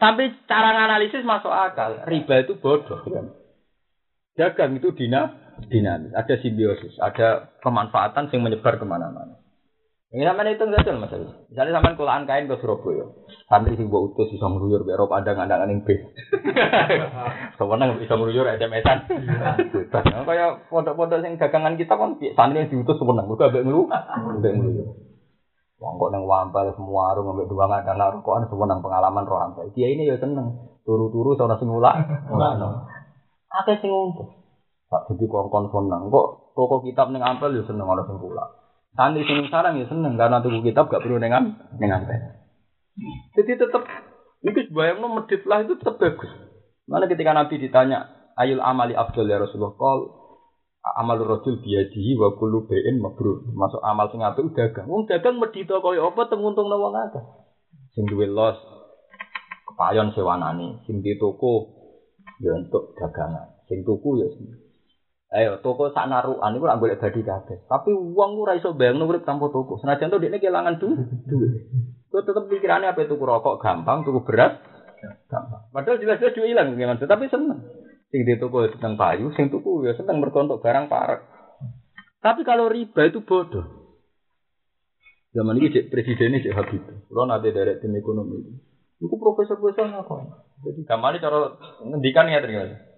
Tapi 0.00 0.48
cara 0.48 0.72
nganalisis 0.72 1.28
masuk 1.28 1.52
akal. 1.52 2.08
Riba 2.08 2.48
itu 2.48 2.56
bodoh. 2.56 3.04
Dagang 4.32 4.80
itu 4.80 4.96
dina 4.96 5.39
dinamis, 5.68 6.14
ada 6.16 6.34
simbiosis, 6.40 6.96
ada 7.02 7.52
kemanfaatan 7.60 8.32
yang 8.32 8.42
menyebar 8.46 8.80
ke 8.80 8.86
mana-mana. 8.88 9.40
Ini 10.10 10.26
sama 10.26 10.42
itu 10.42 10.66
enggak 10.66 10.90
mas 10.98 11.14
Misalnya 11.54 11.78
sama 11.78 11.94
kulaan 11.94 12.26
kain 12.26 12.50
ke 12.50 12.58
Surabaya, 12.58 13.14
santri 13.46 13.78
sing 13.78 13.94
buat 13.94 14.10
utus 14.10 14.34
bisa 14.34 14.42
meruyur 14.50 14.82
be 14.82 14.90
Eropa 14.90 15.22
ada 15.22 15.38
nggak 15.38 15.46
ada 15.46 15.70
yang 15.70 15.86
bis. 15.86 16.02
Sebenarnya 17.62 17.94
bisa 17.94 18.18
meruyur 18.18 18.42
SMS-an. 18.42 19.06
Bebas. 19.70 20.02
Kayak 20.02 20.66
pondok-pondok 20.66 21.22
yang 21.22 21.38
dagangan 21.38 21.78
kita 21.78 21.94
kan 21.94 22.18
santri 22.18 22.58
yang 22.58 22.70
diutus 22.74 22.98
sebenarnya 22.98 23.30
mereka 23.30 23.54
ambek 23.54 23.62
ngelu, 23.70 23.82
ambek 24.34 24.52
ngeluyur. 24.58 24.88
Wong 25.78 25.94
kok 25.96 26.10
nang 26.10 26.26
wampal 26.26 26.66
semua 26.74 27.14
warung 27.14 27.30
ambek 27.30 27.46
dua 27.46 27.70
nggak 27.70 27.94
ada 27.94 28.10
rokokan 28.10 28.50
sebenarnya 28.50 28.82
pengalaman 28.82 29.24
roh 29.30 29.38
ampe. 29.46 29.62
Dia 29.78 29.94
ini 29.94 30.10
ya 30.10 30.18
seneng 30.18 30.74
turu-turu 30.82 31.38
sono 31.38 31.54
sing 31.54 31.70
ulak. 31.70 31.94
Akeh 33.46 33.78
sing 33.78 33.94
untung. 33.94 34.39
Tak 34.90 35.06
jadi 35.06 35.24
kongkon 35.30 35.70
seneng 35.70 36.10
kok 36.10 36.26
toko 36.58 36.82
kitab 36.82 37.14
neng 37.14 37.22
ampel 37.22 37.54
ya 37.54 37.62
seneng 37.62 37.86
orang 37.86 38.10
sing 38.10 38.18
pula. 38.18 38.42
Santri 38.98 39.22
sing 39.22 39.46
sarang 39.46 39.78
ya 39.78 39.86
seneng 39.86 40.18
karena 40.18 40.42
tuku 40.42 40.66
kitab 40.66 40.90
gak 40.90 41.06
perlu 41.06 41.22
neng 41.22 41.54
neng 41.78 41.90
ampel. 41.94 42.18
Jadi 43.38 43.54
tetap 43.54 43.86
itu 44.42 44.66
bayang 44.74 45.06
medit 45.06 45.46
lah 45.46 45.62
itu 45.62 45.78
tetap 45.78 46.02
bagus. 46.02 46.34
Mana 46.90 47.06
ketika 47.06 47.30
Nabi 47.30 47.62
ditanya 47.62 48.10
ayul 48.34 48.58
amali 48.58 48.98
abdul 48.98 49.30
ya 49.30 49.38
Rasulullah 49.38 49.78
kal 49.78 50.00
amal 50.98 51.22
rojul 51.22 51.62
biadihi 51.62 52.18
wa 52.18 52.34
kullu 52.34 52.66
bain 52.66 52.98
mabrur. 52.98 53.46
Masuk 53.54 53.78
amal 53.86 54.10
sing 54.10 54.26
apik 54.26 54.50
dagang. 54.58 54.90
Wong 54.90 55.06
dagang 55.06 55.38
medito 55.38 55.78
kaya 55.78 56.02
apa 56.02 56.26
tenguntung 56.26 56.66
wong 56.66 56.98
akeh. 56.98 57.24
Sing 57.94 58.10
duwe 58.10 58.26
los 58.26 58.58
kepayon 59.70 60.10
sewanane, 60.18 60.82
sing 60.90 60.98
di 60.98 61.14
toko 61.14 61.78
ya 62.42 62.58
untuk 62.58 62.98
dagangan. 62.98 63.54
Sing 63.70 63.86
tuku 63.86 64.18
ya 64.18 64.26
sing 64.34 64.50
Ayo 65.30 65.62
toko 65.62 65.94
sak 65.94 66.10
narukan 66.10 66.58
iku 66.58 66.66
ora 66.66 66.74
golek 66.74 66.98
badi 66.98 67.22
kabeh. 67.22 67.62
Tapi 67.70 67.94
uang 67.94 68.30
ora 68.42 68.58
iso 68.58 68.74
bayangno 68.74 69.06
urip 69.06 69.22
tanpa 69.22 69.46
toko. 69.46 69.78
Senajan 69.78 70.10
to 70.10 70.18
dekne 70.18 70.42
kelangan 70.42 70.82
duit. 70.82 70.98
Kok 72.10 72.26
tetep 72.26 72.50
pikirannya 72.50 72.90
apa 72.90 73.06
tuku 73.06 73.22
rokok 73.22 73.62
gampang, 73.62 74.02
tuku 74.02 74.26
beras 74.26 74.58
gampang. 75.30 75.70
Padahal 75.70 76.02
jelas-jelas 76.02 76.34
duit 76.34 76.50
hilang 76.50 76.74
gimana 76.74 76.98
tapi 76.98 77.30
seneng. 77.30 77.62
Sing 78.10 78.26
di 78.26 78.34
toko 78.42 78.66
seneng 78.66 78.98
payu, 78.98 79.30
sing 79.38 79.54
tuku 79.54 79.86
ya 79.86 79.94
seneng 79.94 80.18
mergo 80.18 80.42
barang 80.58 80.90
parek. 80.90 81.22
Tapi 82.18 82.42
kalau 82.42 82.66
riba 82.66 83.06
itu 83.06 83.22
bodoh. 83.22 83.94
Zaman 85.30 85.62
ini 85.62 85.70
cek 85.70 85.94
presidennya 85.94 86.42
cek 86.42 86.56
Habib. 86.58 86.82
Kalau 87.06 87.22
nanti 87.30 87.54
dari 87.54 87.78
tim 87.78 87.94
ekonomi 87.94 88.42
itu, 88.42 88.52
itu 88.98 89.14
profesor-profesor 89.14 89.86
ngapain? 89.86 90.26
Jadi 90.66 90.82
gambarnya 90.82 91.22
cara 91.22 91.54
ngendikan 91.86 92.26
ya 92.26 92.42
ternyata. 92.42 92.89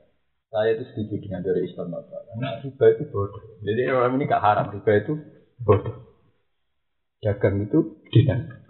Saya 0.53 0.77
itu 0.77 0.85
setuju 0.93 1.17
dengan 1.25 1.41
dari 1.41 1.65
Islam 1.65 1.97
apa? 1.97 2.29
Karena 2.29 2.61
riba 2.61 2.87
itu 2.93 3.09
bodoh. 3.09 3.41
Jadi 3.65 3.89
orang 3.89 4.21
ini 4.21 4.29
gak 4.29 4.45
haram, 4.45 4.69
riba 4.69 4.93
itu 5.01 5.17
bodoh. 5.65 5.97
Dagang 7.25 7.65
itu 7.65 8.05
dinamik. 8.13 8.61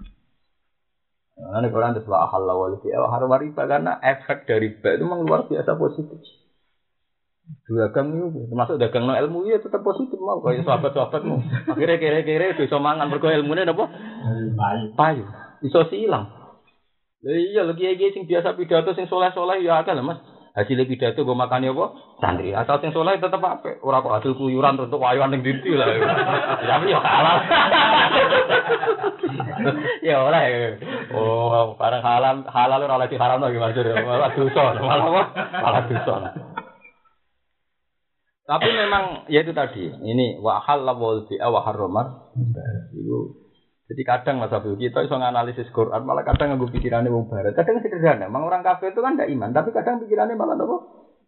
Nah, 1.43 1.59
ini 1.59 1.75
Quran 1.75 1.99
itu 1.99 2.07
ahal 2.15 2.47
lawal 2.47 2.79
fi 2.79 2.95
haram 2.95 3.35
riba 3.35 3.63
karena 3.67 3.99
efek 3.99 4.47
dari 4.47 4.71
riba 4.71 4.95
itu 4.95 5.03
memang 5.03 5.27
luar 5.27 5.51
biasa 5.51 5.75
positif. 5.75 6.23
Dagang 7.67 8.15
itu 8.15 8.47
termasuk 8.47 8.79
dagang 8.79 9.11
no 9.11 9.19
ilmu 9.19 9.51
ya 9.51 9.59
tetap 9.59 9.83
positif 9.83 10.23
mau 10.23 10.39
kayak 10.39 10.63
sahabat-sahabatmu. 10.63 11.67
Akhirnya 11.67 11.99
kira-kira 11.99 12.55
bisa 12.55 12.79
mangan 12.79 13.11
berko 13.11 13.27
ilmunya 13.27 13.67
apa? 13.67 13.91
Payu. 14.55 14.87
Payu. 14.95 15.25
Iso 15.67 15.83
silang. 15.91 16.31
Iya 17.27 17.67
lagi 17.67 17.91
iki 17.91 18.15
sing 18.15 18.31
biasa 18.31 18.55
pidato 18.55 18.95
sing 18.95 19.11
soleh-soleh 19.11 19.67
ya 19.67 19.83
akeh 19.83 19.99
lah 19.99 20.07
Mas 20.07 20.32
hasil 20.53 20.85
pidato 20.85 21.25
gue 21.25 21.37
makan 21.37 21.65
apa? 21.73 21.87
Santri. 22.21 22.53
Asal 22.53 22.77
sing 22.85 22.93
soleh 22.93 23.17
tetep 23.17 23.41
apa? 23.41 23.81
Ora 23.81 24.05
kok 24.05 24.15
hasil 24.21 24.33
kuyuran 24.37 24.77
untuk 24.77 25.01
wayuan 25.01 25.33
ning 25.33 25.41
dinti 25.41 25.73
lah. 25.73 25.89
Tapi 26.61 26.87
ya 26.95 27.01
halal. 27.01 27.37
ya 30.09 30.17
ora 30.21 30.41
ya. 30.45 30.77
Oh, 31.17 31.73
barang 31.81 32.05
halal 32.05 32.37
halal 32.53 32.81
ora 32.85 32.97
lagi 33.01 33.17
haram 33.17 33.41
lagi 33.41 33.57
maksud 33.57 33.87
malah 34.05 34.31
dosa, 34.37 34.63
malah 34.77 35.07
apa? 35.09 35.23
Malah 35.57 35.83
dosa. 35.89 36.15
Tapi 38.43 38.69
memang 38.77 39.25
ya 39.33 39.41
itu 39.41 39.57
tadi, 39.57 39.89
ini 39.89 40.37
wa 40.37 40.61
halal 40.61 41.01
wal 41.01 41.25
bi'a 41.25 41.49
wa. 41.49 41.65
Itu 42.93 43.42
jadi 43.93 44.03
kadang 44.09 44.41
Mas 44.41 44.49
Abdul 44.49 44.81
kita 44.81 45.05
iso 45.05 45.21
nganalisis 45.21 45.69
Quran 45.69 46.09
malah 46.09 46.25
kadang 46.25 46.57
nganggo 46.57 46.73
pikirannya 46.73 47.13
wong 47.13 47.29
barat. 47.29 47.53
Kadang 47.53 47.85
sederhana. 47.85 48.25
Memang 48.25 48.49
orang 48.49 48.65
kafir 48.65 48.97
itu 48.97 49.05
kan 49.05 49.21
tidak 49.21 49.29
iman, 49.37 49.53
tapi 49.53 49.69
kadang 49.77 50.01
pikirannya 50.01 50.33
malah 50.33 50.57
apa? 50.57 50.77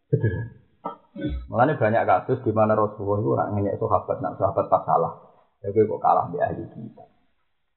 Sederhana. 0.09 0.65
Malah 1.53 1.77
banyak 1.77 2.03
kasus 2.09 2.41
di 2.41 2.57
mana 2.57 2.73
Rasulullah 2.73 3.21
itu 3.21 3.31
orang 3.37 3.49
ngenyek 3.53 3.77
sahabat, 3.77 4.17
nak 4.25 4.41
sahabat 4.41 4.67
pas 4.73 4.83
salah. 4.89 5.13
Ya 5.61 5.69
kok 5.77 6.01
kalah 6.01 6.33
di 6.33 6.41
ahli 6.41 6.65
kitab. 6.73 7.09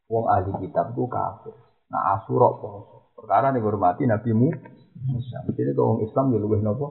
Wong 0.08 0.26
ahli 0.32 0.52
kitab 0.64 0.96
itu 0.96 1.04
kafir. 1.12 1.56
Nah 1.92 2.02
asurok 2.16 2.54
poso. 2.64 2.98
Perkara 3.20 3.52
nih 3.52 3.60
hormati 3.60 4.08
Nabi 4.08 4.32
Musa. 4.32 5.44
Jadi 5.52 5.76
kalau 5.76 6.00
orang 6.00 6.08
Islam 6.08 6.26
ya 6.32 6.40
lebih 6.40 6.64
nopo. 6.64 6.88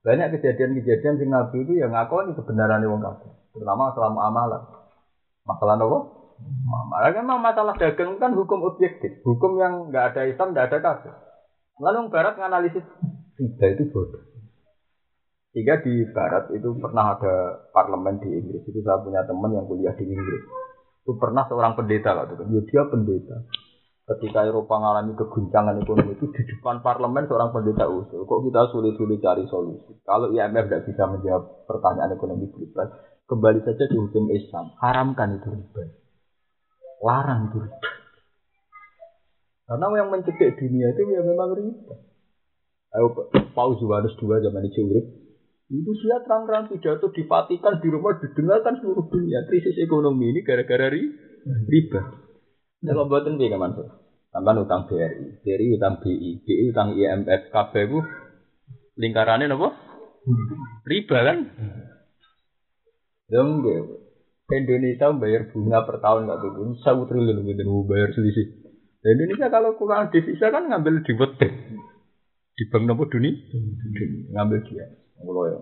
Banyak 0.00 0.40
kejadian-kejadian 0.40 1.20
sing 1.20 1.28
Nabi 1.28 1.60
itu 1.60 1.76
yang 1.76 1.92
ngakoni 1.92 2.32
kebenaran 2.32 2.88
wong 2.88 3.04
kafir. 3.04 3.36
Terutama 3.52 3.92
selama 3.92 4.20
amalan. 4.32 4.62
Masalah 5.44 5.76
nopo? 5.76 6.21
Malah 6.92 7.10
kan 7.12 7.26
masalah 7.26 7.74
dagang 7.76 8.16
kan 8.16 8.32
hukum 8.32 8.64
objektif, 8.64 9.20
hukum 9.26 9.60
yang 9.60 9.92
nggak 9.92 10.14
ada 10.14 10.22
Islam, 10.28 10.54
nggak 10.54 10.66
ada 10.72 10.78
kafir. 10.80 11.14
Lalu 11.80 12.12
Barat 12.12 12.38
menganalisis 12.38 12.84
riba 13.36 13.66
itu 13.74 13.84
bodoh. 13.90 14.22
Jika 15.52 15.84
di 15.84 16.08
Barat 16.16 16.48
itu 16.56 16.72
pernah 16.80 17.12
ada 17.12 17.68
parlemen 17.76 18.16
di 18.24 18.28
Inggris, 18.40 18.64
itu 18.64 18.80
saya 18.80 19.04
punya 19.04 19.20
teman 19.28 19.52
yang 19.52 19.68
kuliah 19.68 19.92
di 19.92 20.08
Inggris. 20.08 20.42
Itu 21.04 21.20
pernah 21.20 21.44
seorang 21.44 21.76
pendeta 21.76 22.16
waktu 22.16 22.40
itu, 22.40 22.44
ya 22.56 22.60
dia 22.64 22.82
pendeta. 22.88 23.36
ketika 24.02 24.42
Eropa 24.44 24.82
mengalami 24.82 25.14
keguncangan 25.14 25.78
ekonomi 25.78 26.18
itu 26.18 26.26
di 26.34 26.42
depan 26.42 26.82
parlemen 26.82 27.30
seorang 27.30 27.54
pendeta 27.54 27.86
usul. 27.86 28.26
Kok 28.26 28.50
kita 28.50 28.60
sulit-sulit 28.74 29.22
cari 29.22 29.46
solusi? 29.46 29.94
Kalau 30.02 30.34
IMF 30.34 30.66
tidak 30.68 30.84
bisa 30.90 31.06
menjawab 31.06 31.64
pertanyaan 31.70 32.18
ekonomi 32.18 32.50
global, 32.50 32.98
kembali 33.30 33.62
saja 33.62 33.84
ke 33.86 33.96
hukum 33.96 34.26
Islam. 34.34 34.74
Haramkan 34.82 35.38
itu 35.38 35.48
riba. 35.54 36.01
Larang 37.02 37.50
itu 37.50 37.58
riba. 37.66 37.90
Karena 39.66 39.86
yang 39.98 40.08
mencekik 40.14 40.54
dunia 40.58 40.94
itu 40.94 41.02
ya 41.10 41.20
memang 41.26 41.50
riba. 41.58 41.94
Ayo 42.92 43.06
Paus 43.56 43.80
Yohanes 43.82 44.14
II 44.20 44.38
zaman 44.38 44.68
itu 44.68 44.86
urip. 44.86 45.06
Itu 45.72 45.90
dia 46.04 46.20
terang-terang 46.20 46.68
pidato 46.68 47.08
di 47.10 47.24
Vatikan 47.24 47.80
di 47.80 47.88
rumah 47.88 48.20
didengarkan 48.20 48.76
seluruh 48.78 49.08
dunia. 49.08 49.42
Krisis 49.48 49.80
ekonomi 49.80 50.28
ini 50.30 50.44
gara-gara 50.44 50.92
ri- 50.92 51.10
riba. 51.66 52.00
Kalau 52.84 53.08
buatin 53.08 53.40
piye 53.40 53.56
Mas? 53.56 53.74
Sampai 54.32 54.56
utang 54.56 54.88
BRI, 54.88 55.44
BRI 55.44 55.76
utang 55.76 56.00
BI, 56.00 56.40
BI 56.40 56.72
utang 56.72 56.96
IMF, 56.96 57.52
KB 57.52 57.72
itu 57.84 58.00
lingkarannya 58.96 59.52
apa? 59.52 59.68
Riba 60.88 61.18
kan? 61.20 61.38
Ya 63.28 63.40
enggak. 63.44 64.11
Indonesia 64.58 65.08
bayar 65.16 65.48
bunga 65.48 65.84
per 65.88 65.96
tahun 66.02 66.28
nggak 66.28 66.40
turun, 66.44 66.68
satu 66.82 67.08
triliun 67.08 67.46
gitu 67.46 67.88
bayar 67.88 68.12
selisih. 68.12 68.46
Nah, 69.02 69.10
Indonesia 69.16 69.48
kalau 69.48 69.74
kurang 69.74 70.12
devisa 70.12 70.52
kan 70.52 70.68
ngambil 70.68 71.02
di 71.02 71.12
wetek. 71.16 71.52
Di 72.52 72.64
bank 72.68 72.84
nopo 72.84 73.08
dunia, 73.08 73.32
ngambil 74.36 74.58
dia. 74.68 74.86
Kalau 75.16 75.44
ya, 75.48 75.58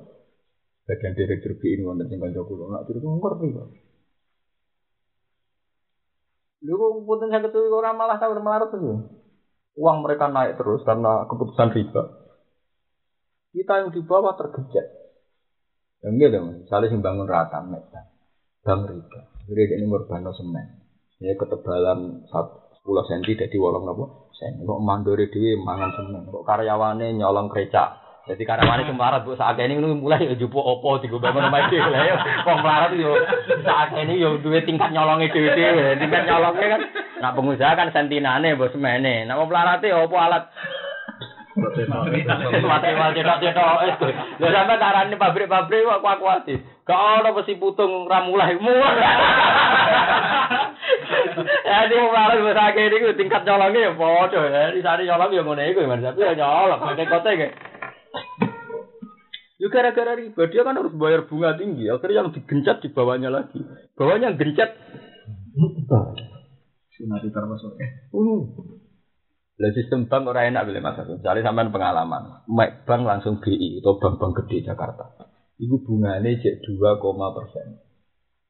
bagian 0.90 1.14
direktur 1.14 1.54
BI 1.56 1.78
ini 1.78 1.86
wonten 1.86 2.10
sing 2.10 2.18
kanca 2.18 2.42
kula, 2.42 2.66
nak 2.72 2.84
turun 2.90 3.20
ngerti 3.22 3.46
kok. 3.54 3.68
Lu 6.60 6.76
kok 6.76 6.90
punten 7.08 7.32
saya 7.32 7.40
ketemu 7.46 7.72
orang 7.72 7.96
malah 7.96 8.18
tahu 8.20 8.36
melarat 8.36 8.68
tuh. 8.68 9.08
Uang 9.78 10.04
mereka 10.04 10.28
naik 10.28 10.60
terus 10.60 10.84
karena 10.84 11.24
keputusan 11.24 11.72
riba. 11.72 12.02
Kita 13.54 13.72
yang 13.80 13.90
di 13.94 14.00
bawah 14.04 14.36
tergejek. 14.36 14.86
Yang 16.04 16.12
enggak 16.16 16.30
dong, 16.32 16.46
misalnya 16.64 16.86
sing 16.92 17.00
bangun 17.04 17.28
rata 17.28 17.60
medan, 17.60 18.04
bang 18.60 18.80
riba. 18.84 19.20
Jadi 19.48 19.80
ini 19.80 19.86
merbano 19.88 20.30
semen. 20.36 20.66
Ya 21.20 21.36
ketebalan 21.36 22.24
10 22.28 22.84
cm 22.84 23.24
dari 23.36 23.56
wolong 23.56 23.84
nopo 23.84 24.04
sen. 24.36 24.60
Kok 24.62 24.80
mandori 24.84 25.28
dhewe 25.32 25.56
mangan 25.60 25.90
semen. 25.96 26.28
Kok 26.28 26.44
karyawane 26.44 27.16
nyolong 27.16 27.48
krecak. 27.48 27.96
Jadi 28.28 28.44
karyawane 28.44 28.84
semarat 28.84 29.24
bu 29.24 29.32
saat 29.34 29.56
ini 29.58 29.80
mulai 29.80 30.28
ya 30.28 30.36
jupo 30.36 30.60
opo 30.60 31.00
tiga 31.00 31.16
bangun 31.18 31.48
sama 31.48 31.72
dhewe 31.72 31.88
lah 31.88 32.02
ya. 32.04 32.16
Wong 32.46 32.58
melarat 32.60 32.92
yo 32.96 33.12
saat 33.64 33.96
ini 33.96 34.20
yo 34.20 34.36
duwe 34.38 34.60
tingkat 34.64 34.92
nyolongnya 34.92 35.32
dhewe 35.32 35.50
dhewe. 35.56 35.96
Tingkat 35.96 36.22
nyolongnya 36.28 36.66
kan. 36.76 36.80
Nah 37.20 37.30
pengusaha 37.36 37.72
kan 37.76 37.88
sentinane 37.92 38.56
bos 38.60 38.72
semene. 38.72 39.24
Nah 39.24 39.40
wong 39.40 39.48
melarat 39.48 39.80
ya 39.84 40.04
opo 40.04 40.20
alat 40.20 40.52
Mati 41.50 42.90
mal 42.94 43.10
cetok-cetok 43.10 43.98
tuh. 43.98 44.12
Lha 44.38 44.48
sampe 44.54 44.74
tarane 44.78 45.16
pabrik-pabrik 45.18 45.82
kok 45.82 46.06
aku 46.06 46.26
ati. 46.30 46.54
Gak 46.86 47.00
ono 47.22 47.34
besi 47.34 47.58
putung 47.58 48.06
ra 48.06 48.22
mulai 48.22 48.54
muat. 48.54 48.94
Ya 51.66 51.86
di 51.90 51.96
malah 51.98 52.38
wis 52.38 52.54
akeh 52.54 52.86
niku 52.86 53.14
tingkat 53.18 53.42
nyolonge 53.42 53.82
ya 53.82 53.92
padha 53.98 54.40
ya. 54.46 54.70
Di 54.70 54.80
sare 54.82 55.02
nyolong 55.02 55.30
ya 55.34 55.42
ngene 55.42 55.62
iku 55.74 55.80
Mas. 55.90 56.02
Tapi 56.02 56.22
ya 56.22 56.38
nyolong 56.38 56.80
nek 56.94 57.10
kote 57.10 57.30
ge. 57.34 57.48
Yo 59.58 59.66
gara-gara 59.68 60.14
riba 60.14 60.42
dia 60.48 60.62
kan 60.62 60.78
harus 60.78 60.94
bayar 60.94 61.26
bunga 61.26 61.58
tinggi. 61.58 61.90
Akhirnya 61.90 62.22
yang 62.22 62.30
digencet 62.30 62.78
di 62.78 62.88
bawahnya 62.94 63.28
lagi. 63.28 63.58
Bawahnya 63.98 64.32
yang 64.32 64.38
gencet. 64.38 64.70
Sunati 66.94 67.28
termasuk. 67.34 67.74
Uh. 68.14 68.79
Lah 69.60 69.70
sistem 69.76 70.08
bank 70.08 70.24
ora 70.24 70.48
enak 70.48 70.64
boleh 70.64 70.80
mas. 70.80 70.96
Misalnya 71.04 71.44
sampean 71.44 71.68
pengalaman, 71.68 72.48
Mek 72.48 72.88
bank 72.88 73.04
langsung 73.04 73.44
BI 73.44 73.84
atau 73.84 74.00
bank-bank 74.00 74.40
gede 74.40 74.72
Jakarta. 74.72 75.20
Iku 75.60 75.84
bunganya 75.84 76.32
cek 76.40 76.64
2, 76.64 76.80
persen. 77.36 77.66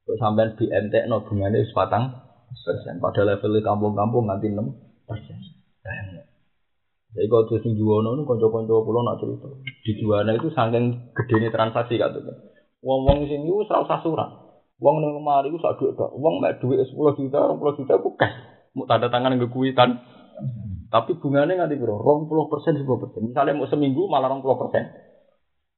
Kok 0.06 0.18
sampean 0.22 0.54
BNT 0.54 1.10
no 1.10 1.26
bunganya 1.26 1.58
wis 1.58 1.74
persen. 1.74 3.02
Pada 3.02 3.26
level 3.26 3.58
kampung-kampung 3.58 4.30
nganti 4.30 4.54
6 4.54 4.62
persen. 5.10 5.38
Jadi 7.10 7.26
kalau 7.26 7.42
terus 7.50 7.66
di 7.66 7.74
Juwono 7.74 8.14
itu 8.14 8.22
konco-konco 8.22 8.86
pulau 8.86 9.02
nak 9.02 9.18
cerita. 9.18 9.50
Di 9.82 9.92
Juwana 9.98 10.30
itu 10.30 10.46
saking 10.54 11.10
gedene 11.10 11.50
transaksi 11.50 11.98
katanya. 11.98 12.38
Wong-wong 12.86 13.26
sing 13.26 13.50
iku 13.50 13.66
ora 13.66 13.82
usah 13.82 13.98
surat. 13.98 14.30
Wong 14.78 15.02
ning 15.02 15.18
lemari 15.18 15.50
iku 15.50 15.58
sak 15.58 15.82
dhuwit 15.82 15.98
tok. 15.98 16.14
Wong 16.14 16.38
mek 16.38 16.62
dhuwit 16.62 16.86
10 16.86 17.18
juta, 17.18 17.50
20 17.50 17.78
juta 17.82 17.94
ku 17.98 18.14
cash. 18.14 18.32
Mau 18.78 18.86
tanda 18.86 19.10
tangan 19.10 19.34
nggo 19.34 19.50
kuitan. 19.50 19.98
Tapi 20.90 21.22
bunganya 21.22 21.54
nganti 21.54 21.78
piro? 21.78 22.02
20 22.02 22.50
persen, 22.50 22.74
10 22.74 22.98
persen. 22.98 23.22
Misalnya 23.30 23.54
mau 23.54 23.70
seminggu 23.70 24.10
malah 24.10 24.26
20 24.26 24.42
persen. 24.58 24.90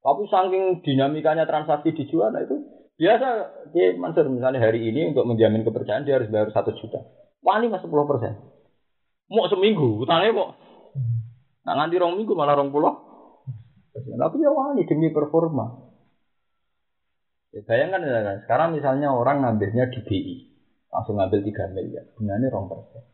Tapi 0.03 0.23
saking 0.27 0.65
dinamikanya 0.83 1.45
transaksi 1.45 1.93
di 1.95 2.09
Juwana 2.09 2.43
itu 2.43 2.59
biasa 2.97 3.29
dia 3.71 3.95
Mansur 3.95 4.27
misalnya 4.33 4.59
hari 4.59 4.83
ini 4.83 5.15
untuk 5.15 5.29
menjamin 5.29 5.63
kepercayaan 5.63 6.09
dia 6.09 6.17
harus 6.17 6.33
bayar 6.33 6.49
1 6.51 6.81
juta. 6.81 7.01
Wani 7.45 7.69
mas 7.69 7.85
10 7.85 7.93
persen. 8.09 8.33
Mau 9.29 9.47
seminggu, 9.47 10.03
utangnya 10.03 10.33
kok. 10.33 10.51
Nah 11.63 11.73
nganti 11.79 11.97
rong 12.01 12.19
minggu 12.19 12.33
malah 12.35 12.57
rong 12.59 12.75
puluh. 12.75 12.93
Tapi 13.93 14.37
ya 14.41 14.51
wani 14.51 14.89
demi 14.89 15.13
performa. 15.13 15.93
Ya, 17.53 17.61
bayangkan 17.69 18.01
ya, 18.01 18.41
sekarang 18.49 18.73
misalnya 18.73 19.13
orang 19.13 19.45
ngambilnya 19.45 19.93
di 19.93 20.01
BI, 20.09 20.37
langsung 20.89 21.21
ngambil 21.21 21.45
3 21.45 21.69
miliar, 21.77 22.09
bunganya 22.17 22.49
rong 22.49 22.73
persen. 22.73 23.12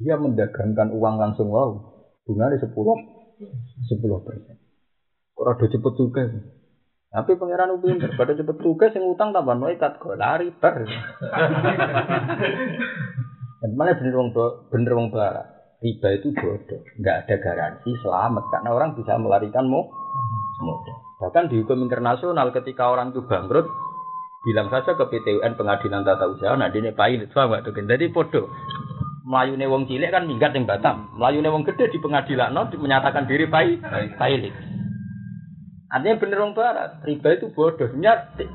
Dia 0.00 0.16
mendagangkan 0.16 0.96
uang 0.96 1.14
langsung 1.20 1.52
wow, 1.52 1.76
bunganya 2.24 2.56
10 2.56 2.72
10 2.72 4.24
persen. 4.24 4.56
Orang 5.36 5.56
udah 5.60 5.68
cepet 5.68 5.92
juga. 5.96 6.24
Tapi 7.10 7.34
pangeran 7.36 7.74
upin 7.74 8.00
pada 8.16 8.32
cepet 8.32 8.56
tugas 8.60 8.94
yang 8.96 9.10
utang 9.12 9.34
tambah 9.34 9.56
noikat 9.58 9.98
kok 9.98 10.16
lari 10.16 10.54
ber. 10.56 10.88
Dan 13.60 13.70
mana 13.76 13.92
bener 13.92 14.14
wong 14.16 14.30
bener 14.72 14.92
wong 14.96 15.12
barat. 15.12 15.44
Riba 15.80 16.12
itu 16.12 16.28
bodoh, 16.36 16.80
nggak 17.00 17.16
ada 17.24 17.34
garansi 17.40 17.96
selamat 18.04 18.44
karena 18.52 18.68
orang 18.76 18.92
bisa 18.92 19.16
melarikan. 19.16 19.64
Bahkan 21.24 21.48
di 21.48 21.64
hukum 21.64 21.80
internasional 21.88 22.52
ketika 22.52 22.92
orang 22.92 23.16
itu 23.16 23.24
bangkrut, 23.24 23.64
bilang 24.44 24.68
saja 24.68 24.92
ke 24.92 25.04
PTUN 25.08 25.56
pengadilan 25.56 26.04
tata 26.04 26.28
usaha, 26.28 26.52
nah 26.52 26.68
ini 26.68 26.92
pilot, 26.92 27.32
paham 27.32 27.56
nggak 27.56 27.64
tuh? 27.64 27.72
Jadi 27.80 28.12
bodoh. 28.12 28.52
Melayune 29.30 29.70
wong 29.70 29.86
cilik 29.86 30.10
kan 30.10 30.26
minggat 30.26 30.50
yang 30.58 30.66
Batam, 30.66 31.14
melayune 31.14 31.54
wong 31.54 31.62
gede 31.62 31.86
di 31.94 32.02
pengadilan 32.02 32.50
no, 32.50 32.66
menyatakan 32.66 33.30
diri 33.30 33.46
pai 33.46 33.78
pilot. 34.18 34.54
Artinya 35.90 36.18
bener 36.22 36.38
wong 36.42 36.54
barat, 36.54 37.02
riba 37.02 37.34
itu 37.34 37.50
bodoh. 37.50 37.90
Sebenarnya 37.90 38.46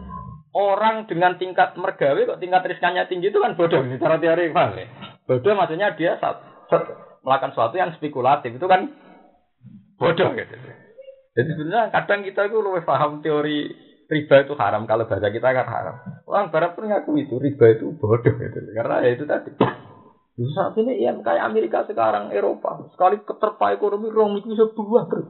orang 0.56 1.04
dengan 1.04 1.36
tingkat 1.36 1.76
mergawe 1.76 2.16
kok 2.16 2.40
tingkat 2.40 2.64
riskannya 2.64 3.08
tinggi 3.12 3.28
itu 3.28 3.44
kan 3.44 3.60
bodoh 3.60 3.84
secara 3.84 4.16
teori 4.20 4.56
paham 4.56 4.80
ya? 4.80 4.88
Bodoh 5.28 5.52
maksudnya 5.52 5.96
dia 6.00 6.16
saat, 6.20 6.40
melakukan 7.28 7.52
sesuatu 7.52 7.76
yang 7.76 7.92
spekulatif 7.92 8.56
itu 8.56 8.68
kan 8.72 8.88
bodoh 10.00 10.32
gitu. 10.32 10.56
Jadi 11.36 11.50
sebenarnya 11.52 11.92
kadang 11.92 12.24
kita 12.24 12.48
itu 12.48 12.58
lebih 12.64 12.88
paham 12.88 13.20
teori 13.20 13.68
riba 14.08 14.36
itu 14.48 14.54
haram 14.56 14.88
kalau 14.88 15.04
bahasa 15.04 15.28
kita 15.28 15.52
kan 15.52 15.68
haram. 15.68 15.96
Orang 16.24 16.56
barat 16.56 16.72
pun 16.80 16.88
ngaku 16.88 17.20
itu 17.20 17.36
riba 17.36 17.76
itu 17.76 17.92
bodoh 18.00 18.32
gitu. 18.32 18.60
Karena 18.72 19.04
ya 19.04 19.12
itu 19.12 19.28
tadi. 19.28 19.52
Di 20.36 20.44
saat 20.52 20.76
ini 20.76 21.00
ya 21.00 21.16
kayak 21.16 21.48
Amerika 21.48 21.88
sekarang 21.88 22.28
Eropa 22.36 22.84
sekali 22.92 23.24
keterpa 23.24 23.72
ekonomi 23.72 24.12
rong 24.12 24.44
itu 24.44 24.52
bisa 24.52 24.68
bangkrut. 24.68 25.28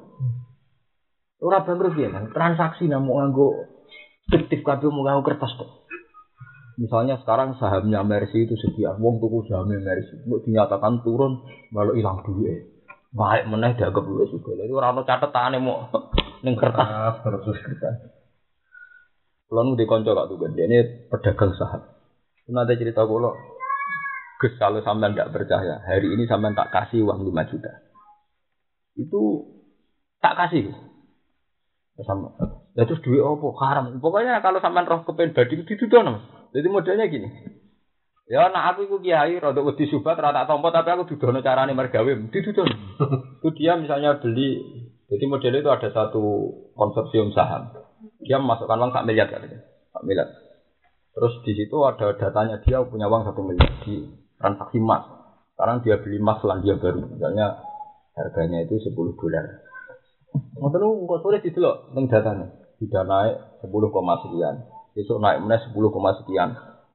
Orang 1.46 1.62
bangkrut 1.62 1.94
ya 1.94 2.10
kan 2.10 2.34
transaksi 2.34 2.90
namu 2.90 3.22
nganggo 3.22 3.54
fiktif 4.34 4.66
kabeh 4.66 4.90
mau 4.90 5.06
nganggo 5.06 5.22
kertas 5.22 5.54
kok. 5.54 5.86
Misalnya 6.76 7.16
sekarang 7.24 7.56
sahamnya 7.56 8.04
Mercy 8.04 8.44
itu 8.44 8.58
sekian, 8.60 9.00
wong 9.00 9.24
tuku 9.24 9.48
sahamnya 9.48 9.80
Mercy, 9.80 10.28
mau 10.28 10.44
dinyatakan 10.44 11.00
turun, 11.08 11.40
malah 11.72 11.96
hilang 11.96 12.20
duit. 12.28 12.68
Baik 13.16 13.48
meneh 13.48 13.80
dianggap 13.80 14.04
duit 14.04 14.28
juga. 14.28 14.60
Jadi 14.60 14.76
orang 14.76 15.00
ono 15.00 15.02
catetane 15.08 15.58
mau 15.62 15.88
ning 16.44 16.60
kertas. 16.60 17.24
terus 17.24 17.48
kertas. 17.64 17.96
Kalau 19.48 19.62
nu 19.62 19.80
dikonco 19.80 20.12
gak 20.12 20.28
tuh 20.28 20.38
gede, 20.42 20.64
ini 20.68 20.78
pedagang 21.08 21.54
saham. 21.56 21.86
Nanti 22.52 22.76
cerita 22.76 23.08
kulo, 23.08 23.32
Gus 24.46 24.54
kalau 24.62 24.86
sampean 24.86 25.18
tidak 25.18 25.34
percaya, 25.34 25.82
hari 25.82 26.14
ini 26.14 26.30
sampean 26.30 26.54
tak 26.54 26.70
kasih 26.70 27.02
uang 27.02 27.26
5 27.26 27.50
juta. 27.50 27.82
Itu 28.94 29.22
tak 30.22 30.38
kasih. 30.38 30.70
Sama. 32.06 32.30
Ya 32.78 32.86
terus 32.86 33.02
duit 33.02 33.26
apa? 33.26 33.48
Haram. 33.58 33.98
Pokoknya 33.98 34.38
kalau 34.46 34.62
sampean 34.62 34.86
roh 34.86 35.02
kepen 35.02 35.34
badi 35.34 35.66
ditudono. 35.66 36.22
Jadi 36.54 36.68
modelnya 36.70 37.10
gini. 37.10 37.26
Ya 38.30 38.54
nak 38.54 38.78
aku 38.78 38.86
iku 38.86 39.02
kiai 39.02 39.38
rada 39.42 39.66
wedi 39.66 39.90
subat 39.90 40.18
rada 40.18 40.46
tompo 40.46 40.70
tapi 40.70 40.94
aku 40.94 41.10
dudono 41.10 41.42
carane 41.42 41.74
mergawe 41.74 42.12
ditudono. 42.30 42.74
Itu 43.42 43.50
dia 43.58 43.82
misalnya 43.82 44.22
beli 44.22 44.62
jadi 45.10 45.26
modelnya 45.26 45.62
itu 45.62 45.72
ada 45.74 45.90
satu 45.90 46.24
konsorsium 46.78 47.34
saham. 47.34 47.74
Dia 48.22 48.38
memasukkan 48.38 48.78
uang 48.78 48.94
sak 48.94 49.06
miliar 49.10 49.30
katanya. 49.30 49.62
Sak 49.94 50.04
miliar. 50.06 50.30
Terus 51.16 51.34
di 51.48 51.54
situ 51.56 51.78
ada 51.86 52.12
datanya 52.18 52.60
dia 52.66 52.84
punya 52.84 53.08
uang 53.08 53.24
satu 53.30 53.46
miliar 53.46 53.72
di 53.88 54.25
transaksi 54.40 54.78
emas. 54.80 55.04
Sekarang 55.56 55.80
dia 55.86 55.96
beli 56.00 56.20
emas 56.20 56.44
Selandia 56.44 56.76
Baru, 56.76 57.08
misalnya 57.08 57.64
harganya 58.16 58.64
itu 58.68 58.76
10 58.80 58.92
dolar. 58.96 59.46
Ngoten 60.60 60.80
niku 60.84 61.08
kok 61.08 61.22
sore 61.24 61.38
didelok 61.40 61.96
ning 61.96 62.12
datane. 62.12 62.48
Sudah 62.76 63.08
naik 63.08 63.36
10, 63.64 63.72
sekian. 64.28 64.56
Besok 64.96 65.18
naik 65.24 65.40
meneh 65.44 65.60
10, 65.72 66.16
sekian. 66.24 66.50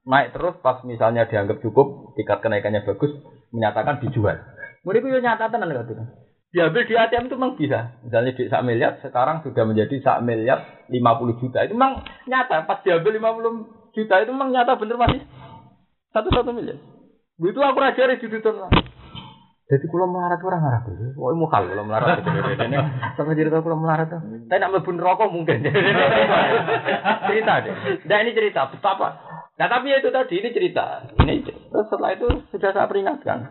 Naik 0.05 0.33
terus 0.33 0.55
pas 0.61 0.81
misalnya 0.85 1.25
dianggap 1.25 1.61
cukup, 1.61 2.13
tingkat 2.17 2.41
kenaikannya 2.41 2.85
bagus, 2.85 3.13
menyatakan 3.53 4.01
dijual. 4.01 4.37
Mereka 4.81 5.05
itu 5.09 5.21
nyata 5.21 5.49
tenan 5.49 5.69
katanya. 5.69 6.05
Diambil 6.51 6.83
di 6.83 6.93
ATM 6.99 7.31
itu 7.31 7.35
memang 7.39 7.55
bisa. 7.55 7.79
Misalnya 8.03 8.35
di 8.35 8.43
sak 8.51 8.65
miliar, 8.67 8.99
sekarang 8.99 9.39
sudah 9.39 9.63
menjadi 9.63 9.95
sak 10.03 10.19
miliar 10.19 10.83
50 10.91 11.39
juta. 11.39 11.63
Itu 11.63 11.77
memang 11.79 12.03
nyata. 12.27 12.67
Pas 12.67 12.83
diambil 12.83 13.15
50 13.23 13.95
juta 13.95 14.15
itu 14.19 14.31
memang 14.35 14.51
nyata 14.51 14.75
bener 14.75 14.99
masih 14.99 15.23
satu-satu 16.11 16.51
miliar. 16.51 16.75
Begitu 17.41 17.57
aku 17.57 17.77
rajari 17.81 18.21
di 18.21 18.29
Duton. 18.29 18.69
Jadi 19.71 19.85
kalau 19.87 20.13
melarat 20.13 20.43
orang 20.45 20.67
Arab 20.67 20.83
itu, 20.93 21.15
oh 21.15 21.31
mau 21.31 21.47
kalau 21.47 21.71
kalau 21.73 21.87
melarat 21.87 22.21
itu, 22.21 22.27
ini 22.69 22.77
sama 23.17 23.33
cerita 23.33 23.63
kalau 23.65 23.81
melarat 23.81 24.13
tuh. 24.13 24.21
Tapi 24.45 24.59
nak 24.61 24.69
mlebu 24.77 24.91
rokok 24.99 25.31
mungkin. 25.33 25.63
cerita 27.31 27.53
deh. 27.65 27.73
Nah 28.05 28.17
ini 28.21 28.31
cerita 28.35 28.69
betapa. 28.69 29.07
Nah 29.57 29.67
tapi 29.71 29.95
itu 29.95 30.11
tadi 30.13 30.37
ini 30.37 30.53
cerita. 30.53 31.07
Ini 31.17 31.41
terus 31.47 31.87
setelah 31.89 32.13
itu 32.13 32.27
sudah 32.53 32.69
saya 32.75 32.85
peringatkan. 32.85 33.47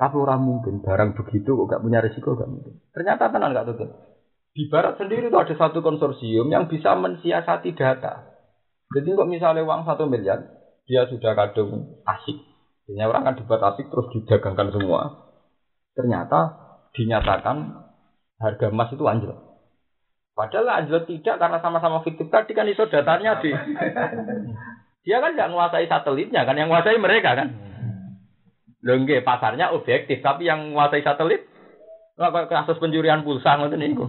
Tapi 0.00 0.16
orang 0.16 0.42
mungkin 0.42 0.80
barang 0.82 1.14
begitu 1.14 1.54
kok 1.54 1.66
gak 1.70 1.82
punya 1.84 2.00
risiko 2.02 2.34
gak 2.34 2.48
mungkin. 2.50 2.80
Ternyata 2.90 3.30
tenang 3.30 3.52
gak 3.52 3.68
tuh. 3.78 3.94
Di 4.56 4.66
barat 4.72 4.98
sendiri 4.98 5.30
itu 5.30 5.38
ada 5.38 5.54
satu 5.54 5.84
konsorsium 5.84 6.50
yang 6.50 6.66
bisa 6.66 6.96
mensiasati 6.98 7.76
data. 7.76 8.32
Jadi 8.90 9.12
kok 9.12 9.28
misalnya 9.28 9.62
uang 9.62 9.84
satu 9.84 10.08
miliar, 10.08 10.40
dia 10.88 11.04
sudah 11.04 11.36
kadung 11.36 12.00
asik 12.08 12.57
Biasanya 12.88 13.04
orang 13.04 13.22
kan 13.28 13.34
dibuat 13.36 13.60
asik 13.68 13.92
terus 13.92 14.08
didagangkan 14.16 14.72
semua. 14.72 15.28
Ternyata 15.92 16.56
dinyatakan 16.96 17.84
harga 18.40 18.66
emas 18.72 18.88
itu 18.96 19.04
anjlok. 19.04 19.36
Padahal 20.32 20.80
anjlok 20.80 21.04
tidak 21.04 21.36
karena 21.36 21.60
sama-sama 21.60 22.00
fiktif 22.00 22.32
tadi 22.32 22.56
kan 22.56 22.64
iso 22.64 22.88
datanya 22.88 23.44
di 23.44 23.52
dia 25.04 25.20
kan 25.20 25.36
nggak 25.36 25.50
menguasai 25.52 25.84
satelitnya 25.84 26.48
kan 26.48 26.56
yang 26.56 26.72
menguasai 26.72 26.96
mereka 26.96 27.36
kan. 27.36 27.48
Lengge 28.80 29.20
pasarnya 29.20 29.68
objektif 29.76 30.24
tapi 30.24 30.48
yang 30.48 30.72
menguasai 30.72 31.04
satelit 31.04 31.44
kasus 32.16 32.80
pencurian 32.80 33.20
pulsa 33.20 33.60
ngoten 33.60 33.84
niku. 33.84 34.08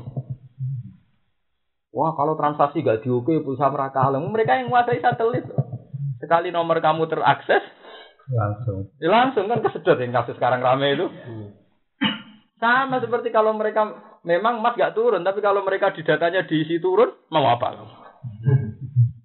Wah 1.91 2.15
kalau 2.15 2.39
transaksi 2.39 2.79
gak 2.79 3.03
diukur 3.03 3.43
pulsa 3.43 3.67
mereka 3.67 4.07
mereka 4.23 4.55
yang 4.55 4.71
menguasai 4.71 5.03
satelit. 5.03 5.43
Sekali 6.19 6.51
nomor 6.51 6.79
kamu 6.83 7.07
terakses, 7.07 7.63
Langsung. 8.29 8.93
Ya 9.01 9.09
langsung 9.09 9.49
kan 9.49 9.65
kesedot 9.65 9.97
yang 9.97 10.13
kasus 10.13 10.37
sekarang 10.37 10.61
rame 10.61 10.93
itu. 10.93 11.05
Sama 12.61 13.01
seperti 13.01 13.33
kalau 13.33 13.55
mereka 13.55 13.87
memang 14.27 14.59
emas 14.59 14.75
gak 14.75 14.93
turun, 14.93 15.23
tapi 15.23 15.39
kalau 15.39 15.63
mereka 15.63 15.95
di 15.95 16.03
datanya 16.03 16.43
diisi 16.43 16.77
turun, 16.77 17.09
mau 17.31 17.47
apa? 17.47 17.67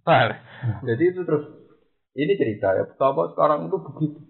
Nah, 0.07 0.39
jadi 0.87 1.03
itu 1.11 1.27
terus 1.27 1.45
ini 2.15 2.39
cerita 2.39 2.71
ya, 2.79 2.87
betapa 2.87 3.35
sekarang 3.35 3.67
itu 3.67 3.77
begitu. 3.83 4.21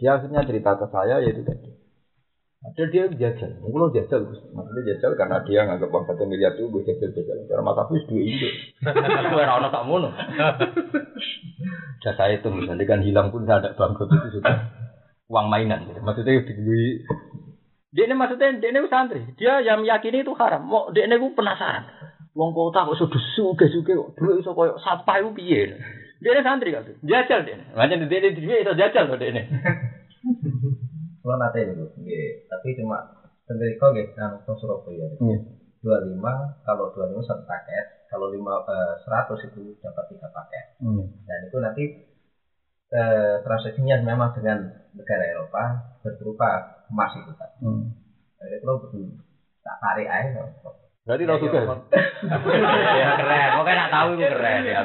Dia 0.00 0.16
akhirnya 0.16 0.46
cerita 0.46 0.78
ke 0.78 0.86
saya 0.88 1.20
yaitu 1.20 1.42
tadi. 1.44 1.79
Ada 2.60 2.92
dia 2.92 3.08
jajal, 3.08 3.56
mungkin 3.64 3.88
jajal, 3.96 4.20
maksudnya 4.52 4.92
jajal 4.92 5.16
karena 5.16 5.40
dia 5.48 5.64
nggak 5.64 5.88
uang 5.88 6.04
satu 6.04 6.28
miliar 6.28 6.52
itu 6.52 6.68
gue 6.68 6.84
jajal 6.84 7.08
jajal. 7.08 7.48
Karena 7.48 7.64
mata 7.64 7.88
aku 7.88 7.96
dua 8.04 8.20
indo, 8.20 8.48
gue 9.32 9.40
rana 9.48 9.72
tak 9.72 9.88
mono. 9.88 10.12
Jasa 12.04 12.28
itu 12.28 12.52
misalnya 12.52 12.84
kan 12.84 13.00
hilang 13.00 13.32
pun 13.32 13.48
tidak 13.48 13.64
ada 13.64 13.70
bangkrut 13.80 14.12
itu 14.12 14.28
sudah 14.36 14.76
uang 15.32 15.48
mainan. 15.48 15.88
Gitu. 15.88 16.04
Maksudnya 16.04 16.44
di 16.44 16.52
dia 17.96 18.04
ini 18.04 18.12
maksudnya 18.12 18.52
dia 18.60 18.76
ini 18.76 18.92
santri, 18.92 19.24
dia 19.40 19.64
yang 19.64 19.80
meyakini 19.80 20.20
itu 20.20 20.36
haram. 20.36 20.60
Mau 20.68 20.92
dia 20.92 21.08
ini 21.08 21.16
gue 21.16 21.32
penasaran. 21.32 21.88
Uang 22.36 22.52
kota 22.52 22.84
kok 22.84 23.00
sudah 23.00 23.24
suge 23.40 23.72
suge 23.72 23.96
kok 23.96 24.20
dulu 24.20 24.36
iso 24.36 24.52
koyo 24.52 24.76
sampai 24.84 25.24
itu 25.24 25.32
piye. 25.32 25.80
Dia 26.20 26.36
ini 26.36 26.44
santri 26.44 26.76
kan, 26.76 26.84
jajal 27.08 27.40
dia. 27.48 27.56
Macam 27.72 28.04
dia 28.04 28.18
ini 28.20 28.36
dia 28.36 28.56
iso 28.60 28.76
jajal 28.76 29.08
loh 29.08 29.16
dia 29.16 29.32
ini. 29.32 29.48
Kalau 31.30 31.46
nanti 31.46 31.62
itu, 31.62 31.86
tapi 32.50 32.74
cuma 32.74 32.98
sendiri 33.46 33.78
kok 33.78 33.94
gitu, 33.94 34.10
kan 34.18 34.34
Surabaya. 34.42 35.14
Dua 35.78 36.02
lima, 36.02 36.58
kalau 36.66 36.90
dua 36.90 37.06
lima 37.06 37.22
satu 37.22 37.46
paket, 37.46 38.02
kalau 38.10 38.34
lima 38.34 38.58
eh, 38.66 38.98
seratus 39.06 39.46
itu 39.46 39.78
dapat 39.78 40.10
tiga 40.10 40.26
paket. 40.26 40.74
Hmm. 40.82 41.06
Dan 41.22 41.38
itu 41.46 41.56
nanti 41.62 41.84
eh, 42.90 43.34
transaksinya 43.46 44.02
memang 44.02 44.34
dengan 44.34 44.74
negara 44.90 45.22
Eropa 45.22 45.86
berupa 46.18 46.82
emas 46.90 47.14
itu 47.14 47.30
kan. 47.38 47.50
Hmm. 47.62 47.94
Jadi 48.42 48.58
kalau 48.58 48.82
betul 48.82 49.22
tak 49.62 49.76
tarik 49.78 50.10
aja. 50.10 50.42
Berarti 51.06 51.24
lo 51.30 51.38
suka. 51.38 51.60
ya 52.98 53.08
keren, 53.22 53.48
pokoknya 53.54 53.78
nak 53.86 53.92
tahu 53.94 54.08
itu 54.18 54.26
keren 54.26 54.62
ya. 54.66 54.82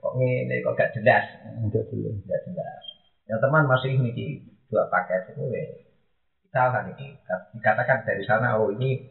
Kok 0.00 0.12
ini 0.16 0.64
kok 0.64 0.72
gak 0.80 0.96
jelas, 0.96 1.24
Enggak 1.60 1.84
dulu. 1.92 2.08
gak 2.24 2.40
jelas. 2.48 2.82
Yang 3.28 3.38
teman 3.44 3.68
masih 3.68 3.92
ini 3.92 4.40
dua 4.68 4.84
paket 4.92 5.32
itu 5.32 5.44
ya 5.48 5.64
kita 6.48 6.62
kan 6.72 6.84
ini 6.96 7.16
dikatakan 7.56 8.08
dari 8.08 8.24
sana 8.24 8.56
oh 8.60 8.72
ini 8.72 9.04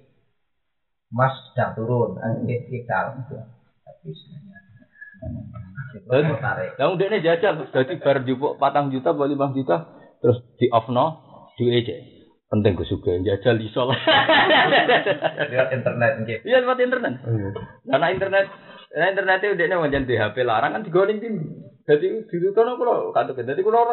emas 1.14 1.34
sedang 1.54 1.78
turun 1.78 2.18
ini 2.46 2.66
kita 2.70 3.14
tapi 3.86 4.10
sebenarnya 4.14 4.66
Lah 6.78 6.88
udah 6.94 7.08
ini 7.10 7.26
jajal, 7.26 7.74
jadi 7.74 7.98
bar 7.98 8.22
jupuk 8.22 8.62
patang 8.62 8.94
juta, 8.94 9.18
bali 9.18 9.34
lima 9.34 9.50
juta, 9.50 9.90
terus 10.22 10.46
di 10.62 10.70
off 10.70 10.86
no, 10.94 11.42
di 11.58 11.74
aja. 11.74 11.96
Penting 12.48 12.78
gue 12.78 12.88
suka 12.88 13.18
jajal 13.26 13.58
iso 13.60 13.90
lah. 13.90 13.98
lewat 15.52 15.70
internet 15.74 16.12
gitu 16.24 16.44
Iya 16.48 16.64
lewat 16.64 16.80
internet. 16.80 17.14
Karena 17.84 18.08
internet, 18.14 18.46
karena 18.88 19.08
internet 19.12 19.40
itu 19.42 19.54
udah 19.58 19.66
nih 19.68 20.02
di 20.06 20.16
HP 20.16 20.36
larang 20.48 20.72
kan 20.78 20.86
digoreng 20.86 21.20
tim. 21.20 21.36
Jadi 21.84 22.08
di 22.24 22.36
situ 22.40 22.56
no 22.56 22.80
kalau 22.80 23.12
kata 23.12 23.36
jadi 23.36 23.60
kalau 23.60 23.90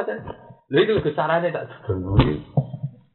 lu 0.73 0.79
itu 0.81 0.93
kesarannya 1.05 1.53
tak 1.53 1.69
dulu. 1.85 2.17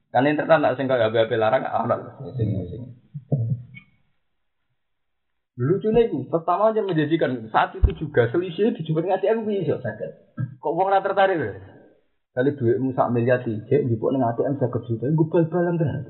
Kan 0.09 0.25
internet 0.25 0.59
nak 0.61 0.75
sing 0.77 0.89
HP 0.89 1.13
HP 1.13 1.31
larang 1.37 1.65
ana 1.65 1.97
sing 2.37 2.49
sing. 2.69 2.83
Lucunya 5.59 6.07
itu, 6.07 6.23
pertama 6.31 6.71
aja 6.71 6.79
menjanjikan 6.79 7.51
saat 7.51 7.75
itu 7.75 7.91
juga 7.99 8.31
selisihnya 8.31 8.79
dijumpai 8.79 9.11
ngasih 9.11 9.27
aku 9.27 9.41
bisa. 9.43 9.75
sakit 9.83 10.11
Kok 10.63 10.71
wong 10.71 10.87
ora 10.87 11.03
tertarik 11.03 11.35
lho. 11.35 11.51
Kali 12.31 12.55
duitmu 12.55 12.95
sak 12.95 13.11
miliar 13.11 13.43
tiga, 13.43 13.83
njupuk 13.83 14.15
ning 14.15 14.23
ATM 14.23 14.55
50 14.55 14.87
juta, 14.87 15.11
gue 15.11 15.27
bal-balan 15.27 15.75
tenan. 15.75 16.03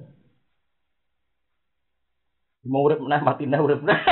Mau 2.69 2.85
urip 2.85 3.01
meneh 3.01 3.25
mati 3.25 3.49
neh 3.49 3.57
urip 3.57 3.81
meneh. 3.81 3.97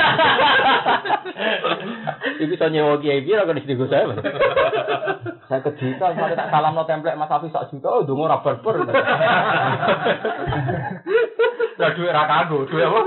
Iku 2.42 2.58
iso 2.58 2.66
nyewa 2.66 2.98
kiai 2.98 3.22
piro 3.22 3.46
kan 3.46 3.60
istri 3.62 3.78
gue 3.78 3.86
saya. 3.86 4.18
Saya 5.48 5.64
ke 5.64 5.72
juta, 5.80 6.12
sampai 6.12 6.36
tak 6.36 6.52
salam 6.52 6.76
no 6.76 6.84
template 6.84 7.16
Mas 7.16 7.32
Hafiz 7.32 7.48
sak 7.48 7.72
juta, 7.72 7.88
oh 7.88 8.04
dongo 8.04 8.28
ora 8.28 8.44
barber. 8.44 8.84
Lah 11.80 11.90
duit 11.96 12.12
ra 12.12 12.28
kanggo, 12.28 12.68
duit 12.68 12.84
apa? 12.84 13.00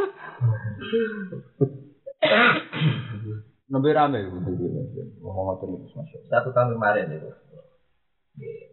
Nembe 3.70 3.94
rame 3.94 4.26
ngomong 4.26 5.46
ngoten 5.54 5.70
iki 5.78 5.94
Mas. 5.94 6.10
satu 6.34 6.50
tahun 6.50 6.76
kemarin 6.76 7.14
itu 7.14 7.30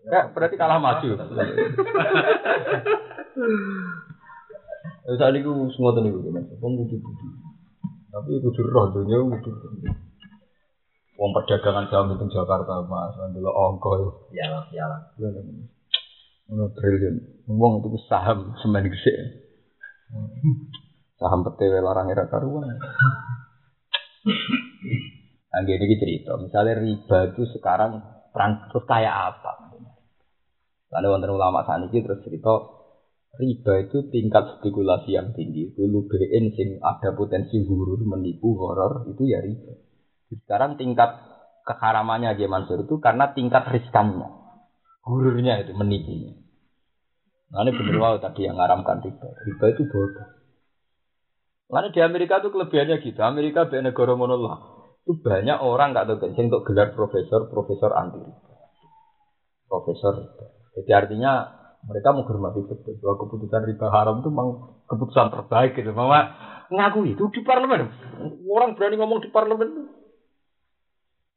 Ya, 0.08 0.30
berarti 0.32 0.56
kalah 0.56 0.80
maju. 0.80 1.18
Saat 5.08 5.32
ini 5.34 5.44
gue 5.44 5.72
semua 5.76 5.92
nih 5.98 6.08
gue 6.08 6.30
mas, 6.32 6.48
wong 6.62 6.72
kudu 6.84 6.96
kudu. 6.96 7.26
Tapi 8.08 8.38
kudu 8.40 8.60
roh 8.70 8.86
dunia 8.94 9.18
kudu. 9.18 9.50
Wong 11.18 11.34
perdagangan 11.34 11.90
saham 11.90 12.14
itu 12.14 12.30
Jakarta 12.30 12.86
mas, 12.86 13.18
dulu 13.34 13.50
ya 14.30 14.46
lah 14.46 14.62
ya 14.70 14.86
lah 14.86 15.02
itu. 15.18 15.66
Ono 16.54 16.70
triliun. 16.78 17.16
Wong 17.50 17.82
itu 17.82 17.98
saham 18.06 18.54
semen 18.62 18.86
gede. 18.86 19.14
Saham 21.18 21.42
PTW 21.42 21.82
larang 21.82 22.06
era 22.06 22.30
karuan. 22.30 22.70
Angge 25.48 25.74
ini 25.74 25.98
cerita, 25.98 26.38
misalnya 26.38 26.78
riba 26.78 27.34
itu 27.34 27.42
sekarang 27.50 27.98
trans 28.30 28.70
terus 28.70 28.86
kayak 28.86 29.34
apa? 29.34 29.74
Lalu 30.94 31.06
wonten 31.10 31.34
ulama 31.34 31.66
saat 31.66 31.82
ini 31.82 31.98
terus 31.98 32.22
cerita 32.22 32.62
riba 33.42 33.72
itu 33.82 34.06
tingkat 34.14 34.54
spekulasi 34.54 35.18
yang 35.18 35.34
tinggi. 35.34 35.74
Dulu 35.74 36.06
BN 36.06 36.54
sing 36.54 36.78
ada 36.78 37.10
potensi 37.10 37.58
huruf 37.58 38.06
menipu 38.06 38.54
horor 38.54 39.10
itu 39.10 39.26
ya 39.26 39.42
riba. 39.42 39.87
Sekarang 40.28 40.76
tingkat 40.76 41.16
keharamannya 41.64 42.36
aja 42.36 42.48
Mansur 42.48 42.84
itu 42.84 42.96
karena 43.00 43.32
tingkat 43.32 43.64
riskannya. 43.68 44.28
Hururnya 45.04 45.64
itu 45.64 45.72
menipunya. 45.72 46.36
Nah 47.48 47.64
ini 47.64 47.72
bener 47.72 47.96
wow 47.96 48.20
tadi 48.20 48.44
yang 48.44 48.60
ngaramkan 48.60 49.00
riba. 49.00 49.28
Riba 49.44 49.64
itu 49.72 49.88
bodoh. 49.88 50.28
Lalu 51.68 51.88
di 51.96 52.00
Amerika 52.04 52.40
itu 52.40 52.48
kelebihannya 52.52 53.00
gitu. 53.00 53.20
Amerika 53.24 53.68
be 53.68 53.80
negara 53.80 54.12
monollah. 54.16 54.84
Itu 55.04 55.16
banyak 55.20 55.64
orang 55.64 55.96
nggak 55.96 56.06
tahu 56.12 56.36
sing 56.36 56.52
untuk 56.52 56.68
gelar 56.68 56.92
profesor 56.92 57.48
profesor 57.48 57.96
anti 57.96 58.20
riba. 58.20 58.52
profesor. 59.68 60.12
Jadi 60.76 60.90
artinya 60.92 61.56
mereka 61.88 62.12
menghormati 62.12 62.64
betul 62.68 62.96
bahwa 63.00 63.16
keputusan 63.24 63.62
riba 63.64 63.86
haram 63.92 64.20
itu 64.20 64.28
memang 64.28 64.48
keputusan 64.88 65.32
terbaik 65.32 65.72
gitu. 65.76 65.92
Mama 65.96 66.20
ngaku 66.68 67.16
itu 67.16 67.24
di 67.32 67.40
parlemen. 67.40 67.88
Orang 68.44 68.76
berani 68.76 69.00
ngomong 69.00 69.24
di 69.24 69.32
parlemen 69.32 69.97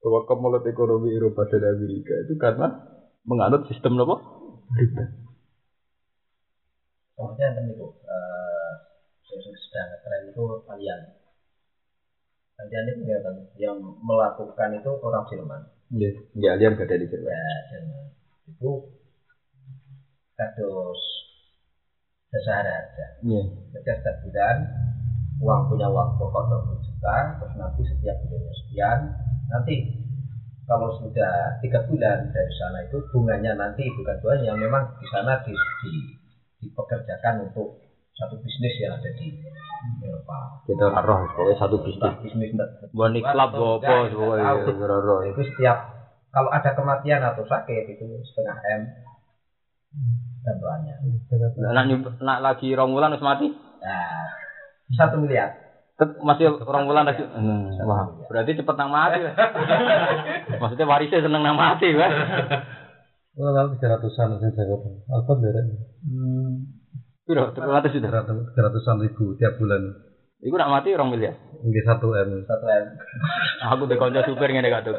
bahwa 0.01 0.25
kemulut 0.25 0.65
ekonomi 0.65 1.13
Eropa 1.13 1.45
dan 1.45 1.77
Amerika 1.77 2.13
itu 2.25 2.33
karena 2.41 2.67
menganut 3.21 3.69
sistem 3.69 4.01
apa? 4.01 4.17
Riba. 4.73 5.03
Itu 7.21 7.87
eh 8.01 8.73
yang 9.31 9.55
sedang 9.55 9.89
tren 10.01 10.21
itu 10.27 10.43
kalian. 10.65 10.99
Kalian 12.57 12.85
itu 12.89 13.01
ya 13.05 13.17
kan 13.21 13.35
yang 13.55 13.77
melakukan 14.01 14.69
itu 14.73 14.89
orang 14.89 15.25
Jerman. 15.29 15.61
Iya. 15.93 16.09
Ya, 16.33 16.51
dia 16.57 16.73
gak 16.73 16.89
ada 16.89 16.97
di 16.97 17.05
sini. 17.05 17.29
Ya, 17.29 17.45
Jerman. 17.69 18.05
Itu 18.49 18.71
kados 20.33 21.01
jasa 22.33 22.51
harga. 22.57 23.07
Iya. 23.21 23.41
Setiap 23.69 23.97
setiap 24.01 24.17
bulan 24.25 24.57
uang 25.41 25.61
punya 25.73 25.87
uang 25.89 26.21
pokok 26.21 26.43
20 26.69 26.85
juta, 26.85 27.17
terus 27.41 27.53
nanti 27.57 27.81
setiap 27.81 28.13
bulannya 28.21 28.53
sekian, 28.61 28.99
nanti 29.51 29.75
kalau 30.65 30.87
sudah 30.95 31.59
tiga 31.59 31.83
bulan 31.83 32.31
dari 32.31 32.53
sana 32.55 32.79
itu 32.87 33.03
bunganya 33.11 33.51
nanti 33.59 33.83
bukan 33.91 34.15
bunganya 34.23 34.55
memang 34.55 34.83
di 34.95 35.05
sana 35.11 35.35
di, 35.43 35.51
di- 35.83 36.15
dipekerjakan 36.63 37.51
untuk 37.51 37.75
satu 38.15 38.37
bisnis 38.39 38.77
yang 38.79 38.95
ada 38.95 39.09
di 39.17 39.33
Eropa. 40.05 40.61
Kita 40.63 40.93
roh 40.93 41.19
pokoknya 41.33 41.55
satu 41.57 41.75
bisnis. 41.81 42.13
Bisnis 42.21 42.51
club 42.53 43.49
atau 43.51 43.65
apa 43.81 43.93
pokoknya 44.13 44.51
roh. 44.87 45.19
itu 45.25 45.41
setiap 45.51 45.77
kalau 46.31 46.49
ada 46.53 46.69
kematian 46.71 47.19
atau 47.25 47.43
sakit 47.43 47.83
itu 47.91 48.05
setengah 48.31 48.55
m 48.77 48.81
bantuannya. 50.45 50.95
Nak 51.59 51.83
nyub- 51.89 52.15
nak 52.23 52.39
lagi 52.39 52.71
wulan 52.77 53.11
wis 53.11 53.23
mati. 53.25 53.47
Nah, 53.83 54.29
satu 54.95 55.19
miliar. 55.19 55.51
Masih 56.01 56.49
rong 56.57 56.89
wulan 56.89 57.05
lagi. 57.05 57.21
Hmm, 57.21 57.69
Wah, 57.85 58.09
berarti 58.25 58.57
cepet 58.57 58.75
nang 58.77 58.89
mati. 58.89 59.21
lah. 59.21 59.35
Maksudnya 60.61 60.89
warisnya 60.89 61.21
seneng 61.21 61.45
nang 61.45 61.53
mati, 61.53 61.93
kan? 61.93 62.09
Oh, 63.37 63.53
kalau 63.53 63.69
tiga 63.77 63.95
ratusan 63.95 64.41
sih 64.41 64.49
saya 64.51 64.65
kata. 64.65 64.89
Apa 65.13 65.31
beda? 65.37 65.61
Piro? 67.23 67.43
Terus 67.53 67.93
sudah. 67.93 68.09
Tiga 68.27 68.61
ratusan 68.65 68.97
ribu 68.97 69.37
tiap 69.37 69.61
bulan. 69.61 69.93
Iku 70.41 70.57
nak 70.57 70.73
mati 70.73 70.89
rong 70.97 71.13
miliar. 71.13 71.37
Mungkin 71.61 71.83
satu 71.85 72.17
m. 72.17 72.49
Satu 72.49 72.65
m. 72.65 72.85
Aku 73.69 73.85
di 73.85 73.93
konco 73.93 74.25
supir 74.25 74.49
ngene 74.49 74.73
gak 74.73 74.89
tuh. 74.89 74.97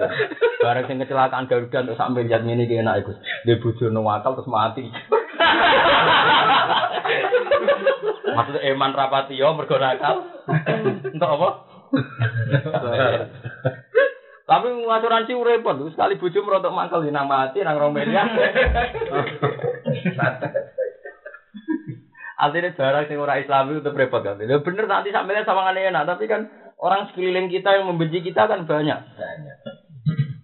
Bareng 0.62 0.86
sing 0.86 1.02
kecelakaan 1.02 1.50
Garuda 1.50 1.82
untuk 1.82 1.98
sak 1.98 2.14
miliar 2.14 2.46
ngene 2.46 2.62
iki 2.62 2.78
enak 2.78 3.02
iku. 3.02 3.10
Dia 3.42 3.58
bojo 3.58 3.90
wakal 4.06 4.38
terus 4.38 4.46
mati. 4.46 4.86
Maksudnya 8.32 8.64
Eman 8.72 8.96
Rapatio 8.96 9.54
mergo 9.54 9.76
nakal. 9.76 10.26
Untuk 11.12 11.30
apa? 11.30 11.48
Tapi 14.42 14.68
asuransi 14.84 15.32
repot 15.38 15.78
sekali 15.94 16.18
bojo 16.18 16.38
merontok 16.42 16.74
mangkel 16.74 17.09
nang 17.09 17.30
mati 17.30 17.62
nang 17.62 17.78
rong 17.78 17.94
miliar. 17.94 18.28
Artinya 22.42 22.74
barang 22.74 23.06
sing 23.06 23.22
ora 23.22 23.38
Islami 23.38 23.78
itu 23.78 23.90
repot 23.94 24.20
kan. 24.20 24.42
Ya 24.42 24.59
bener 24.59 24.84
nanti 24.90 25.14
sampeyan 25.14 25.46
sama 25.46 25.70
enak, 25.70 26.04
tapi 26.10 26.26
kan 26.26 26.50
orang 26.82 27.06
sekeliling 27.09 27.46
kita 27.46 27.78
yang 27.78 27.86
membenci 27.86 28.18
kita 28.18 28.50
kan 28.50 28.66
banyak. 28.66 28.98
Banyak. 28.98 29.81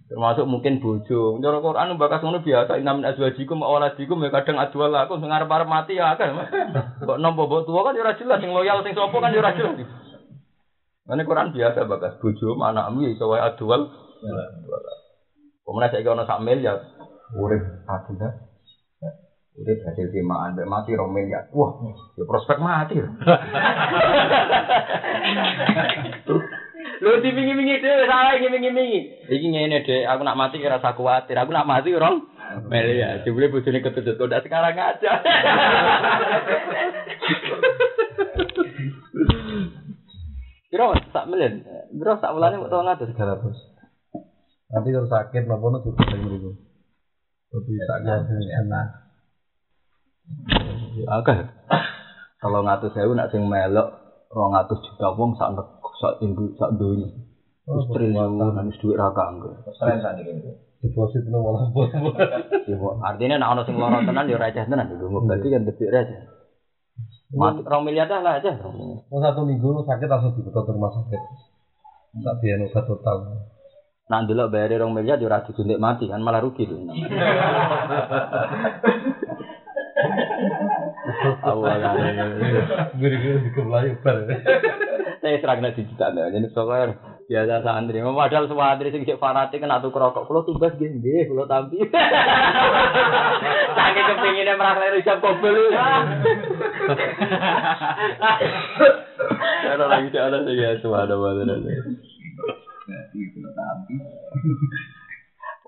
Termasuk 0.09 0.49
mungkin 0.49 0.81
bojo. 0.81 1.37
Cara 1.37 1.61
Quran 1.61 2.01
bakas 2.01 2.25
ngono 2.25 2.41
biasa 2.41 2.81
inam 2.81 2.97
min 2.97 3.13
azwajikum 3.13 3.61
wa 3.61 3.77
auladikum 3.77 4.17
ya 4.25 4.33
kadang 4.33 4.57
adwal 4.57 4.89
aku 4.89 5.21
sing 5.21 5.29
arep-arep 5.29 5.69
mati 5.69 6.01
ya 6.01 6.17
akeh. 6.17 6.33
Kok 7.05 7.21
nompo 7.21 7.45
mbok 7.45 7.69
tuwa 7.69 7.85
kan 7.85 7.93
ya 7.93 8.01
ora 8.01 8.17
jelas 8.17 8.41
sing 8.41 8.49
loyal 8.49 8.81
sing 8.81 8.97
sapa 8.97 9.13
kan 9.21 9.29
ya 9.29 9.45
ora 9.45 9.53
jelas. 9.53 9.85
Mane 11.05 11.21
Quran 11.29 11.53
biasa 11.53 11.85
bakas 11.85 12.17
bojo 12.17 12.57
anakmu 12.57 13.05
ya 13.05 13.13
iso 13.13 13.29
wae 13.29 13.37
adwal. 13.37 13.85
Pemenang 15.61 15.93
saiki 15.93 16.09
ono 16.09 16.25
sak 16.25 16.41
miliar. 16.41 16.81
Urip 17.37 17.61
adil 17.85 18.17
Urip 19.59 19.79
hasil 19.85 20.09
timaan, 20.09 20.57
mati 20.65 20.97
rong 20.97 21.13
miliar. 21.13 21.45
Wah, 21.53 21.77
ya 22.17 22.25
prospek 22.25 22.57
mati. 22.63 22.97
Lho 26.99 27.23
dipingi-pingi 27.23 27.79
dhewe 27.79 28.03
salah 28.11 28.35
ngiming-ngimingi. 28.35 29.31
Iki 29.31 29.47
ngene 29.55 29.87
Dek, 29.87 30.03
aku 30.03 30.21
nak 30.27 30.35
mati 30.35 30.59
kira 30.59 30.83
rasa 30.83 30.91
kuwatir. 30.91 31.39
Aku 31.39 31.55
nak 31.55 31.63
mati 31.63 31.95
rong 31.95 32.27
miliar. 32.67 33.23
Jebule 33.23 33.47
bojone 33.47 33.79
ketutut 33.79 34.19
udah 34.19 34.43
sekarang 34.43 34.75
aja. 34.75 35.11
Kira 40.67 40.83
sak 41.15 41.25
miliar. 41.31 41.55
Kira 41.87 42.19
sak 42.19 42.35
bulane 42.35 42.59
kok 42.59 42.71
tau 42.71 42.83
ngatur. 42.83 43.07
Tiga 43.15 43.31
ratus. 43.31 43.57
Nanti 44.69 44.91
kalau 44.91 45.07
sakit 45.07 45.43
lapor 45.47 45.79
juga 45.81 46.03
ada 46.03 46.13
yang 46.19 46.29
ribu. 46.29 46.51
Lebih 47.55 47.75
sakit. 47.79 48.21
Oke. 51.15 51.35
Kalau 52.43 52.59
ngatus 52.67 52.91
sewu 52.91 53.15
nak 53.15 53.31
sing 53.31 53.47
melok 53.47 53.87
200 54.35 54.83
juta 54.83 55.07
wong 55.15 55.39
sak 55.39 55.55
sak 55.99 56.23
induk 56.23 56.55
sak 56.55 56.79
donya. 56.79 57.11
Wis 57.69 57.85
triliunan 57.93 58.65
wis 58.71 58.79
dhuwit 58.81 58.97
ra 58.97 59.13
kanggo. 59.13 59.53
Selain 59.77 60.01
saat 60.01 60.17
ini. 60.23 60.55
Deposit 60.79 61.27
malah 61.27 61.67
Ya, 62.63 62.75
kok. 62.79 62.93
Artinya 63.03 63.35
nek 63.35 63.51
ana 63.51 63.61
sing 63.67 63.75
lara 63.75 63.99
tenan 63.99 64.31
ya 64.31 64.39
receh 64.39 64.63
tenan 64.63 64.87
lho. 64.95 65.11
Berarti 65.27 65.47
kan 65.51 65.67
debit 65.67 65.91
receh. 65.91 66.19
Mati 67.35 67.61
rong 67.67 67.83
miliar 67.85 68.07
dah 68.07 68.23
lah 68.23 68.39
aja. 68.39 68.57
Mau 68.63 69.19
satu 69.21 69.43
minggu 69.43 69.85
sakit 69.85 70.07
langsung 70.07 70.33
dibetot 70.39 70.63
ke 70.65 70.71
rumah 70.71 70.89
sakit. 70.95 71.21
Tak 72.25 72.35
biaya 72.41 72.65
obat 72.65 72.83
total. 72.87 73.17
Nak 74.09 74.19
ndelok 74.25 74.49
bayar 74.49 74.81
rong 74.81 74.95
miliar 74.95 75.19
ya 75.19 75.43
disuntik 75.45 75.77
mati 75.77 76.07
kan 76.07 76.23
malah 76.23 76.41
rugi 76.41 76.63
lho. 76.65 76.79
Awalane. 81.43 82.23
Gue 82.95 83.09
di 83.11 83.49
kebelayu 83.51 83.99
bar. 83.99 84.17
Saya 85.19 85.35
serang 85.43 85.59
nasi 85.59 85.83
juta 85.83 86.15
nih, 86.15 86.31
jadi 86.31 86.47
soalnya 86.55 86.95
biasa 87.27 87.59
santri. 87.59 87.99
Padahal 87.99 88.47
semua 88.47 88.71
santri 88.71 88.95
sing 88.95 89.03
fanatik 89.03 89.59
kena 89.59 89.83
tuh 89.83 89.91
rokok. 89.91 90.31
Kalau 90.31 90.47
tugas 90.47 90.79
gini, 90.79 91.03
nggih, 91.03 91.27
kalau 91.27 91.43
tampi. 91.43 91.83
Saking 93.75 94.05
kepinginnya 94.15 94.55
merasa 94.55 94.95
risap 94.95 95.19
kobel. 95.19 95.75
Ada 99.69 99.85
lagi 99.85 100.07
ada 100.15 100.39
sih 100.47 100.55
ya, 100.55 100.79
semua 100.79 101.03
ada 101.03 101.19
mana 101.19 101.51
ada. 101.51 101.69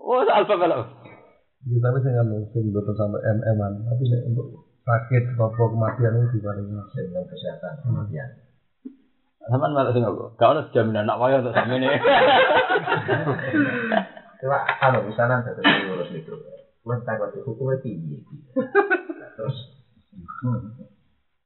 Oh, 0.02 0.24
alfa 0.24 0.56
kalau. 0.58 0.82
Ya, 1.62 1.78
tapi 1.78 1.98
saya 2.02 2.26
nggak 2.26 2.50
sing 2.56 2.74
betul 2.74 2.96
sampai 2.98 3.22
MM-an. 3.22 3.86
Tapi 3.86 4.04
untuk 4.32 4.48
sakit 4.82 5.38
apa 5.38 5.46
kematian 5.54 6.26
itu 6.26 6.42
paling 6.42 6.66
Dengan 6.72 7.26
kesehatan 7.30 7.74
kemudian. 7.86 8.51
Sampean 9.50 9.74
malah 9.74 9.90
sing 9.90 10.06
apa? 10.06 10.38
Gak 10.38 10.50
ono 10.54 10.62
jaminan 10.70 11.10
anak 11.10 11.18
waya 11.18 11.42
untuk 11.42 11.54
sampeyan. 11.58 11.98
Coba 14.42 14.58
kalau 14.78 15.06
misalnya 15.06 15.46
yang 15.46 15.90
lulus 15.90 16.10
itu, 16.14 16.34
mas 16.86 17.02
takut 17.06 17.34
hukumnya 17.46 17.78
tinggi. 17.82 18.22
Terus 19.38 19.58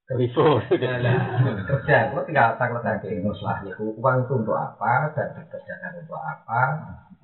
Rivo. 0.05 0.61
kerja, 1.65 2.13
gua 2.13 2.21
tinggal 2.29 2.53
takut 2.61 2.77
lagi 2.85 3.09
masalah 3.25 3.65
itu 3.65 3.89
uang 3.97 4.15
itu 4.21 4.33
untuk 4.37 4.53
apa 4.53 5.09
dan 5.17 5.33
dikerjakan 5.33 5.97
untuk 5.97 6.19
apa. 6.21 6.61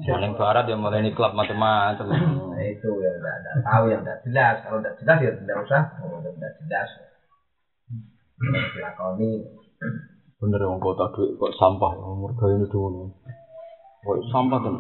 Paling 0.02 0.34
barat 0.34 0.66
ya 0.66 0.74
mulai 0.74 1.06
ini 1.06 1.14
klub 1.14 1.38
macam-macam. 1.38 2.10
Nah 2.10 2.66
itu 2.66 2.90
yang 3.06 3.22
tidak 3.22 3.36
tidak 3.38 3.56
tahu 3.62 3.84
yang 3.86 4.02
tidak 4.02 4.20
jelas. 4.26 4.56
Kalau 4.66 4.78
tidak 4.82 4.96
jelas 4.98 5.18
ya 5.22 5.32
tidak 5.38 5.58
usah. 5.62 5.82
Kalau 5.94 6.18
tidak 6.26 6.52
jelas, 6.58 6.90
dilakoni. 8.74 9.32
Bener 10.42 10.66
wong 10.66 10.82
kota 10.82 11.14
duit 11.14 11.38
kok 11.38 11.54
sampah 11.54 11.94
ya 12.02 12.18
mergo 12.18 12.50
ini 12.50 12.66
dulu. 12.66 13.14
Kok 14.02 14.26
sampah 14.34 14.58
kan. 14.58 14.76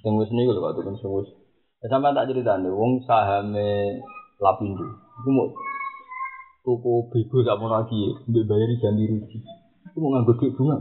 Sing 0.00 0.16
wis 0.16 0.32
niku 0.32 0.56
lho 0.56 0.72
Tukun 0.72 0.96
sing 0.96 1.12
wis. 1.12 1.28
Ya 1.84 1.92
sampean 1.92 2.16
tak 2.16 2.32
critane 2.32 2.72
wong 2.72 3.04
sahame 3.04 4.00
Lapindo. 4.40 4.88
Iku 5.20 5.28
mau 5.36 5.52
tuku 6.64 7.12
bego 7.12 7.44
sak 7.44 7.60
mau 7.60 7.68
lagi 7.68 8.16
mbek 8.24 8.48
bayari 8.48 8.80
ganti 8.80 9.04
rugi. 9.04 9.38
Iku 9.92 9.96
mau 10.00 10.16
nganggo 10.16 10.32
duit 10.40 10.56
bunga. 10.56 10.76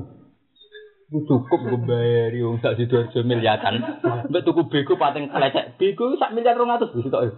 Iku 1.12 1.20
cukup 1.28 1.60
gue 1.68 1.80
bayari 1.84 2.40
wong 2.40 2.64
sak 2.64 2.80
sidoarjo 2.80 3.20
miliatan. 3.20 3.84
Mbek 4.32 4.44
tuku 4.48 4.64
bego 4.72 4.96
pating 4.96 5.28
kelecek. 5.28 5.76
Bego 5.76 6.16
sak 6.16 6.32
miliar 6.32 6.56
200 6.56 6.96
wis 6.96 7.12
tok. 7.12 7.36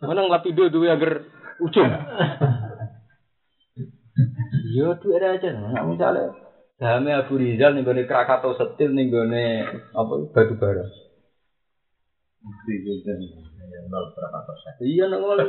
Menang 0.00 0.32
Lapindo 0.32 0.72
duwe 0.72 0.88
agar 0.88 1.20
ujung. 1.60 1.92
Iya 4.14 4.94
duit 5.02 5.22
aja, 5.22 5.48
nggak 5.50 5.86
misalnya. 5.90 6.30
Sahamnya 6.78 7.22
Abu 7.22 7.38
Rizal 7.38 7.74
nih 7.74 7.86
gone 7.86 8.02
Krakatau 8.06 8.54
setil 8.58 8.90
nih 8.94 9.06
gone 9.10 9.44
apa 9.94 10.12
batu 10.34 10.54
bara. 10.58 10.82
Iya 14.82 15.04
nek 15.10 15.18
ngono. 15.22 15.44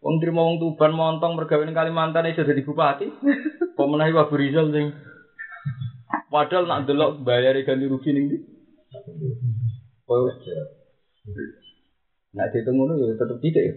Wong 0.00 0.16
trimo 0.16 0.40
wong 0.48 0.56
Tuban 0.56 0.96
montong 0.96 1.36
mergawe 1.36 1.60
ning 1.60 1.76
Kalimantan 1.76 2.28
iso 2.32 2.44
dadi 2.44 2.64
bupati. 2.64 3.06
Kok 3.76 3.88
menawi 3.88 4.16
Abu 4.16 4.36
Rizal 4.36 4.72
sing 4.72 4.96
Padahal 6.30 6.64
nak 6.66 6.86
delok 6.86 7.26
bayar 7.26 7.58
ganti 7.66 7.90
rugi 7.90 8.14
ning 8.14 8.30
ndi? 8.30 8.38
Oh, 10.06 10.30
nak 12.34 12.50
dihitung 12.54 12.78
ngono 12.78 12.94
ya 12.98 13.14
tetep 13.18 13.38
tidak 13.42 13.62
ya. 13.66 13.74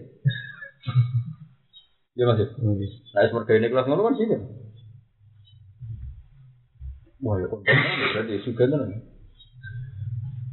Iya 2.14 2.24
Mas. 2.30 2.38
Nah, 2.62 2.74
wis 2.78 3.32
mergawe 3.34 3.58
ning 3.58 3.70
kelas 3.74 3.86
ngono 3.90 4.06
kan 4.06 4.14
tidak. 4.14 4.42
Wah, 7.24 7.40
ya 7.40 7.46
kontennya 7.50 7.90
berarti 8.14 8.44
juga 8.46 8.70
tenan. 8.70 8.90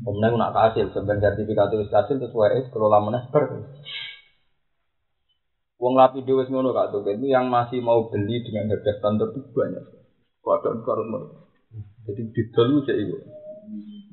Kemudian 0.02 0.34
nak 0.34 0.58
hasil, 0.58 0.90
sebenarnya 0.90 1.38
sertifikat 1.38 1.70
itu 1.70 1.86
hasil 1.94 2.18
wae 2.34 2.60
kelola 2.74 2.98
meneh 3.06 3.24
ber. 3.30 3.70
Wong 5.78 5.94
lapindo 5.98 6.42
wis 6.42 6.50
ngono 6.50 6.74
Kak 6.74 6.90
Tuk, 6.94 7.06
itu 7.10 7.30
yang 7.30 7.50
masih 7.50 7.82
mau 7.82 8.10
beli 8.10 8.42
dengan 8.42 8.70
harga 8.74 8.98
standar 8.98 9.30
itu 9.34 9.46
banyak. 9.54 9.86
Karut 10.42 11.06
mereka. 11.06 11.38
Jadi 12.10 12.22
didol 12.34 12.82
cek 12.86 12.98
itu. 12.98 13.18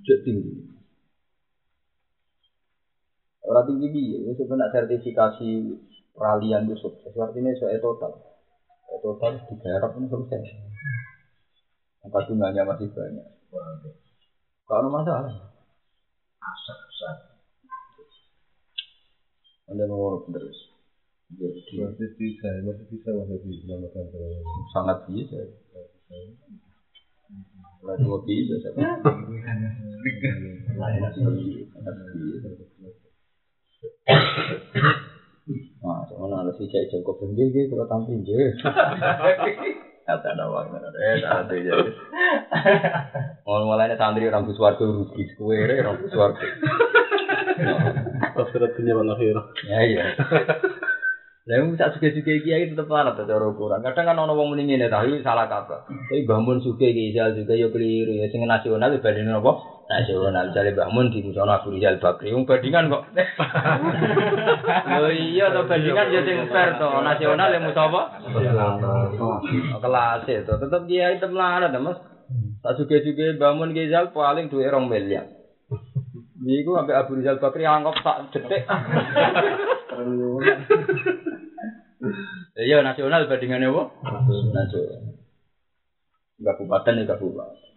Cek 0.05 0.19
tinggi. 0.29 0.53
Orang 3.49 3.65
tinggi 3.65 3.89
dia, 3.97 4.33
sebenarnya 4.37 4.73
sertifikasi 4.77 5.49
peralihan 6.19 6.67
itu 6.67 6.75
sukses. 6.83 7.15
Artinya 7.15 7.55
soal 7.57 7.79
total. 7.79 8.13
Total 8.99 9.39
digarap 9.47 9.95
ini 9.95 10.11
selesai. 10.11 10.43
Angka 12.03 12.27
jumlahnya 12.27 12.67
masih 12.67 12.91
banyak. 12.91 13.23
Kalau 14.67 14.91
masalah. 14.91 15.31
Aset 16.43 16.79
besar. 16.91 17.15
Anda 19.71 19.87
mau 19.87 20.19
terus. 20.27 20.59
Jadi 21.29 21.85
Masih 21.85 22.09
bisa, 22.17 22.49
masih 22.65 22.89
bisa 22.89 23.13
masih 23.13 23.37
bisa 23.45 23.77
sangat 24.73 25.05
bisa. 25.07 25.37
Kalau 27.79 27.95
dua 28.01 28.19
bisa, 28.25 28.57
saya 28.65 28.97
Nah, 35.79 36.03
ada 36.43 36.53
si 36.59 36.67
cek 36.67 36.91
cukup 36.91 37.23
tinggi 37.23 37.55
gitu 37.55 37.79
kalau 37.79 37.87
tampil 37.87 38.19
je. 38.27 38.55
Kata 40.09 40.33
nawang 40.41 40.73
eh 40.73 41.21
ada 41.21 41.53
ya. 41.53 41.77
Mau 43.45 43.61
mulai 43.61 43.93
santri 44.01 44.25
rambut 44.33 44.57
suwargo 44.57 44.89
rugi, 44.89 45.37
kue 45.37 45.69
rambut 45.69 46.09
suwargo. 46.09 46.41
Akhirat 48.41 48.73
dunia 48.73 48.97
wal 48.97 49.13
akhirah. 49.13 49.45
Ya 49.69 49.79
iya. 49.85 50.05
Lah 51.49 51.65
bisa 51.65 51.89
suge-suge 51.97 52.45
kiai 52.45 52.69
tetep 52.69 52.89
lanat 52.93 53.17
ta 53.17 53.25
cara 53.25 53.49
ukuran. 53.49 53.81
Kadang 53.81 54.05
kan 54.05 54.21
ana 54.21 54.37
wong 54.37 54.53
muni 54.53 54.69
ngene 54.69 54.93
ta, 54.93 55.01
salah 55.25 55.49
kaprah. 55.49 55.85
Tapi 55.89 56.29
bangun 56.29 56.61
suge 56.61 56.93
ki 56.93 57.13
Rizal 57.13 57.33
juga 57.33 57.57
ya 57.57 57.73
keliru 57.73 58.21
ya 58.21 58.29
sing 58.29 58.45
nasional 58.45 58.93
ya 58.93 59.01
banding 59.89 60.21
apa? 60.21 60.29
Nasional 60.29 60.47
jare 60.53 60.71
bangun 60.77 61.09
di 61.09 61.25
musono 61.25 61.53
Abu 61.57 61.73
Rizal 61.73 61.97
Bakri. 61.97 62.37
Wong 62.37 62.45
bandingan 62.45 62.93
kok. 62.93 63.09
Lho 65.01 65.09
iya 65.09 65.49
to 65.49 65.65
bandingan 65.65 66.13
ya 66.13 66.21
sing 66.29 66.45
fair 66.53 66.77
to. 66.77 66.89
Nasional 67.01 67.49
ya 67.57 67.61
apa? 67.65 68.01
Oh, 69.17 69.41
Kelas 69.81 70.29
itu 70.29 70.53
tetep 70.53 70.83
kiai 70.85 71.17
tetep 71.17 71.33
lanat 71.33 71.73
ta, 71.73 71.81
Mas. 71.81 71.97
Tak 72.61 72.77
suge-suge 72.77 73.41
bangun 73.41 73.73
Rizal 73.73 74.13
paling 74.13 74.53
duwe 74.53 74.69
2 74.69 74.77
miliar. 74.85 75.25
Iku 76.45 76.71
sampai 76.77 76.97
Abu 76.97 77.17
Rizal 77.17 77.41
Bakri 77.41 77.65
anggap 77.65 77.97
tak 78.05 78.29
detik. 78.37 78.69
Iya 82.59 82.85
nasional 82.85 83.25
bandingannya 83.25 83.73
apa? 83.73 83.83
Nasional. 84.53 84.67
Kabupaten 86.39 87.01
ya 87.03 87.05
kabupaten. 87.09 87.68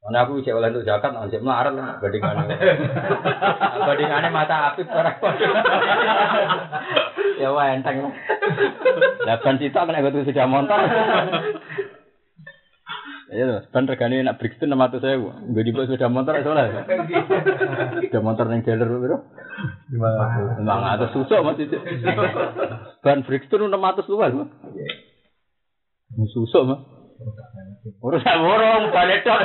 Karena 0.00 0.24
aku 0.24 0.40
bisa 0.40 0.56
oleh 0.56 0.72
untuk 0.72 0.88
zakat, 0.88 1.12
nanti 1.12 1.36
melarat 1.36 1.76
lah 1.76 2.00
bandingannya. 2.00 2.56
Bandingannya 3.86 4.30
mata 4.32 4.72
api 4.72 4.88
para 4.88 5.12
Ya 7.40 7.52
wah 7.52 7.68
enteng 7.68 8.08
lah. 8.08 8.12
Lapan 9.28 9.60
cita 9.60 9.84
kan 9.84 9.96
aku 9.96 10.24
sudah 10.24 10.46
motor. 10.48 10.80
Iya 13.30 13.44
loh, 13.46 13.60
ban 13.70 13.86
regane 13.86 14.26
nak 14.26 14.42
Brixton 14.42 14.74
600 14.74 15.04
sewu. 15.04 15.30
Gue 15.54 15.62
di 15.62 15.70
sudah 15.70 16.08
motor 16.10 16.34
soalnya. 16.42 16.82
Sudah 18.02 18.22
motor 18.24 18.50
yang 18.50 18.66
jalur 18.66 18.98
bro. 18.98 19.18
Gimana? 19.86 20.58
Memang 20.58 20.82
ada 20.82 21.06
susuk 21.14 21.38
masih. 21.44 21.70
Ban 23.04 23.22
Brixton 23.22 23.70
600 23.70 24.10
luar. 24.10 24.32
Susuk 26.34 26.62
mah. 26.66 26.80
Urusan 27.80 28.38
borong 28.44 28.92
balik 28.92 29.24
tok. 29.24 29.40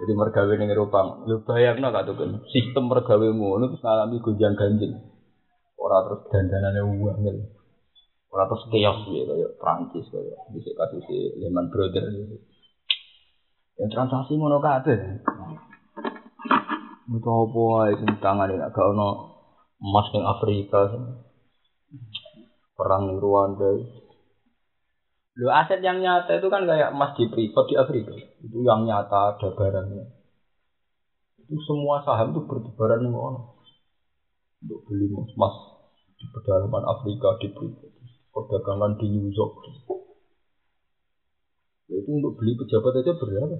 Jadi 0.00 0.12
mergawe 0.16 0.52
ning 0.56 0.72
Eropa, 0.72 1.28
lu 1.28 1.44
bayangno 1.44 1.92
gak 1.92 2.08
tuh 2.08 2.16
kan 2.16 2.40
sistem 2.48 2.88
mergawe 2.88 3.20
ngono 3.20 3.68
terus 3.68 3.84
ngalami 3.84 4.16
gonjang 4.24 4.56
ganjing. 4.56 4.96
Ora 5.76 6.00
terus 6.08 6.24
dandanane 6.32 6.80
uang 6.80 7.20
Ora 8.32 8.48
terus 8.48 8.64
chaos 8.72 9.04
ya 9.12 9.22
kaya 9.28 9.48
Prancis 9.60 10.08
kaya 10.08 10.36
bisa 10.56 10.72
kasus 10.72 11.04
si 11.04 11.36
Lehman 11.36 11.68
Brothers. 11.68 12.40
Yang 13.76 13.90
transaksi 13.92 14.40
ngono 14.40 14.64
kabeh. 14.64 15.20
Itu 17.12 17.28
apa 17.28 17.62
ae 17.84 17.92
sing 18.00 18.08
tangane 18.24 18.56
gak 18.56 18.72
ono 18.80 19.08
emas 19.84 20.08
ning 20.16 20.24
Afrika. 20.24 20.80
Perang 22.80 23.12
Rwanda. 23.20 23.76
Lo 25.36 25.52
aset 25.52 25.84
yang 25.84 26.00
nyata 26.00 26.40
itu 26.40 26.48
kan 26.48 26.64
kayak 26.64 26.96
emas 26.96 27.12
di 27.12 27.28
privat 27.28 27.64
di 27.68 27.76
Afrika. 27.76 28.16
Itu 28.40 28.64
yang 28.64 28.88
nyata 28.88 29.36
ada 29.36 29.48
barangnya. 29.52 30.08
Itu 31.44 31.60
semua 31.68 32.00
saham 32.00 32.32
itu 32.32 32.40
bertebaran 32.48 33.04
ono. 33.04 33.60
Untuk 34.64 34.80
beli 34.88 35.12
emas 35.12 35.54
di 36.16 36.24
pedalaman 36.32 36.88
Afrika 36.88 37.36
di 37.36 37.52
privat. 37.52 37.92
Perdagangan 38.32 38.96
di 38.96 39.06
New 39.12 39.28
York. 39.28 39.60
Ya, 41.92 42.00
Itu 42.00 42.10
untuk 42.16 42.40
beli 42.40 42.56
pejabat 42.56 42.96
aja 42.96 43.12
berapa? 43.12 43.56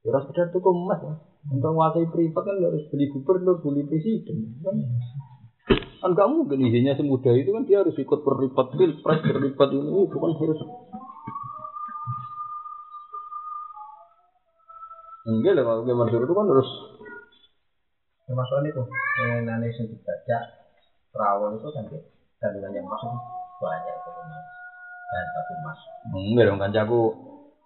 Ya 0.00 0.18
sekedar 0.18 0.50
tuh 0.50 0.66
emas 0.66 0.98
ya. 0.98 1.14
Untuk 1.46 1.62
menguasai 1.62 2.10
privat 2.10 2.42
kan 2.42 2.56
harus 2.58 2.82
beli 2.90 3.06
gubernur, 3.06 3.62
beli 3.62 3.86
presiden. 3.86 4.58
Kan? 4.66 4.76
Kan 6.00 6.16
gak 6.16 6.28
mungkin 6.32 6.64
isinya 6.64 6.96
semudah 6.96 7.32
itu 7.36 7.52
kan 7.52 7.64
dia 7.68 7.84
harus 7.84 7.94
ikut 7.94 8.20
berlipat 8.24 8.66
pilpres 8.72 9.20
berlipat 9.20 9.68
ini. 9.76 10.08
Itu 10.08 10.16
kan 10.16 10.32
harus. 10.34 10.60
Enggak 15.28 15.52
lah 15.60 15.62
kalau 15.68 15.82
Gamer 15.84 16.08
itu 16.08 16.34
kan 16.34 16.46
harus. 16.48 16.70
Termasuk 18.24 18.56
itu, 18.62 18.82
mengenai 19.20 19.70
sing 19.74 19.86
dibaca 19.90 20.38
perawan 21.10 21.58
itu 21.58 21.68
kan 21.74 21.84
kandungannya 22.40 22.80
emas 22.80 23.02
itu 23.04 23.18
banyak 23.60 23.94
itu 24.00 24.10
dan 25.10 25.26
satu 25.34 25.52
emas. 25.60 25.78
enggak 26.14 26.44
dong 26.46 26.60
kancaku 26.62 27.00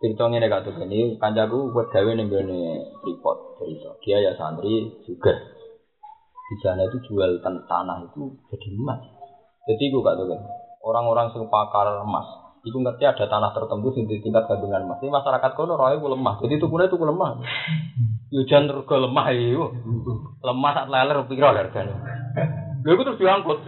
cerita 0.01 0.25
ngene 0.27 0.47
gak 0.51 0.65
tuh 0.67 0.75
ini 0.83 1.21
kancaku 1.21 1.71
buat 1.71 1.93
gawe 1.93 2.11
ning 2.17 2.33
gone 2.33 2.61
report 3.05 3.61
cerita 3.61 3.93
dia 4.03 4.19
ya 4.25 4.33
santri 4.35 4.91
juga 5.07 5.33
di 6.55 6.63
sana 6.63 6.87
itu 6.87 7.03
jual 7.11 7.43
tan 7.43 7.67
tanah 7.67 8.07
itu 8.07 8.39
jadi 8.47 8.69
emas. 8.79 9.03
Jadi 9.67 9.91
gue 9.91 10.07
gak 10.07 10.15
tahu 10.15 10.31
kan? 10.31 10.41
Orang-orang 10.87 11.35
sing 11.35 11.51
pakar 11.51 12.07
emas 12.07 12.45
itu 12.63 12.79
ngerti 12.79 13.03
ada 13.03 13.27
tanah 13.27 13.51
tertentu 13.51 13.91
sing 13.91 14.07
di 14.07 14.23
tingkat 14.23 14.47
emas. 14.47 15.03
Ini 15.03 15.11
masyarakat 15.11 15.51
kono 15.59 15.75
roy 15.75 15.99
ku 15.99 16.07
lemah. 16.07 16.39
Jadi 16.47 16.63
itu 16.63 16.67
itu 16.71 16.95
ku 16.95 17.07
lemah 17.11 17.43
Yujan 18.31 18.71
rego 18.71 18.97
lemah 19.03 19.27
itu 19.35 19.67
lemah 20.41 20.71
saat 20.73 20.89
leler 20.89 21.27
piro 21.27 21.51
harganya? 21.51 21.97
Lha 22.87 22.91
iku 22.95 23.03
terus 23.03 23.19
diangkut. 23.19 23.59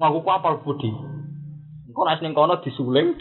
Ngaku 0.00 0.18
kapal 0.24 0.64
budi. 0.64 0.90
Nek 1.92 2.24
ning 2.24 2.32
kono 2.32 2.64
disuling 2.64 3.12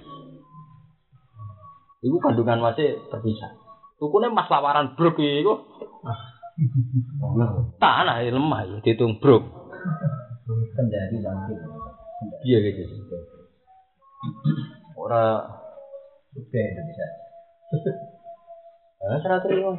iku 1.99 2.17
kandungan 2.23 2.63
masih 2.63 3.03
terpisah. 3.11 3.59
Tukune 3.99 4.31
emas 4.31 4.47
lawaran 4.47 4.95
brok 4.95 5.19
iku 5.19 5.67
tanah 7.77 8.15
ya 8.21 8.31
lemah 8.31 8.61
ya 8.65 8.77
dihitung 8.83 9.15
brok 9.17 9.43
Kendari 10.49 11.17
nanti. 11.21 11.53
iya 12.43 12.57
gitu 12.59 12.83
ora 14.97 15.39
Oke, 16.29 16.61
Indonesia. 16.61 17.07
eh 18.99 19.17
serah 19.23 19.39
terima 19.41 19.73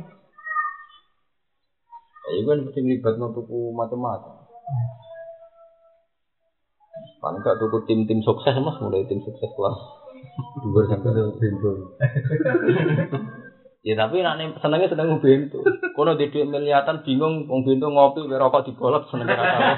ya 2.30 2.40
kan 2.42 2.58
mesti 2.62 2.78
ngelibat 2.80 3.14
tuku 3.18 3.74
macam-macam 3.74 4.34
paling 7.20 7.40
gak 7.44 7.58
tuku 7.58 7.76
tim-tim 7.84 8.24
sukses 8.24 8.56
mas 8.56 8.80
mulai 8.80 9.04
tim 9.04 9.20
sukses 9.20 9.50
kelas 9.50 9.78
dua 10.62 10.82
sampai 10.86 11.12
pintu. 11.36 11.70
Ya 13.80 13.96
tapi 13.96 14.20
nak 14.20 14.36
nih 14.36 14.52
senengnya 14.60 14.92
seneng 14.92 15.24
bentu. 15.24 15.64
Kono 15.96 16.12
di 16.20 16.28
duit 16.28 16.44
miliatan 16.44 17.00
bingung 17.00 17.48
wong 17.48 17.64
bentu 17.64 17.88
ngopi 17.88 18.28
biar 18.28 18.44
rokok 18.44 18.68
dibolot 18.68 19.08
senengnya 19.08 19.40
rata. 19.40 19.72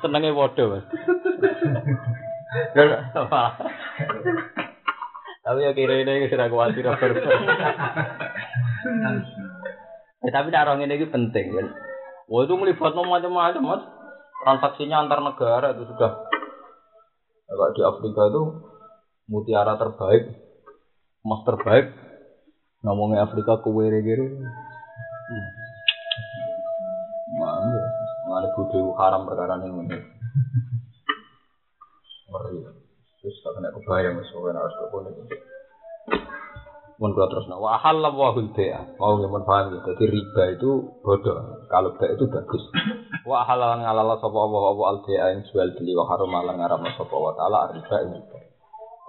senengnya 0.00 0.30
mas. 0.30 0.86
tapi 5.40 5.66
ya 5.66 5.70
kira 5.74 6.06
ini 6.06 6.30
sudah 6.30 6.46
khawatir 6.46 6.86
Ya, 10.20 10.30
tapi 10.36 10.52
orang 10.52 10.84
ini 10.84 11.08
penting 11.08 11.46
kan. 11.56 11.66
Wah 12.30 12.46
itu 12.46 12.54
melibatkan 12.54 13.08
macam-macam 13.08 13.62
mas. 13.64 13.82
Transaksinya 14.46 15.02
antar 15.02 15.18
negara 15.18 15.74
itu 15.74 15.82
sudah. 15.90 16.12
Kalau 17.50 17.74
di 17.74 17.82
Afrika 17.82 18.22
itu 18.30 18.42
mutiara 19.26 19.74
terbaik, 19.74 20.49
emas 21.24 21.40
terbaik. 21.44 21.86
Ngomongnya 22.80 23.28
Afrika 23.28 23.60
kue 23.60 23.92
gere. 23.92 24.26
Mana? 27.36 27.80
Mana 28.24 28.48
kudu 28.56 28.96
haram 28.96 29.28
perkara 29.28 29.60
ini. 29.60 30.00
Ngeri. 32.30 32.58
Terus 33.20 33.36
tak 33.44 33.52
kena 33.52 33.68
kebayang 33.76 34.16
mas. 34.16 34.32
Harus 34.32 34.74
kepon 34.80 35.12
itu. 35.12 35.22
Mun 37.00 37.16
kula 37.16 37.32
terus 37.32 37.48
wa 37.48 37.80
halal 37.80 38.12
wa 38.12 38.32
hulbea. 38.32 38.96
Mau 38.96 39.16
nggih 39.20 39.32
paham 39.44 39.76
ya. 39.76 39.80
Jadi 39.88 40.04
riba 40.08 40.42
itu 40.56 41.00
bodoh. 41.04 41.64
Kalau 41.68 41.96
bea 42.00 42.16
itu 42.16 42.24
bagus. 42.28 42.64
Wa 43.28 43.44
halal 43.44 43.80
ngalala 43.80 44.16
sapa 44.20 44.36
Allah 44.36 44.64
wa 44.72 44.86
al 44.88 44.98
bea 45.04 45.36
yang 45.36 45.44
jual 45.48 45.68
beli 45.76 45.92
wa 45.96 46.04
haram 46.08 46.32
lan 46.32 46.56
ngaram 46.60 46.84
sapa 46.96 47.12
wa 47.12 47.32
taala 47.36 47.76
riba 47.76 47.96
riba. 48.08 48.39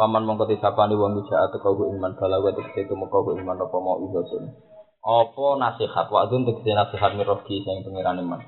Paman 0.02 0.26
mongko 0.26 0.50
disapani 0.50 0.98
wong 0.98 1.22
bisa 1.22 1.46
atau 1.46 1.62
kau 1.62 1.86
iman 1.86 2.18
balawa 2.18 2.50
tegese 2.58 2.90
itu 2.90 2.98
mongko 2.98 3.38
iman 3.38 3.54
apa 3.54 3.78
mau 3.78 4.02
ibadun. 4.02 4.50
Apa 4.98 5.62
nasihat 5.62 6.10
wa 6.10 6.26
dun 6.26 6.42
tegese 6.42 6.74
nasihat 6.74 7.14
mirogi 7.14 7.62
sing 7.62 7.86
pangeran 7.86 8.18
iman. 8.26 8.42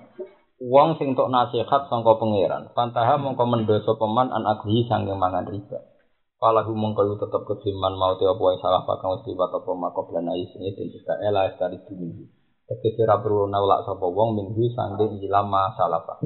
Wong 0.58 0.98
sing 0.98 1.14
tok 1.14 1.30
nasihat 1.30 1.94
sangka 1.94 2.18
pangeran, 2.18 2.74
pantaha 2.74 3.22
mongko 3.22 3.46
mendosa 3.46 3.94
peman 4.02 4.34
an 4.34 4.50
aghi 4.50 4.90
sanging 4.90 5.14
mangan 5.14 5.46
riba. 5.46 5.78
Falahu 6.42 6.74
mongko 6.74 7.22
tetep 7.22 7.46
kediman 7.46 8.02
mau 8.02 8.18
te 8.18 8.26
apa 8.26 8.42
yang 8.50 8.58
salah 8.58 8.82
pakang 8.90 9.14
mesti 9.14 9.38
wat 9.38 9.54
apa 9.54 9.72
makoblan 9.78 10.34
ayi 10.34 10.50
sini 10.50 10.74
dan 10.74 10.90
juga 10.90 11.14
ela 11.22 11.54
dari 11.54 11.78
dunia. 11.86 12.34
Tegese 12.66 13.06
ra 13.06 13.22
perlu 13.22 13.46
nolak 13.46 13.86
sapa 13.86 14.10
wong 14.10 14.42
minggu 14.42 14.74
sangge 14.74 15.06
ilama 15.22 15.70
salafa. 15.78 16.18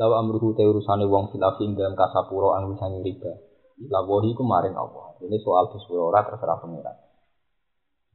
Lawa 0.00 0.24
amruhu 0.24 0.56
te 0.56 0.64
urusane 0.64 1.04
wong 1.04 1.36
filafi 1.36 1.68
dalam 1.76 1.92
kasapuro 1.92 2.56
ang 2.56 2.80
sange 2.80 3.04
riba. 3.04 3.52
Lawahi 3.80 4.34
ku 4.38 4.46
maring 4.46 4.78
Allah. 4.78 5.18
Ini 5.24 5.38
soal 5.42 5.70
sesuai 5.74 5.98
ora 5.98 6.22
terserah 6.22 6.62
pengiran. 6.62 6.96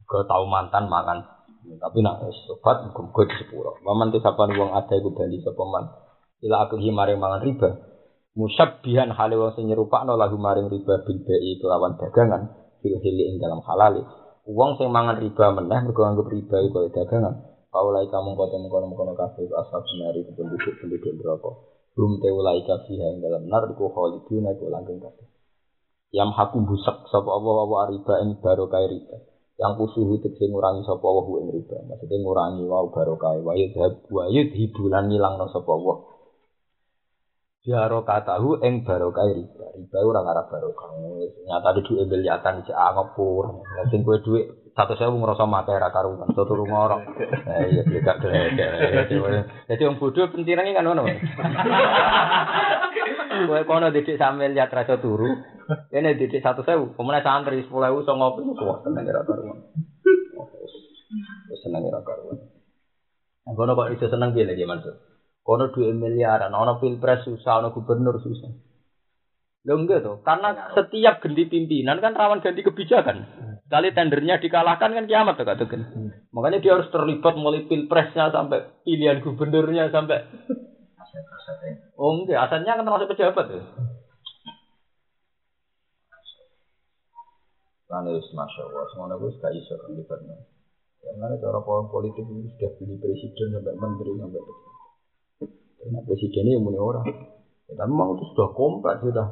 Ke 0.08 0.26
tau 0.26 0.48
mantan 0.48 0.88
mangan 0.90 1.40
tapi 1.60 2.00
nak 2.00 2.24
sobat 2.48 2.88
muga 2.96 3.28
di 3.28 3.36
sepuro. 3.36 3.78
Waman 3.84 4.10
te 4.16 4.24
sapane 4.24 4.56
wong 4.56 4.72
ada 4.74 4.96
iku 4.96 5.12
bali 5.12 5.44
sapa 5.44 5.64
man. 5.68 5.86
Ila 6.40 6.66
aku 6.66 6.80
maring 6.80 7.20
mangan 7.20 7.44
riba 7.44 7.70
musabbihan 8.40 9.12
hale 9.12 9.36
wong 9.36 9.52
sing 9.60 9.68
nyerupakno 9.68 10.16
lagu 10.16 10.40
maring 10.40 10.72
riba 10.72 11.04
bil 11.04 11.20
bai 11.28 11.52
kelawan 11.60 12.00
dagangan 12.00 12.42
fil 12.80 12.96
hili 13.04 13.36
dalam 13.38 13.60
halal. 13.68 14.00
Wong 14.48 14.80
sing 14.80 14.88
mangan 14.88 15.20
riba 15.20 15.52
meneh 15.52 15.80
mergo 15.84 16.02
anggap 16.08 16.32
riba 16.32 16.58
iku 16.64 16.88
dagangan. 16.90 17.36
Paulai 17.70 18.10
kamu 18.10 18.34
kota 18.34 18.58
mengkono 18.58 18.90
mengkono 18.90 19.14
kafe 19.14 19.46
asal 19.46 19.86
sinari 19.86 20.26
penduduk 20.26 20.74
penduduk 20.82 21.22
berapa? 21.22 21.50
Belum 21.94 22.18
te 22.18 22.34
ulai 22.34 22.66
kafe 22.66 22.98
ing 22.98 23.22
dalam 23.22 23.46
nar 23.46 23.70
iku 23.70 23.94
khalidun 23.94 24.50
iku 24.50 24.74
langgeng 24.74 24.98
kafe. 24.98 25.39
Yang 26.10 26.30
haku 26.42 26.66
busak 26.66 27.06
sapa 27.14 27.30
apa 27.30 27.50
apa 27.70 27.78
riba 27.94 28.14
ing 28.26 28.42
barokah 28.42 28.82
riba. 28.82 29.18
Yang 29.62 29.72
kusuhu 29.78 30.18
tegese 30.18 30.50
ngurangi 30.50 30.82
sapa 30.82 31.06
wa 31.06 31.22
ing 31.38 31.54
riba. 31.54 31.86
Maksudnya 31.86 32.18
ngurangi 32.18 32.66
wau 32.66 32.90
barokah 32.90 33.38
wa 33.46 33.54
yadhab 33.54 34.02
wa 34.10 34.26
yadhibulan 34.26 35.06
ngilangno 35.06 35.46
sapa 35.54 35.70
wa 35.70 35.96
Jaro 37.60 38.02
katahu 38.02 38.58
ing 38.66 38.82
barokah 38.82 39.30
riba. 39.30 39.66
Riba 39.78 39.98
ora 40.02 40.26
ngarep 40.26 40.50
barokah. 40.50 40.90
Nyata 41.46 41.78
di 41.78 41.82
duit 41.86 42.10
miliatan 42.10 42.66
si 42.66 42.74
ngepur. 42.74 43.46
Sing 43.94 44.02
kowe 44.02 44.18
duit 44.18 44.74
satu 44.74 44.98
sewu 44.98 45.14
ngerasa 45.22 45.46
mati 45.46 45.78
ra 45.78 45.94
karuan. 45.94 46.34
Tutu 46.34 46.58
ngorok. 46.58 47.06
Eh 47.46 47.70
iya 47.70 47.82
dia 47.86 48.02
gak 48.02 48.18
gledek. 48.26 48.70
Jadi 49.70 49.82
wong 49.86 50.02
bodoh 50.02 50.26
pentirane 50.34 50.74
kan 50.74 50.90
ngono. 50.90 51.06
Kowe 53.48 53.62
kono 53.64 53.94
didik 53.94 54.20
sambil 54.20 54.52
lihat 54.52 54.74
rasa 54.74 55.00
turu. 55.00 55.30
Ini 55.94 56.18
didik 56.18 56.44
satu 56.44 56.66
sewu. 56.66 56.98
Kemudian 56.98 57.24
santri 57.24 57.64
sepuluh 57.64 57.94
ewu 57.94 58.04
so 58.04 58.18
ngopi. 58.18 58.42
Wah 58.44 58.82
seneng 58.84 59.06
ra 59.08 59.22
karuan. 59.24 59.58
Seneng 61.62 61.84
ra 61.88 62.02
karuan. 62.02 62.38
Nah, 63.46 63.54
kono 63.56 63.74
kok 63.74 63.92
iso 63.96 64.06
seneng 64.10 64.36
piye 64.36 64.46
lagi 64.46 64.66
maksud? 64.68 64.96
Kono 65.42 65.74
dua 65.74 65.90
miliaran, 65.96 66.54
ono 66.54 66.78
pilpres 66.78 67.26
susah, 67.26 67.64
ono 67.64 67.74
gubernur 67.74 68.22
susah. 68.22 68.52
Lo 69.66 69.76
enggak 69.76 70.06
tuh, 70.06 70.22
karena 70.22 70.72
setiap 70.72 71.20
ganti 71.20 71.44
pimpinan 71.50 72.00
kan 72.00 72.14
rawan 72.16 72.40
ganti 72.40 72.62
kebijakan. 72.64 73.26
Sekali 73.66 73.92
tendernya 73.92 74.40
dikalahkan 74.40 74.94
kan 74.94 75.06
kiamat 75.10 75.36
tuh 75.36 75.46
kata 75.50 75.66
kan. 75.66 75.82
Makanya 76.30 76.62
dia 76.62 76.78
harus 76.78 76.90
terlibat 76.94 77.36
mulai 77.38 77.66
pilpresnya 77.66 78.30
sampai 78.30 78.66
pilihan 78.86 79.20
gubernurnya 79.26 79.90
sampai. 79.90 80.26
Oh 82.00 82.16
enggak, 82.16 82.48
asalnya 82.48 82.80
kan 82.80 82.88
termasuk 82.88 83.12
pejabat 83.12 83.46
tuh. 83.52 83.64
Karena 87.92 88.16
masya 88.16 88.62
Allah, 88.64 88.86
semuanya 88.94 89.20
gue 89.20 89.36
gak 89.36 89.52
iso 89.52 89.76
kan 89.76 89.92
libatnya. 89.92 90.38
Ya, 91.04 91.12
mana 91.20 91.36
cara 91.36 91.60
politik 91.66 92.24
ini 92.24 92.48
sudah 92.56 92.72
pilih 92.80 92.96
presiden 93.04 93.48
sampai 93.52 93.76
menteri 93.76 94.12
sampai 94.16 94.40
presiden. 94.40 94.74
Nah, 95.92 96.02
presiden 96.08 96.44
ini 96.48 96.60
muni 96.62 96.80
orang. 96.80 97.04
Ya, 97.68 97.74
tapi 97.76 97.90
memang 97.92 98.16
itu 98.16 98.24
sudah 98.32 98.48
kompleks 98.56 99.04
sudah. 99.04 99.28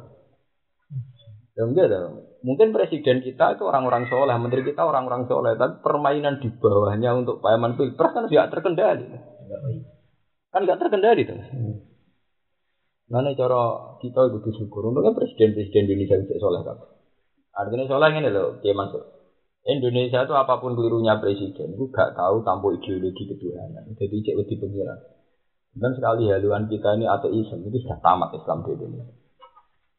Ya 1.56 1.62
enggak 1.64 1.88
ada. 1.88 1.98
Mungkin 2.44 2.76
presiden 2.76 3.24
kita 3.24 3.56
itu 3.56 3.64
orang-orang 3.64 4.04
soleh, 4.12 4.36
menteri 4.36 4.60
kita 4.66 4.84
orang-orang 4.84 5.24
soleh, 5.24 5.56
tapi 5.56 5.80
permainan 5.80 6.36
di 6.36 6.52
bawahnya 6.52 7.16
untuk 7.16 7.40
payaman 7.40 7.80
pilpres 7.80 8.12
kan 8.12 8.28
tidak 8.28 8.52
terkendali. 8.52 9.08
Kan 10.52 10.60
nggak 10.68 10.80
terkendali 10.84 11.22
tuh. 11.24 11.40
Ini 13.08 13.32
cara 13.40 13.60
kita 14.04 14.20
itu 14.28 14.38
bersyukur. 14.44 14.92
Untungnya 14.92 15.16
presiden-presiden 15.16 15.88
Indonesia 15.88 16.20
bisa 16.20 16.36
soleh 16.36 16.60
kan. 16.60 16.76
Artinya 17.56 17.88
soleh 17.88 18.12
ini 18.12 18.28
loh, 18.28 18.60
dia 18.60 18.76
masuk. 18.76 19.00
Indonesia 19.64 20.28
itu 20.28 20.34
apa 20.36 20.60
pun 20.60 20.76
kelirunya 20.76 21.16
presiden, 21.20 21.76
itu 21.76 21.84
gak 21.92 22.16
tahu 22.16 22.44
tanpa 22.44 22.68
ideologi 22.72 23.24
ketuhanan. 23.28 23.84
Jadi 23.96 24.16
cek 24.24 24.36
lebih 24.36 24.56
pengiran. 24.60 24.98
Dan 25.72 25.92
sekali 25.96 26.28
haluan 26.28 26.68
kita 26.68 26.96
ini 26.96 27.04
ateisme 27.08 27.64
itu 27.64 27.80
sudah 27.84 28.00
tamat 28.00 28.32
Islam 28.36 28.64
di 28.64 28.76
Indonesia. 28.76 29.12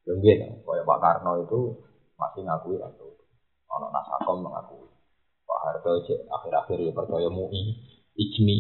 Gitu, 0.10 0.46
kayak 0.66 0.86
Pak 0.90 1.00
Karno 1.02 1.34
itu 1.46 1.60
masih 2.18 2.42
ngakui 2.46 2.82
atau 2.82 3.14
ono 3.70 3.88
nasakom 3.94 4.42
mengakui. 4.42 4.90
Pak 5.46 5.60
Harto 5.66 6.02
akhir-akhir 6.02 6.78
ya 6.82 6.92
percaya 6.94 7.30
MUI, 7.30 7.62
IJMI. 8.18 8.58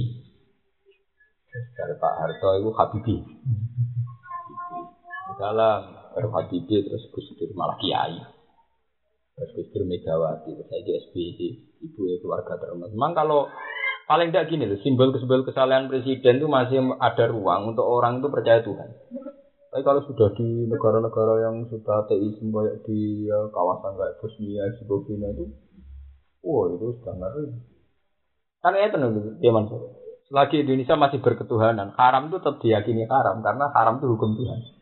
Dari 1.49 1.95
Pak 1.97 2.13
Harto 2.17 2.49
itu 2.61 2.69
Habibi. 2.69 3.17
Dalam 5.37 5.99
baru 6.15 6.29
Habibi 6.33 6.89
terus 6.89 7.05
Gus 7.13 7.27
Dur 7.37 7.53
malah 7.53 7.77
Kiai. 7.77 8.17
Terus 9.37 9.51
Gus 9.53 9.67
Dur 9.69 9.83
Megawati, 9.85 10.51
terus 10.57 10.67
saya 10.67 10.93
SBY, 11.09 11.39
ibu 11.85 12.01
ya 12.09 12.15
keluarga 12.23 12.57
terus. 12.57 12.89
Memang 12.89 13.13
kalau 13.13 13.45
paling 14.09 14.33
tidak 14.33 14.49
gini 14.49 14.65
loh, 14.65 14.79
simbol-simbol 14.81 15.45
kesalahan 15.45 15.85
presiden 15.85 16.41
itu 16.41 16.47
masih 16.49 16.81
ada 16.97 17.25
ruang 17.29 17.75
untuk 17.75 17.85
orang 17.85 18.19
itu 18.19 18.27
percaya 18.33 18.59
Tuhan. 18.65 18.89
Tapi 19.69 19.85
kalau 19.85 20.01
sudah 20.09 20.33
di 20.33 20.65
negara-negara 20.65 21.45
yang 21.45 21.55
sudah 21.69 22.01
ateisme 22.01 22.49
kayak 22.49 22.81
di 22.89 23.29
ya, 23.29 23.37
kawasan 23.53 24.01
kayak 24.01 24.17
Bosnia, 24.17 24.65
Herzegovina 24.65 25.29
itu, 25.29 25.45
wah 26.41 26.73
itu 26.73 26.97
sudah 26.97 27.13
ngeri. 27.13 27.45
Kan 28.65 28.73
itu 28.75 28.97
nih, 28.97 29.09
dia 29.37 29.53
Selagi 30.29 30.61
Indonesia 30.61 30.93
masih 30.93 31.25
berketuhanan, 31.25 31.93
haram 31.97 32.29
itu 32.29 32.37
tetap 32.37 32.61
diyakini 32.61 33.09
haram 33.09 33.41
karena 33.41 33.69
haram 33.73 33.97
itu 33.97 34.13
hukum 34.13 34.37
Tuhan. 34.37 34.78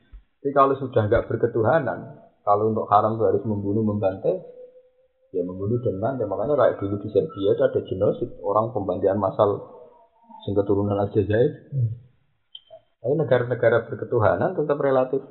Tapi 0.48 0.56
kalau 0.56 0.80
sudah 0.80 1.12
nggak 1.12 1.28
berketuhanan, 1.28 2.24
kalau 2.48 2.72
untuk 2.72 2.88
haram 2.88 3.20
harus 3.20 3.44
membunuh, 3.44 3.84
membantai, 3.84 4.40
ya 5.36 5.44
membunuh 5.44 5.76
dan 5.84 6.00
bantai. 6.00 6.24
Makanya 6.24 6.56
kayak 6.56 6.80
dulu 6.80 6.96
di 7.04 7.12
Serbia 7.12 7.52
itu 7.52 7.64
ada 7.68 7.80
genosid, 7.84 8.32
orang 8.40 8.72
pembantaian 8.72 9.20
massal 9.20 9.60
sing 10.48 10.56
keturunan 10.56 10.96
Aljazair. 10.96 11.52
Hmm 11.76 12.08
tapi 13.08 13.14
negara-negara 13.24 13.88
berketuhanan 13.88 14.52
tetap 14.58 14.78
relatif 14.82 15.24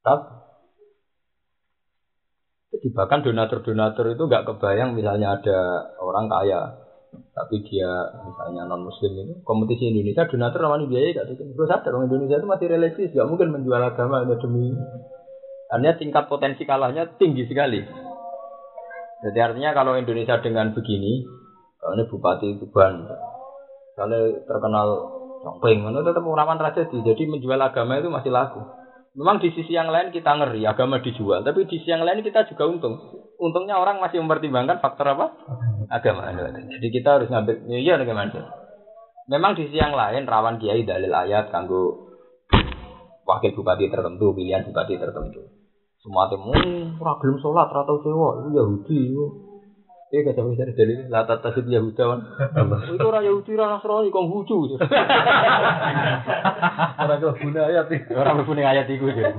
tetap. 0.00 0.20
Jadi 2.72 2.88
bahkan 2.96 3.20
donatur-donatur 3.20 4.16
itu 4.16 4.22
nggak 4.24 4.44
kebayang 4.48 4.96
misalnya 4.96 5.36
ada 5.36 5.84
orang 6.00 6.32
kaya, 6.32 6.60
tapi 7.34 7.62
dia 7.66 7.90
misalnya 8.24 8.68
non 8.68 8.86
muslim 8.86 9.16
itu 9.16 9.34
kompetisi 9.42 9.92
Indonesia 9.92 10.28
donatur 10.28 10.60
namanya 10.66 10.86
biaya 10.88 11.08
gak 11.16 11.26
tuh. 11.32 11.46
Gue 11.52 11.66
sadar 11.68 11.92
orang 11.92 12.08
Indonesia 12.08 12.36
itu 12.40 12.48
masih 12.48 12.66
religius, 12.70 13.12
nggak 13.12 13.28
mungkin 13.28 13.48
menjual 13.52 13.82
agama 13.82 14.24
hanya 14.24 14.36
demi. 14.40 14.72
Hanya 15.74 15.98
tingkat 15.98 16.30
potensi 16.30 16.62
kalahnya 16.62 17.18
tinggi 17.18 17.44
sekali. 17.48 17.82
Jadi 19.26 19.38
artinya 19.42 19.74
kalau 19.74 19.98
Indonesia 19.98 20.38
dengan 20.38 20.70
begini, 20.70 21.26
kalau 21.82 21.92
ini 21.98 22.04
Bupati 22.06 22.48
Tuban, 22.62 22.94
kalau 23.98 24.20
terkenal 24.46 24.88
Jomping, 25.46 25.86
itu 25.86 26.00
tetap 26.02 26.26
rawan 26.26 26.58
tragedi. 26.58 26.98
Jadi 27.06 27.22
menjual 27.30 27.60
agama 27.62 28.02
itu 28.02 28.10
masih 28.10 28.34
laku. 28.34 28.62
Memang 29.16 29.40
di 29.40 29.48
sisi 29.56 29.72
yang 29.72 29.88
lain 29.88 30.12
kita 30.12 30.28
ngeri, 30.28 30.60
agama 30.68 31.00
dijual. 31.00 31.40
Tapi 31.40 31.64
di 31.64 31.80
sisi 31.80 31.88
yang 31.88 32.04
lain 32.04 32.20
kita 32.20 32.44
juga 32.52 32.68
untung. 32.68 33.00
Untungnya 33.40 33.80
orang 33.80 33.96
masih 34.04 34.20
mempertimbangkan 34.20 34.84
faktor 34.84 35.16
apa? 35.16 35.32
Agama. 35.88 36.28
Jadi 36.68 36.88
kita 36.92 37.16
harus 37.16 37.28
ngambil, 37.32 37.64
ya 37.64 37.78
iya 37.80 37.94
bagaimana? 37.96 38.52
Memang 39.32 39.56
di 39.56 39.66
sisi 39.66 39.80
yang 39.80 39.96
lain 39.96 40.28
rawan 40.28 40.60
kiai 40.60 40.84
dalil 40.84 41.10
ayat 41.10 41.48
kanggo 41.48 42.06
wakil 43.26 43.50
bupati 43.58 43.90
tertentu, 43.90 44.36
pilihan 44.36 44.62
bupati 44.68 44.94
tertentu. 45.00 45.42
Semua 45.98 46.30
temu, 46.30 46.54
ora 47.02 47.18
gelem 47.18 47.42
salat, 47.42 47.66
ora 47.74 47.82
tau 47.82 47.98
sewa, 47.98 48.28
itu 48.38 48.48
Yahudi. 48.54 49.00
Iya 50.06 50.22
kata 50.22 50.46
bisa 50.46 50.70
dalil 50.70 51.10
la 51.10 51.26
tatasib 51.26 51.66
Yahuda 51.66 52.04
kan. 52.06 52.20
Itu 52.94 53.06
ora 53.10 53.26
Yahudi 53.26 53.58
ora 53.58 53.74
Nasrani 53.74 54.14
kok 54.14 54.26
lucu. 54.30 54.70
Orang 57.02 57.18
ke 57.18 57.42
guna 57.42 57.60
ayat 57.66 57.90
iki. 57.90 58.14
Ora 58.14 58.38
mlebu 58.38 58.54
ning 58.54 58.70
ayat 58.70 58.86
iku 58.86 59.10
ya. 59.10 59.34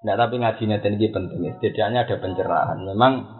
Nah 0.00 0.16
tapi 0.18 0.34
ngaji 0.42 0.62
neten 0.66 0.98
ini 0.98 1.14
penting 1.14 1.38
ya. 1.38 1.54
Setidaknya 1.62 2.10
ada 2.10 2.18
pencerahan. 2.18 2.82
Memang 2.82 3.30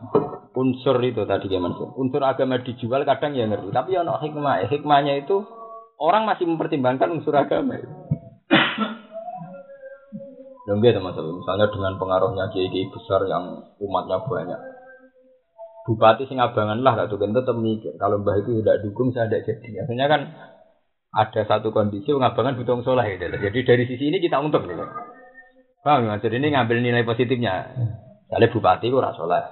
unsur 0.54 1.02
itu 1.02 1.26
tadi 1.26 1.50
gimana 1.50 1.74
sih? 1.74 1.90
Unsur 1.98 2.22
agama 2.22 2.62
dijual 2.62 3.02
kadang 3.02 3.34
ya 3.34 3.50
ngerti. 3.50 3.74
Tapi 3.74 3.98
ya 3.98 4.06
no 4.06 4.22
hikmah. 4.22 4.70
Hikmahnya 4.70 5.26
itu 5.26 5.42
orang 5.98 6.30
masih 6.30 6.46
mempertimbangkan 6.46 7.10
unsur 7.10 7.34
agama. 7.34 7.74
Itu. 7.74 7.99
Dan 10.70 10.78
dia 10.78 10.94
teman-teman, 10.94 11.42
misalnya 11.42 11.66
dengan 11.66 11.98
pengaruhnya 11.98 12.46
kiai 12.54 12.86
besar 12.94 13.26
yang 13.26 13.66
umatnya 13.82 14.22
banyak. 14.22 14.60
Bupati 15.82 16.30
Singabangan 16.30 16.78
lah, 16.78 17.10
tuh 17.10 17.18
kan 17.18 17.34
tetap 17.34 17.58
mikir. 17.58 17.98
Kalau 17.98 18.22
mbah 18.22 18.38
itu 18.38 18.62
tidak 18.62 18.78
dukung, 18.86 19.10
saya 19.10 19.26
tidak 19.26 19.50
jadi. 19.50 19.82
Akhirnya 19.82 20.06
kan 20.06 20.30
ada 21.10 21.42
satu 21.42 21.74
kondisi 21.74 22.14
pengabangan 22.14 22.54
butuh 22.54 22.86
soleh 22.86 23.18
gitu. 23.18 23.26
Jadi 23.26 23.58
dari 23.66 23.84
sisi 23.90 24.14
ini 24.14 24.22
kita 24.22 24.38
untung 24.38 24.62
gitu. 24.70 24.86
Paham 25.82 26.06
ya? 26.06 26.22
Jadi 26.22 26.38
ini 26.38 26.54
ngambil 26.54 26.78
nilai 26.78 27.02
positifnya. 27.02 27.74
Misalnya 28.30 28.54
bupati 28.54 28.86
itu 28.94 29.02
soleh. 29.18 29.42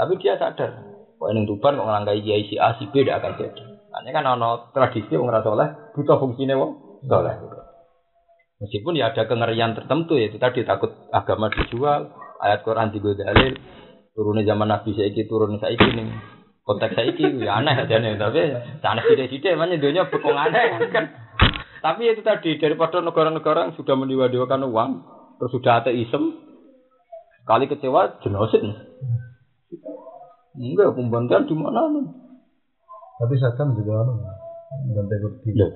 Tapi 0.00 0.12
dia 0.16 0.40
sadar, 0.40 0.72
kok 1.20 1.28
ini 1.36 1.44
tuban 1.44 1.76
kok 1.76 1.84
ngelangkai 1.84 2.24
kiai 2.24 2.48
si 2.48 2.56
A, 2.56 2.72
si 2.80 2.88
B 2.88 3.04
tidak 3.04 3.20
akan 3.20 3.36
jadi. 3.36 3.64
Hanya 3.92 4.10
kan 4.16 4.24
ono 4.40 4.72
tradisi 4.72 5.12
orang 5.20 5.44
soleh 5.44 5.68
butuh 5.92 6.16
fungsinya 6.16 6.56
wong 6.56 7.04
soleh. 7.04 7.36
Gitu. 7.44 7.55
Meskipun 8.56 8.96
ya 8.96 9.12
ada 9.12 9.28
kengerian 9.28 9.76
tertentu 9.76 10.16
ya 10.16 10.32
itu 10.32 10.40
tadi 10.40 10.64
takut 10.64 10.88
agama 11.12 11.52
dijual, 11.52 12.08
ayat 12.40 12.64
Quran 12.64 12.88
juga 12.88 13.20
dalil, 13.20 13.52
turunnya 14.16 14.48
zaman 14.48 14.72
Nabi 14.72 14.96
saiki 14.96 15.28
turun 15.28 15.60
saiki 15.60 15.92
nih 15.92 16.08
konteks 16.64 16.96
saiki 16.96 17.44
ya 17.44 17.62
aneh 17.62 17.76
aja 17.78 18.00
nih 18.00 18.18
tapi 18.18 18.50
sana 18.82 19.04
tidak 19.04 19.28
tidak 19.30 19.54
mana 19.60 19.76
dunia 19.76 20.08
bekong 20.08 20.34
aneh 20.34 20.88
kan. 20.88 21.04
Tapi 21.84 22.10
itu 22.10 22.24
tadi 22.24 22.56
daripada 22.58 22.98
negara-negara 23.04 23.70
yang 23.70 23.74
sudah 23.76 23.94
mendewa-dewakan 23.94 24.66
uang 24.66 24.92
terus 25.36 25.52
sudah 25.52 25.84
ateisme 25.84 26.40
kali 27.46 27.70
kecewa 27.70 28.18
genosid. 28.24 28.64
Enggak, 30.56 30.96
pembantian 30.96 31.44
di 31.44 31.52
mana 31.52 31.92
nih? 31.92 32.08
Tapi 33.20 33.34
Saddam 33.36 33.76
juga 33.76 34.08
ono. 34.08 34.24
Bantai 34.96 35.20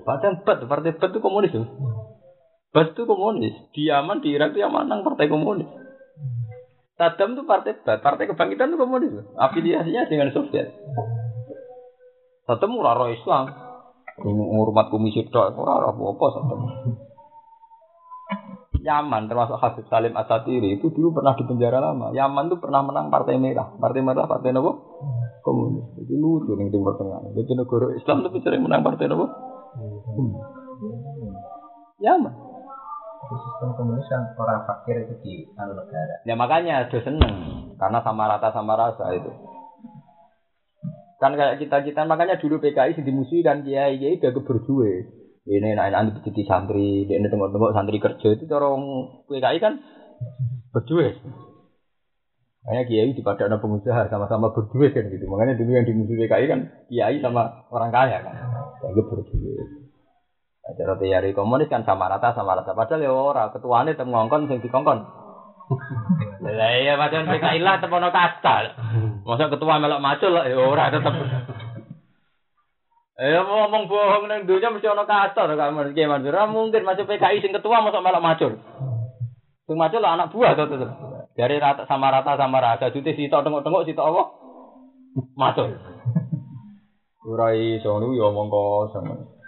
padahal 0.03 0.35
bet, 0.43 0.59
partai 0.67 0.97
bet 0.97 1.13
itu 1.13 1.21
komunis 1.23 1.55
tuh. 1.55 1.69
Bet 2.71 2.95
itu 2.95 3.03
komunis. 3.03 3.55
Di 3.75 3.91
Yaman, 3.91 4.23
di 4.23 4.31
Irak 4.31 4.55
itu 4.55 4.63
yang 4.63 4.71
menang 4.71 5.03
partai 5.03 5.27
komunis. 5.27 5.67
Saddam 6.95 7.33
itu 7.35 7.43
partai 7.49 7.81
partai 7.83 8.29
kebangkitan 8.31 8.71
itu 8.71 8.79
komunis. 8.79 9.27
Afiliasinya 9.35 10.07
dengan 10.07 10.31
Soviet. 10.31 10.71
Saddam 12.47 12.79
roh 12.79 13.11
Islam. 13.11 13.51
Ngurmat 14.21 14.93
komisi 14.93 15.25
tok, 15.33 15.57
ora 15.57 15.91
apa-apa 15.91 16.27
Saddam. 16.37 16.61
Yaman 18.81 19.29
termasuk 19.29 19.61
Habib 19.61 19.85
Salim 19.93 20.17
Asatiri 20.17 20.81
itu 20.81 20.89
dulu 20.95 21.21
pernah 21.21 21.37
di 21.37 21.45
penjara 21.45 21.85
lama. 21.85 22.17
Yaman 22.17 22.49
itu 22.49 22.57
pernah 22.57 22.81
menang 22.81 23.13
Partai 23.13 23.37
Merah. 23.37 23.77
Partai 23.77 24.01
Merah 24.01 24.25
Partai 24.25 24.57
apa? 24.57 24.73
Komunis. 25.45 25.85
Jadi 26.01 26.15
lucu 26.17 26.57
nih 26.57 26.73
Timur 26.73 26.97
Tengah. 26.97 27.35
Jadi 27.35 27.51
negara 27.57 27.93
Islam 27.93 28.25
tapi 28.25 28.39
sering 28.41 28.63
menang 28.65 28.81
Partai 28.81 29.09
apa? 29.09 29.27
Yaman. 32.01 32.50
Di 33.21 33.37
sistem 33.37 33.69
komunis 33.77 34.07
kan 34.09 34.33
orang 34.41 34.65
fakir 34.65 34.97
itu 35.05 35.15
di 35.21 35.35
anu 35.61 35.77
negara. 35.77 36.25
Ya 36.25 36.35
makanya 36.35 36.89
ada 36.89 36.99
seneng 37.05 37.35
karena 37.77 38.01
sama 38.01 38.25
rata 38.27 38.49
sama 38.51 38.75
rasa 38.75 39.13
itu. 39.13 39.31
Kan 41.21 41.37
kayak 41.37 41.61
kita 41.61 41.85
kita 41.85 42.09
makanya 42.09 42.41
dulu 42.41 42.57
PKI 42.59 42.97
sih 42.97 43.05
dimusuhi 43.05 43.45
dan 43.45 43.61
kiai 43.61 44.01
kiai 44.01 44.17
udah 44.17 44.33
keberjuwe 44.33 45.21
ini 45.49 45.73
naik 45.73 45.91
nanti 45.91 46.21
jadi 46.31 46.43
santri, 46.45 47.09
ini 47.09 47.27
tengok-tengok 47.27 47.73
santri 47.73 47.97
kerja 47.97 48.29
itu 48.37 48.45
orang 48.53 49.09
PKI 49.25 49.59
kan 49.59 49.81
berdua. 50.71 51.17
Makanya 52.61 52.85
kiai 52.85 53.17
di 53.17 53.23
pada 53.25 53.49
pengusaha 53.57 54.13
sama-sama 54.13 54.53
berdua 54.53 54.93
kan 54.93 55.09
gitu. 55.09 55.25
Makanya 55.27 55.57
dulu 55.57 55.71
yang 55.73 55.89
dimusuhi 55.89 56.29
PKI 56.29 56.45
kan 56.45 56.61
kiai 56.93 57.19
sama 57.25 57.67
orang 57.73 57.89
kaya 57.89 58.21
kan, 58.21 58.37
yang 58.85 58.95
berdua. 59.01 59.80
Nah, 60.71 60.79
cara 60.79 60.95
teori 61.03 61.35
komunis 61.35 61.67
kan 61.67 61.83
sama 61.83 62.07
rata 62.07 62.31
sama 62.31 62.55
rata. 62.55 62.79
Padahal 62.79 63.03
ya 63.03 63.11
orang 63.11 63.51
ketuanya 63.51 63.99
temu 63.99 64.15
ngongkon 64.15 64.47
sing 64.47 64.63
dikongkon. 64.63 65.03
Lah 66.47 66.73
iya 66.79 66.95
padahal 66.95 67.27
PKI 67.27 67.59
lah 67.59 67.83
tepono 67.83 68.15
kasta. 68.15 68.75
Masa 69.27 69.51
ketua 69.51 69.83
melok 69.83 70.03
macul 70.03 70.35
ya 70.35 70.55
ora 70.59 70.95
tetep. 70.95 71.11
Eh 73.21 73.39
ngomong 73.45 73.87
bohong 73.91 74.25
nang 74.31 74.47
dunia 74.47 74.71
mesti 74.71 74.91
ono 74.91 75.07
kasta 75.07 75.47
to 75.47 75.55
kamu 75.59 75.91
iki 75.95 76.07
Mansur. 76.07 76.35
mungkin 76.51 76.87
masuk 76.87 77.07
PKI 77.07 77.43
sing 77.43 77.51
ketua 77.51 77.83
masuk 77.83 78.03
melok 78.03 78.23
macul. 78.23 78.53
Sing 79.67 79.75
macul 79.79 80.07
anak 80.07 80.31
buah 80.31 80.55
to 80.55 80.71
tetep. 80.71 80.91
Dari 81.35 81.57
rata 81.59 81.87
sama 81.87 82.15
rata 82.15 82.39
sama 82.39 82.63
rata 82.63 82.91
jute 82.95 83.15
sitok 83.15 83.43
tengok-tengok 83.43 83.87
sitok 83.91 84.07
apa? 84.11 84.23
Macul. 85.35 85.75
Ora 87.27 87.55
iso 87.59 87.99
niku 87.99 88.19
ya 88.19 88.31
omong 88.31 88.49
kosong. 88.51 89.40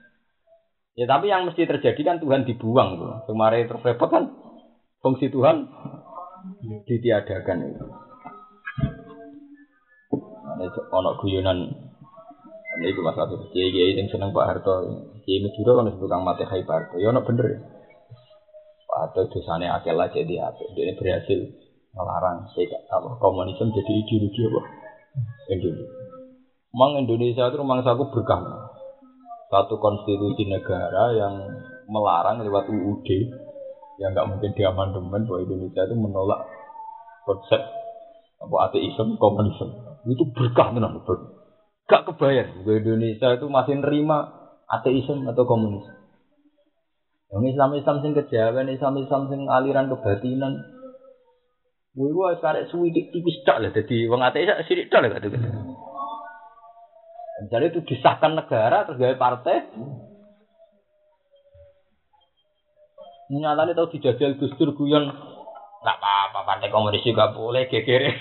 Ya 0.93 1.09
tapi 1.09 1.33
yang 1.33 1.49
mesti 1.49 1.65
terjadi 1.65 2.01
kan 2.05 2.21
Tuhan 2.21 2.45
dibuang 2.45 3.01
tuh. 3.01 3.13
Kemarin 3.25 3.65
terrepot 3.65 4.09
kan 4.13 4.29
fungsi 5.01 5.33
Tuhan 5.33 5.65
ditiadakan 6.85 7.59
itu. 7.65 7.87
Nah, 10.53 10.69
ono 10.93 11.17
guyonan 11.17 11.59
ini 12.77 12.87
itu 12.93 13.01
masalah 13.01 13.33
itu. 13.33 13.49
Kiai 13.57 13.73
kiai 13.73 13.97
yang 13.97 14.09
seneng 14.13 14.37
Pak 14.37 14.45
Harto. 14.45 14.85
Kiai 15.25 15.41
Madura 15.41 15.81
kan 15.81 15.89
disebut 15.89 16.09
kang 16.13 16.25
mati 16.29 16.45
Hai 16.45 16.61
Pak 16.61 16.77
Harto. 16.77 16.97
Ya 17.01 17.09
ono 17.09 17.25
bener. 17.25 17.47
Pak 18.85 18.99
Harto 19.01 19.33
dosanya 19.33 19.81
akal 19.81 19.97
aja 19.97 20.21
di 20.21 20.37
hati. 20.37 20.65
Dia 20.77 20.93
berhasil 20.93 21.41
melarang 21.93 22.49
apa 22.49 23.09
komunisme 23.21 23.73
jadi 23.73 23.93
ideologi 23.97 24.41
apa 24.45 24.61
Indonesia. 25.53 25.89
Mang 26.73 26.97
Indonesia 27.01 27.49
itu 27.49 27.57
rumah 27.61 27.85
aku 27.85 28.09
berkah. 28.13 28.72
Satu 29.53 29.77
konstitusi 29.77 30.49
negara 30.49 31.13
yang 31.13 31.37
melarang 31.93 32.41
lewat 32.41 32.73
UUD 32.73 33.09
yang 34.01 34.17
nggak 34.17 34.29
mungkin 34.33 34.57
diamandemen 34.57 35.29
bahwa 35.29 35.45
Indonesia 35.45 35.85
itu 35.85 35.93
menolak 35.93 36.41
konsep 37.29 37.61
apa 38.41 38.57
ateisme 38.67 39.21
komunisme 39.21 39.69
itu 40.09 40.25
berkah 40.33 40.73
tenan 40.73 40.99
berkah 40.99 41.21
gak 41.87 42.09
kebayar 42.09 42.49
gue 42.65 42.81
Indonesia 42.81 43.37
itu 43.37 43.47
masih 43.53 43.79
nerima 43.79 44.43
ateisme 44.73 45.29
atau 45.29 45.45
komunis. 45.45 45.85
Yang 47.33 47.57
Islam 47.57 47.71
Islam 47.77 47.97
sing 48.01 48.13
kejawen, 48.17 48.73
Islam 48.73 48.95
Islam 49.01 49.23
sing 49.29 49.41
aliran 49.49 49.93
kebatinan. 49.93 50.53
Gue 51.93 52.09
gue 52.09 52.29
sekarang 52.41 52.73
suwidik 52.73 53.13
tipis 53.13 53.45
tak 53.45 53.61
lah, 53.61 53.69
jadi 53.69 54.09
wong 54.09 54.25
ateis 54.25 54.49
sidik 54.65 54.89
tak 54.89 55.05
lah 55.05 55.21
gitu. 55.21 55.37
Misalnya 57.43 57.75
itu 57.75 57.83
disahkan 57.83 58.39
negara 58.39 58.87
terus 58.87 59.03
gawe 59.03 59.19
partai. 59.19 59.67
Nyatanya 63.33 63.73
tahu 63.75 63.89
dijajal 63.97 64.37
Gus 64.37 64.53
Dur 64.61 64.77
guyon 64.77 65.09
Gak 65.83 65.99
apa-apa, 65.99 66.47
partai 66.47 66.71
komunis 66.71 67.03
juga 67.03 67.35
boleh 67.35 67.67
geger. 67.67 68.07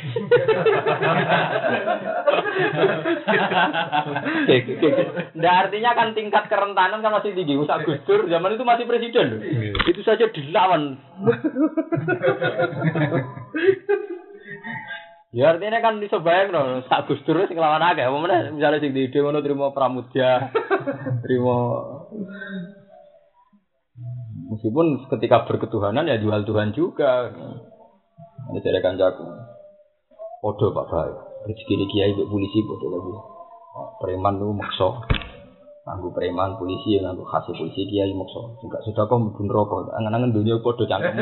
Nah, 5.37 5.53
artinya 5.65 5.93
kan 5.93 6.17
tingkat 6.17 6.49
kerentanan 6.49 7.05
kan 7.05 7.13
masih 7.13 7.37
tinggi. 7.37 7.53
Usah 7.53 7.85
Gus 7.85 8.01
Dur 8.09 8.25
zaman 8.25 8.57
itu 8.57 8.65
masih 8.65 8.89
presiden 8.89 9.37
loh. 9.37 9.41
Itu 9.85 10.01
saja 10.01 10.25
dilawan. 10.33 10.97
Ya 15.31 15.55
artinya 15.55 15.79
kan 15.79 16.03
bisa 16.03 16.19
bayang 16.19 16.51
loh, 16.51 16.83
sak 16.91 17.07
Gus 17.07 17.23
Dur 17.23 17.47
sing 17.47 17.55
lawan 17.55 17.79
akeh. 17.79 18.03
Apa 18.03 18.51
misalnya 18.51 18.83
sing 18.83 18.91
di 18.91 19.07
ide 19.07 19.23
ngono 19.23 19.39
trimo 19.39 19.71
Pramudia, 19.71 20.51
trimo 21.23 21.55
Meskipun 24.51 25.07
ketika 25.07 25.47
berketuhanan 25.47 26.11
ya 26.11 26.19
jual 26.19 26.43
Tuhan 26.43 26.75
juga. 26.75 27.31
Ini 28.51 28.59
dari 28.59 28.83
kancaku. 28.83 29.23
Podo 30.43 30.75
Pak 30.75 30.85
Baik. 30.91 31.15
Rezeki 31.47 31.73
ini 31.79 31.85
kiai 31.87 32.11
polisi 32.27 32.59
podo 32.67 32.87
lagi. 32.91 33.13
Preman 34.03 34.43
itu 34.43 34.51
makso. 34.51 34.99
Nganggo 35.91 36.15
preman 36.15 36.55
polisi 36.55 36.95
yang 36.95 37.11
nganggo 37.11 37.27
khas 37.27 37.51
polisi 37.51 37.83
kiai 37.83 38.15
makso. 38.15 38.55
Juga 38.63 38.79
sudah 38.87 39.11
kok 39.11 39.19
mlebu 39.19 39.43
neraka. 39.43 39.91
Angen-angen 39.99 40.31
dunia 40.31 40.63
podo 40.63 40.87
cangkemmu. 40.87 41.19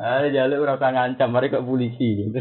Ah 0.00 0.24
jaluk 0.32 0.64
ora 0.64 0.80
usah 0.80 0.88
ngancam 0.96 1.28
mari 1.28 1.52
kok 1.52 1.68
polisi. 1.68 2.32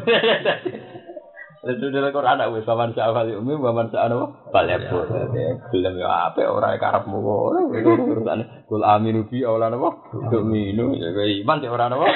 Lalu 1.60 1.91
dalam 1.91 2.15
Quran 2.15 2.40
ada 2.40 2.48
wes 2.56 2.64
paman 2.64 2.95
sa'afal 2.95 3.36
umi, 3.44 3.60
paman 3.60 3.91
sa'ano 3.91 4.48
balik 4.56 4.88
pun. 4.88 5.11
Gelem 5.76 5.99
ya 5.99 6.31
apa 6.31 6.48
orang 6.48 6.80
karepmu 6.80 7.19
kok. 7.19 7.76
Itu 7.76 7.90
urusan 7.99 8.72
kul 8.72 8.88
aminu 8.88 9.27
bi 9.27 9.44
awlan 9.44 9.76
apa? 9.76 10.15
Untuk 10.15 10.48
minu 10.48 10.95
ya 10.95 11.11
iman 11.11 11.60
ya 11.60 11.76
orang 11.76 11.99
apa? 11.99 12.07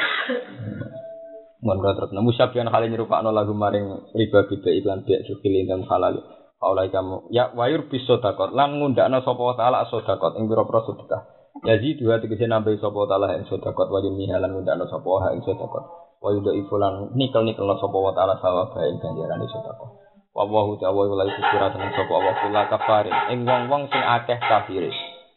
Mon 1.63 1.79
terus. 1.79 2.11
Nemu 2.11 2.35
syabian 2.35 2.67
hal 2.67 2.83
nyerupakno 2.91 3.31
lagu 3.31 3.55
maring 3.55 4.11
riba 4.11 4.51
kita 4.51 4.69
iklan 4.83 5.07
biak 5.07 5.23
sukil 5.25 5.55
dan 5.63 5.87
halal. 5.87 6.19
Kaulai 6.59 6.91
kamu. 6.91 7.31
Ya 7.31 7.55
wayur 7.55 7.87
biso 7.87 8.19
dakot. 8.19 8.51
Lan 8.51 8.79
ngundakno 8.79 9.23
sapa 9.23 9.41
wa 9.41 9.55
taala 9.55 9.87
sodakot 9.87 10.35
ing 10.39 10.51
pira-pira 10.51 10.83
sedekah. 10.83 11.21
Yazi 11.63 11.95
dua 11.95 12.19
tegese 12.19 12.51
nambahi 12.51 12.79
sapa 12.79 12.95
wa 12.95 13.07
taala 13.07 13.39
ing 13.39 13.47
sodakot 13.47 13.87
wa 13.87 13.99
mihalan 14.03 14.51
ngundakno 14.51 14.87
sapa 14.91 15.07
wa 15.07 15.31
ing 15.31 15.43
yudo 16.31 16.55
ifulan 16.55 17.11
nikel 17.19 17.43
nikel 17.43 17.67
no 17.67 17.75
sapa 17.75 17.97
wa 17.99 18.15
taala 18.15 18.39
sawa 18.39 18.71
bae 18.71 18.87
ganjaran 18.95 19.43
tako 19.43 19.99
wa 20.31 20.47
wa 20.47 20.61
hu 20.65 20.79
ta'ala 20.79 20.95
wa 20.95 21.19
la 21.19 21.27
yusira 21.27 21.67
tenan 21.75 21.91
sapa 21.91 22.13
wa 22.15 22.33
kula 22.39 22.61
kafare 22.71 23.11
ing 23.35 23.43
wong-wong 23.43 23.91
sing 23.91 23.99
akeh 23.99 24.39
kafire. 24.39 24.89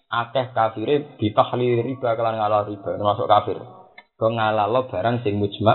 Akeh 0.07 0.55
kafire 0.55 1.19
ditahlil 1.19 1.83
riba 1.83 2.15
kelan 2.15 2.39
ngalal 2.39 2.71
riba 2.71 2.95
termasuk 2.95 3.27
kafir. 3.27 3.59
Kok 4.17 4.31
ngalalo 4.33 4.89
barang 4.89 5.27
sing 5.27 5.37
mujma 5.43 5.75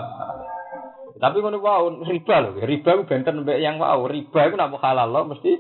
tapi 1.21 1.37
ngono 1.37 1.61
wae 1.61 2.01
riba 2.09 2.35
lho. 2.41 2.49
Riba 2.57 2.97
ku 2.97 3.03
benten 3.05 3.45
mbek 3.45 3.61
yang 3.61 3.77
wae 3.77 4.09
riba 4.09 4.39
iku 4.49 4.55
nek 4.57 4.73
halal 4.81 5.09
lo 5.13 5.29
mesti 5.29 5.53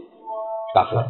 kafir. 0.73 1.05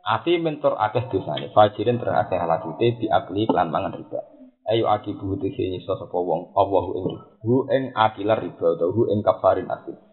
Ati 0.00 0.40
mentor 0.40 0.80
akeh 0.80 1.12
dosane. 1.12 1.52
Fajirin 1.52 2.00
terakeh 2.00 2.40
halakute 2.40 2.96
diakli 2.96 3.44
kelan 3.44 3.68
mangan 3.68 4.00
riba. 4.00 4.20
Ayo 4.64 4.88
akibu 4.88 5.36
tegese 5.36 5.76
nyisa 5.76 5.92
sapa 5.92 6.16
wong 6.16 6.56
Allah 6.56 6.84
ing 6.96 7.06
ing 7.68 7.84
akilar 7.92 8.40
riba 8.40 8.80
hu 8.80 9.12
ing 9.12 9.20
kafarin 9.20 9.68
asli 9.68 10.09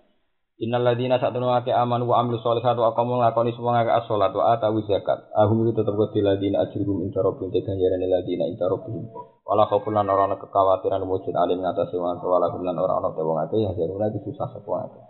Innal 0.57 0.81
ladzina 0.81 1.21
satunu 1.21 1.53
ake 1.53 1.69
aman 1.69 2.01
wa 2.09 2.17
amilu 2.17 2.41
sholihati 2.41 2.81
wa 2.81 2.89
aqamu 2.89 3.21
lakoni 3.21 3.53
semua 3.53 3.77
ngake 3.77 3.93
as-sholat 3.93 4.34
wa 4.34 4.57
atawu 4.57 4.81
zakat. 4.89 5.29
Ahum 5.38 5.61
itu 5.69 5.77
tetep 5.77 5.93
kudu 5.93 6.17
ladina 6.25 6.65
ajruhum 6.65 7.05
inta 7.05 7.21
rabbihim 7.21 7.53
te 7.53 7.61
ganjaran 7.61 8.01
ladina 8.01 8.49
inta 8.49 8.65
rabbihim. 8.65 9.05
Wala 9.45 9.69
khaufun 9.69 9.93
lan 9.93 10.09
ora 10.09 10.25
ana 10.25 10.41
kekhawatiran 10.41 11.05
wujud 11.05 11.38
alim 11.38 11.61
ngatasi 11.61 12.01
wong 12.01 12.17
wala 12.25 12.49
lan 12.49 12.73
ora 12.73 12.93
ana 12.97 13.13
wong 13.13 13.38
ake 13.45 13.61
ya 13.61 13.69
jaruna 13.77 14.09
iki 14.09 14.34
susah 14.34 14.49
sapa 14.49 14.89
ake. 14.89 15.01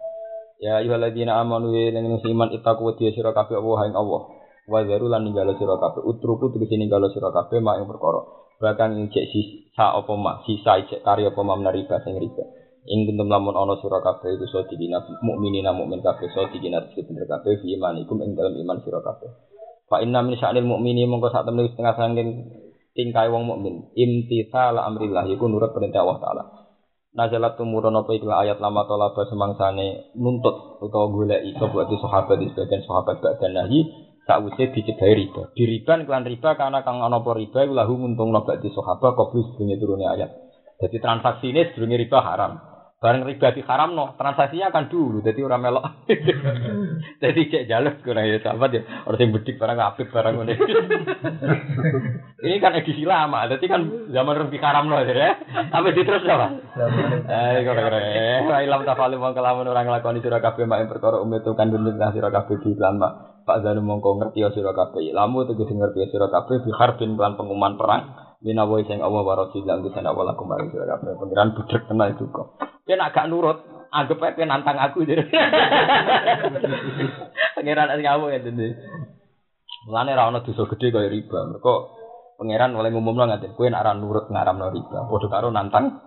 Ya 0.59 0.83
ayyuhalladzina 0.83 1.39
amanu 1.39 1.71
ya 1.71 1.95
lan 1.95 2.11
iman 2.11 2.49
ittaqu 2.51 2.83
wa 2.83 2.91
sira 2.99 3.31
kabeh 3.31 3.55
Allah 3.55 3.79
ing 3.87 3.95
Allah. 3.95 4.21
Wa 4.67 4.83
zaru 4.83 5.07
lan 5.07 5.31
ninggalo 5.31 5.55
sira 5.55 5.79
kabeh 5.79 6.03
utruku 6.03 6.51
tegese 6.51 6.75
ninggalo 6.75 7.07
sira 7.15 7.31
kabeh 7.31 7.63
mak 7.63 7.79
ing 7.79 7.87
perkara. 7.87 8.47
bahkan 8.57 8.97
ing 8.97 9.13
sisa 9.13 9.85
apa 9.93 10.13
mak 10.17 10.49
sisa 10.49 10.81
cek 10.81 11.05
karya 11.05 11.29
apa 11.29 11.41
mak 11.45 11.61
riba 11.77 12.01
sing 12.01 12.17
riba 12.17 12.56
ing 12.87 13.05
kuntum 13.05 13.27
lamun 13.27 13.53
ana 13.53 13.75
sira 13.83 13.99
kabeh 13.99 14.39
iku 14.39 14.45
so 14.47 14.63
dikina 14.65 15.03
mukminina 15.21 15.75
mukmin 15.75 15.99
kabeh 15.99 16.31
so 16.31 16.47
dikina 16.49 16.81
rezeki 16.81 17.03
bener 17.07 17.27
kabeh 17.27 17.59
fi 17.59 17.75
imanikum 17.75 18.23
ing 18.23 18.33
dalam 18.33 18.55
iman 18.55 18.79
sira 18.81 19.03
kabeh 19.03 19.29
fa 19.91 19.99
inna 19.99 20.23
min 20.23 20.39
sya'nil 20.39 20.63
mukmini 20.63 21.03
mongko 21.03 21.29
sak 21.29 21.43
temene 21.43 21.69
setengah 21.71 21.95
sangking 21.99 22.29
tingkai 22.95 23.27
wong 23.27 23.45
mukmin 23.45 23.91
imtithal 23.93 24.79
amrillah 24.79 25.27
iku 25.27 25.45
nurut 25.45 25.75
perintah 25.75 26.01
Allah 26.01 26.19
taala 26.23 26.43
Nazalat 27.17 27.57
tumurun 27.57 27.97
apa 27.97 28.13
ikhla 28.13 28.45
ayat 28.45 28.61
lama 28.61 28.85
tolaba 28.85 29.25
semangsane 29.25 30.13
nuntut 30.21 30.77
utawa 30.85 31.09
goleki 31.09 31.57
sapa 31.57 31.89
sahabat 31.89 32.37
di 32.37 32.45
sebagian 32.53 32.85
sahabat 32.85 33.17
badan 33.25 33.57
nahi 33.57 33.89
sakwise 34.27 34.69
dicegai 34.69 35.15
riba. 35.15 35.49
Diriban 35.57 36.05
kelan 36.05 36.27
riba 36.29 36.53
karena 36.53 36.85
kang 36.85 37.01
ana 37.01 37.23
apa 37.23 37.31
riba 37.33 37.63
iku 37.63 37.73
lahu 37.73 37.97
nguntungno 37.97 38.43
ba'di 38.43 38.69
sahabat 38.69 39.17
qabli 39.17 39.39
sedurunge 39.49 39.75
turune 39.81 40.05
ayat. 40.05 40.29
Jadi 40.77 40.97
transaksi 41.01 41.49
ini 41.49 41.73
sedurunge 41.73 41.97
riba 42.05 42.19
haram. 42.21 42.59
Bareng 42.97 43.29
riba 43.29 43.53
di 43.53 43.61
haram 43.61 43.93
no, 43.93 44.17
transaksinya 44.17 44.73
akan 44.73 44.89
dulu, 44.89 45.21
jadi 45.21 45.37
orang 45.45 45.69
melok. 45.69 45.85
jadi 47.21 47.41
cek 47.45 47.67
jalur 47.69 47.93
kurang 48.01 48.25
ya 48.25 48.41
sahabat 48.41 48.73
ya, 48.73 48.81
orang 49.05 49.21
yang 49.21 49.29
bedik 49.37 49.61
barang 49.61 49.77
apik 49.77 50.09
barang 50.09 50.33
ini. 50.41 50.53
ini 52.49 52.57
kan 52.57 52.73
edisi 52.73 53.05
lama, 53.05 53.45
jadi 53.53 53.65
kan 53.69 53.81
zaman 54.09 54.49
riba 54.49 54.57
haram 54.65 54.89
no, 54.89 54.97
ya. 55.05 55.37
Tapi 55.69 55.93
di 55.93 56.01
terus 56.09 56.25
apa? 56.25 56.57
Eh, 57.29 57.61
kurang 57.69 57.85
kurang. 57.85 58.01
Eh, 58.01 58.65
ilam 58.65 58.81
tafalim 58.81 59.21
wong 59.21 59.37
kelamun 59.37 59.69
orang 59.69 59.93
lakoni 59.93 60.25
surah 60.25 60.41
kafe 60.41 60.65
mak 60.65 60.89
perkara 60.89 61.21
umit 61.21 61.45
kan 61.45 61.69
dunia 61.69 62.09
surah 62.09 62.33
kafe 62.33 62.57
di 62.65 62.73
mak. 62.81 63.37
Pak 63.47 63.63
Zanu 63.63 63.79
mongko 63.79 64.19
ngerti 64.19 64.43
ya 64.43 64.51
sira 64.51 64.75
kabeh. 64.75 65.15
Lamu 65.15 65.47
tegese 65.47 65.71
ngerti 65.71 66.03
ya 66.03 66.07
sira 66.11 66.27
kabeh 66.27 66.67
bi 66.67 66.71
harbin 66.75 67.15
lan 67.15 67.39
pengumuman 67.39 67.79
perang. 67.79 68.26
Minawa 68.37 68.85
sing 68.85 69.01
Allah 69.01 69.25
wa 69.25 69.33
rasul 69.33 69.65
lan 69.65 69.81
bisa 69.81 69.97
nak 70.05 70.13
wala 70.13 70.37
kembali 70.37 70.69
sira 70.69 70.85
kabeh. 70.85 71.17
Pengiran 71.17 71.57
budrek 71.57 71.89
kenal 71.89 72.13
itu 72.13 72.29
kok. 72.29 72.61
Yen 72.85 73.01
agak 73.01 73.33
nurut, 73.33 73.65
anggap 73.89 74.21
ae 74.21 74.45
nantang 74.45 74.77
aku 74.77 75.09
jadi. 75.09 75.25
Pengiran 77.57 77.97
sing 77.97 78.05
ngawur 78.05 78.29
ya 78.29 78.45
dene. 78.45 78.77
Mulane 79.89 80.13
ra 80.13 80.29
ono 80.29 80.45
dosa 80.45 80.69
gedhe 80.69 80.93
kaya 80.93 81.09
riba. 81.09 81.49
Mergo 81.49 81.97
pangeran 82.37 82.77
oleh 82.77 82.93
ngumumno 82.93 83.25
ngaten, 83.25 83.57
kowe 83.57 83.65
nek 83.65 83.81
ora 83.81 83.97
nurut 83.97 84.29
ngaramno 84.29 84.69
riba, 84.69 85.09
padha 85.09 85.27
karo 85.33 85.49
nantang 85.49 85.97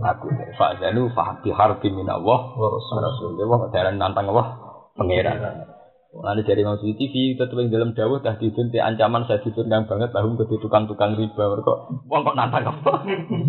aku. 0.00 0.32
Fa 0.56 0.80
zanu 0.80 1.12
fa 1.12 1.44
bi 1.44 1.52
harbin 1.52 2.00
minallah 2.00 2.56
wa 2.56 2.66
rasul. 2.80 3.36
Wong 3.36 3.68
dalan 3.68 4.00
nantang 4.00 4.32
Allah 4.32 4.56
pangeran. 4.96 5.68
Lalu 6.14 6.46
dari 6.46 6.62
Imam 6.62 6.78
TV 6.78 7.34
tetap 7.34 7.58
yang 7.58 7.74
dalam 7.74 7.90
dawuh 7.90 8.22
dah 8.22 8.38
te 8.38 8.78
ancaman 8.78 9.26
saya 9.26 9.42
didun 9.42 9.66
banget 9.66 10.14
tahun 10.14 10.38
ke 10.38 10.46
tukang-tukang 10.62 11.18
riba 11.18 11.44
mereka 11.50 11.90
wong 12.06 12.22
kok 12.22 12.36
nantang 12.38 12.70
apa? 12.70 12.92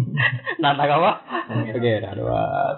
nantang 0.64 0.90
apa? 0.98 1.12
Oke, 1.62 1.94
darurat. 2.02 2.78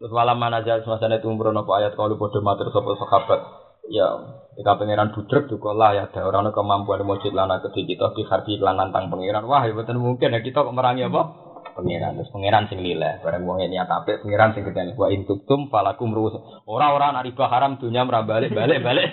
Terus 0.00 0.12
malam 0.16 0.40
mana 0.40 0.64
aja 0.64 0.80
semasa 0.80 1.04
itu 1.12 1.28
umur 1.28 1.52
apa 1.52 1.72
ayat 1.84 1.92
kalau 1.94 2.16
bodoh 2.16 2.40
mater 2.40 2.66
sopo 2.72 2.96
sahabat 2.96 3.44
ya 3.92 4.08
jika 4.56 4.80
pangeran 4.80 5.12
budrek 5.12 5.52
juga 5.52 5.76
lah 5.76 5.92
ya 5.92 6.08
ada 6.08 6.24
orang 6.24 6.48
kemampuan 6.50 7.04
mujud 7.04 7.30
lana 7.36 7.60
kedhi 7.60 7.84
kita 7.84 8.16
di 8.16 8.24
harbi 8.24 8.56
lan 8.56 8.80
nantang 8.80 9.12
pangeran 9.12 9.44
wah 9.44 9.62
ya 9.68 9.76
betul 9.76 10.00
mungkin 10.00 10.32
ya 10.32 10.40
kita 10.40 10.64
kok 10.64 10.74
merangi 10.74 11.06
apa? 11.06 11.51
Pangeran. 11.74 12.16
Terus 12.20 12.32
pangeran 12.32 12.68
sing 12.68 12.80
nilai 12.80 13.20
bareng 13.20 13.42
wong 13.44 13.64
niat 13.64 13.88
apik 13.88 14.22
pangeran 14.22 14.52
sing 14.54 14.62
gedene 14.64 14.96
wa 14.96 15.08
intuktum 15.08 15.68
falakum 15.72 16.12
ruus 16.12 16.36
ora-ora 16.68 17.12
nak 17.12 17.28
haram 17.28 17.80
dunya 17.80 18.04
ora 18.04 18.22
balik 18.24 18.52
balik. 18.52 18.80
Balik 18.80 19.06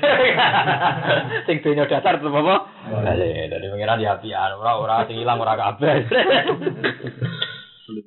sing 1.47 1.63
dunya 1.63 1.87
dasar 1.87 2.19
tetep 2.19 2.31
apa? 2.31 2.55
Balik. 2.87 3.31
Dari 3.51 3.67
pangeran 3.71 3.99
ya 4.03 4.43
ora-ora 4.55 5.07
sing 5.07 5.17
ilang 5.17 5.39
ora 5.39 5.55
kabeh. 5.55 5.95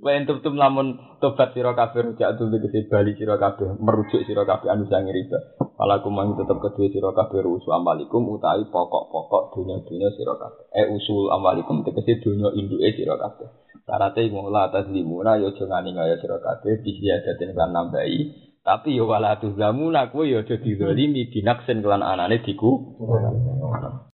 Wa 0.02 0.14
intum 0.14 0.54
lamun 0.54 1.18
tobat 1.18 1.54
sira 1.54 1.74
kabeh 1.74 2.14
rujak 2.14 2.38
tuh 2.38 2.46
tegese 2.54 2.86
bali 2.86 3.18
sira 3.18 3.34
kabeh 3.34 3.78
merujuk 3.82 4.22
sira 4.26 4.46
kabeh 4.46 4.70
anu 4.70 4.86
sang 4.86 5.10
riba. 5.10 5.58
Falakum 5.74 6.14
mang 6.14 6.38
tetep 6.38 6.58
kedue 6.62 6.90
sira 6.94 7.10
kabeh 7.10 7.42
rusu 7.42 7.70
amalikum 7.74 8.30
utawi 8.30 8.62
pokok-pokok 8.70 9.58
dunya-dunya 9.58 10.08
sira 10.14 10.38
kabeh. 10.38 10.64
Eh 10.70 10.86
usul 10.86 11.34
amalikum 11.34 11.82
tegese 11.82 12.22
dunya 12.22 12.54
induke 12.54 12.94
sira 12.94 13.18
kabeh. 13.18 13.61
Syaratnya 13.82 14.30
ngolah 14.30 14.70
atas 14.70 14.86
limuna 14.94 15.42
yo 15.42 15.50
jangan 15.58 15.82
ngaya 15.82 16.14
sira 16.22 16.38
kabeh 16.38 16.86
disiadatin 16.86 17.50
kan 17.58 17.74
nambahi. 17.74 18.18
Tapi 18.62 18.94
yo 18.94 19.10
wala 19.10 19.42
tuzlamuna 19.42 20.14
kuwi 20.14 20.38
yo 20.38 20.46
aja 20.46 20.54
dizalimi 20.54 21.26
binaksen 21.26 21.82
kelan 21.82 22.06
anane 22.06 22.38
diku. 22.46 22.94